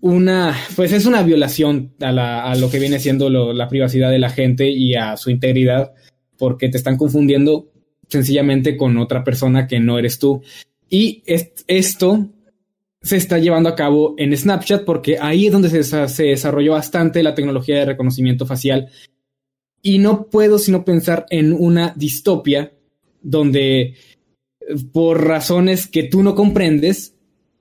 una, 0.00 0.56
pues 0.74 0.90
es 0.90 1.06
una 1.06 1.22
violación 1.22 1.94
a, 2.00 2.10
la, 2.10 2.42
a 2.42 2.56
lo 2.56 2.68
que 2.68 2.80
viene 2.80 2.98
siendo 2.98 3.30
la 3.30 3.68
privacidad 3.68 4.10
de 4.10 4.18
la 4.18 4.30
gente 4.30 4.68
y 4.68 4.96
a 4.96 5.16
su 5.16 5.30
integridad, 5.30 5.94
porque 6.40 6.70
te 6.70 6.78
están 6.78 6.96
confundiendo 6.96 7.70
sencillamente 8.08 8.78
con 8.78 8.96
otra 8.96 9.22
persona 9.22 9.68
que 9.68 9.78
no 9.78 9.98
eres 9.98 10.18
tú. 10.18 10.42
Y 10.88 11.22
es, 11.26 11.52
esto 11.68 12.30
se 13.02 13.18
está 13.18 13.38
llevando 13.38 13.68
a 13.68 13.76
cabo 13.76 14.14
en 14.16 14.34
Snapchat 14.34 14.84
porque 14.84 15.18
ahí 15.20 15.46
es 15.46 15.52
donde 15.52 15.68
se, 15.68 16.08
se, 16.08 16.22
desarrolló 16.24 16.72
bastante 16.72 17.22
la 17.22 17.34
tecnología 17.34 17.76
de 17.76 17.84
reconocimiento 17.84 18.46
facial. 18.46 18.88
Y 19.82 19.98
no 19.98 20.26
puedo 20.26 20.58
sino 20.58 20.84
pensar 20.84 21.26
en 21.28 21.52
una 21.52 21.92
distopia 21.94 22.72
donde 23.22 23.94
por 24.92 25.26
razones 25.26 25.86
que 25.86 26.04
tú 26.04 26.22
no 26.22 26.34
comprendes, 26.34 27.14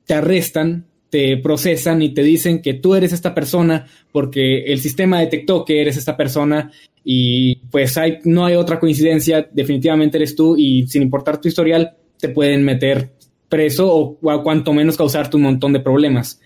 te 0.06 0.14
arrestan, 0.14 0.88
te 1.10 1.38
procesan 1.38 2.01
y 2.01 2.14
te 2.14 2.23
dicen 2.23 2.61
que 2.61 2.73
tú 2.73 2.95
eres 2.95 3.14
esta 3.14 3.34
persona 3.34 3.88
porque 4.11 4.65
el 4.65 4.80
sistema 4.80 5.19
detectó 5.19 5.65
que 5.65 5.81
eres 5.81 5.97
esta 5.97 6.15
persona 6.15 6.72
y 7.11 7.56
pues 7.72 7.98
hay, 7.98 8.19
no 8.23 8.45
hay 8.45 8.53
otra 8.53 8.80
coincidencia, 8.80 9.49
definitivamente 9.52 10.18
eres 10.18 10.36
tú 10.36 10.56
y 10.56 10.86
sin 10.86 11.02
importar 11.02 11.41
tu 11.41 11.48
historial 11.48 11.98
te 12.19 12.30
pueden 12.30 12.64
meter 12.64 13.15
preso 13.49 13.91
o, 13.91 14.30
a 14.30 14.44
cuanto 14.44 14.73
menos 14.73 14.95
causarte 14.95 15.36
un 15.36 15.41
montón 15.41 15.73
de 15.73 15.80
problemas. 15.80 16.40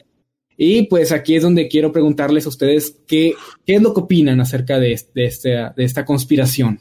Y 0.55 0.83
pues 0.83 1.11
aquí 1.11 1.35
es 1.35 1.43
donde 1.43 1.67
quiero 1.67 1.91
preguntarles 1.91 2.45
a 2.45 2.49
ustedes 2.49 2.95
qué, 3.05 3.33
es 3.65 3.81
lo 3.81 3.93
que 3.93 3.99
opinan 3.99 4.39
acerca 4.39 4.79
de, 4.79 4.93
este, 4.93 5.49
de 5.49 5.83
esta 5.83 6.05
conspiración. 6.05 6.79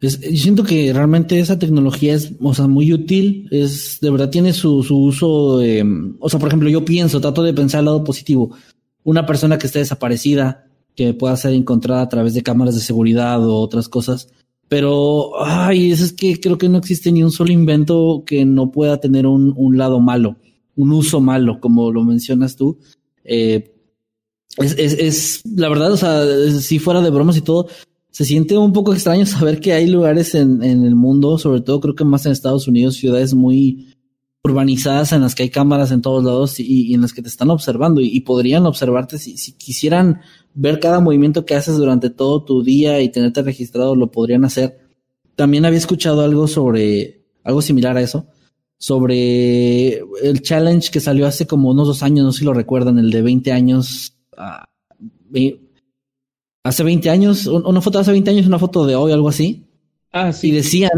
yo 0.00 0.08
siento 0.08 0.64
que 0.64 0.90
realmente 0.90 1.40
esa 1.40 1.58
tecnología 1.58 2.14
es, 2.14 2.32
o 2.40 2.54
sea, 2.54 2.68
muy 2.68 2.90
útil, 2.94 3.48
es, 3.50 3.98
de 4.00 4.08
verdad 4.08 4.30
tiene 4.30 4.54
su, 4.54 4.82
su 4.82 4.96
uso, 4.96 5.60
eh, 5.60 5.84
o 6.20 6.30
sea, 6.30 6.40
por 6.40 6.48
ejemplo, 6.48 6.70
yo 6.70 6.86
pienso, 6.86 7.20
trato 7.20 7.42
de 7.42 7.52
pensar 7.52 7.80
al 7.80 7.84
lado 7.84 8.02
positivo, 8.02 8.56
una 9.04 9.26
persona 9.26 9.58
que 9.58 9.66
esté 9.66 9.80
desaparecida, 9.80 10.67
que 10.98 11.14
pueda 11.14 11.36
ser 11.36 11.52
encontrada 11.52 12.02
a 12.02 12.08
través 12.08 12.34
de 12.34 12.42
cámaras 12.42 12.74
de 12.74 12.80
seguridad 12.80 13.48
o 13.48 13.60
otras 13.60 13.88
cosas, 13.88 14.30
pero, 14.66 15.40
ay, 15.40 15.92
es 15.92 16.12
que 16.12 16.40
creo 16.40 16.58
que 16.58 16.68
no 16.68 16.76
existe 16.76 17.12
ni 17.12 17.22
un 17.22 17.30
solo 17.30 17.52
invento 17.52 18.24
que 18.26 18.44
no 18.44 18.72
pueda 18.72 18.98
tener 18.98 19.24
un, 19.24 19.54
un 19.56 19.78
lado 19.78 20.00
malo, 20.00 20.38
un 20.74 20.90
uso 20.90 21.20
malo, 21.20 21.60
como 21.60 21.92
lo 21.92 22.02
mencionas 22.02 22.56
tú. 22.56 22.80
Eh, 23.22 23.76
es, 24.56 24.74
es, 24.76 24.94
es, 24.94 25.42
la 25.46 25.68
verdad, 25.68 25.92
o 25.92 25.96
sea, 25.96 26.24
si 26.58 26.80
fuera 26.80 27.00
de 27.00 27.10
bromas 27.10 27.36
y 27.36 27.42
todo, 27.42 27.68
se 28.10 28.24
siente 28.24 28.58
un 28.58 28.72
poco 28.72 28.92
extraño 28.92 29.24
saber 29.24 29.60
que 29.60 29.74
hay 29.74 29.86
lugares 29.86 30.34
en, 30.34 30.64
en 30.64 30.84
el 30.84 30.96
mundo, 30.96 31.38
sobre 31.38 31.60
todo 31.60 31.78
creo 31.78 31.94
que 31.94 32.04
más 32.04 32.26
en 32.26 32.32
Estados 32.32 32.66
Unidos, 32.66 32.96
ciudades 32.96 33.34
muy 33.34 33.94
urbanizadas 34.42 35.12
en 35.12 35.22
las 35.22 35.36
que 35.36 35.44
hay 35.44 35.50
cámaras 35.50 35.92
en 35.92 36.02
todos 36.02 36.24
lados 36.24 36.58
y, 36.58 36.88
y 36.88 36.94
en 36.94 37.02
las 37.02 37.12
que 37.12 37.22
te 37.22 37.28
están 37.28 37.50
observando 37.50 38.00
y, 38.00 38.08
y 38.08 38.20
podrían 38.20 38.66
observarte 38.66 39.18
si, 39.18 39.36
si, 39.36 39.52
quisieran 39.52 40.20
ver 40.54 40.80
cada 40.80 41.00
movimiento 41.00 41.44
que 41.44 41.54
haces 41.54 41.76
durante 41.76 42.10
todo 42.10 42.44
tu 42.44 42.62
día 42.62 43.00
y 43.00 43.10
tenerte 43.10 43.42
registrado, 43.42 43.94
lo 43.94 44.10
podrían 44.10 44.44
hacer. 44.44 44.78
También 45.36 45.64
había 45.64 45.78
escuchado 45.78 46.22
algo 46.22 46.48
sobre, 46.48 47.24
algo 47.44 47.62
similar 47.62 47.96
a 47.96 48.02
eso, 48.02 48.26
sobre 48.76 49.98
el 50.22 50.42
challenge 50.42 50.90
que 50.90 51.00
salió 51.00 51.26
hace 51.26 51.46
como 51.46 51.70
unos 51.70 51.86
dos 51.86 52.02
años, 52.02 52.24
no 52.24 52.32
sé 52.32 52.40
si 52.40 52.44
lo 52.44 52.54
recuerdan, 52.54 52.98
el 52.98 53.10
de 53.10 53.22
20 53.22 53.52
años, 53.52 54.14
uh, 54.36 55.48
hace 56.62 56.82
20 56.84 57.10
años, 57.10 57.46
una 57.46 57.80
foto 57.80 57.98
de 57.98 58.02
hace 58.02 58.12
20 58.12 58.30
años, 58.30 58.46
una 58.46 58.58
foto 58.58 58.86
de 58.86 58.94
hoy, 58.94 59.12
algo 59.12 59.28
así. 59.28 59.66
Ah, 60.12 60.32
sí. 60.32 60.48
Y 60.48 60.50
decían, 60.52 60.90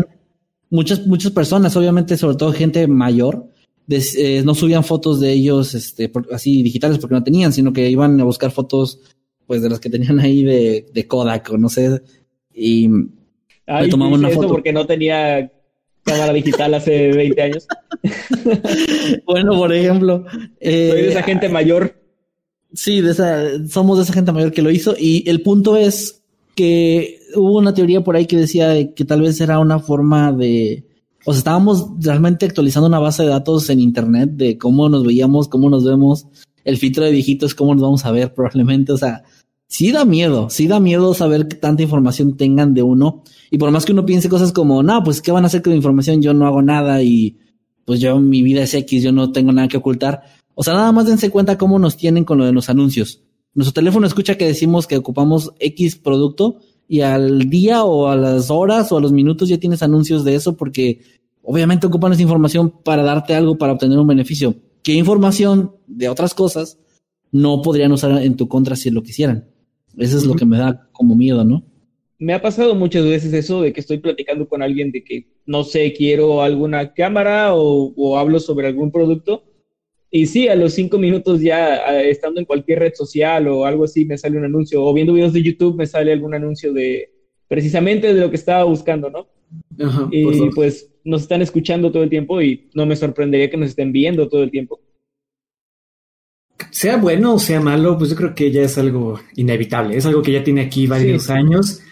muchas, 0.71 1.07
muchas 1.07 1.33
personas, 1.33 1.77
obviamente, 1.77 2.17
sobre 2.17 2.37
todo 2.37 2.53
gente 2.53 2.87
mayor, 2.87 3.51
des, 3.87 4.15
eh, 4.17 4.43
no 4.45 4.55
subían 4.55 4.85
fotos 4.85 5.21
de 5.21 5.33
ellos 5.33 5.75
este, 5.75 6.09
por, 6.09 6.29
así 6.33 6.63
digitales 6.63 6.99
porque 6.99 7.15
no 7.15 7.25
tenían, 7.25 7.53
sino 7.53 7.73
que 7.73 7.91
iban 7.91 8.21
a 8.21 8.25
buscar 8.25 8.51
fotos 8.51 9.01
pues 9.51 9.63
de 9.63 9.69
las 9.69 9.81
que 9.81 9.91
tenían 9.91 10.21
ahí 10.21 10.45
de, 10.45 10.87
de 10.95 11.09
Kodak 11.09 11.51
o 11.51 11.59
no 11.59 11.69
sé. 11.69 12.01
Y 12.55 12.89
le 12.89 13.89
tomaban 13.91 14.21
una 14.21 14.31
foto. 14.31 14.47
porque 14.47 14.73
no 14.73 14.87
tenía 14.87 15.51
cámara 16.05 16.33
digital 16.33 16.73
hace 16.73 17.09
20 17.13 17.43
años. 17.43 17.67
bueno, 19.27 19.59
por 19.59 19.75
ejemplo. 19.75 20.25
Eh, 20.61 20.91
Soy 20.93 21.03
de 21.03 21.09
esa 21.09 21.23
gente 21.25 21.49
mayor. 21.49 22.01
Sí, 22.73 23.01
de 23.01 23.11
esa, 23.11 23.67
somos 23.67 23.99
de 23.99 24.05
esa 24.05 24.13
gente 24.13 24.31
mayor 24.31 24.53
que 24.53 24.63
lo 24.63 24.71
hizo. 24.71 24.95
Y 24.97 25.29
el 25.29 25.43
punto 25.43 25.77
es 25.77 26.23
que 26.55 27.19
hubo 27.35 27.59
una 27.59 27.75
teoría 27.75 28.05
por 28.05 28.15
ahí 28.15 28.27
que 28.27 28.37
decía 28.37 28.95
que 28.95 29.05
tal 29.05 29.23
vez 29.23 29.41
era 29.41 29.59
una 29.59 29.81
forma 29.81 30.31
de. 30.31 30.85
O 31.25 31.33
sea, 31.33 31.39
estábamos 31.39 31.89
realmente 31.99 32.47
actualizando 32.47 32.87
una 32.87 33.01
base 33.01 33.25
de 33.25 33.31
datos 33.31 33.69
en 33.69 33.81
internet 33.81 34.31
de 34.31 34.59
cómo 34.59 34.89
nos 34.89 35.05
veíamos, 35.05 35.49
cómo 35.49 35.69
nos 35.71 35.85
vemos, 35.85 36.29
el 36.63 36.77
filtro 36.77 37.03
de 37.03 37.11
viejitos, 37.11 37.57
cómo 37.57 37.75
nos 37.75 37.83
vamos 37.83 38.07
a 38.07 38.13
ver 38.13 38.33
probablemente. 38.33 38.93
O 38.93 38.97
sea, 38.97 39.25
sí 39.71 39.93
da 39.93 40.05
miedo, 40.05 40.51
sí 40.51 40.67
da 40.67 40.81
miedo 40.81 41.15
saber 41.15 41.47
que 41.47 41.57
tanta 41.57 41.85
información 41.85 42.37
tengan 42.37 42.75
de 42.75 42.83
uno. 42.83 43.23
Y 43.51 43.57
por 43.57 43.71
más 43.71 43.87
que 43.87 43.93
uno 43.93 44.05
piense 44.05 44.29
cosas 44.29 44.53
como, 44.53 44.83
no, 44.83 45.03
pues, 45.05 45.23
¿qué 45.23 45.31
van 45.31 45.45
a 45.45 45.47
hacer 45.47 45.63
con 45.63 45.71
la 45.71 45.77
información? 45.77 46.21
Yo 46.21 46.35
no 46.35 46.47
hago 46.47 46.61
nada 46.61 47.03
y 47.03 47.39
pues 47.85 48.01
yo, 48.01 48.19
mi 48.21 48.43
vida 48.43 48.63
es 48.63 48.75
X, 48.75 49.03
yo 49.03 49.13
no 49.13 49.33
tengo 49.33 49.53
nada 49.53 49.69
que 49.69 49.77
ocultar. 49.77 50.23
O 50.55 50.65
sea, 50.65 50.75
nada 50.75 50.93
más 50.93 51.07
dense 51.07 51.31
cuenta 51.31 51.57
cómo 51.57 51.79
nos 51.79 51.97
tienen 51.97 52.25
con 52.25 52.39
lo 52.39 52.45
de 52.45 52.53
los 52.53 52.69
anuncios. 52.69 53.23
Nuestro 53.55 53.73
teléfono 53.73 54.07
escucha 54.07 54.37
que 54.37 54.47
decimos 54.47 54.87
que 54.87 54.97
ocupamos 54.97 55.53
X 55.61 55.97
producto 55.97 56.59
y 56.89 57.01
al 57.01 57.49
día 57.49 57.85
o 57.85 58.09
a 58.09 58.17
las 58.17 58.51
horas 58.51 58.91
o 58.91 58.99
a 58.99 59.01
los 59.01 59.13
minutos 59.13 59.49
ya 59.49 59.59
tienes 59.59 59.83
anuncios 59.83 60.25
de 60.25 60.35
eso 60.35 60.57
porque 60.57 61.01
obviamente 61.43 61.87
ocupan 61.87 62.13
esa 62.13 62.23
información 62.23 62.71
para 62.85 63.03
darte 63.03 63.35
algo, 63.35 63.57
para 63.57 63.73
obtener 63.73 63.99
un 63.99 64.07
beneficio. 64.07 64.57
¿Qué 64.83 64.95
información 64.95 65.73
de 65.87 66.09
otras 66.09 66.35
cosas 66.35 66.79
no 67.33 67.63
podrían 67.63 67.93
usar 67.93 68.23
en 68.23 68.37
tu 68.37 68.49
contra 68.49 68.77
si 68.77 68.91
lo 68.91 69.03
quisieran? 69.03 69.47
Eso 69.97 70.19
es 70.19 70.25
lo 70.25 70.35
que 70.35 70.47
me 70.47 70.59
da 70.59 70.89
como 70.93 71.15
miedo, 71.15 71.45
¿no? 71.45 71.65
Me 72.19 72.35
ha 72.35 72.43
pasado 72.43 72.75
muchas 72.75 73.05
veces 73.05 73.33
eso 73.33 73.63
de 73.63 73.73
que 73.73 73.81
estoy 73.81 73.99
platicando 73.99 74.47
con 74.47 74.63
alguien 74.63 74.93
de 74.93 75.03
que, 75.03 75.27
no 75.47 75.65
sé, 75.65 75.93
quiero 75.95 76.43
alguna 76.43 76.93
cámara 76.93 77.55
o, 77.55 77.93
o 77.97 78.19
hablo 78.19 78.39
sobre 78.39 78.67
algún 78.67 78.93
producto. 78.93 79.45
Y 80.11 80.27
sí, 80.27 80.49
a 80.49 80.57
los 80.57 80.75
cinco 80.75 80.99
minutos 80.99 81.41
ya 81.41 81.77
estando 82.01 82.41
en 82.41 82.47
cualquier 82.47 82.81
red 82.81 82.95
social 82.95 83.47
o 83.49 83.65
algo 83.65 83.85
así 83.85 84.05
me 84.05 84.19
sale 84.19 84.37
un 84.37 84.45
anuncio 84.45 84.85
o 84.85 84.93
viendo 84.93 85.13
videos 85.13 85.33
de 85.33 85.43
YouTube 85.43 85.77
me 85.77 85.87
sale 85.87 86.13
algún 86.13 86.35
anuncio 86.35 86.73
de 86.73 87.13
precisamente 87.47 88.13
de 88.13 88.21
lo 88.21 88.29
que 88.29 88.37
estaba 88.37 88.65
buscando, 88.65 89.09
¿no? 89.09 89.29
Ajá, 89.79 90.09
y 90.11 90.51
pues 90.51 90.91
nos 91.05 91.23
están 91.23 91.43
escuchando 91.43 91.93
todo 91.93 92.03
el 92.03 92.11
tiempo 92.11 92.43
y 92.43 92.69
no 92.75 92.87
me 92.87 92.97
sorprendería 92.97 93.51
que 93.51 93.57
nos 93.57 93.71
estén 93.71 93.93
viendo 93.93 94.29
todo 94.29 94.43
el 94.43 94.51
tiempo 94.51 94.81
sea 96.71 96.97
bueno 96.97 97.35
o 97.35 97.39
sea 97.39 97.61
malo, 97.61 97.97
pues 97.97 98.11
yo 98.11 98.17
creo 98.17 98.35
que 98.35 98.51
ya 98.51 98.63
es 98.63 98.79
algo 98.79 99.21
inevitable, 99.37 99.97
es 99.97 100.07
algo 100.07 100.23
que 100.23 100.33
ya 100.33 100.45
tiene 100.45 100.63
aquí 100.63 100.87
varios 100.87 101.25
sí. 101.25 101.33
años 101.33 101.83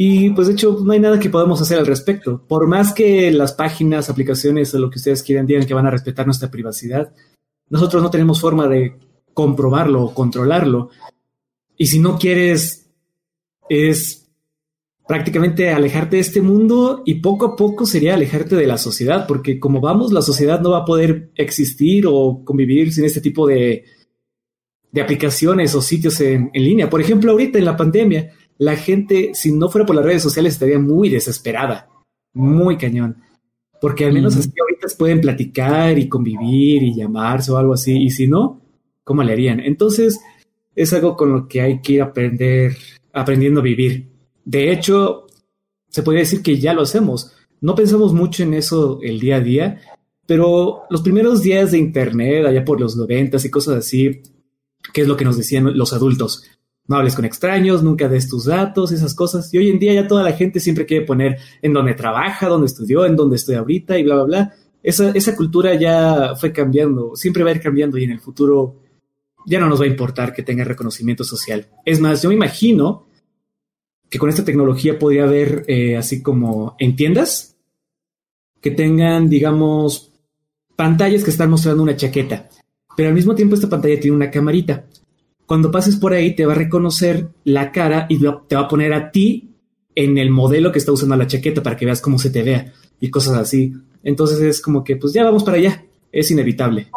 y 0.00 0.30
pues 0.30 0.46
de 0.46 0.52
hecho 0.52 0.78
no 0.84 0.92
hay 0.92 1.00
nada 1.00 1.18
que 1.18 1.28
podamos 1.28 1.60
hacer 1.60 1.76
al 1.76 1.86
respecto. 1.86 2.40
Por 2.46 2.68
más 2.68 2.92
que 2.92 3.32
las 3.32 3.52
páginas, 3.52 4.08
aplicaciones 4.08 4.72
o 4.72 4.78
lo 4.78 4.90
que 4.90 4.98
ustedes 4.98 5.24
quieran 5.24 5.44
digan 5.44 5.66
que 5.66 5.74
van 5.74 5.86
a 5.86 5.90
respetar 5.90 6.24
nuestra 6.24 6.52
privacidad, 6.52 7.12
nosotros 7.68 8.00
no 8.00 8.08
tenemos 8.08 8.40
forma 8.40 8.68
de 8.68 8.96
comprobarlo 9.34 10.04
o 10.04 10.14
controlarlo. 10.14 10.90
Y 11.76 11.86
si 11.88 11.98
no 11.98 12.16
quieres, 12.16 12.88
es 13.68 14.30
prácticamente 15.08 15.70
alejarte 15.70 16.14
de 16.14 16.22
este 16.22 16.42
mundo 16.42 17.02
y 17.04 17.14
poco 17.14 17.46
a 17.46 17.56
poco 17.56 17.84
sería 17.84 18.14
alejarte 18.14 18.54
de 18.54 18.68
la 18.68 18.78
sociedad, 18.78 19.26
porque 19.26 19.58
como 19.58 19.80
vamos, 19.80 20.12
la 20.12 20.22
sociedad 20.22 20.60
no 20.60 20.70
va 20.70 20.78
a 20.78 20.84
poder 20.84 21.32
existir 21.34 22.04
o 22.06 22.44
convivir 22.44 22.92
sin 22.92 23.04
este 23.04 23.20
tipo 23.20 23.48
de, 23.48 23.84
de 24.90 25.00
aplicaciones 25.00 25.74
o 25.74 25.82
sitios 25.82 26.20
en, 26.20 26.50
en, 26.52 26.64
línea. 26.64 26.90
Por 26.90 27.00
ejemplo, 27.00 27.32
ahorita 27.32 27.58
en 27.58 27.64
la 27.64 27.76
pandemia, 27.76 28.32
la 28.58 28.76
gente, 28.76 29.30
si 29.34 29.52
no 29.52 29.68
fuera 29.68 29.86
por 29.86 29.96
las 29.96 30.04
redes 30.04 30.22
sociales, 30.22 30.54
estaría 30.54 30.78
muy 30.78 31.08
desesperada, 31.08 31.88
muy 32.32 32.76
cañón. 32.76 33.16
Porque 33.80 34.04
al 34.04 34.12
menos 34.12 34.34
mm. 34.34 34.38
así 34.38 34.52
ahorita 34.60 34.86
pueden 34.96 35.20
platicar 35.20 35.98
y 35.98 36.08
convivir 36.08 36.82
y 36.82 36.94
llamarse 36.94 37.52
o 37.52 37.56
algo 37.56 37.74
así. 37.74 37.96
Y 37.96 38.10
si 38.10 38.26
no, 38.26 38.60
¿cómo 39.04 39.22
le 39.22 39.32
harían? 39.32 39.60
Entonces, 39.60 40.20
es 40.74 40.92
algo 40.92 41.16
con 41.16 41.32
lo 41.32 41.48
que 41.48 41.60
hay 41.60 41.80
que 41.80 41.94
ir 41.94 42.02
aprender, 42.02 42.76
aprendiendo 43.12 43.60
a 43.60 43.64
vivir. 43.64 44.08
De 44.44 44.72
hecho, 44.72 45.26
se 45.88 46.02
podría 46.02 46.22
decir 46.22 46.42
que 46.42 46.58
ya 46.58 46.74
lo 46.74 46.82
hacemos. 46.82 47.34
No 47.60 47.74
pensamos 47.74 48.12
mucho 48.12 48.42
en 48.42 48.54
eso 48.54 49.00
el 49.02 49.20
día 49.20 49.36
a 49.36 49.40
día, 49.40 49.80
pero 50.26 50.82
los 50.90 51.02
primeros 51.02 51.42
días 51.42 51.72
de 51.72 51.78
Internet, 51.78 52.46
allá 52.46 52.64
por 52.64 52.80
los 52.80 52.96
noventas 52.96 53.44
y 53.44 53.50
cosas 53.50 53.78
así, 53.78 54.22
¿qué 54.92 55.02
es 55.02 55.08
lo 55.08 55.16
que 55.16 55.24
nos 55.24 55.36
decían 55.36 55.76
los 55.76 55.92
adultos? 55.92 56.44
No 56.86 56.96
hables 56.96 57.14
con 57.14 57.26
extraños, 57.26 57.82
nunca 57.82 58.08
des 58.08 58.28
tus 58.28 58.46
datos, 58.46 58.92
esas 58.92 59.14
cosas. 59.14 59.52
Y 59.52 59.58
hoy 59.58 59.68
en 59.68 59.78
día 59.78 59.92
ya 59.92 60.08
toda 60.08 60.22
la 60.22 60.32
gente 60.32 60.58
siempre 60.58 60.86
quiere 60.86 61.04
poner 61.04 61.36
en 61.60 61.72
dónde 61.74 61.94
trabaja, 61.94 62.48
dónde 62.48 62.66
estudió, 62.66 63.04
en 63.04 63.14
dónde 63.14 63.36
estoy 63.36 63.56
ahorita 63.56 63.98
y 63.98 64.04
bla, 64.04 64.14
bla, 64.14 64.24
bla. 64.24 64.54
Esa, 64.82 65.10
esa 65.10 65.36
cultura 65.36 65.74
ya 65.74 66.34
fue 66.36 66.52
cambiando, 66.52 67.14
siempre 67.14 67.44
va 67.44 67.50
a 67.50 67.54
ir 67.54 67.60
cambiando 67.60 67.98
y 67.98 68.04
en 68.04 68.12
el 68.12 68.20
futuro 68.20 68.76
ya 69.44 69.60
no 69.60 69.68
nos 69.68 69.80
va 69.80 69.84
a 69.84 69.88
importar 69.88 70.32
que 70.32 70.42
tenga 70.42 70.64
reconocimiento 70.64 71.24
social. 71.24 71.66
Es 71.84 72.00
más, 72.00 72.22
yo 72.22 72.30
me 72.30 72.36
imagino 72.36 73.06
que 74.08 74.18
con 74.18 74.30
esta 74.30 74.44
tecnología 74.44 74.98
podría 74.98 75.24
haber, 75.24 75.64
eh, 75.68 75.96
así 75.96 76.22
como 76.22 76.74
en 76.78 76.96
tiendas, 76.96 77.56
que 78.62 78.70
tengan, 78.70 79.28
digamos, 79.28 80.10
pantallas 80.74 81.22
que 81.22 81.30
están 81.30 81.50
mostrando 81.50 81.82
una 81.82 81.96
chaqueta 81.96 82.48
pero 82.98 83.10
al 83.10 83.14
mismo 83.14 83.36
tiempo 83.36 83.54
esta 83.54 83.68
pantalla 83.68 84.00
tiene 84.00 84.16
una 84.16 84.28
camarita. 84.28 84.84
Cuando 85.46 85.70
pases 85.70 85.94
por 85.94 86.14
ahí 86.14 86.34
te 86.34 86.44
va 86.44 86.54
a 86.54 86.56
reconocer 86.56 87.28
la 87.44 87.70
cara 87.70 88.06
y 88.08 88.18
te 88.18 88.56
va 88.56 88.62
a 88.62 88.66
poner 88.66 88.92
a 88.92 89.12
ti 89.12 89.50
en 89.94 90.18
el 90.18 90.30
modelo 90.30 90.72
que 90.72 90.80
está 90.80 90.90
usando 90.90 91.14
la 91.14 91.28
chaqueta 91.28 91.62
para 91.62 91.76
que 91.76 91.84
veas 91.86 92.00
cómo 92.00 92.18
se 92.18 92.30
te 92.30 92.42
vea 92.42 92.72
y 93.00 93.08
cosas 93.08 93.34
así. 93.34 93.72
Entonces 94.02 94.40
es 94.40 94.60
como 94.60 94.82
que 94.82 94.96
pues 94.96 95.12
ya 95.12 95.22
vamos 95.22 95.44
para 95.44 95.58
allá, 95.58 95.86
es 96.10 96.28
inevitable. 96.32 96.88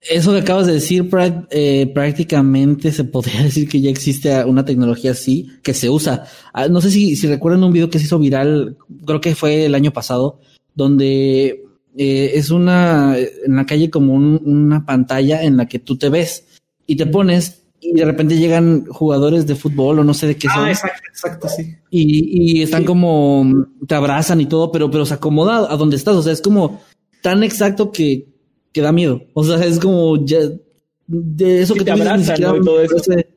Eso 0.00 0.32
que 0.32 0.40
acabas 0.40 0.66
de 0.66 0.72
decir 0.72 1.08
eh, 1.52 1.88
prácticamente 1.94 2.90
se 2.90 3.04
podría 3.04 3.42
decir 3.44 3.68
que 3.68 3.80
ya 3.80 3.90
existe 3.90 4.44
una 4.44 4.64
tecnología 4.64 5.12
así 5.12 5.48
que 5.62 5.74
se 5.74 5.90
usa. 5.90 6.24
Ah, 6.52 6.66
no 6.66 6.80
sé 6.80 6.90
si, 6.90 7.14
si 7.14 7.28
recuerdan 7.28 7.62
un 7.62 7.72
video 7.72 7.88
que 7.88 8.00
se 8.00 8.06
hizo 8.06 8.18
viral, 8.18 8.78
creo 9.06 9.20
que 9.20 9.36
fue 9.36 9.66
el 9.66 9.76
año 9.76 9.92
pasado, 9.92 10.40
donde 10.74 11.69
eh, 11.96 12.32
es 12.34 12.50
una, 12.50 13.16
en 13.18 13.56
la 13.56 13.66
calle 13.66 13.90
como 13.90 14.14
un, 14.14 14.40
una 14.44 14.84
pantalla 14.84 15.42
en 15.42 15.56
la 15.56 15.66
que 15.66 15.78
tú 15.78 15.96
te 15.96 16.08
ves 16.08 16.44
y 16.86 16.96
te 16.96 17.06
pones 17.06 17.62
y 17.80 17.94
de 17.94 18.04
repente 18.04 18.36
llegan 18.36 18.84
jugadores 18.86 19.46
de 19.46 19.54
fútbol 19.54 19.98
o 19.98 20.04
no 20.04 20.12
sé 20.12 20.26
de 20.26 20.36
qué 20.36 20.48
ah, 20.50 20.54
son. 20.54 20.68
Exacto, 20.68 21.02
exacto, 21.08 21.48
sí. 21.48 21.76
Y, 21.90 22.58
y 22.58 22.62
están 22.62 22.82
sí. 22.82 22.86
como, 22.86 23.66
te 23.86 23.94
abrazan 23.94 24.40
y 24.40 24.46
todo, 24.46 24.70
pero, 24.70 24.90
pero 24.90 25.06
se 25.06 25.14
acomoda 25.14 25.72
a 25.72 25.76
donde 25.76 25.96
estás. 25.96 26.14
O 26.14 26.22
sea, 26.22 26.32
es 26.32 26.42
como 26.42 26.80
tan 27.22 27.42
exacto 27.42 27.90
que, 27.90 28.28
que 28.72 28.82
da 28.82 28.92
miedo. 28.92 29.22
O 29.32 29.44
sea, 29.44 29.64
es 29.64 29.78
como 29.78 30.22
ya, 30.24 30.40
de 31.06 31.62
eso 31.62 31.72
sí, 31.72 31.78
que 31.78 31.84
te 31.86 31.90
abrazan, 31.90 32.40
¿no? 32.40 32.56
Y 32.56 32.64
todo 32.64 32.82
eso. 32.82 32.96
Parece, 33.06 33.30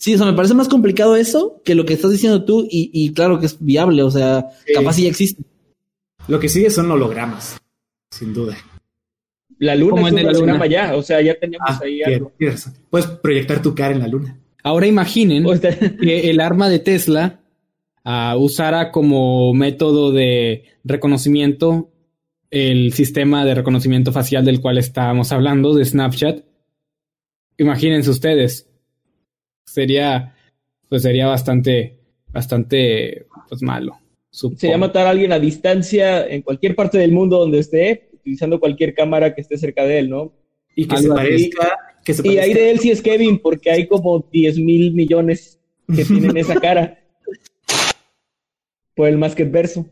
Sí, 0.00 0.14
o 0.14 0.16
sea, 0.16 0.26
me 0.26 0.32
parece 0.32 0.54
más 0.54 0.68
complicado 0.68 1.14
eso 1.14 1.60
que 1.62 1.74
lo 1.74 1.84
que 1.84 1.92
estás 1.92 2.10
diciendo 2.10 2.42
tú 2.46 2.62
y, 2.70 2.90
y 2.90 3.12
claro 3.12 3.38
que 3.38 3.44
es 3.44 3.58
viable, 3.60 4.02
o 4.02 4.10
sea, 4.10 4.46
Sí. 4.66 4.72
capaz 4.72 4.94
sí 4.94 5.02
ya 5.02 5.10
existe. 5.10 5.42
Lo 6.26 6.40
que 6.40 6.48
sigue 6.48 6.70
son 6.70 6.90
hologramas, 6.90 7.60
sin 8.10 8.32
duda. 8.34 8.56
La 9.58 9.74
luna 9.76 9.90
Como 9.92 10.08
es 10.08 10.14
el 10.14 10.18
de 10.22 10.38
un 10.40 10.46
la 10.46 10.52
luna. 10.54 10.66
ya, 10.66 10.96
o 10.96 11.02
sea, 11.02 11.20
ya 11.20 11.34
tenemos 11.38 11.66
Ah, 11.68 11.80
ahí 11.84 12.02
algo. 12.02 12.32
tienes 12.38 12.64
razón. 12.64 12.74
Puedes 12.88 13.06
proyectar 13.08 13.60
tu 13.62 13.74
cara 13.74 13.92
en 13.94 14.00
la 14.00 14.08
luna. 14.08 14.38
Ahora 14.62 14.86
imaginen 14.86 15.46
O 15.46 15.56
sea, 15.56 15.76
que 15.78 16.30
el 16.30 16.40
arma 16.40 16.68
de 16.68 16.78
Tesla 16.78 17.40
ah, 18.04 18.36
usara 18.38 18.90
como 18.90 19.52
método 19.54 20.12
de 20.12 20.64
reconocimiento 20.84 21.90
el 22.50 22.92
sistema 22.94 23.44
de 23.44 23.54
reconocimiento 23.54 24.12
facial 24.12 24.44
del 24.44 24.60
cual 24.60 24.78
estábamos 24.78 25.30
hablando, 25.30 25.74
de 25.74 25.84
Snapchat. 25.84 26.44
Imagínense 27.58 28.10
ustedes. 28.10 28.68
Sería, 29.66 30.34
pues 30.88 31.02
sería 31.02 31.26
bastante, 31.28 32.00
bastante, 32.28 33.26
pues 33.48 33.62
malo. 33.62 33.98
Supongo. 34.30 34.60
sería 34.60 34.78
matar 34.78 35.06
a 35.06 35.10
alguien 35.10 35.32
a 35.32 35.38
distancia 35.38 36.26
en 36.26 36.42
cualquier 36.42 36.74
parte 36.74 36.98
del 36.98 37.12
mundo 37.12 37.38
donde 37.38 37.58
esté, 37.58 38.10
utilizando 38.14 38.60
cualquier 38.60 38.94
cámara 38.94 39.34
que 39.34 39.40
esté 39.40 39.58
cerca 39.58 39.84
de 39.84 39.98
él, 39.98 40.10
¿no? 40.10 40.32
Y 40.76 40.86
que 40.86 40.96
se 40.96 41.08
parezca. 41.08 41.76
Que 42.04 42.14
se 42.14 42.26
Y 42.26 42.38
ahí 42.38 42.54
de 42.54 42.70
él 42.70 42.78
sí 42.78 42.90
es 42.90 43.02
Kevin, 43.02 43.38
porque 43.38 43.70
hay 43.70 43.86
como 43.86 44.26
10 44.32 44.58
mil 44.58 44.92
millones 44.94 45.58
que 45.94 46.04
tienen 46.04 46.36
esa 46.36 46.54
cara. 46.60 46.98
Por 48.94 49.08
el 49.08 49.18
Masked 49.18 49.50
verso. 49.50 49.86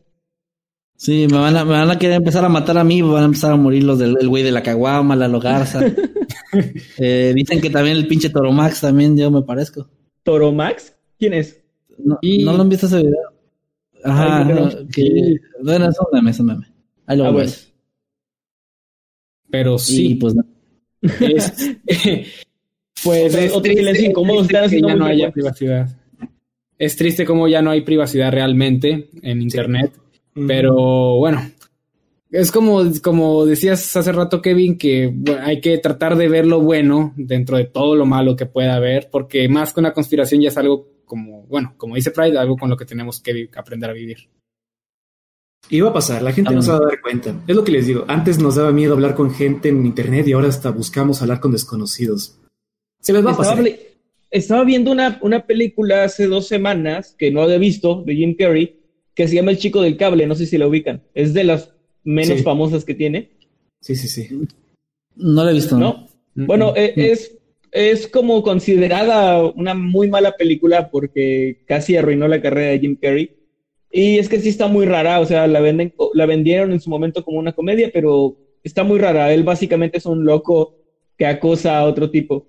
Sí, 0.96 1.26
me 1.30 1.38
van, 1.38 1.56
a, 1.56 1.64
me 1.64 1.72
van 1.72 1.90
a 1.90 1.98
querer 1.98 2.16
empezar 2.16 2.44
a 2.44 2.48
matar 2.48 2.76
a 2.76 2.82
mí, 2.84 3.00
van 3.02 3.22
a 3.22 3.26
empezar 3.26 3.52
a 3.52 3.56
morir 3.56 3.84
los 3.84 3.98
del 4.00 4.16
el 4.20 4.28
güey 4.28 4.42
de 4.42 4.50
la 4.50 4.62
caguama, 4.64 5.14
la 5.14 5.28
logarza. 5.28 5.80
eh, 6.98 7.32
dicen 7.36 7.60
que 7.60 7.70
también 7.70 7.96
el 7.96 8.08
pinche 8.08 8.30
Toro 8.30 8.50
Max 8.50 8.80
también 8.80 9.16
yo 9.16 9.30
me 9.30 9.42
parezco. 9.42 9.88
¿Toro 10.24 10.50
Max? 10.50 10.94
¿Quién 11.18 11.34
es? 11.34 11.60
No, 11.98 12.18
Y- 12.20 12.44
¿no 12.44 12.52
lo 12.52 12.62
han 12.62 12.68
visto 12.68 12.86
ese 12.86 12.98
video? 12.98 13.27
Ajá, 14.10 14.40
ajá, 14.40 14.70
que, 14.92 15.36
bueno, 15.62 15.88
es 15.88 15.96
un 16.00 16.06
meme, 16.12 16.30
es 16.30 16.40
un 16.40 16.46
meme. 16.46 16.66
Ahí 17.06 17.16
lo 17.18 17.24
Ah, 17.26 17.30
bueno. 17.30 17.50
Pero 19.50 19.74
Y 19.76 19.78
sí, 19.78 20.14
pues 20.16 20.34
no. 20.34 20.44
es- 21.02 21.76
pues 23.04 23.34
es 23.34 23.50
otro 23.50 23.62
triste, 23.62 23.80
silencio 23.80 24.10
incómodo, 24.10 24.40
es 24.42 24.48
triste 24.48 24.80
ya 24.80 24.94
no 24.94 25.04
haya 25.06 25.30
privacidad. 25.30 25.88
Es 26.78 26.96
triste 26.96 27.24
como 27.24 27.48
ya 27.48 27.62
no 27.62 27.70
hay 27.70 27.80
privacidad 27.80 28.30
realmente 28.32 29.08
en 29.22 29.42
internet. 29.42 29.92
Pero 30.46 31.16
bueno, 31.16 31.50
es 32.30 32.52
como, 32.52 32.82
como 33.02 33.44
decías 33.44 33.96
hace 33.96 34.12
rato, 34.12 34.40
Kevin, 34.40 34.78
que 34.78 35.10
bueno, 35.12 35.40
hay 35.44 35.60
que 35.60 35.78
tratar 35.78 36.14
de 36.16 36.28
ver 36.28 36.46
lo 36.46 36.60
bueno 36.60 37.12
dentro 37.16 37.56
de 37.56 37.64
todo 37.64 37.96
lo 37.96 38.06
malo 38.06 38.36
que 38.36 38.46
pueda 38.46 38.76
haber, 38.76 39.08
porque 39.10 39.48
más 39.48 39.72
que 39.72 39.80
una 39.80 39.92
conspiración 39.92 40.40
ya 40.40 40.48
es 40.48 40.56
algo 40.58 40.86
como, 41.08 41.42
bueno, 41.46 41.74
como 41.76 41.96
dice 41.96 42.12
Pride, 42.12 42.38
algo 42.38 42.56
con 42.56 42.70
lo 42.70 42.76
que 42.76 42.84
tenemos 42.84 43.20
que 43.20 43.50
aprender 43.56 43.90
a 43.90 43.94
vivir. 43.94 44.28
Iba 45.70 45.90
a 45.90 45.92
pasar, 45.92 46.22
la 46.22 46.32
gente 46.32 46.54
no 46.54 46.62
se 46.62 46.70
va 46.70 46.76
a 46.76 46.80
dar 46.88 47.00
cuenta. 47.02 47.34
Es 47.46 47.56
lo 47.56 47.64
que 47.64 47.72
les 47.72 47.86
digo. 47.86 48.04
Antes 48.08 48.38
nos 48.38 48.54
daba 48.54 48.70
miedo 48.72 48.94
hablar 48.94 49.14
con 49.14 49.30
gente 49.32 49.68
en 49.68 49.84
internet 49.84 50.26
y 50.28 50.32
ahora 50.32 50.48
hasta 50.48 50.70
buscamos 50.70 51.20
hablar 51.20 51.40
con 51.40 51.52
desconocidos. 51.52 52.38
Se 53.00 53.12
les 53.12 53.24
va 53.24 53.30
a 53.30 53.32
Estaba, 53.32 53.56
pasar. 53.56 53.72
estaba 54.30 54.64
viendo 54.64 54.92
una, 54.92 55.18
una 55.20 55.44
película 55.46 56.04
hace 56.04 56.26
dos 56.26 56.46
semanas 56.46 57.14
que 57.18 57.30
no 57.30 57.42
había 57.42 57.58
visto, 57.58 58.02
de 58.06 58.14
Jim 58.14 58.36
Carrey, 58.38 58.80
que 59.14 59.26
se 59.28 59.34
llama 59.34 59.50
El 59.50 59.58
Chico 59.58 59.82
del 59.82 59.96
Cable, 59.96 60.26
no 60.26 60.36
sé 60.36 60.46
si 60.46 60.56
la 60.58 60.68
ubican. 60.68 61.02
Es 61.12 61.34
de 61.34 61.44
las 61.44 61.72
menos 62.04 62.38
Sí. 62.38 62.44
famosas 62.44 62.84
que 62.84 62.94
tiene, 62.94 63.30
Sí, 63.80 63.94
sí, 63.94 64.08
sí. 64.08 64.28
No 65.16 65.44
lo 65.44 65.50
he 65.50 65.54
visto. 65.54 65.76
¿no? 65.78 66.08
Bueno, 66.34 66.72
eh, 66.76 66.92
es, 66.96 67.37
es 67.72 68.08
como 68.08 68.42
considerada 68.42 69.42
una 69.44 69.74
muy 69.74 70.08
mala 70.08 70.32
película 70.32 70.90
porque 70.90 71.62
casi 71.66 71.96
arruinó 71.96 72.28
la 72.28 72.40
carrera 72.40 72.70
de 72.70 72.78
Jim 72.78 72.96
Carrey. 73.00 73.30
Y 73.90 74.18
es 74.18 74.28
que 74.28 74.40
sí 74.40 74.50
está 74.50 74.66
muy 74.66 74.86
rara, 74.86 75.20
o 75.20 75.26
sea, 75.26 75.46
la, 75.46 75.60
venden, 75.60 75.94
la 76.12 76.26
vendieron 76.26 76.72
en 76.72 76.80
su 76.80 76.90
momento 76.90 77.24
como 77.24 77.38
una 77.38 77.54
comedia, 77.54 77.90
pero 77.92 78.36
está 78.62 78.84
muy 78.84 78.98
rara. 78.98 79.32
Él 79.32 79.44
básicamente 79.44 79.98
es 79.98 80.06
un 80.06 80.24
loco 80.24 80.76
que 81.16 81.26
acosa 81.26 81.78
a 81.78 81.84
otro 81.84 82.10
tipo. 82.10 82.46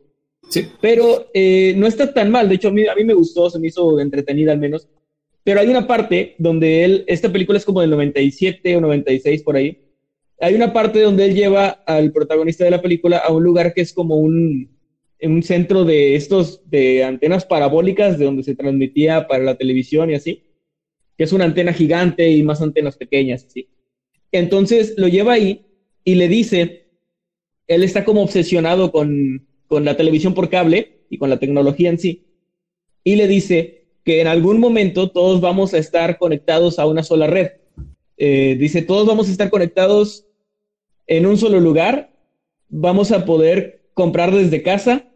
Sí. 0.50 0.68
Pero 0.82 1.30
eh, 1.34 1.74
no 1.78 1.88
está 1.88 2.14
tan 2.14 2.32
mal, 2.32 2.50
de 2.50 2.56
hecho 2.56 2.70
a 2.70 2.72
mí, 2.72 2.86
a 2.88 2.96
mí 2.96 3.04
me 3.04 3.14
gustó, 3.14 3.50
se 3.50 3.60
me 3.60 3.68
hizo 3.68 4.00
entretenida 4.00 4.52
al 4.52 4.60
menos. 4.60 4.88
Pero 5.44 5.62
hay 5.62 5.68
una 5.68 5.88
parte 5.88 6.36
donde 6.38 6.84
él, 6.84 7.04
esta 7.08 7.32
película 7.32 7.58
es 7.58 7.66
como 7.66 7.82
del 7.82 7.90
97 7.92 8.76
o 8.76 8.82
96 8.82 9.44
por 9.44 9.56
ahí, 9.56 9.80
hay 10.42 10.56
una 10.56 10.72
parte 10.72 11.02
donde 11.02 11.26
él 11.26 11.36
lleva 11.36 11.68
al 11.86 12.12
protagonista 12.12 12.64
de 12.64 12.72
la 12.72 12.82
película 12.82 13.18
a 13.18 13.32
un 13.32 13.44
lugar 13.44 13.74
que 13.74 13.82
es 13.82 13.94
como 13.94 14.16
un, 14.18 14.70
un 15.22 15.44
centro 15.44 15.84
de 15.84 16.16
estos, 16.16 16.62
de 16.70 17.04
antenas 17.04 17.46
parabólicas, 17.46 18.18
de 18.18 18.26
donde 18.26 18.44
se 18.44 18.56
transmitía 18.56 19.28
para 19.28 19.44
la 19.44 19.56
televisión 19.56 20.10
y 20.10 20.16
así, 20.16 20.44
que 21.18 21.24
es 21.26 21.34
una 21.34 21.46
antena 21.46 21.74
gigante 21.74 22.30
y 22.30 22.44
más 22.44 22.62
antenas 22.62 22.96
pequeñas, 22.96 23.46
así. 23.46 23.68
Entonces 24.32 24.94
lo 24.98 25.08
lleva 25.08 25.34
ahí 25.34 25.66
y 26.04 26.16
le 26.16 26.28
dice, 26.28 26.88
él 27.68 27.84
está 27.84 28.06
como 28.06 28.24
obsesionado 28.24 28.92
con, 28.92 29.48
con 29.68 29.84
la 29.84 29.98
televisión 29.98 30.34
por 30.34 30.50
cable 30.50 31.02
y 31.10 31.18
con 31.18 31.30
la 31.30 31.40
tecnología 31.40 31.90
en 31.90 32.00
sí, 32.00 32.26
y 33.04 33.16
le 33.16 33.28
dice 33.28 33.88
que 34.04 34.22
en 34.22 34.28
algún 34.28 34.60
momento 34.60 35.12
todos 35.12 35.42
vamos 35.42 35.74
a 35.74 35.78
estar 35.78 36.18
conectados 36.18 36.80
a 36.80 36.86
una 36.86 37.04
sola 37.04 37.28
red. 37.28 37.50
Eh, 38.18 38.56
dice, 38.60 38.82
todos 38.82 39.08
vamos 39.08 39.28
a 39.28 39.32
estar 39.32 39.50
conectados 39.50 40.26
en 41.08 41.26
un 41.26 41.38
solo 41.38 41.60
lugar, 41.60 42.14
vamos 42.68 43.12
a 43.12 43.26
poder 43.26 43.90
comprar 43.94 44.34
desde 44.34 44.62
casa, 44.62 45.09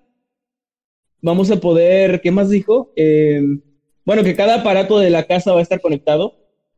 vamos 1.24 1.50
a 1.50 1.60
poder, 1.60 2.22
¿qué 2.22 2.30
más 2.30 2.50
dijo? 2.52 2.92
Eh, 2.96 3.42
bueno, 4.06 4.24
que 4.24 4.36
cada 4.36 4.56
aparato 4.60 5.00
de 5.00 5.10
la 5.10 5.24
casa 5.24 5.54
va 5.54 5.60
a 5.60 5.64
estar 5.64 5.82
conectado 5.82 6.36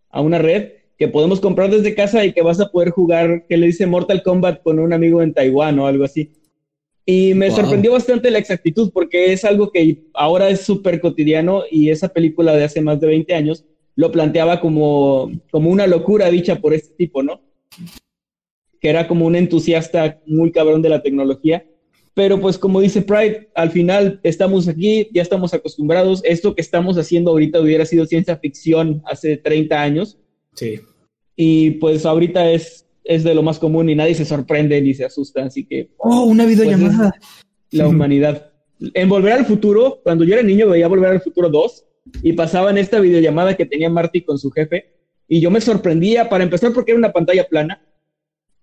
a 0.09 0.21
una 0.21 0.37
red 0.37 0.71
que 0.97 1.09
podemos 1.09 1.41
comprar 1.41 1.69
desde 1.69 1.93
casa 1.95 2.23
y 2.23 2.31
que 2.31 2.41
vas 2.41 2.61
a 2.61 2.67
poder 2.69 2.91
jugar, 2.91 3.45
que 3.49 3.57
le 3.57 3.65
dice 3.65 3.85
Mortal 3.85 4.23
Kombat 4.23 4.61
con 4.63 4.79
un 4.79 4.93
amigo 4.93 5.21
en 5.21 5.33
Taiwán 5.33 5.77
o 5.79 5.87
algo 5.87 6.05
así. 6.05 6.31
Y 7.05 7.33
me 7.33 7.47
Wow. 7.49 7.57
sorprendió 7.57 7.91
bastante 7.91 8.31
la 8.31 8.39
exactitud 8.39 8.91
porque 8.93 9.33
es 9.33 9.43
algo 9.43 9.71
que 9.71 10.05
ahora 10.13 10.49
es 10.49 10.61
súper 10.61 11.01
cotidiano 11.01 11.63
y 11.69 11.89
esa 11.89 12.07
película 12.07 12.55
de 12.55 12.63
hace 12.63 12.81
más 12.81 12.99
de 13.01 13.07
20 13.07 13.33
años 13.33 13.65
lo 13.95 14.11
planteaba 14.11 14.61
como, 14.61 15.31
como 15.51 15.69
una 15.69 15.87
locura 15.87 16.29
dicha 16.29 16.55
por 16.57 16.73
este 16.73 16.93
tipo, 16.95 17.21
¿no? 17.23 17.41
Que 18.79 18.89
era 18.89 19.07
como 19.07 19.25
un 19.25 19.35
entusiasta 19.35 20.19
muy 20.25 20.51
cabrón 20.51 20.81
de 20.81 20.89
la 20.89 21.01
tecnología. 21.01 21.65
Pero 22.15 22.39
pues 22.39 22.57
como 22.57 22.79
dice 22.81 23.01
Pride, 23.01 23.49
al 23.55 23.69
final 23.71 24.19
estamos 24.23 24.67
aquí, 24.67 25.09
ya 25.13 25.21
estamos 25.21 25.53
acostumbrados. 25.53 26.21
Esto 26.23 26.55
que 26.55 26.61
estamos 26.61 26.97
haciendo 26.97 27.29
ahorita 27.31 27.59
hubiera 27.61 27.85
sido 27.85 28.05
ciencia 28.07 28.37
ficción 28.37 29.03
hace 29.05 29.37
30 29.37 29.81
años 29.81 30.17
Sí. 30.55 30.79
y 31.35 31.71
pues 31.71 32.05
ahorita 32.05 32.49
es, 32.51 32.87
es 33.03 33.23
de 33.25 33.35
lo 33.35 33.43
más 33.43 33.59
común 33.59 33.89
y 33.89 33.95
nadie 33.95 34.15
se 34.15 34.23
sorprende 34.25 34.81
ni 34.81 34.93
se 34.93 35.03
asusta. 35.05 35.43
Así 35.43 35.65
que 35.65 35.89
Oh, 35.97 36.23
una 36.23 36.45
videollamada. 36.45 37.13
la 37.71 37.87
humanidad. 37.89 38.49
En 38.93 39.09
Volver 39.09 39.33
al 39.33 39.45
Futuro, 39.45 39.99
cuando 40.03 40.23
yo 40.23 40.33
era 40.35 40.43
niño 40.43 40.69
veía 40.69 40.87
Volver 40.87 41.11
al 41.11 41.21
Futuro 41.21 41.49
2 41.49 41.85
y 42.23 42.31
pasaban 42.33 42.77
esta 42.77 42.99
videollamada 43.01 43.55
que 43.57 43.65
tenía 43.65 43.89
Marty 43.89 44.21
con 44.21 44.37
su 44.39 44.49
jefe 44.51 44.93
y 45.27 45.41
yo 45.41 45.51
me 45.51 45.59
sorprendía, 45.59 46.29
para 46.29 46.43
empezar 46.45 46.71
porque 46.71 46.91
era 46.91 46.99
una 46.99 47.11
pantalla 47.11 47.45
plana 47.47 47.81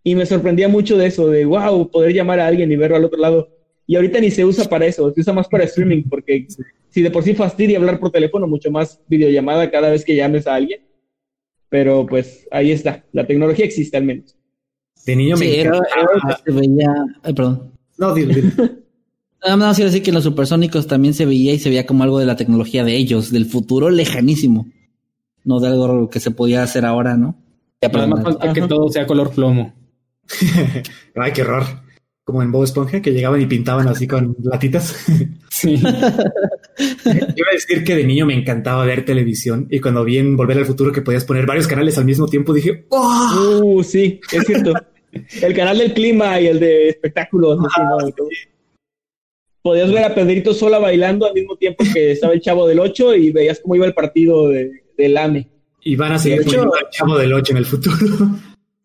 y 0.04 0.14
me 0.14 0.26
sorprendía 0.26 0.68
mucho 0.68 0.96
de 0.96 1.06
eso, 1.06 1.28
de 1.28 1.44
wow, 1.44 1.90
poder 1.90 2.12
llamar 2.12 2.40
a 2.40 2.46
alguien 2.46 2.70
y 2.72 2.76
verlo 2.76 2.96
al 2.96 3.04
otro 3.04 3.18
lado. 3.18 3.48
Y 3.86 3.96
ahorita 3.96 4.20
ni 4.20 4.30
se 4.30 4.44
usa 4.44 4.64
para 4.68 4.86
eso, 4.86 5.12
se 5.12 5.20
usa 5.20 5.32
más 5.32 5.48
para 5.48 5.64
streaming 5.64 6.04
porque 6.08 6.46
si 6.88 7.02
de 7.02 7.10
por 7.10 7.22
sí 7.22 7.34
fastidia 7.34 7.78
hablar 7.78 8.00
por 8.00 8.10
teléfono, 8.10 8.46
mucho 8.46 8.70
más 8.70 9.00
videollamada 9.08 9.70
cada 9.70 9.90
vez 9.90 10.04
que 10.04 10.16
llames 10.16 10.46
a 10.46 10.54
alguien. 10.54 10.80
Pero 11.68 12.06
pues 12.06 12.46
ahí 12.50 12.70
está, 12.70 13.04
la 13.12 13.26
tecnología 13.26 13.64
existe 13.64 13.96
al 13.96 14.04
menos. 14.04 14.36
De 15.06 15.16
niño 15.16 15.36
me 15.36 15.46
Sí, 15.46 15.54
era, 15.56 15.80
se 16.44 16.52
veía. 16.52 16.94
Ay, 17.22 17.34
perdón. 17.34 17.72
No, 17.98 18.14
dilo, 18.14 18.34
dilo. 18.34 18.50
Nada 19.44 19.56
más 19.56 19.76
quiero 19.76 19.90
decir 19.90 20.04
que 20.04 20.10
en 20.10 20.14
los 20.14 20.24
supersónicos 20.24 20.86
también 20.86 21.14
se 21.14 21.26
veía 21.26 21.52
y 21.52 21.58
se 21.58 21.68
veía 21.68 21.84
como 21.84 22.04
algo 22.04 22.20
de 22.20 22.26
la 22.26 22.36
tecnología 22.36 22.84
de 22.84 22.96
ellos, 22.96 23.32
del 23.32 23.46
futuro 23.46 23.90
lejanísimo. 23.90 24.68
No 25.44 25.58
de 25.58 25.68
algo 25.68 26.08
que 26.08 26.20
se 26.20 26.30
podía 26.30 26.62
hacer 26.62 26.84
ahora, 26.84 27.16
¿no? 27.16 27.34
Ya, 27.80 27.88
Nada 27.88 28.06
más 28.06 28.20
perdón. 28.20 28.40
falta 28.40 28.52
que 28.52 28.68
todo 28.68 28.88
sea 28.88 29.06
color 29.06 29.30
plomo. 29.32 29.72
Ay, 31.16 31.32
qué 31.32 31.42
horror. 31.42 31.64
Como 32.24 32.42
en 32.42 32.52
Bob 32.52 32.64
Esponja, 32.64 33.02
que 33.02 33.12
llegaban 33.12 33.40
y 33.40 33.46
pintaban 33.46 33.88
así 33.88 34.06
con 34.06 34.36
latitas. 34.42 35.04
Sí. 35.54 35.74
Iba 35.74 37.48
a 37.50 37.52
decir 37.52 37.84
que 37.84 37.94
de 37.94 38.04
niño 38.04 38.24
me 38.24 38.32
encantaba 38.32 38.86
ver 38.86 39.04
televisión 39.04 39.68
y 39.70 39.80
cuando 39.80 40.02
vi 40.02 40.16
en 40.16 40.34
Volver 40.34 40.56
al 40.56 40.64
Futuro 40.64 40.90
que 40.90 41.02
podías 41.02 41.26
poner 41.26 41.44
varios 41.44 41.66
canales 41.68 41.98
al 41.98 42.06
mismo 42.06 42.26
tiempo, 42.26 42.54
dije, 42.54 42.86
¡oh! 42.88 43.60
Uh, 43.62 43.84
sí, 43.84 44.18
es 44.32 44.44
cierto. 44.46 44.72
el 45.42 45.54
canal 45.54 45.76
del 45.76 45.92
clima 45.92 46.40
y 46.40 46.46
el 46.46 46.58
de 46.58 46.88
espectáculos. 46.88 47.58
así. 47.66 48.12
Podías 49.60 49.92
ver 49.92 50.04
a 50.04 50.14
Pedrito 50.14 50.54
sola 50.54 50.78
bailando 50.78 51.26
al 51.26 51.34
mismo 51.34 51.56
tiempo 51.56 51.84
que 51.92 52.12
estaba 52.12 52.32
el 52.32 52.40
chavo 52.40 52.66
del 52.66 52.80
8 52.80 53.14
y 53.14 53.30
veías 53.30 53.60
cómo 53.60 53.76
iba 53.76 53.86
el 53.86 53.94
partido 53.94 54.48
de, 54.48 54.84
del 54.96 55.16
AME. 55.16 55.48
Y 55.84 55.96
van 55.96 56.12
a 56.12 56.18
seguir 56.18 56.40
al 56.40 56.90
Chavo 56.90 57.18
del 57.18 57.32
8 57.32 57.52
en 57.52 57.56
el 57.58 57.66
futuro. 57.66 57.96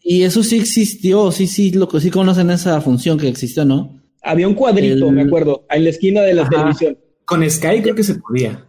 Y 0.09 0.23
eso 0.23 0.41
sí 0.41 0.55
existió, 0.57 1.31
sí, 1.33 1.47
sí, 1.47 1.71
lo 1.71 1.89
que 1.89 1.99
sí 1.99 2.09
conocen 2.09 2.49
esa 2.49 2.79
función 2.79 3.17
que 3.19 3.27
existió, 3.27 3.65
¿no? 3.65 3.99
Había 4.23 4.47
un 4.47 4.53
cuadrito, 4.53 5.07
El- 5.09 5.11
me 5.13 5.23
acuerdo, 5.23 5.65
en 5.69 5.83
la 5.83 5.89
esquina 5.89 6.21
de 6.21 6.33
la 6.33 6.43
Ajá. 6.43 6.49
televisión. 6.51 6.97
Con 7.25 7.49
Sky 7.49 7.81
creo 7.81 7.93
que 7.93 8.03
se 8.03 8.15
podía. 8.15 8.65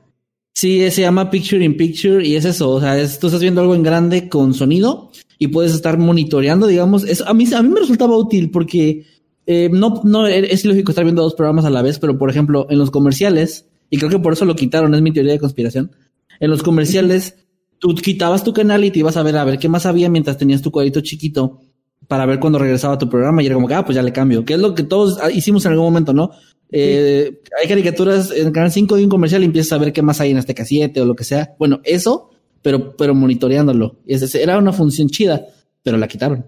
Sí, 0.54 0.90
se 0.90 1.02
llama 1.02 1.30
Picture 1.30 1.64
in 1.64 1.76
Picture 1.76 2.26
y 2.26 2.34
es 2.34 2.44
eso, 2.44 2.70
o 2.70 2.80
sea, 2.80 3.00
es, 3.00 3.20
tú 3.20 3.28
estás 3.28 3.40
viendo 3.40 3.60
algo 3.60 3.76
en 3.76 3.84
grande 3.84 4.28
con 4.28 4.52
sonido 4.52 5.12
y 5.38 5.46
puedes 5.46 5.72
estar 5.72 5.96
monitoreando, 5.96 6.66
digamos, 6.66 7.04
eso 7.04 7.24
a 7.28 7.34
mí, 7.34 7.44
a 7.54 7.62
mí 7.62 7.68
me 7.68 7.78
resultaba 7.78 8.16
útil 8.16 8.50
porque 8.50 9.04
eh, 9.46 9.70
no, 9.72 10.00
no 10.02 10.26
es 10.26 10.64
lógico 10.64 10.90
estar 10.90 11.04
viendo 11.04 11.22
dos 11.22 11.34
programas 11.36 11.64
a 11.64 11.70
la 11.70 11.82
vez, 11.82 12.00
pero 12.00 12.18
por 12.18 12.28
ejemplo, 12.30 12.66
en 12.68 12.78
los 12.78 12.90
comerciales, 12.90 13.66
y 13.90 13.98
creo 13.98 14.10
que 14.10 14.18
por 14.18 14.32
eso 14.32 14.44
lo 14.44 14.56
quitaron, 14.56 14.92
es 14.96 15.02
mi 15.02 15.12
teoría 15.12 15.32
de 15.34 15.38
conspiración, 15.38 15.92
en 16.40 16.50
los 16.50 16.64
comerciales 16.64 17.36
tú 17.78 17.94
quitabas 17.94 18.44
tu 18.44 18.52
canal 18.52 18.84
y 18.84 18.90
te 18.90 18.98
ibas 19.00 19.16
a 19.16 19.22
ver 19.22 19.36
a 19.36 19.44
ver 19.44 19.58
qué 19.58 19.68
más 19.68 19.86
había 19.86 20.08
mientras 20.08 20.36
tenías 20.36 20.62
tu 20.62 20.70
cuadrito 20.70 21.00
chiquito 21.00 21.60
para 22.06 22.26
ver 22.26 22.40
cuando 22.40 22.58
regresaba 22.58 22.98
tu 22.98 23.08
programa 23.08 23.42
y 23.42 23.46
era 23.46 23.54
como 23.54 23.68
que, 23.68 23.74
ah, 23.74 23.84
pues 23.84 23.96
ya 23.96 24.02
le 24.02 24.12
cambio, 24.12 24.44
que 24.44 24.54
es 24.54 24.60
lo 24.60 24.74
que 24.74 24.82
todos 24.82 25.18
hicimos 25.32 25.64
en 25.66 25.72
algún 25.72 25.86
momento, 25.86 26.12
¿no? 26.12 26.30
Eh, 26.70 27.40
hay 27.60 27.68
caricaturas 27.68 28.30
en 28.30 28.50
Canal 28.50 28.72
5 28.72 28.96
de 28.96 29.04
un 29.04 29.10
comercial 29.10 29.42
y 29.42 29.46
empiezas 29.46 29.72
a 29.72 29.78
ver 29.78 29.92
qué 29.92 30.02
más 30.02 30.20
hay 30.20 30.30
en 30.30 30.38
este 30.38 30.54
7 30.64 31.00
o 31.00 31.04
lo 31.04 31.14
que 31.14 31.24
sea. 31.24 31.54
Bueno, 31.58 31.80
eso, 31.84 32.30
pero, 32.62 32.96
pero 32.96 33.14
monitoreándolo. 33.14 33.96
Era 34.06 34.58
una 34.58 34.72
función 34.72 35.08
chida, 35.08 35.46
pero 35.82 35.98
la 35.98 36.08
quitaron. 36.08 36.46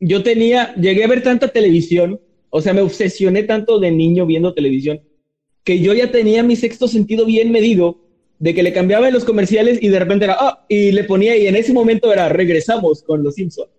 Yo 0.00 0.22
tenía, 0.22 0.74
llegué 0.74 1.04
a 1.04 1.08
ver 1.08 1.22
tanta 1.22 1.48
televisión, 1.48 2.20
o 2.50 2.60
sea, 2.60 2.72
me 2.72 2.80
obsesioné 2.80 3.42
tanto 3.42 3.78
de 3.78 3.90
niño 3.90 4.26
viendo 4.26 4.54
televisión, 4.54 5.00
que 5.64 5.80
yo 5.80 5.92
ya 5.92 6.10
tenía 6.10 6.42
mi 6.42 6.56
sexto 6.56 6.88
sentido 6.88 7.26
bien 7.26 7.50
medido 7.50 8.07
de 8.38 8.54
que 8.54 8.62
le 8.62 8.72
cambiaba 8.72 9.08
en 9.08 9.14
los 9.14 9.24
comerciales 9.24 9.78
y 9.82 9.88
de 9.88 9.98
repente 9.98 10.26
era, 10.26 10.36
ah, 10.38 10.64
y 10.68 10.92
le 10.92 11.04
ponía, 11.04 11.36
y 11.36 11.46
en 11.46 11.56
ese 11.56 11.72
momento 11.72 12.12
era, 12.12 12.28
regresamos 12.28 13.02
con 13.02 13.22
los 13.22 13.34
Simpsons. 13.34 13.70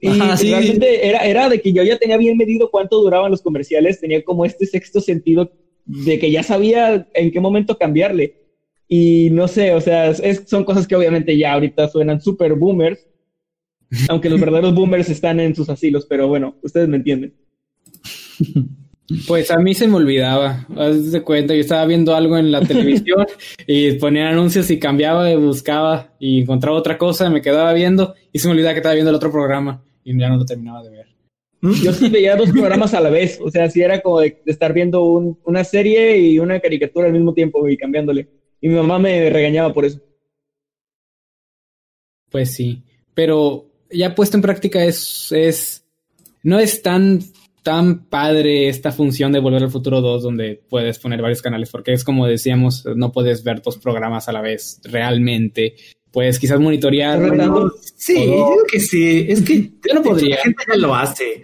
Y 0.00 0.10
realmente 0.10 1.08
era, 1.08 1.26
era 1.26 1.48
de 1.48 1.60
que 1.60 1.72
yo 1.72 1.82
ya 1.82 1.98
tenía 1.98 2.16
bien 2.16 2.36
medido 2.36 2.70
cuánto 2.70 3.00
duraban 3.00 3.32
los 3.32 3.42
comerciales, 3.42 4.00
tenía 4.00 4.22
como 4.22 4.44
este 4.44 4.64
sexto 4.66 5.00
sentido 5.00 5.50
de 5.84 6.18
que 6.20 6.30
ya 6.30 6.44
sabía 6.44 7.08
en 7.14 7.32
qué 7.32 7.40
momento 7.40 7.76
cambiarle. 7.76 8.36
Y 8.86 9.30
no 9.30 9.48
sé, 9.48 9.74
o 9.74 9.80
sea, 9.80 10.14
son 10.46 10.64
cosas 10.64 10.86
que 10.86 10.94
obviamente 10.94 11.36
ya 11.36 11.52
ahorita 11.52 11.88
suenan 11.88 12.20
súper 12.20 12.54
boomers, 12.54 13.06
aunque 14.08 14.30
los 14.30 14.40
verdaderos 14.40 14.74
boomers 14.74 15.08
están 15.10 15.40
en 15.40 15.56
sus 15.56 15.68
asilos, 15.68 16.06
pero 16.08 16.28
bueno, 16.28 16.56
ustedes 16.62 16.88
me 16.88 16.98
entienden. 16.98 17.34
Pues 19.26 19.50
a 19.50 19.56
mí 19.58 19.74
se 19.74 19.88
me 19.88 19.96
olvidaba, 19.96 20.66
haz 20.76 21.10
de 21.10 21.22
cuenta, 21.22 21.54
yo 21.54 21.60
estaba 21.60 21.86
viendo 21.86 22.14
algo 22.14 22.36
en 22.36 22.52
la 22.52 22.60
televisión 22.60 23.26
y 23.66 23.92
ponía 23.92 24.28
anuncios 24.28 24.70
y 24.70 24.78
cambiaba 24.78 25.30
y 25.30 25.36
buscaba 25.36 26.12
y 26.18 26.42
encontraba 26.42 26.76
otra 26.76 26.98
cosa, 26.98 27.30
me 27.30 27.40
quedaba 27.40 27.72
viendo 27.72 28.14
y 28.32 28.38
se 28.38 28.48
me 28.48 28.52
olvidaba 28.52 28.74
que 28.74 28.80
estaba 28.80 28.94
viendo 28.94 29.08
el 29.08 29.16
otro 29.16 29.32
programa 29.32 29.82
y 30.04 30.18
ya 30.18 30.28
no 30.28 30.36
lo 30.36 30.44
terminaba 30.44 30.82
de 30.82 30.90
ver. 30.90 31.06
Mm, 31.62 31.72
yo 31.82 31.92
sí 31.94 32.10
veía 32.10 32.36
dos 32.36 32.50
programas 32.50 32.92
a 32.92 33.00
la 33.00 33.08
vez, 33.08 33.40
o 33.42 33.50
sea, 33.50 33.70
sí 33.70 33.80
era 33.80 34.00
como 34.02 34.20
de, 34.20 34.42
estar 34.44 34.74
viendo 34.74 35.02
una 35.02 35.64
serie 35.64 36.18
y 36.18 36.38
una 36.38 36.60
caricatura 36.60 37.06
al 37.06 37.14
mismo 37.14 37.32
tiempo 37.32 37.66
y 37.66 37.78
cambiándole. 37.78 38.28
Y 38.60 38.68
mi 38.68 38.74
mamá 38.74 38.98
me 38.98 39.30
regañaba 39.30 39.72
por 39.72 39.86
eso. 39.86 40.00
Pues 42.30 42.54
sí, 42.54 42.82
pero 43.14 43.70
ya 43.90 44.14
puesto 44.14 44.36
en 44.36 44.42
práctica 44.42 44.84
es, 44.84 45.32
es 45.32 45.82
no 46.42 46.58
es 46.58 46.82
tan 46.82 47.20
tan 47.68 48.06
padre 48.06 48.66
esta 48.70 48.92
función 48.92 49.30
de 49.30 49.40
Volver 49.40 49.62
al 49.62 49.70
Futuro 49.70 50.00
2 50.00 50.22
donde 50.22 50.58
puedes 50.70 50.98
poner 50.98 51.20
varios 51.20 51.42
canales, 51.42 51.68
porque 51.68 51.92
es 51.92 52.02
como 52.02 52.26
decíamos, 52.26 52.86
no 52.96 53.12
puedes 53.12 53.44
ver 53.44 53.60
dos 53.60 53.76
programas 53.76 54.26
a 54.26 54.32
la 54.32 54.40
vez 54.40 54.80
realmente. 54.84 55.74
Puedes 56.10 56.38
quizás 56.38 56.58
monitorear. 56.58 57.20
sí, 57.94 58.24
yo 58.24 58.46
creo 58.46 58.64
que 58.66 58.80
sí. 58.80 59.26
Es 59.28 59.42
que 59.42 59.70
yo 59.86 59.94
no 59.94 60.02
podría. 60.02 60.36
La 60.36 60.42
gente 60.44 60.64
ya 60.66 60.76
lo 60.78 60.94
hace. 60.94 61.42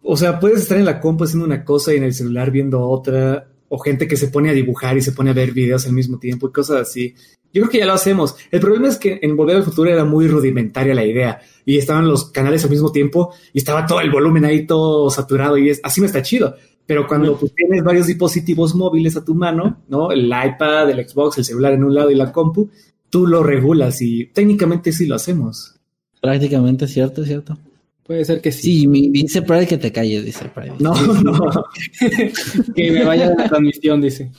O 0.00 0.16
sea, 0.16 0.38
puedes 0.38 0.60
estar 0.60 0.78
en 0.78 0.84
la 0.84 1.00
compu 1.00 1.24
haciendo 1.24 1.44
una 1.44 1.64
cosa 1.64 1.92
y 1.92 1.96
en 1.96 2.04
el 2.04 2.14
celular 2.14 2.52
viendo 2.52 2.80
otra, 2.88 3.48
o 3.68 3.76
gente 3.80 4.06
que 4.06 4.16
se 4.16 4.28
pone 4.28 4.50
a 4.50 4.52
dibujar 4.52 4.96
y 4.96 5.00
se 5.00 5.10
pone 5.10 5.30
a 5.30 5.34
ver 5.34 5.50
videos 5.50 5.86
al 5.86 5.92
mismo 5.92 6.20
tiempo 6.20 6.46
y 6.46 6.52
cosas 6.52 6.82
así. 6.82 7.16
Yo 7.54 7.62
creo 7.62 7.70
que 7.70 7.78
ya 7.78 7.86
lo 7.86 7.92
hacemos. 7.92 8.34
El 8.50 8.58
problema 8.58 8.88
es 8.88 8.96
que 8.96 9.20
en 9.22 9.36
Volver 9.36 9.56
al 9.56 9.62
Futuro 9.62 9.88
era 9.88 10.04
muy 10.04 10.26
rudimentaria 10.26 10.92
la 10.92 11.06
idea 11.06 11.40
y 11.64 11.78
estaban 11.78 12.08
los 12.08 12.32
canales 12.32 12.64
al 12.64 12.70
mismo 12.70 12.90
tiempo 12.90 13.32
y 13.52 13.58
estaba 13.58 13.86
todo 13.86 14.00
el 14.00 14.10
volumen 14.10 14.44
ahí 14.44 14.66
todo 14.66 15.08
saturado 15.08 15.56
y 15.56 15.70
es, 15.70 15.80
así 15.84 16.00
me 16.00 16.08
está 16.08 16.20
chido. 16.20 16.56
Pero 16.84 17.06
cuando 17.06 17.38
pues, 17.38 17.54
tienes 17.54 17.84
varios 17.84 18.08
dispositivos 18.08 18.74
móviles 18.74 19.16
a 19.16 19.24
tu 19.24 19.36
mano, 19.36 19.84
¿no? 19.88 20.10
El 20.10 20.26
iPad, 20.26 20.90
el 20.90 21.08
Xbox, 21.08 21.38
el 21.38 21.44
celular 21.44 21.72
en 21.74 21.84
un 21.84 21.94
lado 21.94 22.10
y 22.10 22.16
la 22.16 22.32
compu, 22.32 22.68
tú 23.08 23.28
lo 23.28 23.44
regulas 23.44 24.02
y 24.02 24.26
técnicamente 24.26 24.90
sí 24.90 25.06
lo 25.06 25.14
hacemos. 25.14 25.76
Prácticamente 26.20 26.88
cierto, 26.88 27.24
cierto. 27.24 27.56
Puede 28.02 28.24
ser 28.24 28.40
que 28.40 28.50
sí. 28.50 28.80
Sí, 28.80 29.10
dice 29.12 29.42
Pride 29.42 29.68
que 29.68 29.78
te 29.78 29.92
calles, 29.92 30.24
dice 30.24 30.50
Pride. 30.52 30.74
No, 30.80 30.92
no. 31.22 31.64
que 32.74 32.90
me 32.90 33.04
vaya 33.04 33.30
de 33.30 33.36
la 33.36 33.48
transmisión, 33.48 34.00
dice. 34.00 34.32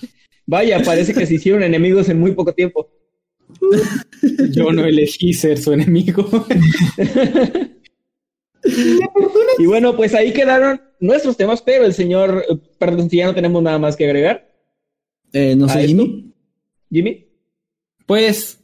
Vaya, 0.45 0.83
parece 0.83 1.13
que 1.13 1.25
se 1.25 1.35
hicieron 1.35 1.63
enemigos 1.63 2.09
en 2.09 2.19
muy 2.19 2.33
poco 2.33 2.53
tiempo. 2.53 2.89
Yo 4.51 4.71
no 4.71 4.85
elegí 4.85 5.33
ser 5.33 5.57
su 5.57 5.73
enemigo. 5.73 6.27
y 9.57 9.65
bueno, 9.65 9.95
pues 9.95 10.13
ahí 10.13 10.33
quedaron 10.33 10.81
nuestros 10.99 11.37
temas, 11.37 11.61
pero 11.61 11.85
el 11.85 11.93
señor, 11.93 12.43
perdón, 12.77 13.09
si 13.09 13.17
ya 13.17 13.27
no 13.27 13.35
tenemos 13.35 13.61
nada 13.61 13.79
más 13.79 13.95
que 13.95 14.05
agregar. 14.05 14.49
Eh, 15.33 15.55
no 15.55 15.67
sé, 15.69 15.87
Jimmy. 15.87 16.33
Jimmy. 16.91 17.27
Pues, 18.05 18.59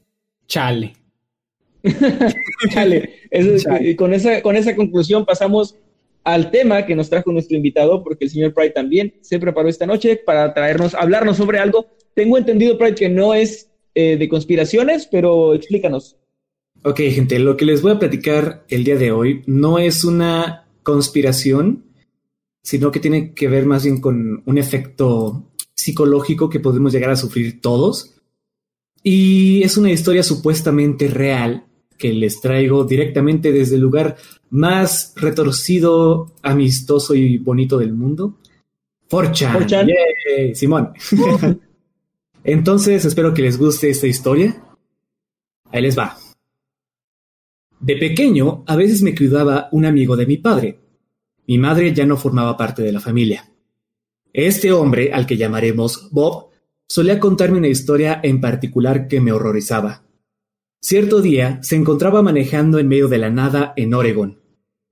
chale. 0.48 0.94
chale. 2.74 3.16
Con, 3.98 4.14
esa, 4.14 4.42
con 4.42 4.56
esa 4.56 4.76
conclusión 4.76 5.26
pasamos 5.26 5.76
al 6.24 6.52
tema 6.52 6.86
que 6.86 6.96
nos 6.96 7.10
trajo 7.10 7.32
nuestro 7.32 7.58
invitado, 7.58 8.04
porque 8.04 8.26
el 8.26 8.32
señor 8.32 8.54
Pride 8.54 8.72
también 8.72 9.16
se 9.22 9.40
preparó 9.40 9.68
esta 9.68 9.88
noche 9.88 10.18
para 10.18 10.54
traernos, 10.54 10.94
hablarnos 10.94 11.38
sobre 11.38 11.60
algo. 11.60 11.88
Tengo 12.14 12.38
entendido, 12.38 12.78
Pride, 12.78 12.96
que 12.96 13.10
no 13.10 13.34
es 13.34 13.71
eh, 13.94 14.18
de 14.18 14.30
conspiraciones, 14.30 15.08
pero 15.12 15.54
explícanos. 15.54 16.18
Ok, 16.84 17.00
gente, 17.12 17.38
lo 17.40 17.58
que 17.58 17.66
les 17.66 17.82
voy 17.82 17.92
a 17.92 18.00
platicar 18.00 18.66
el 18.70 18.84
día 18.84 18.96
de 18.96 19.12
hoy 19.12 19.44
no 19.46 19.78
es 19.78 20.04
una 20.04 20.68
conspiración, 20.82 21.86
sino 22.64 22.92
que 22.92 23.00
tiene 23.00 23.34
que 23.34 23.48
ver 23.48 23.66
más 23.66 23.84
bien 23.84 24.02
con 24.02 24.42
un 24.46 24.58
efecto 24.58 25.52
psicológico 25.76 26.50
que 26.50 26.60
podemos 26.60 26.92
llegar 26.92 27.12
a 27.12 27.16
sufrir 27.16 27.62
todos. 27.62 28.16
Y 29.04 29.62
es 29.64 29.78
una 29.78 29.92
historia 29.92 30.24
supuestamente 30.24 31.08
real 31.08 31.66
que 31.98 32.14
les 32.14 32.42
traigo 32.42 32.84
directamente 32.84 33.52
desde 33.52 33.76
el 33.76 33.82
lugar 33.82 34.18
más 34.50 35.14
retorcido, 35.18 36.34
amistoso 36.42 37.14
y 37.14 37.38
bonito 37.38 37.78
del 37.78 37.94
mundo. 37.94 38.40
Forchan. 39.08 39.54
Forchan. 39.54 39.88
Simón. 40.54 40.94
Entonces, 42.44 43.06
espero 43.06 43.34
que 43.34 43.42
les 43.42 43.58
guste 43.58 43.90
esta 43.90 44.08
historia. 44.08 44.64
Ahí 45.72 45.82
les 45.82 45.98
va. 45.98 46.18
De 47.80 47.96
pequeño, 47.98 48.64
a 48.68 48.76
veces 48.76 49.02
me 49.02 49.16
cuidaba 49.16 49.70
un 49.72 49.86
amigo 49.86 50.16
de 50.16 50.26
mi 50.26 50.38
padre. 50.38 50.80
Mi 51.48 51.58
madre 51.58 51.94
ya 51.94 52.06
no 52.06 52.18
formaba 52.18 52.58
parte 52.58 52.82
de 52.82 52.92
la 52.92 53.00
familia. 53.00 53.52
Este 54.34 54.72
hombre, 54.72 55.12
al 55.14 55.26
que 55.26 55.38
llamaremos 55.38 56.10
Bob, 56.12 56.52
solía 56.88 57.20
contarme 57.20 57.58
una 57.58 57.68
historia 57.68 58.20
en 58.24 58.40
particular 58.40 59.08
que 59.08 59.22
me 59.22 59.32
horrorizaba. 59.32 60.04
Cierto 60.80 61.22
día 61.22 61.60
se 61.62 61.76
encontraba 61.76 62.22
manejando 62.22 62.80
en 62.80 62.88
medio 62.88 63.08
de 63.08 63.18
la 63.18 63.30
nada 63.30 63.74
en 63.76 63.94
Oregon. 63.94 64.40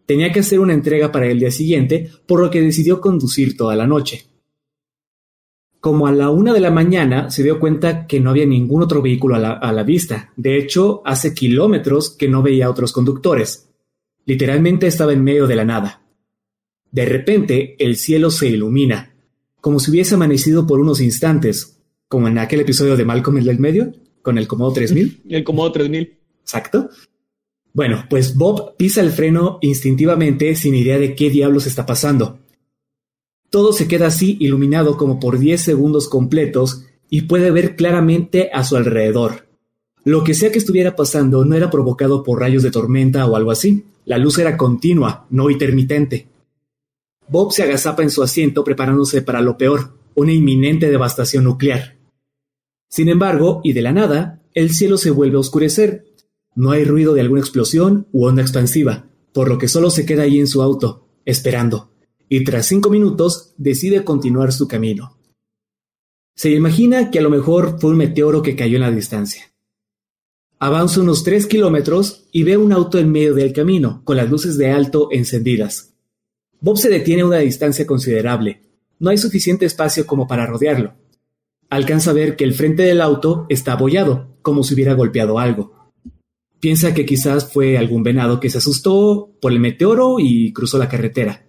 Tenía 0.06 0.32
que 0.32 0.40
hacer 0.40 0.60
una 0.60 0.74
entrega 0.74 1.12
para 1.12 1.28
el 1.28 1.40
día 1.40 1.52
siguiente, 1.52 2.10
por 2.28 2.42
lo 2.42 2.50
que 2.50 2.62
decidió 2.62 3.00
conducir 3.00 3.56
toda 3.56 3.76
la 3.76 3.88
noche. 3.88 4.26
Como 5.80 6.08
a 6.08 6.12
la 6.12 6.30
una 6.30 6.54
de 6.54 6.60
la 6.60 6.72
mañana 6.72 7.30
se 7.30 7.44
dio 7.44 7.60
cuenta 7.60 8.06
que 8.06 8.20
no 8.20 8.32
había 8.32 8.46
ningún 8.46 8.84
otro 8.84 9.02
vehículo 9.02 9.36
a 9.36 9.72
la, 9.72 9.84
vista. 9.84 10.34
De 10.36 10.58
hecho, 10.58 11.02
hace 11.06 11.34
kilómetros 11.34 12.10
que 12.10 12.28
no 12.28 12.42
veía 12.42 12.70
otros 12.70 12.92
conductores. 12.92 13.70
Literalmente 14.26 14.88
estaba 14.88 15.14
en 15.14 15.24
medio 15.24 15.48
de 15.48 15.56
la 15.56 15.66
nada. 15.66 16.02
De 16.92 17.06
repente, 17.06 17.76
el 17.80 17.96
cielo 17.96 18.30
se 18.30 18.48
ilumina, 18.48 19.14
como 19.62 19.80
si 19.80 19.92
hubiese 19.92 20.16
amanecido 20.16 20.68
por 20.68 20.80
unos 20.80 21.00
instantes, 21.00 21.80
como 22.08 22.28
en 22.28 22.40
aquel 22.40 22.62
episodio 22.62 22.98
de 22.98 23.06
Malcolm 23.06 23.38
el 23.38 23.46
del 23.46 23.60
medio, 23.60 23.94
con 24.22 24.38
el 24.38 24.48
Comodo 24.48 24.74
3000. 24.74 25.22
El 25.30 25.44
Comodo 25.44 25.72
3000. 25.72 26.18
Exacto. 26.42 26.90
Bueno, 27.74 28.06
pues 28.10 28.36
Bob 28.36 28.76
pisa 28.76 29.02
el 29.02 29.12
freno 29.12 29.60
instintivamente 29.62 30.56
sin 30.56 30.76
idea 30.76 30.98
de 30.98 31.16
qué 31.16 31.30
diablos 31.30 31.68
está 31.68 31.86
pasando. 31.86 32.40
Todo 33.50 33.74
se 33.74 33.88
queda 33.88 34.08
así 34.08 34.38
iluminado 34.40 34.96
como 34.96 35.20
por 35.20 35.40
10 35.40 35.60
segundos 35.60 36.08
completos 36.08 36.86
y 37.10 37.22
puede 37.24 37.50
ver 37.50 37.76
claramente 37.76 38.52
a 38.54 38.64
su 38.64 38.76
alrededor. 38.76 39.48
Lo 40.04 40.24
que 40.24 40.36
sea 40.36 40.52
que 40.52 40.60
estuviera 40.60 40.96
pasando 40.96 41.44
no 41.46 41.56
era 41.56 41.72
provocado 41.72 42.24
por 42.24 42.40
rayos 42.40 42.62
de 42.62 42.72
tormenta 42.72 43.26
o 43.26 43.36
algo 43.36 43.50
así. 43.50 43.86
La 44.06 44.20
luz 44.20 44.38
era 44.38 44.56
continua, 44.56 45.26
no 45.32 45.50
intermitente. 45.50 46.28
Bob 47.28 47.52
se 47.52 47.64
agazapa 47.64 48.04
en 48.04 48.12
su 48.12 48.22
asiento 48.22 48.64
preparándose 48.64 49.22
para 49.22 49.42
lo 49.42 49.58
peor, 49.58 49.94
una 50.16 50.32
inminente 50.32 50.90
devastación 50.90 51.44
nuclear. 51.44 51.98
Sin 52.88 53.10
embargo, 53.10 53.62
y 53.64 53.74
de 53.74 53.82
la 53.82 53.94
nada, 53.94 54.42
el 54.54 54.72
cielo 54.72 54.98
se 54.98 55.12
vuelve 55.12 55.38
a 55.38 55.42
oscurecer. 55.42 56.06
No 56.56 56.72
hay 56.72 56.86
ruido 56.86 57.14
de 57.14 57.22
alguna 57.22 57.42
explosión 57.42 58.08
u 58.12 58.26
onda 58.26 58.42
expansiva, 58.42 59.08
por 59.34 59.50
lo 59.50 59.58
que 59.58 59.68
solo 59.68 59.90
se 59.90 60.06
queda 60.06 60.24
ahí 60.24 60.40
en 60.40 60.48
su 60.48 60.62
auto, 60.62 61.08
esperando 61.26 61.90
y 62.30 62.44
tras 62.44 62.68
cinco 62.68 62.90
minutos 62.92 63.54
decide 63.58 64.04
continuar 64.04 64.54
su 64.54 64.68
camino. 64.68 65.18
Se 66.36 66.52
imagina 66.52 67.12
que 67.12 67.20
a 67.20 67.22
lo 67.22 67.30
mejor 67.30 67.80
fue 67.82 67.92
un 67.92 67.98
meteoro 67.98 68.42
que 68.42 68.56
cayó 68.56 68.76
en 68.76 68.84
la 68.84 68.92
distancia. 68.92 69.52
Avanza 70.60 71.02
unos 71.02 71.24
tres 71.24 71.48
kilómetros 71.48 72.28
y 72.32 72.44
ve 72.44 72.56
un 72.56 72.72
auto 72.72 73.00
en 73.00 73.12
medio 73.12 73.34
del 73.34 73.52
camino, 73.52 74.02
con 74.06 74.16
las 74.18 74.30
luces 74.30 74.58
de 74.58 74.72
alto 74.72 75.10
encendidas. 75.12 75.96
Bob 76.62 76.78
se 76.78 76.90
detiene 76.90 77.24
a 77.24 77.26
una 77.26 77.38
distancia 77.40 77.88
considerable. 77.88 78.62
No 79.00 79.10
hay 79.10 79.18
suficiente 79.18 79.66
espacio 79.66 80.06
como 80.06 80.28
para 80.28 80.46
rodearlo. 80.46 80.94
Alcanza 81.70 82.12
a 82.12 82.14
ver 82.14 82.36
que 82.36 82.44
el 82.44 82.54
frente 82.54 82.84
del 82.84 83.02
auto 83.02 83.46
está 83.50 83.74
abollado, 83.74 84.38
como 84.42 84.64
si 84.64 84.74
hubiera 84.76 84.94
golpeado 84.94 85.40
algo. 85.40 85.92
Piensa 86.60 86.94
que 86.94 87.06
quizás 87.06 87.52
fue 87.52 87.78
algún 87.78 88.04
venado 88.04 88.40
que 88.40 88.50
se 88.50 88.58
asustó 88.58 89.38
por 89.42 89.52
el 89.52 89.60
meteoro 89.60 90.18
y 90.20 90.52
cruzó 90.52 90.78
la 90.78 90.90
carretera. 90.90 91.49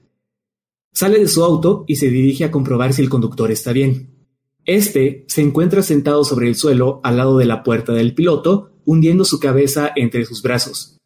Sale 0.93 1.19
de 1.19 1.29
su 1.29 1.45
auto 1.45 1.85
y 1.87 1.97
se 1.97 2.11
dirige 2.11 2.45
a 2.45 2.51
comprobar 2.51 2.93
si 2.93 3.03
el 3.03 3.09
conductor 3.09 3.51
está 3.51 3.73
bien. 3.73 4.27
Este 4.65 5.25
se 5.29 5.41
encuentra 5.41 5.83
sentado 5.83 6.25
sobre 6.25 6.49
el 6.49 6.55
suelo 6.55 7.01
al 7.03 7.17
lado 7.17 7.39
de 7.39 7.47
la 7.47 7.63
puerta 7.63 7.93
del 7.93 8.15
piloto, 8.15 8.73
hundiendo 8.85 9.25
su 9.25 9.39
cabeza 9.39 9.93
entre 9.97 10.25
sus 10.25 10.43
brazos. 10.43 10.99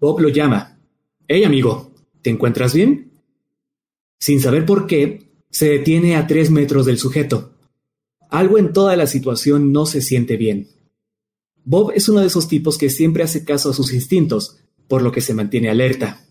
Bob 0.00 0.20
lo 0.20 0.28
llama. 0.28 0.80
Hey 1.28 1.44
amigo, 1.44 1.92
¿te 2.22 2.30
encuentras 2.30 2.74
bien? 2.74 3.12
Sin 4.18 4.40
saber 4.40 4.64
por 4.64 4.86
qué, 4.86 5.30
se 5.50 5.68
detiene 5.68 6.16
a 6.16 6.26
tres 6.26 6.50
metros 6.50 6.86
del 6.86 6.98
sujeto. 6.98 7.52
Algo 8.30 8.58
en 8.58 8.72
toda 8.72 8.96
la 8.96 9.06
situación 9.06 9.72
no 9.72 9.86
se 9.86 10.00
siente 10.00 10.36
bien. 10.36 10.68
Bob 11.64 11.92
es 11.94 12.08
uno 12.08 12.20
de 12.20 12.26
esos 12.26 12.48
tipos 12.48 12.76
que 12.76 12.90
siempre 12.90 13.22
hace 13.22 13.44
caso 13.44 13.70
a 13.70 13.74
sus 13.74 13.92
instintos, 13.92 14.58
por 14.88 15.02
lo 15.02 15.12
que 15.12 15.20
se 15.20 15.34
mantiene 15.34 15.70
alerta. 15.70 16.26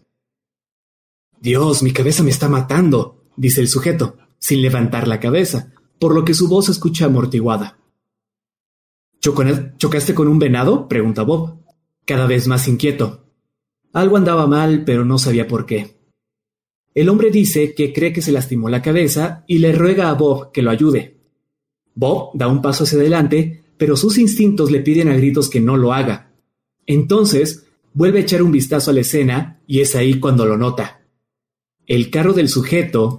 Dios, 1.43 1.83
mi 1.83 1.91
cabeza 1.91 2.23
me 2.23 2.29
está 2.29 2.47
matando, 2.47 3.25
dice 3.35 3.59
el 3.59 3.67
sujeto, 3.67 4.15
sin 4.39 4.61
levantar 4.61 5.09
la 5.09 5.19
cabeza, 5.19 5.73
por 5.99 6.15
lo 6.15 6.23
que 6.23 6.33
su 6.33 6.47
voz 6.47 6.67
se 6.67 6.71
escucha 6.71 7.07
amortiguada. 7.07 7.79
¿Chocaste 9.19 10.13
con 10.13 10.29
un 10.29 10.39
venado? 10.39 10.87
pregunta 10.87 11.23
Bob, 11.23 11.57
cada 12.05 12.27
vez 12.27 12.47
más 12.47 12.69
inquieto. 12.69 13.25
Algo 13.91 14.15
andaba 14.15 14.47
mal, 14.47 14.85
pero 14.85 15.03
no 15.03 15.17
sabía 15.17 15.45
por 15.45 15.65
qué. 15.65 15.97
El 16.95 17.09
hombre 17.09 17.29
dice 17.29 17.75
que 17.75 17.91
cree 17.91 18.13
que 18.13 18.21
se 18.21 18.31
lastimó 18.31 18.69
la 18.69 18.81
cabeza 18.81 19.43
y 19.45 19.57
le 19.57 19.73
ruega 19.73 20.09
a 20.09 20.13
Bob 20.13 20.53
que 20.53 20.61
lo 20.61 20.69
ayude. 20.69 21.17
Bob 21.93 22.29
da 22.35 22.47
un 22.47 22.61
paso 22.61 22.85
hacia 22.85 22.99
adelante, 22.99 23.65
pero 23.75 23.97
sus 23.97 24.17
instintos 24.17 24.71
le 24.71 24.79
piden 24.79 25.09
a 25.09 25.17
gritos 25.17 25.49
que 25.49 25.59
no 25.59 25.75
lo 25.75 25.91
haga. 25.91 26.31
Entonces, 26.85 27.67
vuelve 27.93 28.19
a 28.19 28.21
echar 28.21 28.41
un 28.43 28.53
vistazo 28.53 28.91
a 28.91 28.93
la 28.93 29.01
escena 29.01 29.59
y 29.67 29.81
es 29.81 29.93
ahí 29.93 30.21
cuando 30.21 30.45
lo 30.45 30.57
nota. 30.57 31.02
El 31.85 32.09
carro 32.09 32.31
del 32.31 32.47
sujeto 32.47 33.17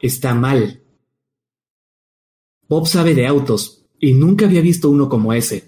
está 0.00 0.32
mal. 0.32 0.82
Bob 2.68 2.86
sabe 2.86 3.14
de 3.14 3.26
autos 3.26 3.84
y 3.98 4.14
nunca 4.14 4.46
había 4.46 4.60
visto 4.60 4.90
uno 4.90 5.08
como 5.08 5.32
ese. 5.32 5.64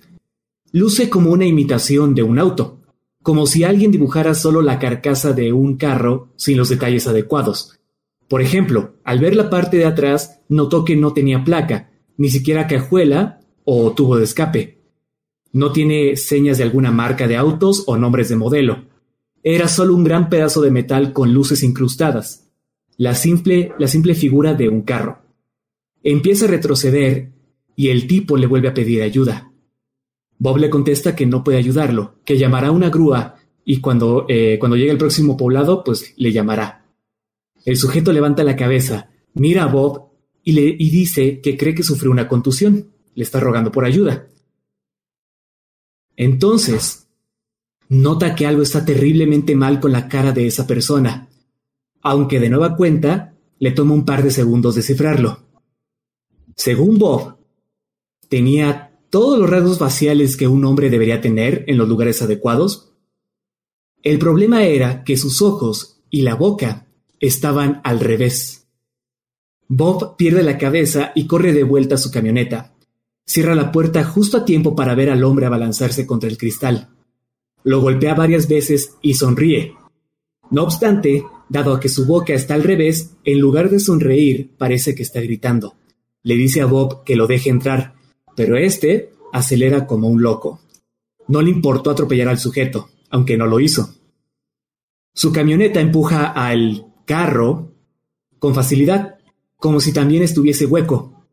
Luce 0.71 1.11
como 1.11 1.33
una 1.33 1.47
imitación 1.47 2.15
de 2.15 2.23
un 2.23 2.39
auto, 2.39 2.79
como 3.25 3.47
si 3.47 3.65
alguien 3.65 3.91
dibujara 3.91 4.35
solo 4.35 4.63
la 4.63 4.79
carcasa 4.79 5.33
de 5.33 5.53
un 5.53 5.77
carro 5.77 6.29
sin 6.37 6.57
los 6.57 6.69
detalles 6.69 7.09
adecuados. 7.09 7.81
Por 8.29 8.41
ejemplo, 8.41 8.95
al 9.03 9.19
ver 9.19 9.35
la 9.35 9.51
parte 9.51 9.77
de 9.77 9.87
atrás, 9.87 10.41
notó 10.49 10.85
que 10.85 10.95
no 10.95 11.13
tenía 11.13 11.43
placa, 11.43 11.91
ni 12.17 12.29
siquiera 12.29 12.69
cajuela 12.69 13.41
o 13.65 13.93
tubo 13.93 14.17
de 14.17 14.25
escape. 14.25 14.79
No 15.53 15.73
tiene 15.73 16.15
señas 16.15 16.59
de 16.59 16.65
alguna 16.65 16.93
marca 16.93 17.27
de 17.27 17.37
autos 17.37 17.83
o 17.89 17.97
nombres 17.97 18.29
de 18.29 18.37
modelo. 18.37 18.85
Era 19.43 19.69
solo 19.69 19.95
un 19.95 20.05
gran 20.05 20.29
pedazo 20.29 20.61
de 20.61 20.71
metal 20.71 21.13
con 21.13 21.33
luces 21.33 21.63
incrustadas. 21.63 22.51
La 22.97 23.15
simple, 23.15 23.73
la 23.79 23.87
simple 23.87 24.15
figura 24.15 24.55
de 24.55 24.69
un 24.69 24.83
carro. 24.83 25.23
Empieza 26.03 26.47
a 26.47 26.49
retroceder 26.49 27.33
y 27.77 27.89
el 27.89 28.07
tipo 28.07 28.37
le 28.37 28.47
vuelve 28.47 28.69
a 28.69 28.75
pedir 28.75 29.03
ayuda. 29.03 29.53
Bob 30.39 30.59
le 30.59 30.71
contesta 30.71 31.17
que 31.17 31.27
no 31.27 31.43
puede 31.43 31.59
ayudarlo, 31.59 32.17
que 32.25 32.39
llamará 32.39 32.69
a 32.69 32.73
una 32.73 32.91
grúa 32.91 33.37
y 33.65 33.81
cuando, 33.81 34.27
eh, 34.29 34.57
cuando 34.59 34.77
llegue 34.77 34.91
al 34.91 34.99
próximo 34.99 35.37
poblado, 35.37 35.85
pues 35.85 36.15
le 36.17 36.33
llamará. 36.33 36.87
El 37.65 37.77
sujeto 37.77 38.13
levanta 38.13 38.45
la 38.45 38.57
cabeza, 38.57 39.11
mira 39.35 39.65
a 39.65 39.67
Bob 39.67 40.11
y, 40.43 40.53
le, 40.53 40.63
y 40.63 40.91
dice 40.91 41.41
que 41.41 41.57
cree 41.57 41.75
que 41.75 41.83
sufrió 41.83 42.11
una 42.11 42.29
contusión. 42.29 42.93
Le 43.15 43.25
está 43.25 43.41
rogando 43.41 43.73
por 43.73 43.85
ayuda. 43.85 44.29
Entonces, 46.17 47.08
nota 47.89 48.35
que 48.35 48.47
algo 48.47 48.63
está 48.63 48.85
terriblemente 48.85 49.57
mal 49.57 49.81
con 49.81 49.93
la 49.93 50.09
cara 50.09 50.33
de 50.33 50.47
esa 50.47 50.67
persona, 50.67 51.29
aunque 52.03 52.41
de 52.41 52.49
nueva 52.49 52.77
cuenta 52.77 53.35
le 53.59 53.73
toma 53.73 53.95
un 53.95 54.05
par 54.05 54.23
de 54.23 54.31
segundos 54.31 54.75
descifrarlo. 54.75 55.41
Según 56.55 56.99
Bob, 56.99 57.37
tenía 58.29 58.99
todos 59.11 59.39
los 59.39 59.49
rasgos 59.49 59.79
faciales 59.79 60.37
que 60.37 60.49
un 60.49 60.65
hombre 60.65 60.91
debería 60.91 61.21
tener 61.21 61.65
en 61.67 61.79
los 61.79 61.89
lugares 61.89 62.21
adecuados. 62.21 62.93
El 64.03 64.19
problema 64.19 64.65
era 64.65 65.03
que 65.03 65.17
sus 65.17 65.41
ojos 65.41 66.01
y 66.11 66.23
la 66.23 66.35
boca 66.35 66.87
estaban 67.21 67.81
al 67.85 68.01
revés. 68.01 68.67
Bob 69.67 70.17
pierde 70.17 70.43
la 70.43 70.59
cabeza 70.59 71.13
y 71.15 71.27
corre 71.27 71.53
de 71.53 71.65
vuelta 71.65 71.97
a 71.97 71.99
su 71.99 72.11
camioneta. 72.11 72.75
Cierra 73.27 73.55
la 73.55 73.73
puerta 73.73 74.05
justo 74.05 74.39
a 74.39 74.45
tiempo 74.45 74.75
para 74.75 74.95
ver 74.95 75.11
al 75.11 75.25
hombre 75.25 75.47
abalanzarse 75.47 76.07
contra 76.07 76.31
el 76.31 76.39
cristal. 76.39 76.89
Lo 77.65 77.81
golpea 77.81 78.15
varias 78.15 78.49
veces 78.49 78.97
y 79.03 79.15
sonríe. 79.15 79.75
No 80.51 80.63
obstante, 80.63 81.25
dado 81.49 81.79
que 81.81 81.89
su 81.89 82.07
boca 82.07 82.33
está 82.33 82.55
al 82.55 82.63
revés, 82.63 83.17
en 83.25 83.39
lugar 83.41 83.71
de 83.71 83.81
sonreír, 83.81 84.51
parece 84.57 84.95
que 84.95 85.03
está 85.03 85.21
gritando. 85.21 85.75
Le 86.23 86.35
dice 86.35 86.61
a 86.61 86.67
Bob 86.67 87.05
que 87.05 87.17
lo 87.17 87.27
deje 87.27 87.51
entrar, 87.51 87.95
pero 88.37 88.57
este 88.57 89.13
acelera 89.33 89.87
como 89.87 90.09
un 90.09 90.23
loco. 90.23 90.61
No 91.27 91.43
le 91.43 91.51
importó 91.51 91.91
atropellar 91.91 92.29
al 92.29 92.39
sujeto, 92.39 92.89
aunque 93.11 93.37
no 93.37 93.47
lo 93.47 93.61
hizo. 93.61 93.95
Su 95.15 95.33
camioneta 95.33 95.81
empuja 95.81 96.27
al 96.27 96.87
carro 97.05 97.73
con 98.39 98.55
facilidad, 98.55 99.19
como 99.57 99.81
si 99.81 99.93
también 99.93 100.23
estuviese 100.23 100.67
hueco. 100.67 101.27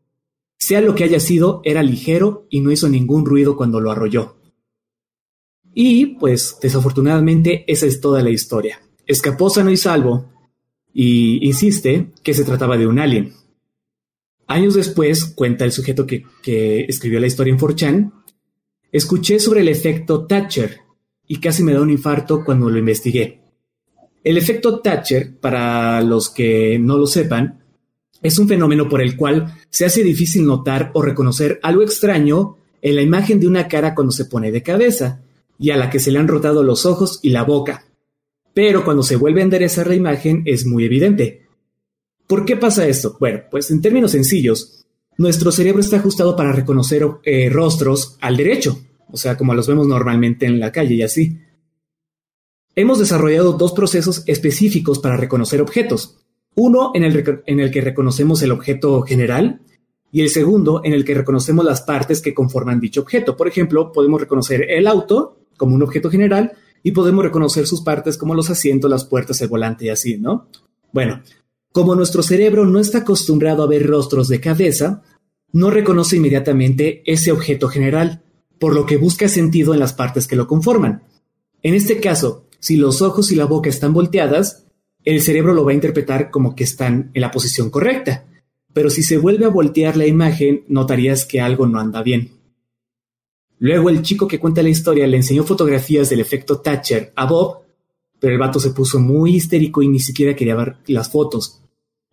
Sea 0.58 0.80
lo 0.80 0.94
que 0.94 1.04
haya 1.04 1.20
sido, 1.20 1.60
era 1.64 1.82
ligero 1.82 2.46
y 2.50 2.60
no 2.60 2.72
hizo 2.72 2.88
ningún 2.88 3.24
ruido 3.24 3.56
cuando 3.56 3.80
lo 3.80 3.90
arrolló. 3.90 4.35
Y, 5.78 6.06
pues, 6.06 6.56
desafortunadamente, 6.62 7.70
esa 7.70 7.84
es 7.84 8.00
toda 8.00 8.22
la 8.22 8.30
historia. 8.30 8.80
Escapó 9.06 9.50
sano 9.50 9.70
y 9.70 9.76
salvo, 9.76 10.24
y 10.94 11.46
insiste 11.46 12.12
que 12.22 12.32
se 12.32 12.44
trataba 12.44 12.78
de 12.78 12.86
un 12.86 12.98
alien. 12.98 13.34
Años 14.46 14.72
después, 14.72 15.26
cuenta 15.26 15.66
el 15.66 15.72
sujeto 15.72 16.06
que, 16.06 16.24
escribió 16.88 17.20
la 17.20 17.26
historia 17.26 17.52
en 17.52 17.58
4chan, 17.58 18.10
escuché 18.90 19.38
sobre 19.38 19.60
el 19.60 19.68
efecto 19.68 20.24
Thatcher 20.24 20.78
y 21.26 21.40
casi 21.40 21.62
me 21.62 21.74
da 21.74 21.82
un 21.82 21.90
infarto 21.90 22.42
cuando 22.42 22.70
lo 22.70 22.78
investigué. 22.78 23.42
El 24.24 24.38
efecto 24.38 24.80
Thatcher, 24.80 25.38
para 25.38 26.00
los 26.00 26.30
que 26.30 26.78
no 26.78 26.96
lo 26.96 27.06
sepan, 27.06 27.60
es 28.22 28.38
un 28.38 28.48
fenómeno 28.48 28.88
por 28.88 29.02
el 29.02 29.14
cual 29.14 29.58
se 29.68 29.84
hace 29.84 30.02
difícil 30.02 30.46
notar 30.46 30.90
o 30.94 31.02
reconocer 31.02 31.60
algo 31.62 31.82
extraño 31.82 32.56
en 32.80 32.96
la 32.96 33.02
imagen 33.02 33.38
de 33.38 33.46
una 33.46 33.68
cara 33.68 33.94
cuando 33.94 34.12
se 34.12 34.24
pone 34.24 34.50
de 34.50 34.62
cabeza 34.62 35.20
y 35.58 35.70
a 35.70 35.76
la 35.76 35.90
que 35.90 36.00
se 36.00 36.10
le 36.10 36.18
han 36.18 36.28
rotado 36.28 36.62
los 36.62 36.86
ojos 36.86 37.20
y 37.22 37.30
la 37.30 37.44
boca. 37.44 37.86
Pero 38.54 38.84
cuando 38.84 39.02
se 39.02 39.16
vuelve 39.16 39.40
a 39.40 39.44
enderezar 39.44 39.86
la 39.86 39.94
imagen 39.94 40.42
es 40.46 40.66
muy 40.66 40.84
evidente. 40.84 41.46
¿Por 42.26 42.44
qué 42.44 42.56
pasa 42.56 42.86
esto? 42.86 43.16
Bueno, 43.20 43.42
pues 43.50 43.70
en 43.70 43.80
términos 43.80 44.12
sencillos, 44.12 44.86
nuestro 45.18 45.52
cerebro 45.52 45.80
está 45.80 45.96
ajustado 45.96 46.36
para 46.36 46.52
reconocer 46.52 47.06
eh, 47.24 47.48
rostros 47.50 48.16
al 48.20 48.36
derecho, 48.36 48.80
o 49.10 49.16
sea, 49.16 49.36
como 49.36 49.54
los 49.54 49.66
vemos 49.66 49.86
normalmente 49.86 50.46
en 50.46 50.58
la 50.58 50.72
calle 50.72 50.94
y 50.94 51.02
así. 51.02 51.38
Hemos 52.74 52.98
desarrollado 52.98 53.52
dos 53.52 53.72
procesos 53.72 54.22
específicos 54.26 54.98
para 54.98 55.16
reconocer 55.16 55.62
objetos. 55.62 56.18
Uno 56.54 56.90
en 56.94 57.04
el, 57.04 57.42
en 57.46 57.60
el 57.60 57.70
que 57.70 57.80
reconocemos 57.80 58.42
el 58.42 58.50
objeto 58.50 59.02
general 59.02 59.60
y 60.12 60.22
el 60.22 60.30
segundo 60.30 60.80
en 60.84 60.92
el 60.92 61.04
que 61.04 61.14
reconocemos 61.14 61.64
las 61.64 61.82
partes 61.82 62.20
que 62.20 62.34
conforman 62.34 62.80
dicho 62.80 63.02
objeto. 63.02 63.36
Por 63.36 63.48
ejemplo, 63.48 63.92
podemos 63.92 64.20
reconocer 64.20 64.70
el 64.70 64.86
auto 64.86 65.38
como 65.56 65.74
un 65.74 65.82
objeto 65.82 66.10
general 66.10 66.52
y 66.82 66.92
podemos 66.92 67.24
reconocer 67.24 67.66
sus 67.66 67.80
partes 67.82 68.16
como 68.16 68.34
los 68.34 68.50
asientos, 68.50 68.90
las 68.90 69.04
puertas, 69.04 69.40
el 69.40 69.48
volante 69.48 69.86
y 69.86 69.88
así, 69.88 70.18
¿no? 70.18 70.48
Bueno, 70.92 71.22
como 71.72 71.94
nuestro 71.94 72.22
cerebro 72.22 72.64
no 72.64 72.78
está 72.78 72.98
acostumbrado 72.98 73.62
a 73.62 73.66
ver 73.66 73.86
rostros 73.86 74.28
de 74.28 74.40
cabeza, 74.40 75.02
no 75.52 75.70
reconoce 75.70 76.16
inmediatamente 76.16 77.02
ese 77.04 77.32
objeto 77.32 77.68
general, 77.68 78.22
por 78.58 78.74
lo 78.74 78.86
que 78.86 78.96
busca 78.96 79.28
sentido 79.28 79.74
en 79.74 79.80
las 79.80 79.92
partes 79.92 80.26
que 80.26 80.36
lo 80.36 80.46
conforman. 80.46 81.02
En 81.62 81.74
este 81.74 82.00
caso, 82.00 82.46
si 82.60 82.76
los 82.76 83.02
ojos 83.02 83.32
y 83.32 83.36
la 83.36 83.44
boca 83.44 83.68
están 83.68 83.92
volteadas, 83.92 84.64
el 85.04 85.22
cerebro 85.22 85.54
lo 85.54 85.64
va 85.64 85.72
a 85.72 85.74
interpretar 85.74 86.30
como 86.30 86.54
que 86.54 86.64
están 86.64 87.10
en 87.14 87.20
la 87.20 87.30
posición 87.30 87.70
correcta, 87.70 88.24
pero 88.72 88.90
si 88.90 89.02
se 89.02 89.18
vuelve 89.18 89.46
a 89.46 89.50
voltear 89.50 89.96
la 89.96 90.06
imagen, 90.06 90.64
notarías 90.68 91.24
que 91.24 91.40
algo 91.40 91.66
no 91.66 91.80
anda 91.80 92.02
bien. 92.02 92.35
Luego 93.58 93.88
el 93.88 94.02
chico 94.02 94.28
que 94.28 94.38
cuenta 94.38 94.62
la 94.62 94.68
historia 94.68 95.06
le 95.06 95.16
enseñó 95.16 95.44
fotografías 95.44 96.10
del 96.10 96.20
efecto 96.20 96.60
Thatcher 96.60 97.12
a 97.16 97.26
Bob, 97.26 97.62
pero 98.18 98.32
el 98.32 98.38
vato 98.38 98.60
se 98.60 98.70
puso 98.70 98.98
muy 98.98 99.36
histérico 99.36 99.82
y 99.82 99.88
ni 99.88 99.98
siquiera 99.98 100.36
quería 100.36 100.56
ver 100.56 100.76
las 100.86 101.10
fotos, 101.10 101.62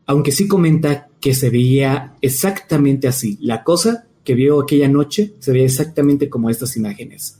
aunque 0.06 0.32
sí 0.32 0.48
comenta 0.48 1.10
que 1.20 1.34
se 1.34 1.49
veía 1.49 2.15
exactamente 2.22 3.07
así. 3.07 3.38
La 3.41 3.64
cosa 3.64 4.07
que 4.24 4.36
vio 4.36 4.61
aquella 4.61 4.88
noche 4.88 5.34
se 5.40 5.52
veía 5.52 5.65
exactamente 5.65 6.30
como 6.30 6.49
estas 6.49 6.76
imágenes. 6.78 7.40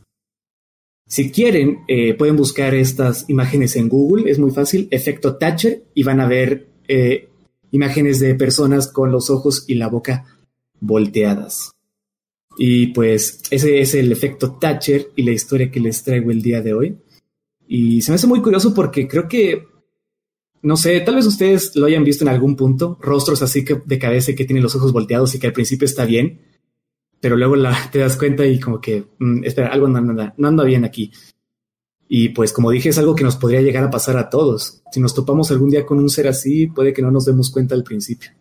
Si 1.07 1.31
quieren, 1.31 1.84
eh, 1.88 2.13
pueden 2.13 2.35
buscar 2.35 2.73
estas 2.73 3.30
imágenes 3.30 3.75
en 3.75 3.89
Google, 3.89 4.31
es 4.31 4.39
muy 4.39 4.51
fácil, 4.51 4.88
efecto 4.89 5.35
Thatcher, 5.35 5.84
y 5.93 6.03
van 6.03 6.19
a 6.19 6.27
ver 6.27 6.67
eh, 6.88 7.30
imágenes 7.71 8.19
de 8.19 8.35
personas 8.35 8.88
con 8.88 9.11
los 9.11 9.30
ojos 9.30 9.65
y 9.67 9.75
la 9.75 9.89
boca 9.89 10.25
volteadas. 10.80 11.72
Y 12.57 12.88
pues 12.88 13.41
ese 13.49 13.80
es 13.81 13.95
el 13.95 14.11
efecto 14.11 14.53
Thatcher 14.53 15.11
y 15.15 15.23
la 15.23 15.31
historia 15.31 15.71
que 15.71 15.80
les 15.80 16.03
traigo 16.03 16.31
el 16.31 16.41
día 16.41 16.61
de 16.61 16.73
hoy. 16.73 16.97
Y 17.67 18.01
se 18.01 18.11
me 18.11 18.15
hace 18.15 18.27
muy 18.27 18.41
curioso 18.41 18.73
porque 18.73 19.07
creo 19.07 19.27
que, 19.27 19.65
no 20.61 20.77
sé, 20.77 20.99
tal 21.01 21.15
vez 21.15 21.25
ustedes 21.25 21.75
lo 21.75 21.85
hayan 21.85 22.03
visto 22.03 22.23
en 22.23 22.30
algún 22.30 22.55
punto, 22.55 22.97
rostros 23.01 23.41
así 23.41 23.65
que 23.65 23.81
de 23.85 23.99
cabeza 23.99 24.34
que 24.35 24.45
tienen 24.45 24.63
los 24.63 24.75
ojos 24.75 24.93
volteados 24.93 25.34
y 25.34 25.39
que 25.39 25.47
al 25.47 25.53
principio 25.53 25.85
está 25.85 26.05
bien, 26.05 26.41
pero 27.19 27.35
luego 27.35 27.55
te 27.91 27.99
das 27.99 28.17
cuenta 28.17 28.45
y 28.45 28.59
como 28.59 28.80
que, 28.80 29.05
mm, 29.17 29.43
espera, 29.45 29.69
algo 29.69 29.88
no 29.88 30.47
anda 30.47 30.63
bien 30.63 30.85
aquí. 30.85 31.11
Y 32.07 32.30
pues 32.30 32.53
como 32.53 32.69
dije, 32.69 32.89
es 32.89 32.97
algo 32.97 33.15
que 33.15 33.23
nos 33.23 33.38
podría 33.38 33.61
llegar 33.61 33.84
a 33.84 33.89
pasar 33.89 34.17
a 34.17 34.30
todos. 34.30 34.84
Si 34.91 34.99
nos 34.99 35.15
topamos 35.15 35.49
algún 35.49 35.69
día 35.69 35.85
con 35.85 35.97
un 35.97 36.09
ser 36.09 36.27
así, 36.27 36.67
puede 36.67 36.93
que 36.93 37.01
no 37.01 37.09
nos 37.09 37.25
demos 37.25 37.49
cuenta 37.49 37.73
al 37.73 37.84
principio. 37.84 38.31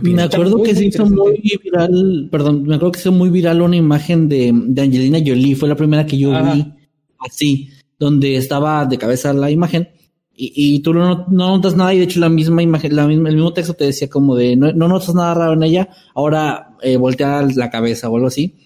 Me 0.00 0.22
acuerdo 0.22 0.62
que 0.62 0.74
se 0.74 0.86
hizo 0.86 1.06
muy 1.06 1.42
viral, 1.62 2.28
perdón, 2.30 2.62
me 2.62 2.76
acuerdo 2.76 2.92
que 2.92 3.00
se 3.00 3.08
hizo 3.08 3.16
muy 3.16 3.30
viral 3.30 3.60
una 3.62 3.76
imagen 3.76 4.28
de, 4.28 4.52
de 4.52 4.82
Angelina 4.82 5.18
Jolie, 5.18 5.54
fue 5.54 5.68
la 5.68 5.76
primera 5.76 6.06
que 6.06 6.18
yo 6.18 6.30
vi 6.30 6.72
así, 7.18 7.68
donde 7.98 8.36
estaba 8.36 8.86
de 8.86 8.98
cabeza 8.98 9.32
la 9.32 9.50
imagen 9.50 9.88
y, 10.34 10.76
y 10.76 10.80
tú 10.80 10.94
no, 10.94 11.26
no, 11.28 11.56
notas 11.56 11.76
nada 11.76 11.92
y 11.92 11.98
de 11.98 12.04
hecho 12.04 12.20
la 12.20 12.28
misma 12.28 12.62
imagen, 12.62 12.96
la 12.96 13.06
misma, 13.06 13.28
el 13.28 13.36
mismo 13.36 13.52
texto 13.52 13.74
te 13.74 13.84
decía 13.84 14.08
como 14.08 14.34
de 14.34 14.56
no, 14.56 14.72
no 14.72 14.88
notas 14.88 15.14
nada 15.14 15.34
raro 15.34 15.52
en 15.52 15.62
ella, 15.62 15.88
ahora 16.14 16.76
eh, 16.80 16.96
voltea 16.96 17.46
la 17.54 17.70
cabeza 17.70 18.08
o 18.08 18.16
algo 18.16 18.28
así. 18.28 18.56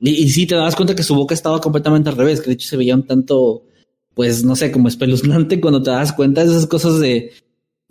Y, 0.00 0.10
y 0.10 0.28
sí 0.28 0.46
te 0.46 0.54
das 0.54 0.76
cuenta 0.76 0.94
que 0.94 1.02
su 1.02 1.14
boca 1.14 1.34
estaba 1.34 1.60
completamente 1.60 2.08
al 2.10 2.16
revés, 2.16 2.40
que 2.40 2.48
de 2.48 2.52
hecho 2.54 2.68
se 2.68 2.76
veía 2.76 2.94
un 2.94 3.06
tanto, 3.06 3.64
pues 4.14 4.44
no 4.44 4.54
sé, 4.54 4.70
como 4.70 4.88
espeluznante 4.88 5.60
cuando 5.60 5.82
te 5.82 5.90
das 5.90 6.12
cuenta 6.12 6.44
de 6.44 6.50
esas 6.50 6.66
cosas 6.66 7.00
de 7.00 7.32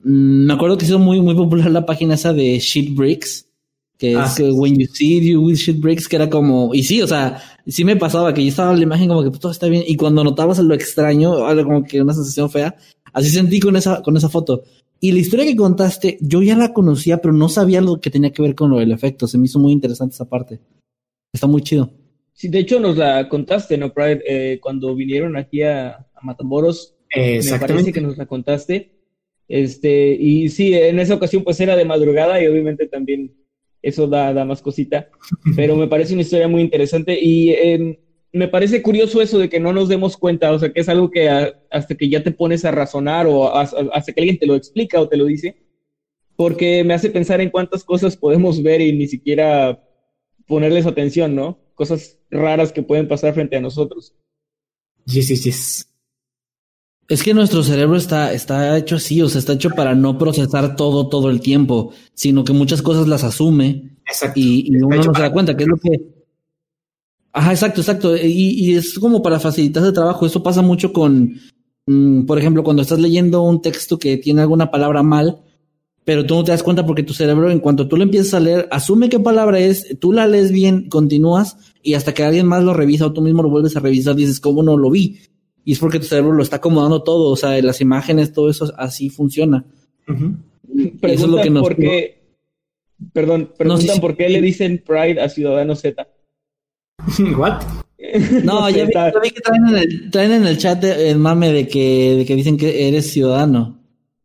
me 0.08 0.54
acuerdo 0.54 0.78
que 0.78 0.86
hizo 0.86 1.00
muy, 1.00 1.20
muy 1.20 1.34
popular 1.34 1.72
la 1.72 1.86
página 1.86 2.14
esa 2.14 2.32
de 2.32 2.60
Shit 2.60 2.96
Bricks, 2.96 3.50
que 3.98 4.16
ah, 4.16 4.26
es 4.26 4.40
When 4.40 4.78
You 4.78 4.86
See 4.86 5.32
You 5.32 5.44
With 5.44 5.56
Shit 5.56 5.80
Bricks, 5.80 6.08
que 6.08 6.16
era 6.16 6.30
como, 6.30 6.76
y 6.76 6.84
sí, 6.84 7.02
o 7.02 7.08
sea, 7.08 7.42
sí 7.66 7.84
me 7.84 7.96
pasaba 7.96 8.32
que 8.32 8.44
yo 8.44 8.50
estaba 8.50 8.74
en 8.74 8.78
la 8.78 8.84
imagen 8.84 9.08
como 9.08 9.24
que 9.24 9.30
pues, 9.30 9.40
todo 9.40 9.52
está 9.52 9.68
bien, 9.68 9.84
y 9.88 9.96
cuando 9.96 10.24
notabas 10.24 10.60
lo 10.60 10.76
extraño, 10.76 11.48
algo 11.48 11.64
como 11.64 11.84
que 11.84 12.04
una 12.04 12.14
sensación 12.14 12.52
fea, 12.52 12.76
así 13.14 13.32
sentí 13.32 13.60
con 13.60 13.76
esa, 13.76 14.04
con 14.04 14.16
esa 14.16 14.30
foto. 14.30 14.64
Y 15.00 15.12
la 15.12 15.20
historia 15.20 15.46
que 15.46 15.56
contaste, 15.56 16.20
yo 16.22 16.44
ya 16.44 16.56
la 16.56 16.72
conocía, 16.72 17.18
pero 17.18 17.34
no 17.34 17.50
sabía 17.50 17.82
lo 17.82 18.00
que 18.00 18.12
tenía 18.12 18.32
que 18.32 18.44
ver 18.44 18.54
con 18.54 18.70
lo 18.70 18.78
del 18.78 18.92
efecto. 18.92 19.28
Se 19.28 19.38
me 19.38 19.46
hizo 19.46 19.60
muy 19.60 19.74
interesante 19.74 20.14
esa 20.14 20.30
parte. 20.30 20.62
Está 21.34 21.48
muy 21.48 21.64
chido. 21.64 21.92
Sí, 22.32 22.48
de 22.48 22.60
hecho 22.60 22.80
nos 22.80 22.96
la 22.96 23.28
contaste, 23.28 23.78
¿no, 23.78 23.92
Pride? 23.92 24.22
Eh, 24.28 24.60
cuando 24.62 24.96
vinieron 24.96 25.36
aquí 25.36 25.64
a, 25.64 25.90
a 25.90 26.22
Matamoros, 26.22 26.96
me 27.16 27.60
parece 27.60 27.92
que 27.92 28.02
nos 28.02 28.18
la 28.18 28.26
contaste. 28.26 28.95
Este, 29.48 30.16
y 30.20 30.50
sí, 30.50 30.74
en 30.74 31.00
esa 31.00 31.16
ocasión 31.16 31.44
pues 31.44 31.60
era 31.60 31.76
de 31.76 31.86
madrugada 31.86 32.42
y 32.42 32.48
obviamente 32.48 32.88
también 32.88 33.36
eso 33.82 34.08
da, 34.08 34.34
da 34.34 34.46
más 34.46 34.62
cosita, 34.62 35.10
pero 35.56 35.76
me 35.76 35.88
parece 35.88 36.14
una 36.14 36.24
historia 36.24 36.48
muy 36.48 36.62
interesante 36.62 37.18
y 37.22 37.52
em, 37.52 37.96
me 38.34 38.48
parece 38.48 38.82
curioso 38.82 39.22
eso 39.22 39.40
de 39.40 39.48
que 39.48 39.60
no 39.60 39.72
nos 39.72 39.88
demos 39.88 40.18
cuenta, 40.18 40.52
o 40.52 40.60
sea, 40.60 40.74
que 40.74 40.82
es 40.82 40.90
algo 40.90 41.10
que 41.10 41.30
hasta 41.30 41.96
que 41.96 42.10
ya 42.10 42.22
te 42.22 42.32
pones 42.32 42.66
a 42.66 42.72
razonar 42.72 43.28
o 43.28 43.56
hasta 43.56 44.12
que 44.12 44.22
alguien 44.22 44.40
te 44.40 44.46
lo 44.46 44.56
explica 44.56 45.00
o 45.00 45.08
te 45.08 45.16
lo 45.16 45.26
dice, 45.26 45.56
porque 46.36 46.84
me 46.84 46.94
hace 46.94 47.10
pensar 47.10 47.40
en 47.40 47.50
cuántas 47.50 47.84
cosas 47.84 48.18
podemos 48.18 48.62
ver 48.62 48.82
y 48.82 48.92
ni 48.92 49.08
siquiera 49.08 49.82
ponerles 50.48 50.86
atención, 50.86 51.34
¿no? 51.34 51.60
Cosas 51.76 52.20
raras 52.30 52.74
que 52.74 52.84
pueden 52.84 53.08
pasar 53.08 53.34
frente 53.34 53.56
a 53.56 53.62
nosotros. 53.62 54.14
Yes, 55.06 55.30
yes, 55.30 55.44
yes. 55.44 55.95
Es 57.08 57.22
que 57.22 57.34
nuestro 57.36 57.62
cerebro 57.62 57.98
está, 57.98 58.34
está 58.34 58.78
hecho 58.78 58.96
así, 58.96 59.22
o 59.22 59.30
sea, 59.30 59.40
está 59.40 59.54
hecho 59.54 59.70
para 59.70 59.94
no 59.94 60.18
procesar 60.18 60.76
todo 60.76 61.08
todo 61.08 61.30
el 61.30 61.40
tiempo, 61.40 61.92
sino 62.14 62.44
que 62.44 62.54
muchas 62.54 62.82
cosas 62.82 63.08
las 63.08 63.24
asume 63.24 63.96
y, 64.34 64.72
y 64.72 64.82
uno 64.82 64.98
no 64.98 65.14
se 65.14 65.22
da 65.22 65.32
cuenta, 65.32 65.56
que 65.56 65.64
es 65.64 65.70
lo 65.70 65.78
que... 65.78 66.16
Ajá, 67.32 67.52
exacto, 67.52 67.82
exacto. 67.82 68.16
Y, 68.16 68.56
y 68.58 68.76
es 68.76 68.98
como 68.98 69.22
para 69.22 69.40
facilitar 69.40 69.86
el 69.86 69.94
trabajo. 69.94 70.26
Eso 70.26 70.42
pasa 70.42 70.62
mucho 70.62 70.94
con, 70.94 71.36
mm, 71.86 72.26
por 72.26 72.40
ejemplo, 72.40 72.64
cuando 72.64 72.82
estás 72.82 73.00
leyendo 73.00 73.44
un 73.44 73.62
texto 73.62 74.00
que 74.00 74.18
tiene 74.18 74.42
alguna 74.42 74.72
palabra 74.72 75.04
mal, 75.04 75.42
pero 76.06 76.26
tú 76.26 76.36
no 76.36 76.44
te 76.44 76.54
das 76.54 76.64
cuenta 76.64 76.86
porque 76.86 77.04
tu 77.04 77.14
cerebro, 77.14 77.52
en 77.52 77.60
cuanto 77.60 77.88
tú 77.88 77.98
lo 77.98 78.04
empiezas 78.04 78.36
a 78.36 78.40
leer, 78.40 78.68
asume 78.72 79.10
qué 79.10 79.20
palabra 79.20 79.60
es, 79.60 79.98
tú 80.00 80.14
la 80.14 80.28
lees 80.28 80.52
bien, 80.52 80.88
continúas 80.88 81.58
y 81.84 81.96
hasta 81.96 82.14
que 82.14 82.24
alguien 82.24 82.48
más 82.48 82.64
lo 82.64 82.74
revisa 82.74 83.08
o 83.08 83.14
tú 83.14 83.22
mismo 83.22 83.44
lo 83.44 83.50
vuelves 83.50 83.76
a 83.76 83.80
revisar, 83.80 84.16
dices, 84.16 84.40
¿cómo 84.40 84.64
no 84.64 84.78
lo 84.78 84.90
vi? 84.90 85.20
Y 85.66 85.74
es 85.74 85.80
porque 85.80 86.00
tu 86.00 86.06
cerebro 86.06 86.32
lo 86.32 86.44
está 86.44 86.58
acomodando 86.58 87.02
todo, 87.02 87.32
o 87.32 87.36
sea, 87.36 87.60
las 87.62 87.82
imágenes, 87.82 88.32
todo 88.32 88.50
eso 88.52 88.72
así 88.78 89.10
funciona. 89.10 89.66
Eso 91.02 91.26
es 91.26 91.30
lo 91.30 91.42
que 91.42 91.50
nos... 91.50 91.64
Por 91.64 91.76
qué, 91.76 92.22
perdón, 93.12 93.52
preguntan 93.58 94.00
por 94.00 94.16
qué 94.16 94.30
le 94.30 94.42
dicen 94.42 94.84
Pride 94.86 95.20
a 95.20 95.28
Ciudadano 95.28 95.76
Z. 95.76 96.08
¿What? 97.38 97.64
No, 98.44 98.70
ya, 98.70 98.86
vi, 98.86 99.32
que 99.32 99.42
traen 99.42 99.68
en, 99.68 99.76
el, 99.76 100.12
traen 100.12 100.32
en 100.34 100.46
el 100.46 100.60
chat 100.60 100.84
el 100.84 101.18
mame 101.18 101.52
de 101.52 101.68
que, 101.68 102.16
de 102.18 102.26
que 102.26 102.36
dicen 102.36 102.58
que 102.58 102.88
eres 102.88 103.12
ciudadano. 103.12 103.80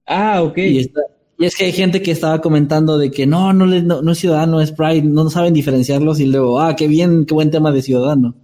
Ah, 0.06 0.42
ok. 0.42 0.58
Y, 0.58 0.90
es 1.38 1.56
que 1.56 1.64
hay 1.64 1.72
gente 1.72 2.02
que 2.02 2.10
estaba 2.10 2.42
comentando 2.42 2.98
de 2.98 3.10
que 3.10 3.26
no, 3.26 3.54
no, 3.54 3.64
no, 3.64 4.02
no 4.02 4.12
es 4.12 4.18
ciudadano, 4.18 4.60
es 4.60 4.72
Pride, 4.72 5.04
no 5.04 5.30
saben 5.30 5.54
diferenciarlos 5.54 6.20
y 6.20 6.26
luego, 6.26 6.60
ah, 6.60 6.76
qué 6.76 6.86
bien, 6.86 7.24
qué 7.24 7.32
buen 7.32 7.50
tema 7.50 7.72
de 7.72 7.80
ciudadano. 7.80 8.34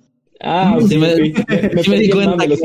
Ah, 0.40 0.78
sí, 0.86 0.98
me, 0.98 1.14
di 1.14 2.10
cuenta 2.10 2.46
que 2.46 2.56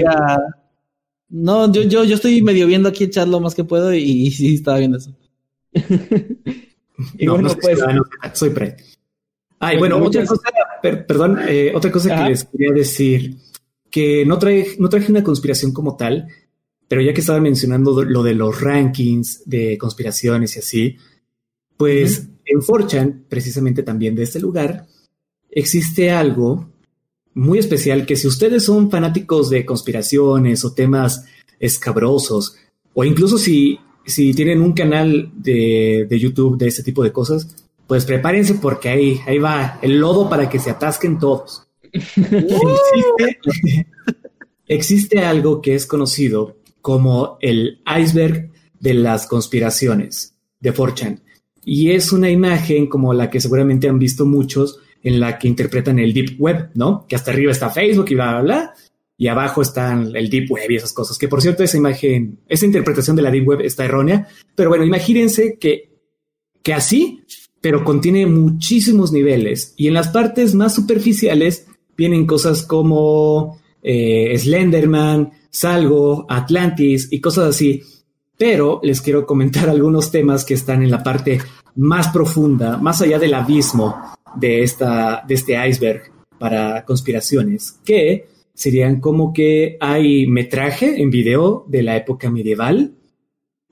No, 1.29 1.71
yo, 1.71 1.83
yo, 1.83 2.03
yo 2.03 2.15
estoy 2.15 2.41
medio 2.41 2.67
viendo 2.67 2.89
aquí 2.89 3.05
el 3.05 3.11
chat 3.11 3.27
lo 3.27 3.39
más 3.39 3.55
que 3.55 3.63
puedo 3.63 3.93
y, 3.93 4.29
sí 4.31 4.55
estaba 4.55 4.77
viendo 4.79 4.97
eso. 4.97 5.15
y 7.17 7.27
bueno, 7.27 7.49
pues. 7.61 7.79
soy 8.33 8.49
pre. 8.49 8.75
Ay, 9.59 9.77
bueno, 9.77 10.03
otra 10.03 10.25
cosa, 10.25 10.49
perdón, 10.81 11.39
eh, 11.47 11.71
otra 11.75 11.91
cosa 11.91 12.15
que 12.15 12.29
les 12.31 12.45
quería 12.45 12.73
decir, 12.73 13.37
que 13.91 14.25
no, 14.25 14.39
trae, 14.39 14.75
no 14.79 14.89
traje 14.89 15.11
una 15.11 15.23
conspiración 15.23 15.71
como 15.71 15.95
tal, 15.95 16.27
pero 16.87 17.01
ya 17.01 17.13
que 17.13 17.21
estaba 17.21 17.39
mencionando 17.39 18.03
lo 18.03 18.23
de 18.23 18.33
los 18.33 18.59
rankings 18.59 19.43
de 19.45 19.77
conspiraciones 19.77 20.55
y 20.55 20.59
así, 20.59 20.97
pues 21.77 22.27
en 22.45 22.59
4chan, 22.59 23.25
precisamente 23.29 23.83
también 23.83 24.15
de 24.15 24.23
este 24.23 24.39
lugar, 24.39 24.87
existe 25.49 26.11
algo 26.11 26.70
muy 27.33 27.59
especial 27.59 28.05
que 28.05 28.15
si 28.15 28.27
ustedes 28.27 28.65
son 28.65 28.89
fanáticos 28.89 29.49
de 29.49 29.65
conspiraciones 29.65 30.65
o 30.65 30.73
temas 30.73 31.25
escabrosos, 31.59 32.55
o 32.93 33.03
incluso 33.03 33.37
si, 33.37 33.79
si 34.05 34.33
tienen 34.33 34.61
un 34.61 34.73
canal 34.73 35.31
de, 35.35 36.05
de 36.09 36.19
YouTube 36.19 36.57
de 36.57 36.67
este 36.67 36.83
tipo 36.83 37.03
de 37.03 37.11
cosas, 37.11 37.55
pues 37.87 38.05
prepárense 38.05 38.55
porque 38.55 38.89
ahí, 38.89 39.19
ahí 39.27 39.37
va 39.37 39.79
el 39.81 39.99
lodo 39.99 40.29
para 40.29 40.49
que 40.49 40.59
se 40.59 40.69
atasquen 40.69 41.19
todos. 41.19 41.67
existe, 41.91 43.39
existe 44.67 45.19
algo 45.19 45.61
que 45.61 45.75
es 45.75 45.85
conocido 45.85 46.57
como 46.81 47.37
el 47.41 47.81
iceberg 47.99 48.49
de 48.79 48.93
las 48.93 49.27
conspiraciones 49.27 50.35
de 50.59 50.73
4chan. 50.73 51.21
Y 51.63 51.91
es 51.91 52.11
una 52.11 52.29
imagen 52.29 52.87
como 52.87 53.13
la 53.13 53.29
que 53.29 53.39
seguramente 53.39 53.87
han 53.87 53.99
visto 53.99 54.25
muchos, 54.25 54.79
en 55.03 55.19
la 55.19 55.37
que 55.37 55.47
interpretan 55.47 55.99
el 55.99 56.13
Deep 56.13 56.39
Web, 56.39 56.69
¿no? 56.75 57.05
Que 57.07 57.15
hasta 57.15 57.31
arriba 57.31 57.51
está 57.51 57.69
Facebook 57.69 58.07
y 58.09 58.15
bla, 58.15 58.31
bla, 58.31 58.41
bla. 58.41 58.73
Y 59.17 59.27
abajo 59.27 59.61
está 59.61 59.93
el 59.93 60.29
Deep 60.29 60.51
Web 60.51 60.71
y 60.71 60.75
esas 60.75 60.93
cosas. 60.93 61.17
Que 61.17 61.27
por 61.27 61.41
cierto, 61.41 61.63
esa 61.63 61.77
imagen, 61.77 62.39
esa 62.47 62.65
interpretación 62.65 63.15
de 63.15 63.21
la 63.21 63.31
Deep 63.31 63.47
Web 63.47 63.61
está 63.61 63.85
errónea. 63.85 64.27
Pero 64.55 64.69
bueno, 64.69 64.85
imagínense 64.85 65.57
que, 65.59 65.91
que 66.63 66.73
así, 66.73 67.23
pero 67.59 67.83
contiene 67.83 68.25
muchísimos 68.25 69.11
niveles. 69.11 69.73
Y 69.77 69.87
en 69.87 69.93
las 69.93 70.07
partes 70.07 70.55
más 70.55 70.73
superficiales 70.73 71.67
vienen 71.95 72.25
cosas 72.25 72.63
como 72.63 73.59
eh, 73.83 74.35
Slenderman, 74.37 75.31
Salgo, 75.49 76.25
Atlantis 76.29 77.07
y 77.11 77.21
cosas 77.21 77.49
así. 77.49 77.83
Pero 78.37 78.79
les 78.83 79.01
quiero 79.01 79.25
comentar 79.27 79.69
algunos 79.69 80.11
temas 80.11 80.45
que 80.45 80.55
están 80.55 80.81
en 80.81 80.91
la 80.91 81.03
parte 81.03 81.39
más 81.75 82.09
profunda, 82.09 82.77
más 82.77 83.01
allá 83.01 83.19
del 83.19 83.33
abismo 83.33 83.95
de, 84.35 84.63
esta, 84.63 85.23
de 85.27 85.33
este 85.33 85.67
iceberg 85.67 86.11
para 86.37 86.85
conspiraciones, 86.85 87.79
que 87.85 88.27
serían 88.53 88.99
como 88.99 89.33
que 89.33 89.77
hay 89.79 90.27
metraje 90.27 91.01
en 91.01 91.09
video 91.09 91.65
de 91.67 91.83
la 91.83 91.97
época 91.97 92.29
medieval, 92.29 92.95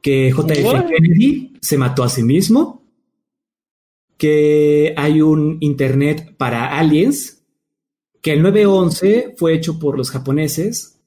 que 0.02 0.32
JF 0.32 0.88
Kennedy 0.88 1.54
se 1.62 1.78
mató 1.78 2.04
a 2.04 2.10
sí 2.10 2.24
mismo, 2.24 2.84
que 4.18 4.94
hay 4.98 5.22
un 5.22 5.58
internet 5.62 6.36
para 6.38 6.78
aliens, 6.78 7.44
que 8.22 8.34
el 8.34 8.42
911 8.42 9.36
fue 9.38 9.54
hecho 9.54 9.80
por 9.80 9.98
los 9.98 10.12
japoneses, 10.12 11.00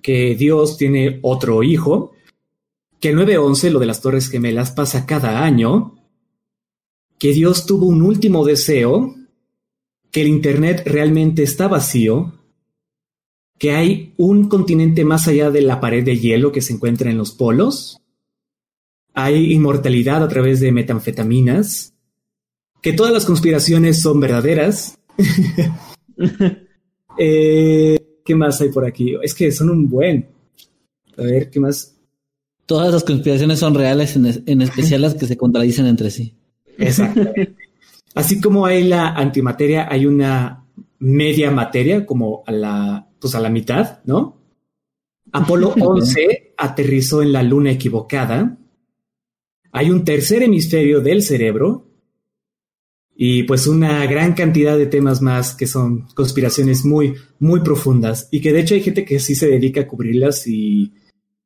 que 0.00 0.34
Dios 0.34 0.76
tiene 0.76 1.18
otro 1.22 1.62
hijo, 1.62 2.12
que 3.00 3.10
el 3.10 3.18
9-11, 3.18 3.70
lo 3.70 3.80
de 3.80 3.86
las 3.86 4.00
Torres 4.00 4.28
Gemelas, 4.28 4.70
pasa 4.70 5.06
cada 5.06 5.44
año, 5.44 5.96
que 7.22 7.32
Dios 7.32 7.66
tuvo 7.66 7.86
un 7.86 8.02
último 8.02 8.44
deseo, 8.44 9.14
que 10.10 10.22
el 10.22 10.26
Internet 10.26 10.82
realmente 10.84 11.44
está 11.44 11.68
vacío, 11.68 12.32
que 13.60 13.70
hay 13.70 14.12
un 14.16 14.48
continente 14.48 15.04
más 15.04 15.28
allá 15.28 15.52
de 15.52 15.62
la 15.62 15.80
pared 15.80 16.04
de 16.04 16.18
hielo 16.18 16.50
que 16.50 16.60
se 16.60 16.72
encuentra 16.72 17.12
en 17.12 17.18
los 17.18 17.30
polos, 17.30 18.00
hay 19.14 19.52
inmortalidad 19.52 20.24
a 20.24 20.26
través 20.26 20.58
de 20.58 20.72
metanfetaminas, 20.72 21.94
que 22.82 22.92
todas 22.92 23.12
las 23.12 23.24
conspiraciones 23.24 24.00
son 24.00 24.18
verdaderas. 24.18 24.98
Eh, 27.18 28.20
¿Qué 28.24 28.34
más 28.34 28.58
hay 28.62 28.70
por 28.70 28.86
aquí? 28.86 29.14
Es 29.22 29.34
que 29.34 29.52
son 29.52 29.68
un 29.68 29.86
buen. 29.86 30.28
A 31.18 31.22
ver, 31.22 31.50
¿qué 31.50 31.60
más? 31.60 31.94
Todas 32.64 32.90
las 32.90 33.04
conspiraciones 33.04 33.58
son 33.58 33.74
reales, 33.74 34.16
en, 34.16 34.42
en 34.46 34.62
especial 34.62 35.02
las 35.02 35.14
que 35.14 35.26
se 35.26 35.36
contradicen 35.36 35.84
entre 35.86 36.10
sí. 36.10 36.34
Exactamente. 36.78 37.56
Así 38.14 38.40
como 38.40 38.66
hay 38.66 38.84
la 38.84 39.08
antimateria, 39.10 39.88
hay 39.90 40.06
una 40.06 40.64
media 40.98 41.50
materia, 41.50 42.04
como 42.04 42.42
a 42.46 42.52
la, 42.52 43.08
pues 43.18 43.34
a 43.34 43.40
la 43.40 43.48
mitad, 43.48 44.00
¿no? 44.04 44.38
Apolo 45.32 45.70
11 45.80 46.54
aterrizó 46.56 47.22
en 47.22 47.32
la 47.32 47.42
luna 47.42 47.70
equivocada. 47.70 48.58
Hay 49.72 49.90
un 49.90 50.04
tercer 50.04 50.42
hemisferio 50.42 51.00
del 51.00 51.22
cerebro 51.22 51.88
y 53.14 53.44
pues 53.44 53.66
una 53.66 54.04
gran 54.06 54.34
cantidad 54.34 54.76
de 54.76 54.86
temas 54.86 55.22
más 55.22 55.54
que 55.54 55.66
son 55.66 56.06
conspiraciones 56.14 56.84
muy, 56.84 57.14
muy 57.38 57.60
profundas 57.60 58.28
y 58.30 58.40
que 58.40 58.52
de 58.52 58.60
hecho 58.60 58.74
hay 58.74 58.82
gente 58.82 59.04
que 59.04 59.18
sí 59.18 59.34
se 59.34 59.48
dedica 59.48 59.82
a 59.82 59.88
cubrirlas 59.88 60.46
y, 60.46 60.92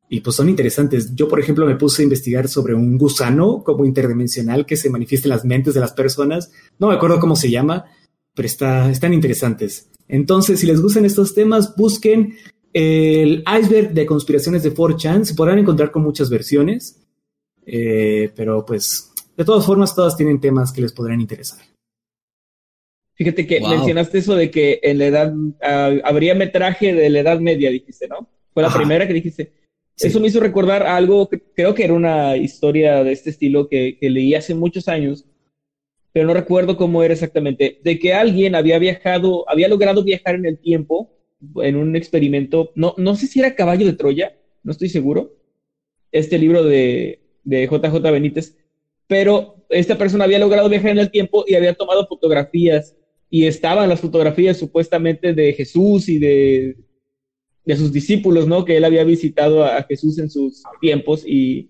y 0.08 0.20
pues 0.20 0.36
son 0.36 0.48
interesantes. 0.48 1.14
Yo, 1.14 1.28
por 1.28 1.40
ejemplo, 1.40 1.66
me 1.66 1.76
puse 1.76 2.02
a 2.02 2.04
investigar 2.04 2.48
sobre 2.48 2.74
un 2.74 2.96
gusano 2.96 3.62
como 3.64 3.84
interdimensional 3.84 4.66
que 4.66 4.76
se 4.76 4.90
manifiesta 4.90 5.28
en 5.28 5.30
las 5.30 5.44
mentes 5.44 5.74
de 5.74 5.80
las 5.80 5.92
personas. 5.92 6.52
No 6.78 6.88
me 6.88 6.94
acuerdo 6.94 7.18
cómo 7.18 7.36
se 7.36 7.50
llama, 7.50 7.86
pero 8.34 8.46
está, 8.46 8.90
están 8.90 9.12
interesantes. 9.14 9.90
Entonces, 10.08 10.60
si 10.60 10.66
les 10.66 10.80
gustan 10.80 11.04
estos 11.04 11.34
temas, 11.34 11.74
busquen 11.76 12.36
el 12.72 13.42
iceberg 13.60 13.92
de 13.92 14.06
conspiraciones 14.06 14.62
de 14.62 14.74
4chan. 14.74 15.24
Se 15.24 15.34
podrán 15.34 15.58
encontrar 15.58 15.90
con 15.90 16.02
muchas 16.02 16.30
versiones, 16.30 17.02
eh, 17.64 18.30
pero 18.36 18.64
pues 18.64 19.10
de 19.36 19.44
todas 19.44 19.66
formas, 19.66 19.94
todas 19.94 20.16
tienen 20.16 20.40
temas 20.40 20.72
que 20.72 20.80
les 20.80 20.92
podrán 20.92 21.20
interesar. 21.20 21.58
Fíjate 23.14 23.46
que 23.46 23.60
mencionaste 23.60 24.18
eso 24.18 24.34
de 24.34 24.50
que 24.50 24.80
en 24.82 24.98
la 24.98 25.06
edad 25.06 25.34
uh, 25.34 26.00
habría 26.04 26.34
metraje 26.34 26.92
de 26.92 27.08
la 27.10 27.20
edad 27.20 27.40
media, 27.40 27.70
dijiste, 27.70 28.08
¿no? 28.08 28.28
Fue 28.52 28.62
la 28.62 28.72
primera 28.72 29.06
que 29.06 29.12
dijiste. 29.12 29.52
Eso 29.98 30.20
me 30.20 30.28
hizo 30.28 30.40
recordar 30.40 30.82
algo 30.82 31.28
que 31.28 31.40
creo 31.40 31.74
que 31.74 31.84
era 31.84 31.94
una 31.94 32.36
historia 32.36 33.02
de 33.02 33.12
este 33.12 33.30
estilo 33.30 33.68
que, 33.68 33.96
que, 33.98 34.10
leí 34.10 34.34
hace 34.34 34.54
muchos 34.54 34.88
años, 34.88 35.24
pero 36.12 36.26
no 36.26 36.34
recuerdo 36.34 36.76
cómo 36.76 37.02
era 37.02 37.14
exactamente. 37.14 37.80
De 37.82 37.98
que 37.98 38.12
alguien 38.12 38.54
había 38.54 38.78
viajado, 38.78 39.48
había 39.48 39.68
logrado 39.68 40.04
viajar 40.04 40.34
en 40.34 40.46
el 40.46 40.58
tiempo 40.58 41.12
en 41.62 41.76
un 41.76 41.96
experimento, 41.96 42.72
no, 42.74 42.94
no 42.98 43.16
sé 43.16 43.26
si 43.26 43.40
era 43.40 43.54
Caballo 43.54 43.86
de 43.86 43.94
Troya, 43.94 44.36
no 44.62 44.72
estoy 44.72 44.88
seguro. 44.88 45.34
Este 46.12 46.38
libro 46.38 46.62
de, 46.62 47.20
de 47.44 47.66
JJ 47.66 48.00
Benítez 48.10 48.56
pero 49.06 49.64
esta 49.68 49.96
persona 49.96 50.24
había 50.24 50.38
logrado 50.38 50.68
viajar 50.68 50.90
en 50.90 50.98
el 50.98 51.10
tiempo 51.10 51.44
y 51.46 51.54
había 51.54 51.74
tomado 51.74 52.06
fotografías 52.06 52.96
y 53.30 53.46
estaban 53.46 53.88
las 53.88 54.00
fotografías 54.00 54.56
supuestamente 54.56 55.32
de 55.32 55.52
Jesús 55.52 56.08
y 56.08 56.18
de, 56.18 56.76
de 57.66 57.76
sus 57.76 57.92
discípulos, 57.92 58.46
¿no? 58.46 58.64
Que 58.64 58.76
él 58.76 58.84
había 58.84 59.04
visitado 59.04 59.64
a 59.64 59.82
Jesús 59.82 60.18
en 60.18 60.30
sus 60.30 60.62
tiempos 60.80 61.24
y, 61.26 61.68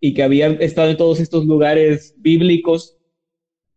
y 0.00 0.14
que 0.14 0.22
había 0.22 0.46
estado 0.46 0.88
en 0.88 0.96
todos 0.96 1.18
estos 1.18 1.44
lugares 1.44 2.14
bíblicos 2.16 2.96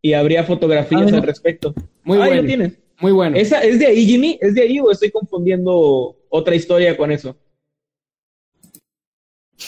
y 0.01 0.13
habría 0.13 0.43
fotografías 0.43 1.11
ah, 1.11 1.17
al 1.17 1.23
respecto. 1.23 1.73
Muy 2.03 2.19
ah, 2.19 2.27
bueno. 2.27 2.47
Tienes. 2.47 2.79
Muy 3.01 3.11
bueno. 3.11 3.35
¿Esa 3.35 3.61
es 3.63 3.79
de 3.79 3.87
ahí, 3.87 4.05
Jimmy? 4.05 4.37
¿Es 4.41 4.53
de 4.53 4.61
ahí 4.61 4.79
o 4.79 4.91
estoy 4.91 5.09
confundiendo 5.09 6.17
otra 6.29 6.55
historia 6.55 6.95
con 6.95 7.11
eso? 7.11 7.35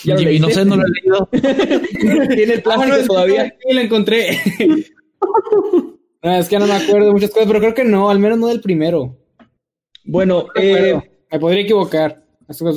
Ya 0.03 0.15
Jimmy, 0.17 0.39
no 0.39 0.49
sé, 0.51 0.63
no 0.63 0.75
lo 0.75 0.83
he 0.85 0.89
leído. 0.89 1.29
Tiene 2.35 2.53
el 2.53 2.61
plástico 2.61 2.93
ah, 2.93 2.97
no, 2.99 3.07
todavía. 3.07 3.55
Sí, 3.59 3.73
lo 3.73 3.81
encontré. 3.81 4.37
no, 6.23 6.35
es 6.35 6.47
que 6.47 6.59
no 6.59 6.67
me 6.67 6.73
acuerdo 6.73 7.07
de 7.07 7.13
muchas 7.13 7.31
cosas, 7.31 7.47
pero 7.47 7.59
creo 7.59 7.73
que 7.73 7.83
no, 7.85 8.09
al 8.09 8.19
menos 8.19 8.37
no 8.37 8.47
del 8.47 8.61
primero. 8.61 9.17
Bueno, 10.03 10.47
no 10.55 10.61
eh, 10.61 11.10
me 11.31 11.39
podría 11.39 11.61
equivocar. 11.61 12.23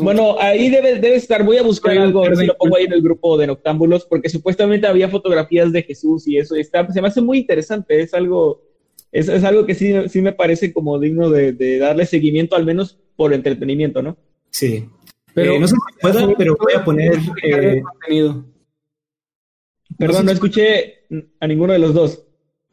Bueno, 0.01 0.37
ahí 0.39 0.71
debe, 0.71 1.01
debe 1.01 1.17
estar. 1.17 1.45
Voy 1.45 1.57
a 1.57 1.63
buscar 1.63 1.99
algo, 1.99 2.25
a 2.25 2.29
ver 2.29 2.37
si 2.37 2.47
lo 2.47 2.57
pongo 2.57 2.77
ahí 2.77 2.85
en 2.85 2.93
el 2.93 3.03
grupo 3.03 3.37
de 3.37 3.49
Noctámbulos, 3.49 4.05
porque 4.05 4.29
supuestamente 4.29 4.87
había 4.87 5.09
fotografías 5.09 5.73
de 5.73 5.83
Jesús 5.83 6.29
y 6.29 6.39
eso. 6.39 6.55
Está, 6.55 6.91
se 6.93 7.01
me 7.01 7.09
hace 7.09 7.21
muy 7.21 7.39
interesante. 7.39 8.01
Es 8.01 8.15
algo, 8.15 8.63
es, 9.11 9.29
es 9.29 9.43
algo 9.43 9.67
que 9.67 9.75
sí, 9.75 9.93
sí 10.09 10.23
me 10.23 10.33
parece 10.33 10.73
como 10.73 10.99
digno 11.01 11.29
de, 11.29 11.53
de 11.53 11.79
darle 11.79 12.07
seguimiento, 12.07 12.55
al 12.55 12.65
menos 12.65 12.99
por 13.17 13.35
entretenimiento, 13.35 14.01
¿no? 14.01 14.17
Sí, 14.51 14.89
pero, 15.35 15.55
eh, 15.55 15.59
no 15.59 15.67
sé 15.67 15.75
si 15.75 16.01
puedo, 16.01 16.35
pero 16.37 16.57
voy 16.57 16.73
a 16.75 16.85
poner 16.85 17.19
eh, 17.43 17.83
contenido. 17.83 18.45
Perdón, 19.99 20.15
no, 20.15 20.19
sé 20.19 20.25
no 20.25 20.33
escuché 20.33 20.95
a 21.41 21.47
ninguno 21.47 21.73
de 21.73 21.81
los 21.81 21.93
dos. 21.93 22.25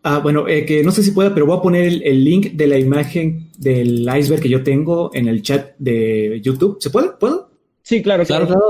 Ah, 0.04 0.18
bueno, 0.18 0.48
eh, 0.48 0.66
que 0.66 0.84
no 0.84 0.92
sé 0.92 1.04
si 1.04 1.12
pueda, 1.12 1.34
pero 1.34 1.46
voy 1.46 1.58
a 1.58 1.62
poner 1.62 1.86
el, 1.86 2.02
el, 2.02 2.24
link 2.24 2.54
de 2.54 2.68
la 2.68 2.80
imagen 2.80 3.52
del 3.58 4.02
iceberg 4.02 4.42
que 4.42 4.50
yo 4.50 4.64
tengo 4.64 5.12
en 5.14 5.28
el 5.28 5.44
chat 5.44 5.76
de 5.78 6.42
YouTube. 6.44 6.78
¿Se 6.80 6.90
puede? 6.90 7.10
¿Puedo? 7.20 7.52
Sí, 7.84 8.02
claro, 8.02 8.26
claro. 8.26 8.48
claro. 8.48 8.62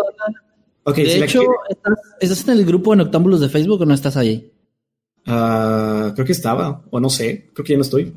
Okay, 0.83 1.05
de 1.05 1.11
si 1.11 1.23
hecho, 1.23 1.41
¿estás, 1.69 1.93
¿estás, 2.19 2.47
en 2.47 2.57
el 2.57 2.65
grupo 2.65 2.91
de 2.91 2.97
Noctámbulos 2.97 3.39
de 3.39 3.49
Facebook 3.49 3.81
o 3.81 3.85
no 3.85 3.93
estás 3.93 4.17
ahí? 4.17 4.51
Uh, 5.27 6.13
creo 6.13 6.25
que 6.25 6.31
estaba, 6.31 6.83
o 6.89 6.99
no 6.99 7.09
sé, 7.09 7.49
creo 7.53 7.63
que 7.63 7.73
ya 7.73 7.77
no 7.77 7.83
estoy. 7.83 8.13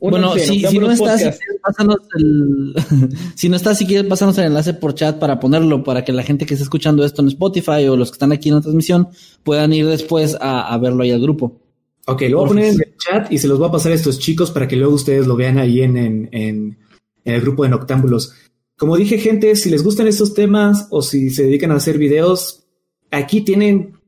Bueno, 0.00 0.34
si, 0.34 0.64
si, 0.64 0.78
no 0.78 0.90
estás, 0.90 1.20
si 1.20 1.58
pásanos 1.62 1.98
el, 2.16 2.74
si 3.34 3.48
no 3.48 3.56
estás, 3.56 3.78
si 3.78 3.86
quieres, 3.86 4.06
pásanos 4.06 4.38
el 4.38 4.46
enlace 4.46 4.72
por 4.74 4.94
chat 4.94 5.18
para 5.18 5.38
ponerlo, 5.38 5.84
para 5.84 6.04
que 6.04 6.12
la 6.12 6.22
gente 6.22 6.46
que 6.46 6.54
está 6.54 6.64
escuchando 6.64 7.04
esto 7.04 7.20
en 7.20 7.28
Spotify 7.28 7.86
o 7.88 7.96
los 7.96 8.10
que 8.10 8.14
están 8.14 8.32
aquí 8.32 8.48
en 8.48 8.54
la 8.56 8.60
transmisión 8.62 9.08
puedan 9.42 9.72
ir 9.72 9.86
después 9.86 10.36
a, 10.40 10.72
a 10.72 10.78
verlo 10.78 11.02
ahí 11.02 11.10
al 11.10 11.20
grupo. 11.20 11.60
Ok, 12.06 12.22
lo 12.22 12.38
voy 12.38 12.46
a 12.46 12.48
poner 12.48 12.64
en 12.64 12.80
el 12.80 12.96
chat 12.96 13.30
y 13.30 13.38
se 13.38 13.46
los 13.46 13.58
voy 13.58 13.68
a 13.68 13.72
pasar 13.72 13.92
a 13.92 13.94
estos 13.94 14.18
chicos 14.18 14.50
para 14.50 14.66
que 14.66 14.76
luego 14.76 14.94
ustedes 14.94 15.26
lo 15.26 15.36
vean 15.36 15.58
ahí 15.58 15.82
en, 15.82 15.96
en, 15.98 16.28
en, 16.32 16.78
en 17.24 17.34
el 17.34 17.40
grupo 17.42 17.64
de 17.64 17.68
Noctámbulos. 17.68 18.34
Como 18.76 18.96
dije, 18.96 19.18
gente, 19.18 19.54
si 19.56 19.68
les 19.68 19.84
gustan 19.84 20.06
estos 20.06 20.32
temas 20.32 20.88
o 20.90 21.02
si 21.02 21.28
se 21.28 21.42
dedican 21.42 21.70
a 21.72 21.76
hacer 21.76 21.98
videos, 21.98 22.64
aquí 23.10 23.42
tienen 23.42 24.00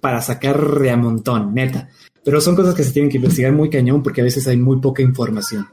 para 0.00 0.20
sacar 0.20 0.78
de 0.78 0.90
a 0.90 0.96
montón, 0.96 1.54
neta. 1.54 1.88
Pero 2.24 2.40
son 2.40 2.54
cosas 2.56 2.74
que 2.74 2.84
se 2.84 2.92
tienen 2.92 3.10
que 3.10 3.16
investigar 3.16 3.52
muy 3.52 3.70
cañón 3.70 4.02
porque 4.02 4.20
a 4.20 4.24
veces 4.24 4.46
hay 4.46 4.56
muy 4.56 4.80
poca 4.80 5.02
información. 5.02 5.66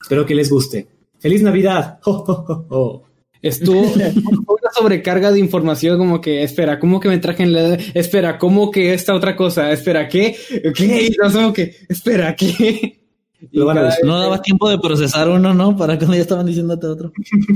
Espero 0.00 0.26
que 0.26 0.34
les 0.34 0.50
guste. 0.50 0.88
¡Feliz 1.18 1.42
Navidad! 1.42 1.98
¡Oh, 2.04 2.24
oh, 2.26 2.66
oh, 2.70 3.02
Estuvo 3.40 3.82
una 3.92 4.70
sobrecarga 4.74 5.30
de 5.30 5.38
información 5.38 5.98
como 5.98 6.20
que, 6.20 6.42
espera, 6.42 6.78
¿cómo 6.78 7.00
que 7.00 7.08
me 7.08 7.18
trajen 7.18 7.52
la... 7.52 7.74
Espera, 7.94 8.38
¿cómo 8.38 8.70
que 8.70 8.94
esta 8.94 9.14
otra 9.14 9.36
cosa? 9.36 9.70
Espera, 9.70 10.08
¿qué? 10.08 10.36
¿Qué? 10.74 11.10
No 11.20 11.30
sé, 11.30 11.52
que, 11.52 11.76
espera, 11.88 12.34
¿qué? 12.34 12.98
no 13.52 14.18
daba 14.18 14.42
tiempo 14.42 14.68
de 14.68 14.78
procesar 14.78 15.28
uno, 15.28 15.54
¿no? 15.54 15.76
Para 15.76 15.96
cuando 15.96 16.16
ya 16.16 16.22
estaban 16.22 16.46
diciéndote 16.46 16.86
otro. 16.86 17.12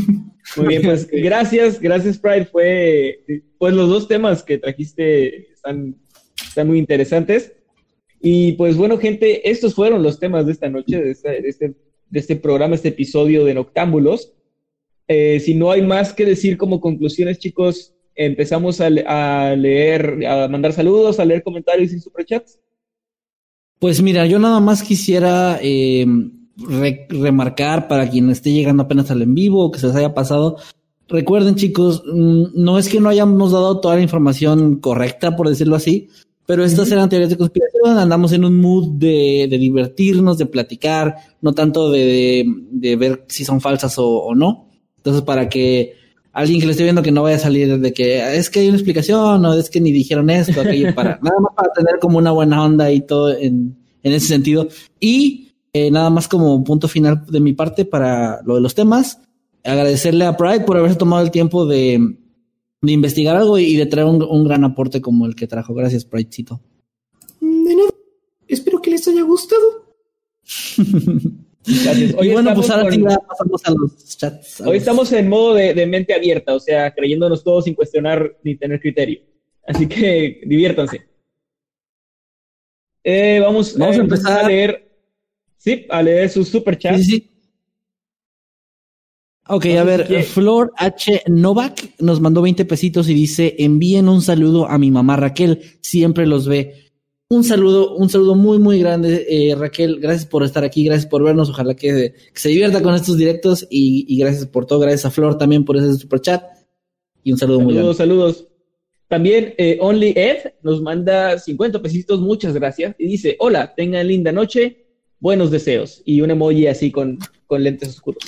Muy 0.57 0.67
bien, 0.67 0.83
pues 0.83 1.09
gracias, 1.11 1.81
gracias 1.81 2.19
Pride. 2.19 2.47
Fue, 2.47 3.25
pues 3.59 3.75
los 3.75 3.89
dos 3.89 4.09
temas 4.09 4.43
que 4.43 4.59
trajiste 4.59 5.53
están, 5.53 5.97
están 6.37 6.69
muy 6.69 6.79
interesantes. 6.79 7.53
Y 8.23 8.53
pues 8.53 8.77
bueno, 8.77 8.99
gente, 8.99 9.51
estos 9.51 9.75
fueron 9.75 10.03
los 10.05 10.21
temas 10.21 10.47
de 10.47 10.53
esta 10.53 10.69
noche, 10.69 10.97
de, 10.97 11.15
de, 11.15 11.49
este, 11.49 11.75
de 12.09 12.21
este, 12.21 12.37
programa, 12.37 12.77
este 12.77 12.89
episodio 12.89 13.45
de 13.45 13.55
Noctámbulos. 13.55 14.33
Eh, 15.09 15.41
si 15.41 15.55
no 15.55 15.73
hay 15.73 15.83
más 15.83 16.13
que 16.13 16.25
decir 16.25 16.57
como 16.57 16.81
conclusiones, 16.81 17.41
chicos, 17.41 17.93
empezamos 18.15 18.81
a, 18.81 18.87
a, 19.07 19.57
leer, 19.57 20.25
a 20.25 20.47
mandar 20.47 20.73
saludos, 20.73 21.19
a 21.19 21.25
leer 21.25 21.43
comentarios 21.43 21.93
y 21.93 21.99
superchats. 21.99 22.61
Pues 23.81 24.01
mira, 24.01 24.25
yo 24.27 24.39
nada 24.39 24.61
más 24.61 24.85
quisiera 24.85 25.59
eh, 25.61 26.07
re 26.57 27.07
remarcar 27.09 27.89
para 27.89 28.09
quien 28.09 28.31
esté 28.31 28.53
llegando 28.53 28.85
apenas 28.85 29.11
al 29.11 29.23
en 29.23 29.35
vivo 29.35 29.65
o 29.65 29.71
que 29.73 29.81
se 29.81 29.89
les 29.89 29.97
haya 29.97 30.15
pasado. 30.15 30.59
Recuerden, 31.09 31.57
chicos, 31.57 32.05
mm, 32.07 32.45
no 32.55 32.79
es 32.79 32.89
que 32.89 33.01
no 33.01 33.09
hayamos 33.09 33.51
dado 33.51 33.81
toda 33.81 33.97
la 33.97 34.03
información 34.03 34.77
correcta, 34.77 35.35
por 35.35 35.49
decirlo 35.49 35.75
así, 35.75 36.09
pero 36.47 36.65
estas 36.65 36.91
eran 36.91 37.09
teorías 37.09 37.31
de 37.31 37.37
conspiración, 37.37 37.99
andamos 37.99 38.33
en 38.33 38.45
un 38.45 38.61
mood 38.61 38.93
de, 38.99 39.47
de 39.49 39.59
divertirnos, 39.59 40.39
de 40.39 40.47
platicar, 40.47 41.17
no 41.41 41.53
tanto 41.53 41.91
de, 41.91 42.01
de, 42.01 42.45
de 42.71 42.97
ver 42.97 43.25
si 43.29 43.45
son 43.45 43.61
falsas 43.61 43.99
o, 43.99 44.07
o, 44.07 44.35
no. 44.35 44.69
Entonces, 44.97 45.23
para 45.23 45.49
que 45.49 45.95
alguien 46.33 46.61
que 46.61 46.67
le 46.67 46.73
esté 46.73 46.85
viendo 46.85 47.03
que 47.03 47.13
no 47.13 47.23
vaya 47.23 47.37
a 47.37 47.41
salir 47.41 47.79
de 47.79 47.93
que 47.93 48.37
es 48.37 48.51
que 48.51 48.61
hay 48.61 48.69
una 48.69 48.77
explicación 48.77 49.45
o 49.45 49.55
es 49.55 49.71
que 49.71 49.81
ni 49.81 49.93
dijeron 49.93 50.31
esto, 50.31 50.61
aquello, 50.61 50.95
para, 50.95 51.19
nada 51.23 51.39
más 51.41 51.55
para 51.55 51.73
tener 51.73 51.99
como 52.01 52.19
una 52.19 52.33
buena 52.33 52.65
onda 52.65 52.91
y 52.91 53.01
todo 53.03 53.37
en, 53.37 53.77
en 54.03 54.13
ese 54.13 54.27
sentido. 54.27 54.69
Y 54.99 55.53
eh, 55.73 55.91
nada 55.91 56.11
más 56.11 56.29
como 56.29 56.63
punto 56.65 56.89
final 56.89 57.25
de 57.27 57.41
mi 57.41 57.53
parte 57.53 57.85
para 57.85 58.43
lo 58.43 58.57
de 58.57 58.61
los 58.61 58.75
temas, 58.75 59.21
agradecerle 59.65 60.25
a 60.25 60.37
Pride 60.37 60.61
por 60.61 60.77
haberse 60.77 60.97
tomado 60.97 61.23
el 61.23 61.31
tiempo 61.31 61.67
de 61.67 62.17
de 62.83 62.93
investigar 62.93 63.37
algo 63.37 63.59
y 63.59 63.77
de 63.77 63.87
traer 63.87 64.07
un, 64.09 64.23
un 64.23 64.45
gran 64.45 64.65
aporte 64.65 65.01
como 65.01 65.25
el 65.27 65.35
que 65.37 65.47
trajo. 65.47 65.73
Gracias, 65.75 66.05
Pridecito. 66.05 66.61
De 67.41 67.75
nada. 67.77 67.91
Espero 68.49 68.83
que 68.83 68.91
les 68.91 69.07
haya 69.09 69.23
gustado. 69.23 69.95
Gracias. 71.65 72.15
Hoy 72.19 72.29
y 72.29 72.33
bueno, 72.33 72.53
pues 72.55 72.67
estamos 72.67 72.71
ahora 72.71 72.91
con- 73.17 73.27
pasamos 73.29 73.61
a 73.65 73.71
los 73.71 74.17
chats. 74.19 74.61
a 74.61 74.65
Hoy 74.65 74.71
los- 74.75 74.79
estamos 74.79 75.13
en 75.13 75.29
modo 75.29 75.55
de, 75.55 75.75
de 75.75 75.87
mente 75.87 76.13
abierta, 76.13 76.55
o 76.55 76.61
sea, 76.61 76.93
creyéndonos 76.93 77.45
todos 77.45 77.65
sin 77.65 77.75
cuestionar 77.75 78.37
ni 78.43 78.57
tener 78.57 78.81
criterio. 78.81 79.21
Así 79.67 79.87
que 79.87 80.41
diviértanse. 80.47 81.07
Eh, 83.05 83.39
vamos, 83.41 83.77
Vamos 83.79 83.97
eh, 83.97 84.01
a 84.01 84.03
entonces 84.03 84.27
empezar. 84.27 84.45
a 84.45 84.49
leer. 84.49 84.89
Sí, 85.57 85.87
a 85.89 86.03
leer 86.03 86.29
sus 86.29 86.49
super 86.49 86.77
chats. 86.77 86.99
Sí, 86.99 87.05
sí, 87.05 87.11
sí. 87.19 87.31
Ok, 89.49 89.67
No 89.67 89.81
a 89.81 89.85
ver, 89.85 90.07
si 90.07 90.23
Flor 90.23 90.73
H. 90.77 91.23
Novak 91.27 91.95
nos 91.99 92.21
mandó 92.21 92.43
20 92.43 92.65
pesitos 92.65 93.09
y 93.09 93.15
dice, 93.15 93.57
envíen 93.59 94.09
un 94.09 94.23
saludo 94.23 94.69
a 94.69 94.79
mi 94.79 94.91
mamá 94.91 95.17
Raquel, 95.17 95.61
siempre 95.81 96.27
los 96.27 96.47
ve. 96.47 96.93
Un 97.29 97.45
saludo, 97.45 97.97
un 97.97 98.09
saludo 98.09 98.35
muy, 98.35 98.59
muy 98.59 98.79
grande, 98.79 99.27
eh, 99.29 99.55
Raquel, 99.55 100.01
gracias 100.01 100.27
por 100.27 100.45
estar 100.45 100.65
aquí, 100.65 100.85
gracias 100.85 101.07
por 101.07 101.25
vernos, 101.25 101.49
ojalá 101.49 101.75
que, 101.75 102.15
que 102.33 102.41
se 102.41 102.51
divierta 102.51 102.83
con 102.83 102.95
estos 102.95 103.17
directos 103.17 103.67
y, 103.71 104.05
y 104.07 104.19
gracias 104.19 104.47
por 104.47 104.67
todo, 104.67 104.81
gracias 104.81 105.07
a 105.07 105.11
Flor 105.11 105.39
también 105.39 105.65
por 105.65 105.77
ese 105.77 105.95
super 105.95 106.21
chat 106.21 106.45
y 107.25 107.33
un 107.33 107.39
saludo 107.39 107.61
muy 107.61 107.75
grande. 107.75 107.95
Saludos, 107.95 108.37
saludos. 108.37 108.49
También 109.09 109.55
eh, 109.59 109.79
Only 109.81 110.15
Ed 110.17 110.53
nos 110.63 110.81
manda 110.81 111.39
50 111.39 111.83
pesitos, 111.83 112.21
muchas 112.21 112.55
gracias. 112.55 112.95
Y 112.99 113.07
dice, 113.07 113.37
hola, 113.41 113.75
tengan 113.75 114.09
linda 114.09 114.33
noche, 114.33 114.87
buenos 115.21 115.51
deseos. 115.51 116.03
Y 116.05 116.23
un 116.23 116.31
emoji 116.31 116.67
así 116.67 116.91
con, 116.91 117.19
con 117.47 117.63
lentes 117.63 117.91
oscuros. 117.91 118.25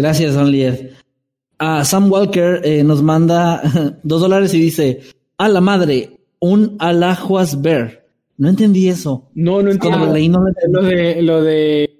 Gracias, 0.00 0.34
Only 0.34 0.64
Ed. 0.64 0.90
Ah, 1.58 1.84
Sam 1.84 2.10
Walker 2.10 2.62
eh, 2.64 2.82
nos 2.82 3.02
manda 3.02 3.60
dos 4.02 4.22
dólares 4.22 4.54
y 4.54 4.58
dice, 4.58 5.00
a 5.36 5.46
la 5.50 5.60
madre, 5.60 6.20
un 6.38 6.76
alajuas 6.78 7.60
bear. 7.60 8.06
No 8.38 8.48
entendí 8.48 8.88
eso. 8.88 9.28
No, 9.34 9.60
no 9.60 9.70
entiendo. 9.70 9.98
no 9.98 10.06
lo 10.06 10.16
entendí. 10.16 10.72
Lo 10.72 10.82
de, 10.82 11.22
lo 11.22 11.42
de. 11.42 11.90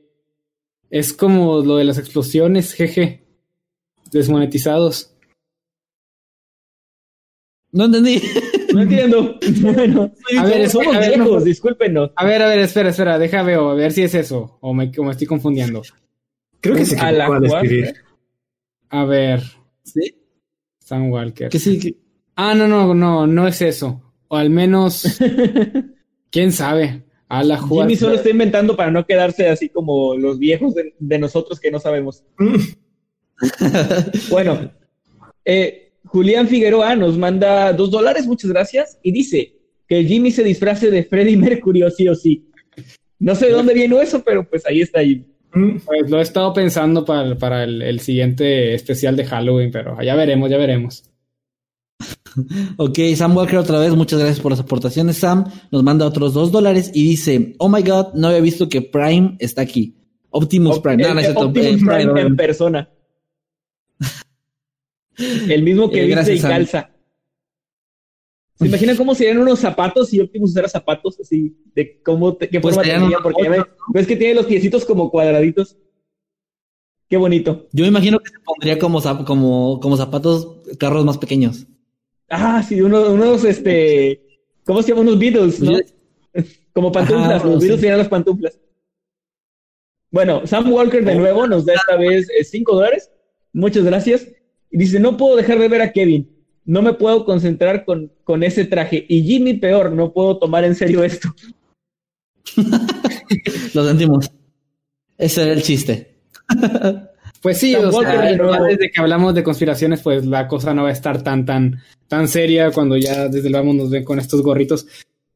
Es 0.89 1.13
como 1.13 1.61
lo 1.61 1.77
de 1.77 1.85
las 1.85 1.99
explosiones, 1.99 2.73
jeje. 2.73 3.27
Desmonetizados. 4.11 5.15
No 7.73 7.85
entendí. 7.85 8.23
No 8.73 8.81
entiendo. 8.81 9.39
Bueno, 9.61 10.11
A 10.39 10.45
ver, 10.47 10.71
somos, 10.71 10.97
a 10.97 11.01
ver, 11.01 11.17
viejos, 11.19 11.41
no. 11.41 11.45
discúlpenos. 11.45 12.13
A 12.17 12.25
ver, 12.25 12.41
a 12.41 12.49
ver, 12.49 12.61
espera, 12.61 12.89
espera, 12.89 13.19
deja 13.19 13.43
veo, 13.43 13.69
a 13.69 13.75
ver 13.75 13.93
si 13.93 14.05
es 14.05 14.15
eso. 14.15 14.57
O 14.63 14.73
me, 14.73 14.91
o 14.97 15.05
me 15.05 15.11
estoy 15.11 15.27
confundiendo. 15.27 15.83
Creo 16.61 16.77
que 16.77 16.85
se 16.85 16.99
A 16.99 17.13
la 17.13 17.27
escribir. 17.39 17.95
A 18.89 19.05
ver, 19.05 19.43
¿Sí? 19.85 20.15
Sam 20.79 21.11
Walker. 21.11 21.49
Que 21.49 21.59
sí. 21.59 21.97
Ah, 22.35 22.55
no, 22.55 22.67
no, 22.67 22.95
no, 22.95 23.27
no 23.27 23.47
es 23.47 23.63
eso. 23.63 24.15
O 24.29 24.37
al 24.37 24.51
menos, 24.51 25.19
quién 26.31 26.53
sabe. 26.53 27.05
A 27.29 27.45
la 27.45 27.59
jugada. 27.59 27.89
Jimmy 27.89 27.97
solo 27.97 28.17
está 28.17 28.29
inventando 28.29 28.77
para 28.77 28.91
no 28.91 29.07
quedarse 29.07 29.49
así 29.49 29.69
como 29.69 30.17
los 30.17 30.41
viejos 30.41 30.75
de, 30.75 30.97
de 30.99 31.19
nosotros 31.19 31.61
que 31.61 31.71
no 31.71 31.79
sabemos. 31.79 32.25
Bueno, 34.29 34.71
eh, 35.45 35.93
Julián 36.05 36.49
Figueroa 36.49 36.95
nos 36.97 37.17
manda 37.17 37.73
dos 37.73 37.91
dólares, 37.91 38.27
muchas 38.27 38.51
gracias, 38.51 38.99
y 39.03 39.13
dice 39.13 39.57
que 39.89 40.05
Jimmy 40.05 40.31
se 40.31 40.45
disfrace 40.45 40.91
de 40.91 41.05
Freddie 41.05 41.37
Mercury 41.37 41.83
o 41.83 41.91
sí 41.91 42.07
o 42.09 42.15
sí. 42.15 42.51
No 43.19 43.35
sé 43.35 43.47
de 43.47 43.53
dónde 43.53 43.75
vino 43.75 44.01
eso, 44.01 44.23
pero 44.23 44.49
pues 44.49 44.65
ahí 44.67 44.81
está 44.81 45.03
Jimmy. 45.03 45.27
Pues 45.53 46.09
lo 46.09 46.19
he 46.19 46.23
estado 46.23 46.53
pensando 46.53 47.05
para, 47.05 47.37
para 47.37 47.65
el, 47.65 47.83
el 47.83 48.01
siguiente 48.01 48.75
especial 48.75 49.17
de 49.17 49.25
Halloween, 49.25 49.71
pero 49.71 50.01
ya 50.03 50.15
veremos, 50.15 50.51
ya 50.51 50.57
veremos. 50.57 51.05
Ok, 52.77 52.99
Sam 53.17 53.37
Walker 53.37 53.59
otra 53.59 53.79
vez, 53.79 53.93
muchas 53.95 54.21
gracias 54.21 54.41
por 54.41 54.53
las 54.53 54.61
aportaciones. 54.61 55.17
Sam 55.17 55.45
nos 55.71 55.83
manda 55.83 56.07
otros 56.07 56.33
dos 56.33 56.53
dólares 56.53 56.91
y 56.95 57.03
dice, 57.03 57.55
oh 57.59 57.69
my 57.69 57.83
god, 57.83 58.15
no 58.15 58.29
había 58.29 58.41
visto 58.41 58.69
que 58.69 58.83
Prime 58.83 59.37
está 59.41 59.63
aquí. 59.63 59.97
Optimus 60.31 60.79
Prime. 60.79 61.03
No, 61.03 61.15
no 61.15 61.21
Optimus 61.21 61.83
eh, 61.83 61.85
Prime 61.85 62.13
Prime, 62.13 62.21
en 62.21 62.37
persona. 62.37 62.89
El 65.19 65.63
mismo 65.63 65.91
que 65.91 66.03
Eh, 66.03 66.07
viste 66.07 66.15
gracias, 66.15 66.69
y 66.69 66.71
Sam. 66.71 66.85
¿Se 68.61 68.67
imaginan 68.69 68.97
cómo 68.97 69.15
serían 69.15 69.39
unos 69.39 69.59
zapatos 69.59 70.11
si 70.11 70.21
Optimus 70.21 70.51
usara 70.51 70.69
zapatos 70.69 71.19
así? 71.19 71.57
De 71.75 72.01
cómo, 72.03 72.37
te- 72.37 72.49
qué 72.49 72.61
Pues 72.61 72.75
forma 72.77 73.07
unos 73.07 73.23
porque 73.23 73.43
ya 73.45 73.51
ves, 73.51 73.63
ves 73.93 74.07
que 74.07 74.17
tiene 74.17 74.35
los 74.35 74.47
piecitos 74.47 74.85
como 74.85 75.11
cuadraditos. 75.11 75.77
Qué 77.09 77.17
bonito. 77.17 77.67
Yo 77.73 77.83
me 77.85 77.89
imagino 77.89 78.19
que 78.21 78.29
se 78.31 78.39
pondría 78.45 78.79
como, 78.79 79.01
como, 79.25 79.81
como 79.81 79.97
zapatos, 79.97 80.59
carros 80.79 81.05
más 81.05 81.19
pequeños. 81.19 81.67
Ah, 82.29 82.63
sí, 82.63 82.81
uno- 82.83 83.11
unos, 83.11 83.45
este, 83.45 84.21
¿cómo 84.65 84.83
se 84.83 84.91
llaman? 84.91 85.09
Unos 85.09 85.19
Beatles, 85.19 85.61
¿no? 85.61 85.73
Como 86.73 86.93
pantuflas, 86.93 87.33
Ajá, 87.43 87.45
los 87.49 87.55
sí. 87.55 87.61
Beatles 87.63 87.81
tenían 87.81 87.99
las 87.99 88.09
pantuflas. 88.09 88.61
Bueno, 90.13 90.47
Sam 90.47 90.73
Walker 90.73 91.05
de 91.05 91.15
nuevo 91.17 91.47
nos 91.47 91.65
da 91.67 91.75
esta 91.75 91.97
vez 91.97 92.29
5 92.45 92.75
dólares. 92.77 93.11
Muchas 93.53 93.85
gracias. 93.85 94.29
Y 94.71 94.79
dice, 94.79 95.01
no 95.01 95.17
puedo 95.17 95.35
dejar 95.35 95.59
de 95.59 95.69
ver 95.69 95.83
a 95.83 95.93
Kevin. 95.93 96.40
No 96.71 96.83
me 96.83 96.93
puedo 96.93 97.25
concentrar 97.25 97.85
con, 97.85 98.13
con 98.23 98.45
ese 98.45 98.65
traje. 98.65 99.05
Y 99.09 99.25
Jimmy 99.25 99.55
peor, 99.55 99.91
no 99.91 100.13
puedo 100.13 100.39
tomar 100.39 100.63
en 100.63 100.77
serio 100.77 101.03
esto. 101.03 101.35
Lo 103.75 103.85
sentimos. 103.85 104.31
Ese 105.19 105.43
era 105.43 105.53
el 105.53 105.63
chiste. 105.63 106.15
Pues 107.43 107.57
sí, 107.57 107.75
o 107.75 107.91
sea, 107.91 108.37
ya 108.37 108.63
desde 108.65 108.91
que 108.91 109.01
hablamos 109.01 109.35
de 109.35 109.43
conspiraciones, 109.43 110.03
pues 110.03 110.27
la 110.27 110.47
cosa 110.47 110.75
no 110.75 110.83
va 110.83 110.91
a 110.91 110.93
estar 110.93 111.23
tan, 111.23 111.47
tan, 111.47 111.81
tan 112.07 112.29
seria 112.29 112.71
cuando 112.71 112.99
ya 112.99 113.29
desde 113.29 113.49
el 113.49 113.55
vamos 113.55 113.75
nos 113.77 113.89
ven 113.89 114.05
con 114.05 114.19
estos 114.19 114.43
gorritos. 114.43 114.87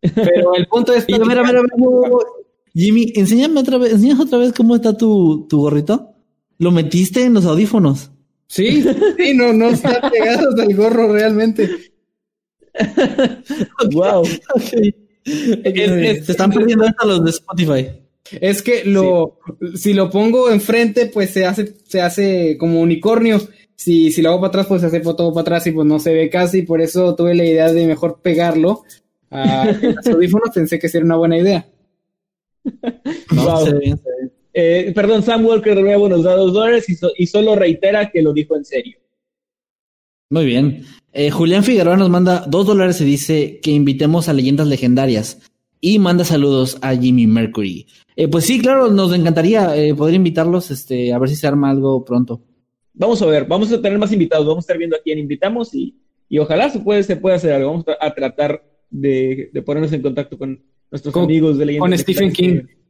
Pero 0.03 0.55
el 0.55 0.67
punto 0.67 0.93
es... 0.93 1.07
Oye, 1.09 1.17
a 1.17 1.27
ver, 1.27 1.39
a 1.39 1.43
ver, 1.43 1.57
a 1.57 1.63
ver, 1.63 1.71
wow, 1.79 1.91
wow, 1.91 2.11
wow. 2.11 2.21
Jimmy, 2.75 3.11
enséñame 3.17 3.59
otra 3.59 3.79
vez, 3.79 3.95
enséñame 3.95 4.25
otra 4.25 4.37
vez 4.37 4.53
cómo 4.53 4.77
está 4.77 4.95
tu, 4.95 5.47
tu 5.49 5.61
gorrito. 5.61 6.11
¿Lo 6.59 6.73
metiste 6.73 7.25
en 7.25 7.33
los 7.33 7.47
audífonos? 7.47 8.11
Sí, 8.47 8.83
sí, 9.19 9.35
no, 9.35 9.53
no 9.53 9.71
está 9.71 10.11
pegado 10.11 10.51
al 10.63 10.75
gorro 10.75 11.13
realmente. 11.13 11.69
Wow. 13.93 14.23
Ok. 14.23 14.73
Es- 15.25 15.91
es- 15.91 16.27
Se 16.27 16.33
están 16.33 16.51
perdiendo 16.51 16.85
esto 16.87 17.07
los 17.07 17.25
de 17.25 17.31
Spotify. 17.31 17.89
Es 18.41 18.63
que 18.63 18.85
lo, 18.85 19.39
si 19.75 19.93
lo 19.95 20.11
pongo 20.11 20.51
enfrente, 20.51 21.07
pues 21.07 21.31
se 21.31 21.45
hace, 21.47 21.75
se 21.87 22.01
hace 22.01 22.57
como 22.59 22.81
unicornio. 22.81 23.41
Si, 23.77 24.13
si 24.13 24.23
lo 24.23 24.31
hago 24.31 24.39
para 24.41 24.49
atrás, 24.49 24.67
pues 24.67 24.81
se 24.81 24.87
hace 24.87 25.01
todo 25.01 25.33
para 25.33 25.43
atrás 25.43 25.67
y 25.67 25.73
pues 25.73 25.87
no 25.87 25.99
se 25.99 26.13
ve 26.15 26.31
casi. 26.31 26.63
Por 26.63 26.81
eso 26.81 27.15
tuve 27.15 27.35
la 27.35 27.45
idea 27.45 27.73
de 27.73 27.87
mejor 27.87 28.21
pegarlo 28.23 28.85
a 29.31 29.67
los 29.81 30.07
audífonos. 30.07 30.51
Pensé 30.55 30.79
que 30.79 30.89
sería 30.89 31.05
una 31.07 31.17
buena 31.17 31.39
idea. 31.39 31.67
No, 33.33 33.45
Wow. 33.45 33.65
se 33.67 33.73
ve 33.75 33.79
bien, 33.81 33.99
se 33.99 34.05
ve 34.11 34.17
bien. 34.21 34.24
Eh, 34.55 34.93
perdón, 34.95 35.23
Sam 35.25 35.45
Walker 35.45 35.75
de 35.75 35.83
nuevo 35.83 36.09
nos 36.09 36.23
da 36.23 36.37
dos 36.37 36.53
dólares 36.53 36.89
y, 36.89 36.95
so- 36.95 37.11
y 37.19 37.27
solo 37.27 37.57
reitera 37.57 38.11
que 38.11 38.23
lo 38.23 38.33
dijo 38.33 38.57
en 38.57 38.65
serio. 38.65 38.99
Muy 40.31 40.47
bien. 40.47 40.85
Eh, 41.13 41.31
Julián 41.31 41.65
Figueroa 41.65 41.97
nos 41.97 42.09
manda 42.11 42.45
dos 42.49 42.67
dólares 42.67 43.01
y 43.01 43.05
dice 43.05 43.61
que 43.63 43.71
invitemos 43.73 44.29
a 44.29 44.33
leyendas 44.33 44.67
legendarias. 44.69 45.41
Y 45.81 45.99
manda 45.99 46.25
saludos 46.25 46.79
a 46.81 46.97
Jimmy 46.97 47.27
Mercury. 47.27 47.87
Eh, 48.17 48.29
pues 48.29 48.45
sí, 48.45 48.59
claro, 48.61 48.91
nos 48.91 49.13
encantaría 49.13 49.77
eh, 49.77 49.95
poder 49.95 50.15
invitarlos, 50.15 50.71
este, 50.71 51.13
a 51.13 51.19
ver 51.19 51.29
si 51.29 51.37
se 51.37 51.47
arma 51.47 51.71
algo 51.71 52.05
pronto. 52.05 52.41
Vamos 52.95 53.21
a 53.23 53.27
ver, 53.27 53.45
vamos 53.45 53.71
a 53.73 53.83
tener 53.83 53.99
más 53.99 54.13
invitados, 54.13 54.47
vamos 54.47 54.63
a 54.63 54.67
estar 54.67 54.79
viendo 54.79 54.97
a 54.97 55.01
quién 55.03 55.19
invitamos 55.19 55.75
y, 55.75 55.95
y 56.29 56.39
ojalá 56.39 56.71
se 56.71 56.79
puede, 56.79 57.03
se 57.03 57.17
pueda 57.17 57.37
hacer 57.37 57.53
algo. 57.53 57.71
Vamos 57.71 57.85
a, 58.01 58.15
tratar 58.15 58.65
de, 58.89 59.51
de 59.53 59.63
ponernos 59.63 59.93
en 59.93 60.01
contacto 60.01 60.39
con 60.39 60.63
nuestros 60.91 61.13
Con- 61.13 61.25
amigos 61.25 61.59
de 61.59 61.67
leyendas 61.67 61.91
con 61.91 61.99
Stephen 61.99 62.29
legendarias 62.29 62.67
King. 62.67 62.84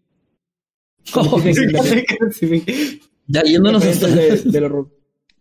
Ya 3.26 3.42
yéndonos 3.42 3.82
de, 3.82 4.64
horror. 4.64 4.90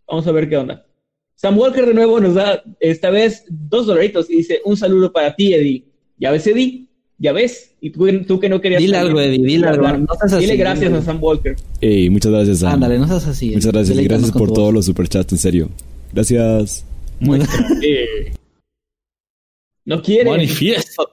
Vamos 0.08 0.26
a 0.26 0.32
ver 0.32 0.48
qué 0.48 0.56
onda. 0.56 0.86
Sam 1.34 1.58
Walker 1.58 1.84
de 1.84 1.92
nuevo 1.92 2.18
nos 2.20 2.34
da 2.34 2.62
esta 2.80 3.10
vez 3.10 3.44
dos 3.50 3.86
dolaritos 3.86 4.30
y 4.30 4.36
dice 4.36 4.60
un 4.64 4.76
saludo 4.76 5.12
para 5.12 5.36
ti, 5.36 5.52
Eddie. 5.52 5.84
Ya 6.16 6.30
ves, 6.30 6.46
Eddie, 6.46 6.86
ya 7.18 7.32
ves. 7.32 7.74
Y 7.80 7.90
tú, 7.90 8.06
tú 8.26 8.40
que 8.40 8.48
no 8.48 8.60
querías. 8.60 8.80
Dile 8.80 8.96
algo, 8.96 9.20
Eddie, 9.20 9.44
dile 9.44 9.66
algo. 9.66 9.86
No 9.86 10.14
seas 10.14 10.32
así, 10.32 10.46
Dile 10.46 10.56
gracias 10.56 10.88
dile. 10.88 10.98
a 10.98 11.02
Sam 11.02 11.22
Walker. 11.22 11.56
Ey, 11.80 12.08
muchas 12.08 12.32
gracias, 12.32 12.60
Sam. 12.60 12.74
Ándale, 12.74 12.98
no 12.98 13.06
seas 13.06 13.26
así. 13.26 13.50
Muchas 13.50 13.72
gracias 13.72 13.98
y 13.98 14.04
gracias 14.04 14.32
por 14.32 14.52
todos 14.52 14.72
los 14.72 14.86
superchats, 14.86 15.32
en 15.32 15.38
serio. 15.38 15.68
Gracias. 16.12 16.86
No 19.84 20.02
quiere. 20.02 20.30
Manifiéstate. 20.30 21.10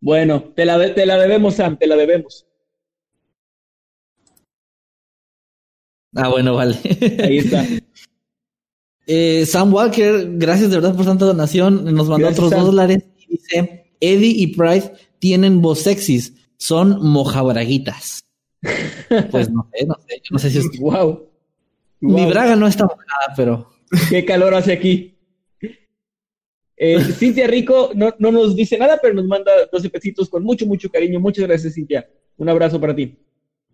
Bueno, 0.00 0.52
te 0.54 0.66
la, 0.66 0.94
te 0.94 1.06
la 1.06 1.16
debemos, 1.16 1.54
Sam, 1.54 1.78
te 1.78 1.86
la 1.86 1.96
debemos. 1.96 2.44
Ah, 6.14 6.28
bueno, 6.28 6.54
vale. 6.54 6.76
Ahí 7.22 7.38
está. 7.38 7.64
Eh, 9.04 9.44
Sam 9.46 9.74
Walker, 9.74 10.28
gracias 10.34 10.70
de 10.70 10.76
verdad 10.76 10.94
por 10.94 11.04
tanta 11.04 11.24
donación. 11.24 11.84
Nos 11.84 12.08
mandó 12.08 12.26
Gracias, 12.26 12.38
otros 12.38 12.50
Sam. 12.50 12.58
dos 12.60 12.68
dólares 12.68 13.04
y 13.18 13.32
dice: 13.32 13.92
Eddie 14.00 14.42
y 14.42 14.46
Price 14.54 14.92
tienen 15.18 15.60
voz 15.60 15.80
sexys, 15.80 16.34
son 16.56 17.04
mojabraguitas. 17.04 18.24
pues 19.32 19.50
no 19.50 19.68
sé, 19.72 19.86
no 19.86 19.96
sé, 20.06 20.20
yo 20.22 20.28
no 20.30 20.38
sé 20.38 20.50
si 20.50 20.58
es. 20.58 20.78
wow. 20.78 21.28
Mi 22.00 22.26
braga 22.26 22.54
no 22.54 22.68
está 22.68 22.84
mojada, 22.84 23.34
pero. 23.36 23.72
Qué 24.08 24.24
calor 24.24 24.54
hace 24.54 24.72
aquí. 24.72 25.18
Eh, 26.76 27.00
Cintia 27.18 27.46
Rico 27.46 27.90
no, 27.94 28.14
no 28.18 28.32
nos 28.32 28.56
dice 28.56 28.78
nada, 28.78 28.98
pero 29.02 29.14
nos 29.14 29.26
manda 29.26 29.52
12 29.70 29.90
pesitos 29.90 30.28
con 30.28 30.44
mucho, 30.44 30.66
mucho 30.66 30.88
cariño. 30.90 31.20
Muchas 31.20 31.46
gracias, 31.46 31.74
Cintia. 31.74 32.08
Un 32.36 32.48
abrazo 32.48 32.80
para 32.80 32.94
ti. 32.94 33.18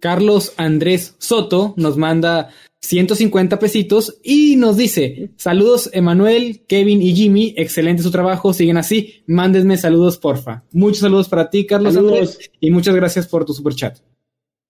Carlos 0.00 0.52
Andrés 0.56 1.14
Soto 1.18 1.74
nos 1.76 1.96
manda 1.96 2.50
150 2.80 3.58
pesitos 3.58 4.18
y 4.22 4.56
nos 4.56 4.76
dice, 4.76 5.30
saludos 5.36 5.90
Emanuel, 5.92 6.62
Kevin 6.66 7.02
y 7.02 7.14
Jimmy, 7.14 7.54
excelente 7.56 8.02
su 8.02 8.10
trabajo, 8.10 8.52
siguen 8.52 8.76
así, 8.76 9.22
mándenme 9.26 9.76
saludos 9.76 10.18
porfa. 10.18 10.64
Muchos 10.72 11.00
saludos 11.00 11.28
para 11.28 11.50
ti, 11.50 11.66
Carlos 11.66 11.94
Saludos. 11.94 12.18
Andrés, 12.18 12.50
y 12.60 12.70
muchas 12.70 12.94
gracias 12.94 13.26
por 13.26 13.44
tu 13.44 13.52
super 13.52 13.74
chat. 13.74 13.98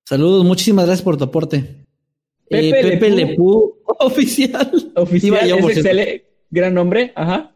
Saludos, 0.06 0.44
muchísimas 0.44 0.86
gracias 0.86 1.04
por 1.04 1.18
tu 1.18 1.24
aporte. 1.24 1.84
Pepe 2.48 2.68
Eh, 2.68 2.82
Pepe 2.82 3.10
Lepú. 3.10 3.26
Lepú, 3.30 3.74
oficial. 3.98 4.92
Oficial, 4.94 5.58
es 5.58 5.76
excelente. 5.76 6.24
Gran 6.50 6.72
nombre, 6.72 7.12
ajá. 7.14 7.54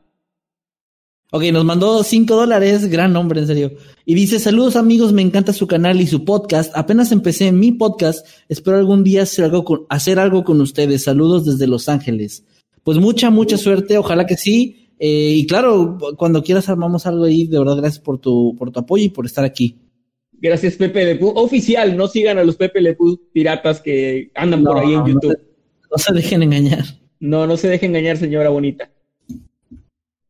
Ok, 1.35 1.45
nos 1.51 1.65
mandó 1.65 2.03
5 2.03 2.37
dólares, 2.37 2.91
gran 2.91 3.15
nombre, 3.15 3.41
en 3.41 3.47
serio. 3.47 3.73
Y 4.05 4.15
dice, 4.15 4.39
saludos 4.39 4.77
amigos, 4.77 5.15
me 5.15 5.23
encanta 5.23 5.55
su 5.55 5.67
canal 5.67 5.99
y 6.01 6.07
su 6.07 6.25
podcast. 6.27 6.71
Apenas 6.77 7.11
empecé 7.11 7.51
mi 7.53 7.73
podcast, 7.73 8.27
espero 8.51 8.77
algún 8.77 9.03
día 9.03 9.23
hacer 9.23 9.47
algo 9.47 9.65
con, 9.65 9.87
hacer 9.89 10.19
algo 10.19 10.45
con 10.45 10.61
ustedes. 10.61 11.05
Saludos 11.05 11.47
desde 11.47 11.67
Los 11.67 11.89
Ángeles. 11.89 12.45
Pues 12.85 12.99
mucha, 12.99 13.31
mucha 13.31 13.57
suerte, 13.57 13.97
ojalá 13.97 14.27
que 14.27 14.37
sí. 14.37 14.91
Eh, 14.99 15.35
y 15.39 15.47
claro, 15.47 15.97
cuando 16.19 16.43
quieras 16.43 16.69
armamos 16.69 17.07
algo 17.07 17.25
ahí, 17.25 17.47
de 17.47 17.59
verdad, 17.59 17.77
gracias 17.79 18.03
por 18.05 18.19
tu, 18.19 18.55
por 18.59 18.71
tu 18.71 18.81
apoyo 18.81 19.05
y 19.05 19.09
por 19.09 19.25
estar 19.25 19.45
aquí. 19.45 19.79
Gracias, 20.33 20.75
Pepe 20.75 21.05
Lepú. 21.07 21.29
Oficial, 21.35 21.97
no 21.97 22.09
sigan 22.09 22.37
a 22.37 22.45
los 22.45 22.57
Pepe 22.57 22.83
Lepú 22.83 23.19
piratas 23.33 23.81
que 23.81 24.31
andan 24.35 24.63
por 24.65 24.79
ahí 24.79 24.93
en 24.93 24.99
no 25.01 25.09
YouTube. 25.09 25.33
se- 25.33 25.89
No 25.91 25.97
se 25.99 26.13
dejen 26.13 26.43
engañar. 26.43 26.85
No, 27.21 27.47
no 27.47 27.57
se 27.57 27.69
deje 27.69 27.87
engañar, 27.87 28.19
señora 28.19 28.51
bonita. 28.51 28.91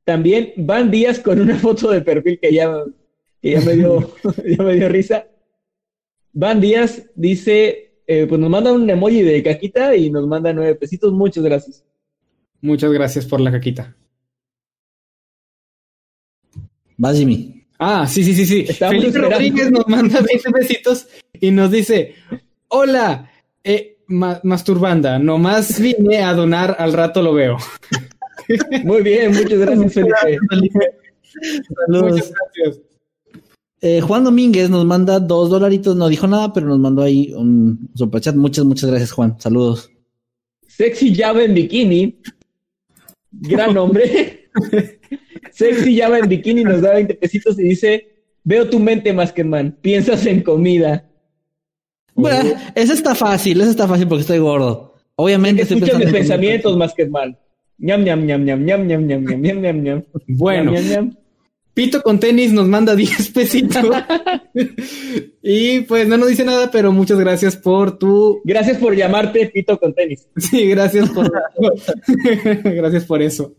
También 0.04 0.52
Van 0.56 0.90
Díaz 0.90 1.20
con 1.20 1.40
una 1.40 1.56
foto 1.56 1.90
de 1.90 2.00
perfil 2.02 2.38
que 2.40 2.52
ya, 2.52 2.72
que 3.40 3.50
ya, 3.52 3.60
me, 3.60 3.74
dio, 3.74 4.12
ya 4.44 4.62
me 4.64 4.74
dio 4.74 4.88
risa. 4.88 5.26
Van 6.32 6.60
Díaz 6.60 7.10
dice, 7.14 7.94
eh, 8.06 8.26
pues 8.28 8.40
nos 8.40 8.50
manda 8.50 8.72
un 8.72 8.88
emoji 8.88 9.22
de 9.22 9.42
caquita 9.42 9.94
y 9.94 10.10
nos 10.10 10.26
manda 10.26 10.52
nueve 10.52 10.74
pesitos. 10.74 11.12
Muchas 11.12 11.44
gracias. 11.44 11.84
Muchas 12.60 12.92
gracias 12.92 13.26
por 13.26 13.40
la 13.40 13.50
caquita. 13.52 13.96
Vas, 16.96 17.16
Jimmy. 17.18 17.64
Ah, 17.78 18.06
sí, 18.06 18.22
sí, 18.22 18.32
sí, 18.34 18.46
sí. 18.46 18.64
Felipe 18.66 19.06
esperando. 19.08 19.30
Rodríguez 19.30 19.70
nos 19.72 19.88
manda 19.88 20.20
20 20.20 20.50
besitos 20.52 21.08
y 21.32 21.50
nos 21.50 21.70
dice, 21.72 22.14
hola, 22.68 23.28
eh, 23.64 23.98
ma- 24.06 24.40
masturbanda, 24.44 25.18
nomás 25.18 25.80
vine 25.80 26.18
a 26.22 26.32
donar, 26.32 26.76
al 26.78 26.92
rato 26.92 27.20
lo 27.22 27.34
veo. 27.34 27.56
Muy 28.84 29.02
bien, 29.02 29.32
muchas 29.32 29.58
gracias, 29.58 29.94
Felipe. 29.94 30.98
Saludos. 31.86 32.12
Muchas 32.12 32.32
gracias. 32.54 32.92
Eh, 33.84 34.00
Juan 34.00 34.22
Domínguez 34.22 34.70
nos 34.70 34.84
manda 34.84 35.18
dos 35.18 35.50
dolaritos, 35.50 35.96
no 35.96 36.08
dijo 36.08 36.28
nada, 36.28 36.52
pero 36.52 36.68
nos 36.68 36.78
mandó 36.78 37.02
ahí 37.02 37.32
un 37.34 37.90
superchat. 37.94 38.36
Muchas, 38.36 38.64
muchas 38.64 38.88
gracias, 38.88 39.10
Juan. 39.10 39.34
Saludos. 39.40 39.90
Sexy 40.68 41.12
Java 41.14 41.42
en 41.42 41.54
bikini. 41.54 42.20
Gran 43.32 43.74
nombre. 43.74 44.48
Sexy 45.50 45.98
Java 45.98 46.20
en 46.20 46.28
bikini 46.28 46.62
nos 46.62 46.80
da 46.80 46.94
20 46.94 47.14
pesitos 47.14 47.58
y 47.58 47.64
dice, 47.64 48.06
veo 48.44 48.70
tu 48.70 48.78
mente, 48.78 49.12
Maskerman. 49.12 49.76
Piensas 49.82 50.24
en 50.26 50.42
comida. 50.42 51.08
Bueno, 52.14 52.54
ese 52.76 52.92
está 52.92 53.16
fácil, 53.16 53.60
ese 53.60 53.70
está 53.70 53.88
fácil 53.88 54.06
porque 54.06 54.20
estoy 54.20 54.38
gordo. 54.38 54.94
Obviamente 55.16 55.62
estoy 55.62 55.78
Escucha 55.78 55.94
mis 55.94 56.04
pensando 56.04 56.18
en 56.18 56.22
pensamientos, 56.22 56.76
Maskerman. 56.76 57.38
Ñam, 57.82 58.04
ñam, 58.04 58.24
ñam, 58.24 58.44
ñam, 58.44 58.64
ñam, 58.64 58.86
ñam, 58.86 59.06
ñam, 59.06 59.24
ñam, 59.24 59.40
ñam, 59.42 59.60
ñam, 59.60 59.82
ñam. 59.82 60.02
Bueno, 60.28 60.72
Ñam, 60.72 60.82
ñam, 60.84 60.92
ñam. 61.06 61.16
Pito 61.74 62.02
con 62.02 62.20
tenis 62.20 62.52
nos 62.52 62.68
manda 62.68 62.94
10 62.96 63.30
pesitos. 63.30 63.84
y 65.42 65.80
pues 65.80 66.06
no 66.06 66.16
nos 66.16 66.28
dice 66.28 66.44
nada, 66.44 66.70
pero 66.70 66.92
muchas 66.92 67.18
gracias 67.18 67.56
por 67.56 67.98
tu... 67.98 68.40
Gracias 68.44 68.78
por 68.78 68.94
llamarte 68.94 69.46
Pito 69.52 69.78
con 69.78 69.94
tenis. 69.94 70.28
Sí, 70.36 70.66
gracias 70.68 71.10
por... 71.10 71.30
gracias 72.64 73.04
por 73.04 73.22
eso. 73.22 73.54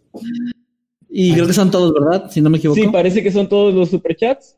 Y 1.09 1.33
creo 1.33 1.47
que 1.47 1.53
son 1.53 1.69
todos, 1.71 1.93
¿verdad? 1.93 2.29
Si 2.31 2.39
no 2.41 2.49
me 2.49 2.57
equivoco. 2.59 2.79
Sí, 2.79 2.87
parece 2.91 3.21
que 3.23 3.31
son 3.31 3.49
todos 3.49 3.73
los 3.73 3.89
superchats. 3.89 4.57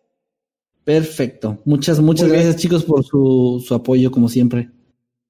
Perfecto. 0.84 1.60
Muchas, 1.66 2.00
muchas 2.00 2.30
gracias, 2.30 2.58
chicos, 2.58 2.84
por 2.86 3.04
su, 3.04 3.64
su 3.66 3.74
apoyo, 3.74 4.12
como 4.12 4.30
siempre. 4.30 4.70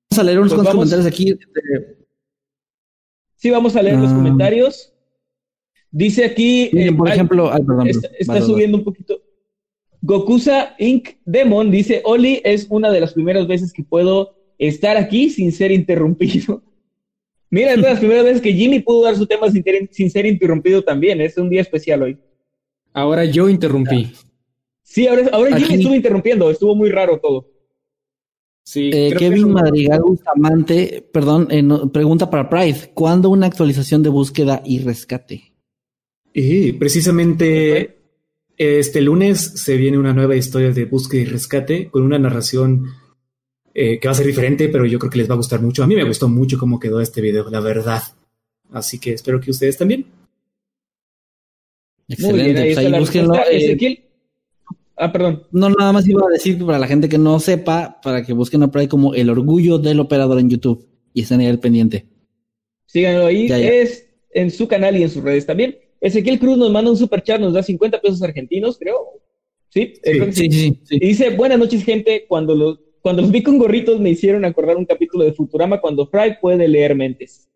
Vamos 0.09 0.19
a 0.19 0.23
leer 0.23 0.39
unos 0.39 0.53
Pues 0.53 0.57
cuantos 0.67 0.73
vamos. 0.75 0.89
comentarios 0.91 1.07
aquí. 1.07 1.31
de- 1.31 1.94
Sí, 3.35 3.49
vamos 3.49 3.75
a 3.75 3.81
leer 3.81 3.97
los 3.97 4.11
Ah. 4.11 4.15
comentarios. 4.15 4.91
Dice 5.91 6.25
aquí. 6.25 6.69
Miren, 6.73 6.93
eh, 6.93 6.97
por 6.97 7.07
ay, 7.07 7.13
ejemplo, 7.13 7.51
ay, 7.53 7.63
perdón, 7.63 7.87
está, 8.19 8.41
subiendo 8.41 8.77
un 8.77 8.83
poquito. 8.83 9.21
Gokusa 10.01 10.75
Inc. 10.79 11.09
Demon 11.25 11.71
dice: 11.71 12.01
Oli 12.05 12.41
es 12.43 12.67
una 12.69 12.91
de 12.91 12.99
las 12.99 13.13
primeras 13.13 13.47
veces 13.47 13.71
que 13.73 13.83
puedo 13.83 14.35
estar 14.57 14.97
aquí 14.97 15.29
sin 15.29 15.51
ser 15.51 15.71
interrumpido. 15.71 16.61
Mira, 17.49 17.71
es 17.73 17.77
de 17.81 17.89
las 17.89 17.99
primeras 17.99 18.25
veces 18.25 18.41
que 18.41 18.53
Jimmy 18.53 18.79
pudo 18.79 19.03
dar 19.03 19.15
su 19.15 19.25
tema 19.25 19.49
sin, 19.49 19.63
ter- 19.63 19.87
sin 19.91 20.09
ser 20.09 20.25
interrumpido 20.25 20.81
también. 20.83 21.21
Es 21.21 21.37
un 21.37 21.49
día 21.49 21.61
especial 21.61 22.01
hoy. 22.03 22.17
Ahora 22.93 23.23
yo 23.25 23.47
interrumpí. 23.49 24.11
Sí, 24.83 25.07
ahora, 25.07 25.29
ahora 25.31 25.57
Jimmy 25.57 25.75
estuvo 25.75 25.95
interrumpiendo. 25.95 26.49
Estuvo 26.49 26.75
muy 26.75 26.89
raro 26.89 27.19
todo. 27.19 27.47
Sí, 28.67 28.89
Eh, 28.91 29.09
creo 29.09 29.19
Kevin 29.19 29.45
que- 29.45 29.51
Madrigal 29.53 30.01
Bustamante, 30.01 31.07
perdón, 31.13 31.47
eh, 31.51 31.61
no- 31.61 31.91
pregunta 31.91 32.29
para 32.31 32.49
Pride. 32.49 32.91
¿Cuándo 32.95 33.29
una 33.29 33.45
actualización 33.45 34.01
de 34.01 34.09
búsqueda 34.09 34.63
y 34.65 34.79
rescate? 34.79 35.53
Y 36.33 36.73
precisamente 36.73 37.99
este 38.57 39.01
lunes 39.01 39.39
se 39.39 39.77
viene 39.77 39.97
una 39.99 40.13
nueva 40.13 40.35
historia 40.35 40.71
de 40.71 40.85
búsqueda 40.85 41.21
y 41.21 41.25
rescate 41.25 41.89
con 41.89 42.03
una 42.03 42.17
narración 42.17 42.87
eh, 43.77 43.99
que 43.99 44.07
va 44.07 44.13
a 44.13 44.15
ser 44.15 44.25
diferente, 44.25 44.69
pero 44.69 44.85
yo 44.85 44.97
creo 44.97 45.11
que 45.11 45.17
les 45.17 45.29
va 45.29 45.33
a 45.33 45.37
gustar 45.37 45.61
mucho. 45.61 45.83
A 45.83 45.87
mí 45.87 45.95
me 45.95 46.05
gustó 46.05 46.29
mucho 46.29 46.57
cómo 46.57 46.79
quedó 46.79 47.01
este 47.01 47.19
video, 47.19 47.49
la 47.49 47.59
verdad. 47.59 48.01
Así 48.71 48.99
que 48.99 49.11
espero 49.13 49.39
que 49.41 49.51
ustedes 49.51 49.77
también. 49.77 50.05
Muy 52.07 52.33
bien, 52.33 52.57
Excelente. 52.57 52.61
ahí 52.61 52.67
pues 52.73 52.77
está 52.77 52.89
la 52.89 52.99
búsquenlo. 52.99 53.35
Ezequiel. 53.51 54.04
Ah, 54.97 55.11
perdón. 55.11 55.43
no, 55.51 55.69
nada 55.69 55.91
más 55.91 56.07
iba 56.07 56.21
a 56.25 56.29
decir 56.31 56.63
para 56.65 56.79
la 56.79 56.87
gente 56.87 57.09
que 57.09 57.17
no 57.17 57.39
sepa, 57.39 57.99
para 58.01 58.23
que 58.23 58.31
busquen 58.33 58.63
a 58.63 58.71
Pride 58.71 58.87
como 58.87 59.13
el 59.13 59.29
orgullo 59.29 59.77
del 59.77 59.99
operador 59.99 60.39
en 60.39 60.49
YouTube 60.49 60.87
y 61.13 61.21
estén 61.23 61.41
ahí 61.41 61.47
al 61.47 61.59
pendiente. 61.59 62.05
Síganlo 62.85 63.25
ahí. 63.25 63.47
Ya, 63.47 63.57
ya. 63.59 63.69
Es 63.73 64.07
en 64.31 64.51
su 64.51 64.67
canal 64.67 64.95
y 64.97 65.03
en 65.03 65.09
sus 65.09 65.21
redes 65.23 65.45
también. 65.45 65.77
Ezequiel 65.99 66.39
Cruz 66.39 66.57
nos 66.57 66.71
manda 66.71 66.91
un 66.91 66.97
super 66.97 67.21
chat, 67.23 67.41
nos 67.41 67.53
da 67.53 67.63
50 67.63 67.99
pesos 67.99 68.21
argentinos, 68.21 68.77
creo. 68.77 68.95
Sí, 69.69 69.93
Eh, 70.03 70.11
creo 70.13 70.25
que 70.27 70.31
Sí, 70.33 70.51
sí, 70.51 70.59
sí. 70.59 70.79
sí. 70.83 70.95
Y 71.01 71.07
dice, 71.07 71.29
buenas 71.31 71.59
noches, 71.59 71.83
gente. 71.83 72.25
Cuando 72.27 72.55
los, 72.55 72.79
cuando 73.01 73.21
los 73.21 73.31
vi 73.31 73.43
con 73.43 73.57
gorritos 73.57 73.99
me 73.99 74.11
hicieron 74.11 74.45
acordar 74.45 74.77
un 74.77 74.85
capítulo 74.85 75.25
de 75.25 75.33
Futurama 75.33 75.81
cuando 75.81 76.07
Fry 76.07 76.37
puede 76.39 76.67
leer 76.69 76.95
mentes. 76.95 77.49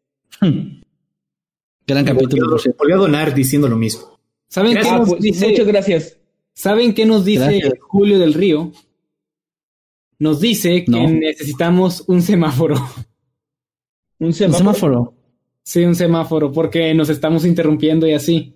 Gran 1.88 2.06
capítulo. 2.06 2.58
Volvió, 2.78 2.96
a 2.96 3.00
donar 3.00 3.34
diciendo 3.34 3.68
lo 3.68 3.78
mismo. 3.78 4.20
¿Saben 4.48 4.74
qué, 4.78 4.88
Ah, 4.90 4.98
nos 5.00 5.10
pues, 5.10 5.22
dice, 5.22 5.48
muchas 5.50 5.68
gracias. 5.68 6.19
¿Saben 6.60 6.94
qué 6.94 7.06
nos 7.06 7.24
dice 7.24 7.46
Gracias. 7.46 7.74
Julio 7.80 8.20
del 8.20 8.34
Río? 8.34 8.74
Nos 10.20 10.42
dice 10.42 10.84
que 10.84 10.92
No. 10.92 11.08
necesitamos 11.10 12.04
un 12.10 12.22
semáforo. 12.22 12.76
Un 14.20 14.28
Un 14.28 14.34
semáforo. 14.34 15.14
Sí, 15.64 15.86
un 15.86 15.96
semáforo, 15.96 16.52
porque 16.52 16.94
nos 16.94 17.08
estamos 17.08 17.46
interrumpiendo 17.46 18.06
y 18.08 18.12
así. 18.12 18.54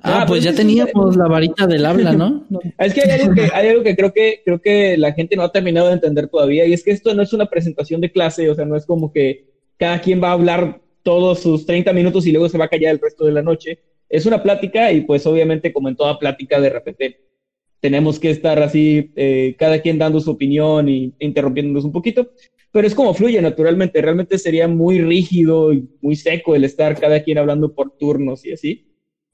Ah, 0.00 0.22
Ah, 0.22 0.24
pues 0.26 0.42
ya 0.42 0.52
teníamos 0.52 1.16
la 1.16 1.28
varita 1.28 1.68
del 1.68 1.86
habla, 1.86 2.12
¿no? 2.16 2.44
Es 2.78 2.92
que 2.94 3.02
hay 3.02 3.20
algo 3.20 3.32
que, 3.32 3.42
hay 3.54 3.68
algo 3.68 3.82
que 3.84 3.94
creo 3.94 4.12
que 4.12 4.42
creo 4.44 4.60
que 4.60 4.96
la 4.98 5.12
gente 5.12 5.36
no 5.36 5.44
ha 5.44 5.52
terminado 5.52 5.86
de 5.86 5.92
entender 5.94 6.26
todavía, 6.26 6.66
y 6.66 6.72
es 6.72 6.82
que 6.82 6.90
esto 6.90 7.14
no 7.14 7.22
es 7.22 7.32
una 7.32 7.46
presentación 7.46 8.00
de 8.00 8.10
clase, 8.10 8.50
o 8.50 8.56
sea, 8.56 8.64
no 8.64 8.74
es 8.74 8.86
como 8.86 9.12
que 9.12 9.52
cada 9.78 10.00
quien 10.00 10.20
va 10.20 10.30
a 10.30 10.32
hablar 10.32 10.82
todos 11.04 11.38
sus 11.38 11.64
30 11.64 11.92
minutos 11.92 12.26
y 12.26 12.32
luego 12.32 12.48
se 12.48 12.58
va 12.58 12.64
a 12.64 12.68
callar 12.68 12.90
el 12.92 13.00
resto 13.00 13.24
de 13.24 13.30
la 13.32 13.42
noche. 13.42 13.78
Es 14.14 14.26
una 14.26 14.42
plática 14.42 14.92
y 14.92 15.00
pues 15.00 15.26
obviamente 15.26 15.72
como 15.72 15.88
en 15.88 15.96
toda 15.96 16.18
plática 16.18 16.60
de 16.60 16.70
repente 16.70 17.20
tenemos 17.80 18.18
que 18.20 18.30
estar 18.30 18.62
así, 18.62 19.10
eh, 19.16 19.56
cada 19.58 19.80
quien 19.82 19.98
dando 19.98 20.20
su 20.20 20.30
opinión 20.30 20.88
y 20.88 21.12
interrumpiéndonos 21.18 21.84
un 21.84 21.92
poquito, 21.92 22.30
pero 22.70 22.86
es 22.86 22.94
como 22.94 23.12
fluye 23.12 23.42
naturalmente, 23.42 24.00
realmente 24.00 24.38
sería 24.38 24.68
muy 24.68 25.00
rígido 25.00 25.72
y 25.72 25.88
muy 26.00 26.16
seco 26.16 26.54
el 26.54 26.64
estar 26.64 26.98
cada 26.98 27.22
quien 27.22 27.38
hablando 27.38 27.74
por 27.74 27.96
turnos 27.98 28.46
y 28.46 28.52
así. 28.52 28.86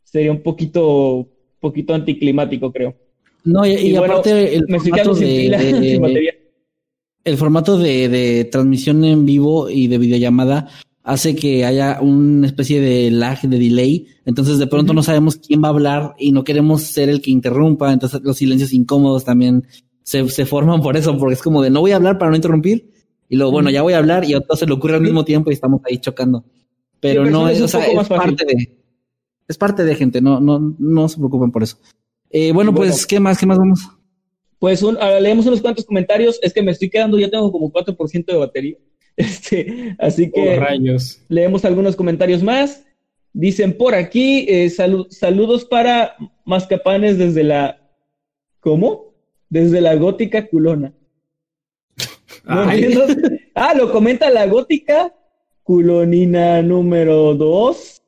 Sería 0.02 0.32
un 0.32 0.42
poquito, 0.42 1.28
poquito 1.60 1.94
anticlimático, 1.94 2.72
creo. 2.72 2.96
No, 3.44 3.64
y, 3.66 3.72
y 3.72 3.88
Y 3.90 3.92
bueno, 3.98 4.14
aparte 4.14 4.54
el 4.54 4.66
formato 4.66 5.14
de, 5.14 5.26
pila, 5.26 5.58
de- 5.58 6.34
el 7.24 7.36
formato 7.36 7.78
de, 7.78 8.08
de 8.08 8.44
transmisión 8.46 9.04
en 9.04 9.26
vivo 9.26 9.68
y 9.70 9.86
de 9.88 9.98
videollamada 9.98 10.68
hace 11.02 11.34
que 11.34 11.64
haya 11.64 12.00
una 12.00 12.46
especie 12.46 12.80
de 12.80 13.10
lag, 13.10 13.40
de 13.40 13.58
delay. 13.58 14.06
Entonces 14.24 14.58
de 14.58 14.66
pronto 14.66 14.92
no 14.92 15.02
sabemos 15.02 15.36
quién 15.36 15.62
va 15.62 15.68
a 15.68 15.72
hablar 15.72 16.14
y 16.18 16.32
no 16.32 16.44
queremos 16.44 16.82
ser 16.82 17.08
el 17.08 17.20
que 17.20 17.30
interrumpa. 17.30 17.92
Entonces 17.92 18.20
los 18.22 18.36
silencios 18.36 18.72
incómodos 18.72 19.24
también 19.24 19.66
se, 20.02 20.28
se 20.28 20.46
forman 20.46 20.82
por 20.82 20.96
eso, 20.96 21.16
porque 21.16 21.34
es 21.34 21.42
como 21.42 21.62
de 21.62 21.70
no 21.70 21.80
voy 21.80 21.92
a 21.92 21.96
hablar 21.96 22.18
para 22.18 22.30
no 22.30 22.36
interrumpir. 22.36 22.90
Y 23.28 23.36
luego, 23.36 23.52
bueno, 23.52 23.70
ya 23.70 23.82
voy 23.82 23.92
a 23.92 23.98
hablar 23.98 24.24
y 24.24 24.34
a 24.34 24.38
otro 24.38 24.56
se 24.56 24.66
le 24.66 24.72
ocurre 24.72 24.96
al 24.96 25.02
mismo 25.02 25.24
tiempo 25.24 25.50
y 25.50 25.54
estamos 25.54 25.80
ahí 25.84 25.98
chocando. 25.98 26.44
Pero 26.98 27.24
no 27.24 27.48
es, 27.48 27.60
o 27.60 27.68
sea, 27.68 27.86
es 27.86 28.08
parte 28.08 28.44
de, 28.44 28.76
es 29.46 29.56
parte 29.56 29.84
de 29.84 29.94
gente, 29.94 30.20
no, 30.20 30.40
no, 30.40 30.76
no 30.78 31.08
se 31.08 31.16
preocupen 31.16 31.50
por 31.50 31.62
eso. 31.62 31.78
Eh, 32.28 32.52
bueno, 32.52 32.74
pues, 32.74 33.06
¿qué 33.06 33.20
más? 33.20 33.38
¿Qué 33.38 33.46
más 33.46 33.58
vamos? 33.58 33.88
Pues 34.58 34.82
leemos 35.20 35.46
unos 35.46 35.60
cuantos 35.62 35.84
comentarios. 35.84 36.38
Es 36.42 36.52
que 36.52 36.62
me 36.62 36.72
estoy 36.72 36.90
quedando, 36.90 37.18
ya 37.18 37.30
tengo 37.30 37.50
como 37.50 37.72
4% 37.72 38.26
de 38.26 38.36
batería. 38.36 38.76
Este, 39.20 39.94
así 39.98 40.30
que 40.30 40.58
oh, 40.58 40.64
leemos 41.28 41.66
algunos 41.66 41.94
comentarios 41.94 42.42
más. 42.42 42.86
Dicen 43.34 43.76
por 43.76 43.94
aquí, 43.94 44.46
eh, 44.48 44.70
saludos 44.70 45.66
para 45.66 46.16
Mascapanes 46.46 47.18
desde 47.18 47.44
la... 47.44 47.78
¿Cómo? 48.60 49.12
Desde 49.50 49.82
la 49.82 49.94
gótica 49.96 50.48
culona. 50.48 50.94
ah, 52.46 53.74
lo 53.76 53.92
comenta 53.92 54.30
la 54.30 54.46
gótica 54.46 55.14
culonina 55.62 56.62
número 56.62 57.34
2. 57.34 58.02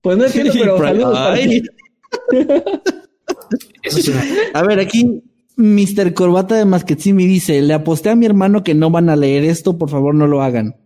Pues 0.00 0.16
no 0.16 0.24
entiendo, 0.24 0.52
pero 0.58 0.78
saludos. 0.78 1.18
A 4.54 4.62
ver, 4.62 4.80
aquí 4.80 5.22
Mr. 5.58 6.14
Corbata 6.14 6.54
de 6.54 6.64
Masquetsimi 6.64 7.26
dice, 7.26 7.60
le 7.62 7.74
aposté 7.74 8.10
a 8.10 8.14
mi 8.14 8.26
hermano 8.26 8.62
que 8.62 8.76
no 8.76 8.90
van 8.92 9.10
a 9.10 9.16
leer 9.16 9.42
esto, 9.42 9.76
por 9.76 9.90
favor 9.90 10.14
no 10.14 10.28
lo 10.28 10.40
hagan. 10.40 10.76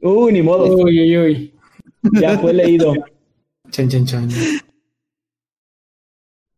Uy, 0.00 0.32
ni 0.32 0.40
modo. 0.40 0.72
Uy, 0.72 1.00
uy, 1.00 1.18
uy. 1.18 1.54
Ya 2.20 2.38
fue 2.38 2.52
leído. 2.52 2.92
Chan, 3.70 3.88
chan, 3.88 4.06
chan. 4.06 4.28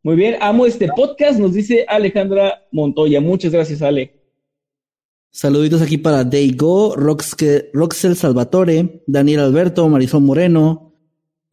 Muy 0.02 0.16
bien, 0.16 0.36
amo 0.42 0.66
este 0.66 0.88
podcast, 0.94 1.40
nos 1.40 1.54
dice 1.54 1.86
Alejandra 1.88 2.66
Montoya. 2.72 3.22
Muchas 3.22 3.52
gracias, 3.52 3.80
Ale. 3.80 4.20
Saluditos 5.30 5.80
aquí 5.80 5.96
para 5.96 6.24
Deigo, 6.24 6.94
Roxel 6.94 8.16
Salvatore, 8.16 9.02
Daniel 9.06 9.40
Alberto, 9.40 9.88
Marisol 9.88 10.20
Moreno, 10.20 10.92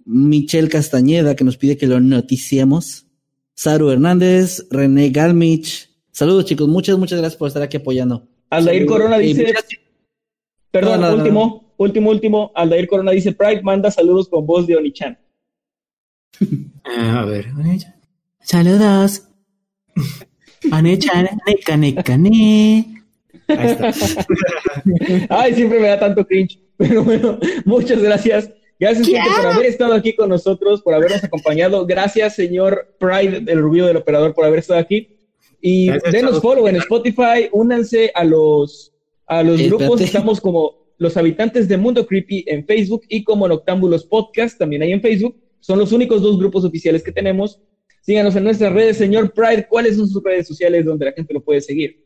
Michelle 0.04 0.68
Castañeda, 0.68 1.36
que 1.36 1.46
nos 1.46 1.56
pide 1.56 1.78
que 1.78 1.88
lo 1.88 2.02
noticiemos. 2.02 3.07
Saru 3.58 3.90
Hernández, 3.90 4.68
René 4.70 5.10
Galmich. 5.10 5.90
Saludos, 6.12 6.46
chicos. 6.46 6.68
Muchas, 6.68 6.96
muchas 6.96 7.18
gracias 7.18 7.40
por 7.40 7.48
estar 7.48 7.64
aquí 7.64 7.78
apoyando. 7.78 8.28
Aldair 8.52 8.86
Corona 8.86 9.18
dice. 9.18 9.52
Perdón, 10.70 11.04
último, 11.04 11.74
último, 11.78 12.12
último. 12.12 12.52
Aldair 12.54 12.88
Corona 12.88 13.12
dice: 13.14 13.32
Pride 13.32 13.64
manda 13.64 13.90
saludos 13.90 14.30
con 14.30 14.46
voz 14.46 14.68
de 14.68 14.76
Onichan. 14.76 15.18
Ah, 16.84 17.22
a 17.22 17.26
ver. 17.26 17.48
Saludos. 18.42 19.24
Onichan, 20.72 21.28
neca, 21.48 21.78
neca, 21.78 22.16
ne. 22.16 23.04
Ahí 23.48 23.70
está. 23.72 23.92
Ay, 25.30 25.56
siempre 25.56 25.80
me 25.80 25.88
da 25.88 26.00
tanto 26.00 26.28
cringe. 26.28 26.60
Pero 26.78 27.04
bueno, 27.04 27.40
muchas 27.66 28.04
gracias. 28.04 28.52
Gracias 28.80 29.10
por 29.10 29.46
haber 29.46 29.66
estado 29.66 29.94
aquí 29.94 30.16
con 30.16 30.30
nosotros, 30.30 30.82
por 30.82 30.94
habernos 30.94 31.24
acompañado. 31.24 31.86
Gracias, 31.86 32.36
señor 32.36 32.96
Pride, 33.00 33.52
el 33.52 33.60
rubio 33.60 33.88
del 33.88 33.98
operador, 33.98 34.34
por 34.34 34.46
haber 34.46 34.60
estado 34.60 34.80
aquí. 34.80 35.18
Y 35.60 35.90
denos 36.12 36.42
follow 36.42 36.68
en 36.68 36.76
Spotify, 36.76 37.50
únanse 37.52 38.12
a 38.14 38.24
los, 38.24 38.94
a 39.26 39.42
los 39.42 39.62
grupos. 39.62 40.02
Estamos 40.02 40.40
como 40.40 40.88
los 41.00 41.18
habitantes 41.18 41.68
de 41.68 41.78
Mundo 41.78 42.06
Creepy 42.06 42.44
en 42.48 42.66
Facebook 42.66 43.04
y 43.10 43.24
como 43.24 43.48
Noctámbulos 43.48 44.06
Podcast 44.06 44.58
también 44.60 44.84
hay 44.84 44.92
en 44.92 45.02
Facebook. 45.02 45.36
Son 45.60 45.80
los 45.80 45.92
únicos 45.92 46.22
dos 46.22 46.38
grupos 46.38 46.64
oficiales 46.64 47.04
que 47.04 47.12
tenemos. 47.12 47.60
Síganos 48.02 48.36
en 48.36 48.44
nuestras 48.44 48.72
redes, 48.72 48.98
señor 48.98 49.34
Pride. 49.34 49.68
¿Cuáles 49.68 49.98
son 49.98 50.08
sus 50.08 50.24
redes 50.24 50.48
sociales 50.48 50.86
donde 50.86 51.06
la 51.06 51.12
gente 51.12 51.34
lo 51.34 51.44
puede 51.44 51.62
seguir? 51.62 52.06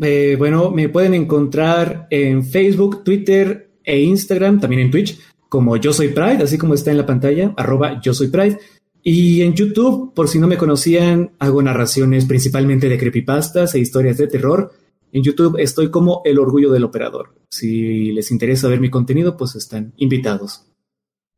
Eh, 0.00 0.36
bueno, 0.38 0.70
me 0.70 0.88
pueden 0.88 1.14
encontrar 1.14 2.06
en 2.10 2.44
Facebook, 2.44 3.02
Twitter 3.02 3.70
e 3.82 4.00
Instagram, 4.00 4.60
también 4.60 4.82
en 4.82 4.90
Twitch 4.90 5.18
como 5.50 5.76
Yo 5.76 5.92
Soy 5.92 6.08
Pride, 6.08 6.44
así 6.44 6.56
como 6.56 6.72
está 6.72 6.92
en 6.92 6.96
la 6.96 7.04
pantalla, 7.04 7.52
arroba 7.56 8.00
Yo 8.00 8.14
Soy 8.14 8.28
Pride. 8.28 8.58
Y 9.02 9.42
en 9.42 9.54
YouTube, 9.54 10.14
por 10.14 10.28
si 10.28 10.38
no 10.38 10.46
me 10.46 10.56
conocían, 10.56 11.32
hago 11.38 11.60
narraciones 11.60 12.24
principalmente 12.24 12.88
de 12.88 12.96
creepypastas 12.96 13.74
e 13.74 13.80
historias 13.80 14.16
de 14.16 14.28
terror. 14.28 14.72
En 15.12 15.24
YouTube 15.24 15.58
estoy 15.58 15.90
como 15.90 16.22
El 16.24 16.38
Orgullo 16.38 16.70
del 16.70 16.84
Operador. 16.84 17.34
Si 17.50 18.12
les 18.12 18.30
interesa 18.30 18.68
ver 18.68 18.80
mi 18.80 18.90
contenido, 18.90 19.36
pues 19.36 19.56
están 19.56 19.92
invitados. 19.96 20.66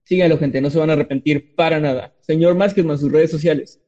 Síganlo, 0.05 0.37
gente, 0.39 0.61
no 0.61 0.69
se 0.69 0.79
van 0.79 0.91
a 0.91 0.93
arrepentir 0.93 1.55
para 1.55 1.81
nada. 1.81 2.15
Señor 2.21 2.55
más 2.55 2.77
en 2.77 2.99
sus 2.99 3.11
redes 3.11 3.31
sociales. 3.31 3.82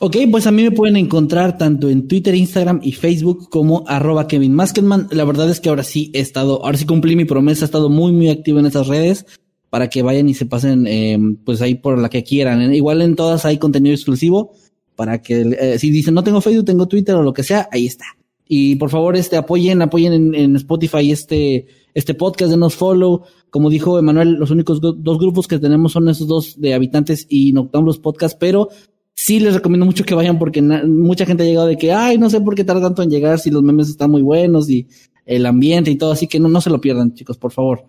Ok, 0.00 0.16
pues 0.30 0.46
a 0.46 0.52
mí 0.52 0.62
me 0.62 0.70
pueden 0.70 0.96
encontrar 0.96 1.58
tanto 1.58 1.88
en 1.90 2.06
Twitter, 2.06 2.34
Instagram 2.34 2.80
y 2.82 2.92
Facebook 2.92 3.48
como 3.50 3.84
arroba 3.88 4.28
Kevin 4.28 4.54
Maskenman. 4.54 5.08
La 5.10 5.24
verdad 5.24 5.50
es 5.50 5.60
que 5.60 5.68
ahora 5.68 5.82
sí 5.82 6.10
he 6.14 6.20
estado, 6.20 6.64
ahora 6.64 6.78
sí 6.78 6.86
cumplí 6.86 7.16
mi 7.16 7.24
promesa, 7.24 7.64
he 7.64 7.66
estado 7.66 7.90
muy, 7.90 8.12
muy 8.12 8.28
activo 8.28 8.60
en 8.60 8.66
esas 8.66 8.86
redes 8.86 9.26
para 9.70 9.90
que 9.90 10.02
vayan 10.02 10.28
y 10.28 10.34
se 10.34 10.46
pasen 10.46 10.86
em, 10.86 11.36
pues 11.36 11.60
ahí 11.62 11.74
por 11.74 11.98
la 11.98 12.08
que 12.08 12.22
quieran. 12.22 12.72
Igual 12.74 13.02
en 13.02 13.16
todas 13.16 13.44
hay 13.44 13.58
contenido 13.58 13.94
exclusivo 13.94 14.52
para 14.94 15.20
que 15.20 15.40
eh, 15.40 15.78
si 15.78 15.90
dicen 15.90 16.14
no 16.14 16.24
tengo 16.24 16.40
Facebook, 16.40 16.64
tengo 16.64 16.88
Twitter 16.88 17.14
o 17.14 17.22
lo 17.22 17.32
que 17.32 17.42
sea, 17.42 17.68
ahí 17.72 17.86
está. 17.86 18.06
Y 18.48 18.76
por 18.76 18.88
favor, 18.88 19.14
este 19.14 19.36
apoyen, 19.36 19.82
apoyen 19.82 20.34
en, 20.34 20.56
Spotify 20.56 21.12
este, 21.12 21.66
este 21.92 22.14
podcast, 22.14 22.50
denos 22.50 22.74
follow. 22.74 23.24
Como 23.50 23.68
dijo 23.68 23.98
Emanuel, 23.98 24.34
los 24.34 24.50
únicos 24.50 24.80
dos 24.80 25.18
grupos 25.18 25.46
que 25.46 25.58
tenemos 25.58 25.92
son 25.92 26.08
esos 26.08 26.26
dos 26.26 26.58
de 26.58 26.72
habitantes 26.72 27.26
y 27.28 27.52
Noctamblos 27.52 27.98
Podcast, 27.98 28.38
pero 28.40 28.70
sí 29.18 29.40
les 29.40 29.52
recomiendo 29.52 29.84
mucho 29.84 30.04
que 30.04 30.14
vayan 30.14 30.38
porque 30.38 30.62
mucha 30.62 31.26
gente 31.26 31.42
ha 31.42 31.46
llegado 31.46 31.66
de 31.66 31.76
que, 31.76 31.92
ay, 31.92 32.18
no 32.18 32.30
sé 32.30 32.40
por 32.40 32.54
qué 32.54 32.62
tarda 32.62 32.82
tanto 32.82 33.02
en 33.02 33.10
llegar 33.10 33.40
si 33.40 33.50
los 33.50 33.64
memes 33.64 33.88
están 33.88 34.12
muy 34.12 34.22
buenos 34.22 34.70
y 34.70 34.86
el 35.26 35.44
ambiente 35.44 35.90
y 35.90 35.96
todo, 35.96 36.12
así 36.12 36.28
que 36.28 36.38
no, 36.38 36.48
no 36.48 36.60
se 36.60 36.70
lo 36.70 36.80
pierdan, 36.80 37.12
chicos, 37.14 37.36
por 37.36 37.50
favor. 37.50 37.84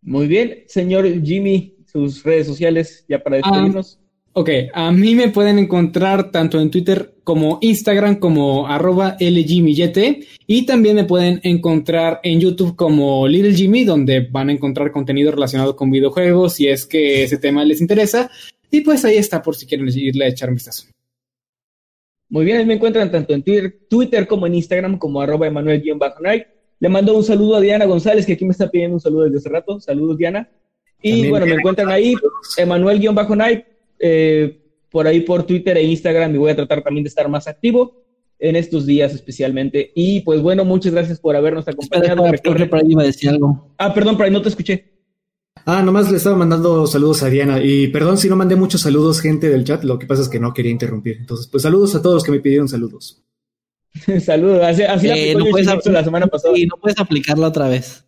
Muy 0.00 0.26
bien, 0.26 0.64
señor 0.66 1.06
Jimmy, 1.22 1.74
sus 1.84 2.22
redes 2.24 2.46
sociales 2.46 3.04
ya 3.06 3.22
para 3.22 3.36
ah, 3.36 3.50
despedirnos. 3.50 3.98
ok, 4.32 4.48
a 4.72 4.90
mí 4.92 5.14
me 5.14 5.28
pueden 5.28 5.58
encontrar 5.58 6.30
tanto 6.30 6.58
en 6.58 6.70
Twitter 6.70 7.16
como 7.22 7.58
Instagram 7.60 8.16
como 8.16 8.66
arroba 8.66 9.18
y 9.18 10.66
también 10.66 10.96
me 10.96 11.04
pueden 11.04 11.40
encontrar 11.42 12.20
en 12.22 12.40
YouTube 12.40 12.76
como 12.76 13.28
Little 13.28 13.54
Jimmy 13.54 13.84
donde 13.84 14.20
van 14.20 14.48
a 14.48 14.52
encontrar 14.52 14.90
contenido 14.90 15.32
relacionado 15.32 15.76
con 15.76 15.90
videojuegos 15.90 16.54
si 16.54 16.66
es 16.66 16.86
que 16.86 17.24
ese 17.24 17.36
tema 17.36 17.62
les 17.62 17.82
interesa 17.82 18.30
y 18.74 18.80
pues 18.80 19.04
ahí 19.04 19.16
está 19.16 19.40
por 19.40 19.54
si 19.54 19.66
quieren 19.66 19.88
irle 19.88 20.24
a 20.24 20.28
echar 20.28 20.48
un 20.48 20.56
vistazo. 20.56 20.86
Muy 22.28 22.44
bien, 22.44 22.66
me 22.66 22.74
encuentran 22.74 23.08
tanto 23.08 23.32
en 23.32 23.44
Twitter, 23.44 24.26
como 24.26 24.48
en 24.48 24.56
Instagram 24.56 24.98
como 24.98 25.20
arroba 25.20 25.46
Emanuel-Night. 25.46 26.46
Le 26.80 26.88
mando 26.88 27.16
un 27.16 27.22
saludo 27.22 27.54
a 27.54 27.60
Diana 27.60 27.84
González, 27.84 28.26
que 28.26 28.32
aquí 28.32 28.44
me 28.44 28.50
está 28.50 28.68
pidiendo 28.68 28.96
un 28.96 29.00
saludo 29.00 29.24
desde 29.24 29.38
hace 29.38 29.48
rato. 29.48 29.78
Saludos, 29.78 30.18
Diana. 30.18 30.50
Y 31.00 31.28
bueno, 31.28 31.46
me 31.46 31.54
encuentran 31.54 31.88
ahí, 31.88 32.14
Emanuel-Night, 32.56 33.64
eh, 34.00 34.58
por 34.90 35.06
ahí 35.06 35.20
por 35.20 35.44
Twitter 35.44 35.76
e 35.76 35.82
Instagram, 35.84 36.34
y 36.34 36.38
voy 36.38 36.50
a 36.50 36.56
tratar 36.56 36.82
también 36.82 37.04
de 37.04 37.08
estar 37.08 37.28
más 37.28 37.46
activo 37.46 38.02
en 38.40 38.56
estos 38.56 38.86
días 38.86 39.14
especialmente. 39.14 39.92
Y 39.94 40.20
pues 40.22 40.42
bueno, 40.42 40.64
muchas 40.64 40.92
gracias 40.92 41.20
por 41.20 41.36
habernos 41.36 41.68
acompañado. 41.68 42.24
Ah, 43.78 43.94
perdón, 43.94 44.20
ahí 44.20 44.32
no 44.32 44.42
te 44.42 44.48
escuché. 44.48 44.93
Ah, 45.66 45.82
nomás 45.82 46.10
le 46.10 46.18
estaba 46.18 46.36
mandando 46.36 46.86
saludos 46.86 47.22
a 47.22 47.30
Diana. 47.30 47.62
Y 47.62 47.88
perdón 47.88 48.18
si 48.18 48.28
no 48.28 48.36
mandé 48.36 48.54
muchos 48.54 48.82
saludos, 48.82 49.20
gente 49.20 49.48
del 49.48 49.64
chat. 49.64 49.82
Lo 49.82 49.98
que 49.98 50.06
pasa 50.06 50.22
es 50.22 50.28
que 50.28 50.38
no 50.38 50.52
quería 50.52 50.70
interrumpir. 50.70 51.16
Entonces, 51.18 51.46
pues 51.46 51.62
saludos 51.62 51.94
a 51.94 52.02
todos 52.02 52.16
los 52.16 52.24
que 52.24 52.32
me 52.32 52.40
pidieron 52.40 52.68
saludos. 52.68 53.22
saludos. 54.20 54.62
Así, 54.62 54.82
así 54.82 55.08
eh, 55.08 55.34
no 55.34 55.46
puedes 55.46 55.66
la 55.66 56.04
semana 56.04 56.26
pasada. 56.26 56.58
Y 56.58 56.66
no 56.66 56.76
puedes 56.76 56.98
aplicarla 56.98 57.48
otra 57.48 57.68
vez. 57.68 58.06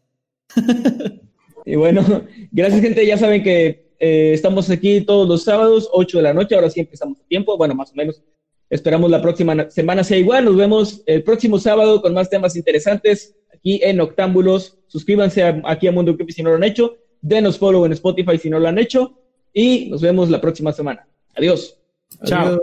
y 1.64 1.76
bueno, 1.76 2.24
gracias, 2.52 2.82
gente. 2.82 3.06
Ya 3.06 3.16
saben 3.16 3.42
que 3.42 3.94
eh, 3.98 4.32
estamos 4.34 4.68
aquí 4.68 5.00
todos 5.00 5.26
los 5.26 5.42
sábados, 5.44 5.88
8 5.92 6.18
de 6.18 6.22
la 6.22 6.34
noche. 6.34 6.54
Ahora 6.54 6.68
sí 6.68 6.80
empezamos 6.80 7.18
a 7.20 7.26
tiempo. 7.26 7.56
Bueno, 7.56 7.74
más 7.74 7.90
o 7.90 7.94
menos. 7.94 8.22
Esperamos 8.68 9.10
la 9.10 9.22
próxima 9.22 9.70
semana 9.70 10.04
sea 10.04 10.18
igual. 10.18 10.44
Nos 10.44 10.56
vemos 10.56 11.02
el 11.06 11.22
próximo 11.22 11.58
sábado 11.58 12.02
con 12.02 12.12
más 12.12 12.28
temas 12.28 12.54
interesantes 12.54 13.34
aquí 13.54 13.80
en 13.82 13.98
Octámbulos. 14.00 14.76
Suscríbanse 14.88 15.42
aquí 15.64 15.86
a 15.86 15.92
Mundo 15.92 16.16
Creepy 16.16 16.32
si 16.32 16.42
no 16.42 16.50
lo 16.50 16.56
han 16.56 16.64
hecho. 16.64 16.98
Denos 17.20 17.58
follow 17.58 17.84
en 17.86 17.92
Spotify 17.92 18.38
si 18.38 18.50
no 18.50 18.58
lo 18.58 18.68
han 18.68 18.78
hecho. 18.78 19.18
Y 19.52 19.88
nos 19.88 20.00
vemos 20.00 20.30
la 20.30 20.40
próxima 20.40 20.72
semana. 20.72 21.06
Adiós. 21.34 21.76
Chao. 22.24 22.58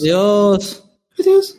Adiós. 0.00 0.84
Adiós. 1.18 1.58